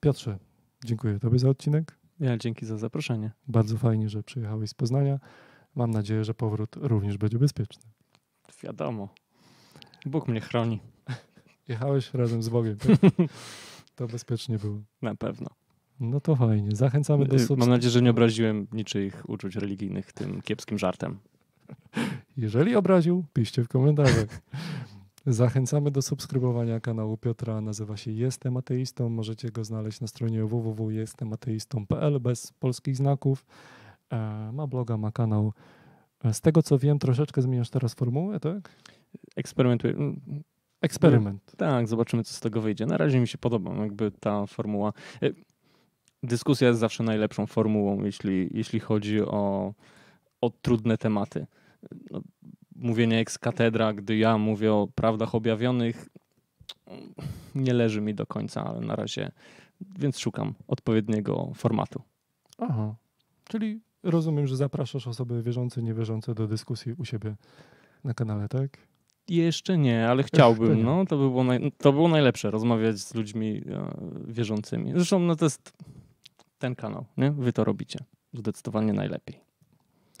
Piotrze, 0.00 0.38
dziękuję 0.84 1.18
Tobie 1.18 1.38
za 1.38 1.48
odcinek. 1.48 1.98
Ja 2.20 2.36
dzięki 2.36 2.66
za 2.66 2.78
zaproszenie. 2.78 3.30
Bardzo 3.48 3.78
fajnie, 3.78 4.08
że 4.08 4.22
przyjechałeś 4.22 4.70
z 4.70 4.74
Poznania. 4.74 5.18
Mam 5.74 5.90
nadzieję, 5.90 6.24
że 6.24 6.34
powrót 6.34 6.76
również 6.76 7.18
będzie 7.18 7.38
bezpieczny. 7.38 7.82
Wiadomo. 8.62 9.08
Bóg 10.06 10.28
mnie 10.28 10.40
chroni. 10.40 10.80
Jechałeś 11.68 12.14
razem 12.14 12.42
z 12.42 12.48
Bogiem. 12.48 12.76
Tak? 12.76 12.88
To 13.96 14.06
bezpiecznie 14.06 14.58
było. 14.58 14.80
Na 15.02 15.14
pewno. 15.14 15.46
No 16.00 16.20
to 16.20 16.36
fajnie. 16.36 16.76
Zachęcamy 16.76 17.24
do 17.24 17.30
subskrypcji. 17.30 17.56
Mam 17.56 17.68
nadzieję, 17.68 17.90
że 17.90 18.02
nie 18.02 18.10
obraziłem 18.10 18.66
niczyich 18.72 19.28
uczuć 19.28 19.56
religijnych 19.56 20.12
tym 20.12 20.42
kiepskim 20.42 20.78
żartem. 20.78 21.18
Jeżeli 22.36 22.76
obraził, 22.76 23.24
piszcie 23.32 23.64
w 23.64 23.68
komentarzach. 23.68 24.40
Zachęcamy 25.26 25.90
do 25.90 26.02
subskrybowania 26.02 26.80
kanału 26.80 27.16
Piotra. 27.16 27.60
Nazywa 27.60 27.96
się 27.96 28.10
Jestem 28.10 28.56
Ateistą. 28.56 29.08
Możecie 29.08 29.50
go 29.50 29.64
znaleźć 29.64 30.00
na 30.00 30.06
stronie 30.06 30.44
www.jestemateistą.pl 30.44 32.20
bez 32.20 32.52
polskich 32.52 32.96
znaków. 32.96 33.44
E, 34.14 34.52
Ma 34.52 34.66
bloga, 34.66 34.96
ma 34.96 35.12
kanał. 35.12 35.52
E, 36.24 36.34
Z 36.34 36.40
tego 36.40 36.62
co 36.62 36.78
wiem, 36.78 36.98
troszeczkę 36.98 37.42
zmieniasz 37.42 37.70
teraz 37.70 37.94
formułę, 37.94 38.40
tak? 38.40 38.70
Eksperymentuję. 39.36 39.94
Mm, 39.94 40.20
Eksperyment. 40.82 41.52
Tak, 41.56 41.88
zobaczymy, 41.88 42.24
co 42.24 42.34
z 42.34 42.40
tego 42.40 42.60
wyjdzie. 42.60 42.86
Na 42.86 42.96
razie 42.96 43.20
mi 43.20 43.28
się 43.28 43.38
podoba 43.38 43.74
jakby 43.74 44.10
ta 44.10 44.46
formuła. 44.46 44.92
Y, 45.22 45.34
Dyskusja 46.22 46.68
jest 46.68 46.80
zawsze 46.80 47.02
najlepszą 47.04 47.46
formułą, 47.46 48.04
jeśli, 48.04 48.48
jeśli 48.50 48.80
chodzi 48.80 49.20
o, 49.22 49.74
o 50.40 50.50
trudne 50.50 50.98
tematy. 50.98 51.46
No, 52.10 52.22
mówienie 52.76 53.18
ex 53.18 53.38
katedra, 53.38 53.92
gdy 53.92 54.16
ja 54.16 54.38
mówię 54.38 54.72
o 54.72 54.88
prawdach 54.94 55.34
objawionych, 55.34 56.08
nie 57.54 57.74
leży 57.74 58.00
mi 58.00 58.14
do 58.14 58.26
końca, 58.26 58.64
ale 58.64 58.80
na 58.80 58.96
razie 58.96 59.32
więc 59.98 60.18
szukam 60.18 60.54
odpowiedniego 60.68 61.52
formatu. 61.54 62.02
Aha, 62.58 62.94
czyli 63.48 63.80
rozumiem, 64.04 64.46
że 64.46 64.56
zapraszasz 64.56 65.06
osoby 65.06 65.42
wierzące, 65.42 65.82
niewierzące 65.82 66.34
do 66.34 66.46
dyskusji 66.46 66.92
u 66.98 67.04
siebie 67.04 67.34
na 68.04 68.14
kanale, 68.14 68.48
tak? 68.48 68.78
Jeszcze 69.28 69.78
nie, 69.78 70.08
ale 70.08 70.22
chciałbym. 70.22 70.76
nie. 70.76 70.84
No, 70.84 71.06
to, 71.06 71.16
by 71.16 71.22
było 71.22 71.44
naj, 71.44 71.72
to 71.78 71.92
było 71.92 72.08
najlepsze, 72.08 72.50
rozmawiać 72.50 72.98
z 72.98 73.14
ludźmi 73.14 73.62
e, 73.70 73.94
wierzącymi. 74.28 74.92
Zresztą 74.92 75.18
no, 75.18 75.36
to 75.36 75.44
jest 75.44 75.72
ten 76.58 76.74
kanał, 76.74 77.04
nie? 77.16 77.30
Wy 77.30 77.52
to 77.52 77.64
robicie. 77.64 77.98
Zdecydowanie 78.32 78.92
najlepiej. 78.92 79.40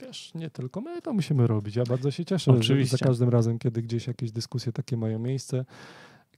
Wiesz, 0.02 0.34
nie 0.34 0.50
tylko 0.50 0.80
my 0.80 1.02
to 1.02 1.12
musimy 1.12 1.46
robić. 1.46 1.76
Ja 1.76 1.84
bardzo 1.84 2.10
się 2.10 2.24
cieszę, 2.24 2.52
że 2.52 2.58
Oczywiście. 2.58 2.96
za 2.96 3.06
każdym 3.06 3.28
razem, 3.28 3.58
kiedy 3.58 3.82
gdzieś 3.82 4.06
jakieś 4.06 4.30
dyskusje 4.30 4.72
takie 4.72 4.96
mają 4.96 5.18
miejsce. 5.18 5.64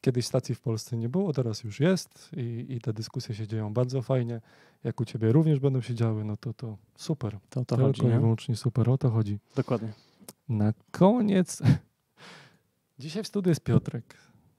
Kiedyś 0.00 0.26
stacji 0.26 0.54
w 0.54 0.60
Polsce 0.60 0.96
nie 0.96 1.08
było, 1.08 1.32
teraz 1.32 1.64
już 1.64 1.80
jest 1.80 2.30
i, 2.36 2.66
i 2.68 2.80
te 2.80 2.92
dyskusje 2.92 3.34
się 3.34 3.46
dzieją 3.46 3.74
bardzo 3.74 4.02
fajnie. 4.02 4.40
Jak 4.84 5.00
u 5.00 5.04
ciebie 5.04 5.32
również 5.32 5.60
będą 5.60 5.80
się 5.80 5.94
działy, 5.94 6.24
no 6.24 6.36
to 6.36 6.54
to 6.54 6.76
super. 6.96 7.38
To 7.50 7.64
to 7.64 7.76
Tylko 7.76 7.86
chodzi, 7.86 8.02
i 8.02 8.06
nie? 8.06 8.20
wyłącznie 8.20 8.56
super, 8.56 8.90
o 8.90 8.98
to 8.98 9.10
chodzi. 9.10 9.38
Dokładnie. 9.56 9.92
Na 10.48 10.72
koniec, 10.90 11.62
dzisiaj 12.98 13.22
w 13.24 13.26
studiu 13.26 13.48
jest 13.50 13.60
Piotrek. 13.60 14.16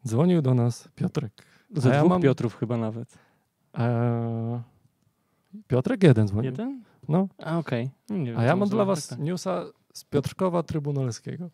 Dzwonił 0.08 0.42
do 0.42 0.54
nas 0.54 0.90
Piotrek. 0.96 1.34
Ze 1.76 1.90
ja 1.90 2.00
dwóch 2.00 2.10
mam- 2.10 2.22
Piotrów 2.22 2.56
chyba 2.56 2.78
nawet. 2.78 3.18
Eee, 3.74 4.62
Piotrek 5.68 6.04
jeden 6.04 6.28
dzwonił. 6.28 6.52
Jeden? 6.52 6.84
No, 7.10 7.28
A 7.38 7.58
okej. 7.58 7.90
Wiem, 8.10 8.38
a 8.38 8.44
ja 8.44 8.56
mam 8.56 8.70
dla 8.70 8.80
tak, 8.80 8.88
was 8.88 9.08
tak. 9.08 9.20
newsa 9.20 9.66
z 9.94 10.04
Piotrkowa 10.04 10.64
Trybunalskiego. 10.64 11.50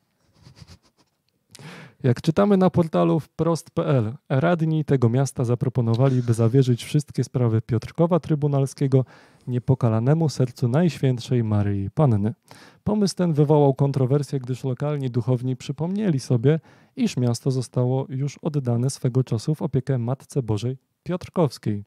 Jak 2.04 2.22
czytamy 2.22 2.58
na 2.58 2.70
portalu 2.70 3.20
wprost.pl, 3.20 4.14
radni 4.30 4.86
tego 4.86 5.10
miasta 5.10 5.44
zaproponowali, 5.44 6.24
by 6.24 6.34
zawierzyć 6.34 6.84
wszystkie 6.84 7.24
sprawy 7.24 7.62
Piotrkowa 7.62 8.20
Trybunalskiego 8.20 9.06
niepokalanemu 9.48 10.30
sercu 10.30 10.68
Najświętszej 10.68 11.44
Maryi 11.44 11.90
Panny. 11.92 12.34
Pomysł 12.84 13.16
ten 13.16 13.34
wywołał 13.34 13.74
kontrowersję, 13.74 14.40
gdyż 14.40 14.64
lokalni 14.64 15.10
duchowni 15.10 15.56
przypomnieli 15.56 16.20
sobie, 16.20 16.60
iż 16.96 17.18
miasto 17.18 17.52
zostało 17.52 18.06
już 18.10 18.38
oddane 18.38 18.90
swego 18.90 19.24
czasu 19.24 19.56
w 19.56 19.62
opiekę 19.62 19.98
Matce 19.98 20.44
Bożej 20.44 20.78
Piotrkowskiej. 21.04 21.84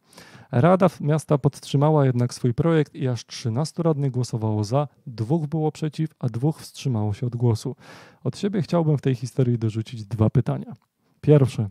Rada 0.53 0.87
miasta 1.01 1.39
podtrzymała 1.39 2.07
jednak 2.07 2.35
swój 2.35 2.55
projekt 2.55 2.95
i 2.95 3.09
aż 3.09 3.27
13 3.27 3.83
radnych 3.83 4.11
głosowało 4.11 4.65
za, 4.65 4.89
dwóch 5.07 5.47
było 5.47 5.73
przeciw, 5.73 6.11
a 6.19 6.29
dwóch 6.29 6.61
wstrzymało 6.61 7.15
się 7.15 7.27
od 7.27 7.37
głosu. 7.37 7.77
Od 8.25 8.39
siebie 8.39 8.63
chciałbym 8.63 8.99
w 8.99 9.03
tej 9.03 9.15
historii 9.15 9.59
dorzucić 9.59 10.05
dwa 10.05 10.31
pytania. 10.31 10.75
Pierwsze. 11.21 11.71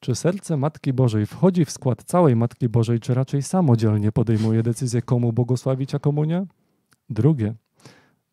Czy 0.00 0.14
serce 0.14 0.56
Matki 0.56 0.92
Bożej 0.92 1.26
wchodzi 1.26 1.64
w 1.64 1.70
skład 1.70 2.02
całej 2.02 2.36
Matki 2.36 2.68
Bożej, 2.68 3.00
czy 3.00 3.14
raczej 3.14 3.42
samodzielnie 3.42 4.12
podejmuje 4.12 4.62
decyzję, 4.62 5.02
komu 5.02 5.32
błogosławić, 5.32 5.94
a 5.94 5.98
komu 5.98 6.24
nie? 6.24 6.46
Drugie. 7.10 7.54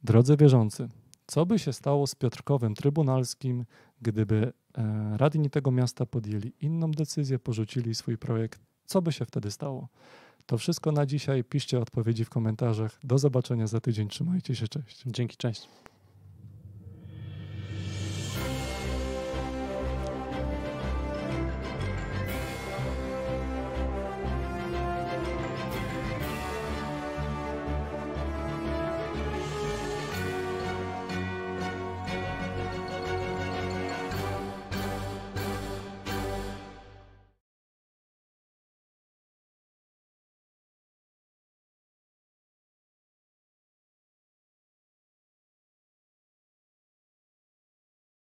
Drodzy 0.03 0.37
wierzący, 0.37 0.87
co 1.25 1.45
by 1.45 1.59
się 1.59 1.73
stało 1.73 2.07
z 2.07 2.15
Piotrkowem 2.15 2.75
Trybunalskim, 2.75 3.65
gdyby 4.01 4.53
e, 4.77 5.17
radni 5.17 5.49
tego 5.49 5.71
miasta 5.71 6.05
podjęli 6.05 6.53
inną 6.61 6.91
decyzję, 6.91 7.39
porzucili 7.39 7.95
swój 7.95 8.17
projekt? 8.17 8.61
Co 8.85 9.01
by 9.01 9.11
się 9.11 9.25
wtedy 9.25 9.51
stało? 9.51 9.87
To 10.45 10.57
wszystko 10.57 10.91
na 10.91 11.05
dzisiaj. 11.05 11.43
Piszcie 11.43 11.79
odpowiedzi 11.79 12.25
w 12.25 12.29
komentarzach. 12.29 12.99
Do 13.03 13.17
zobaczenia 13.17 13.67
za 13.67 13.79
tydzień. 13.79 14.07
Trzymajcie 14.07 14.55
się. 14.55 14.67
Cześć. 14.67 15.03
Dzięki, 15.05 15.37
cześć. 15.37 15.67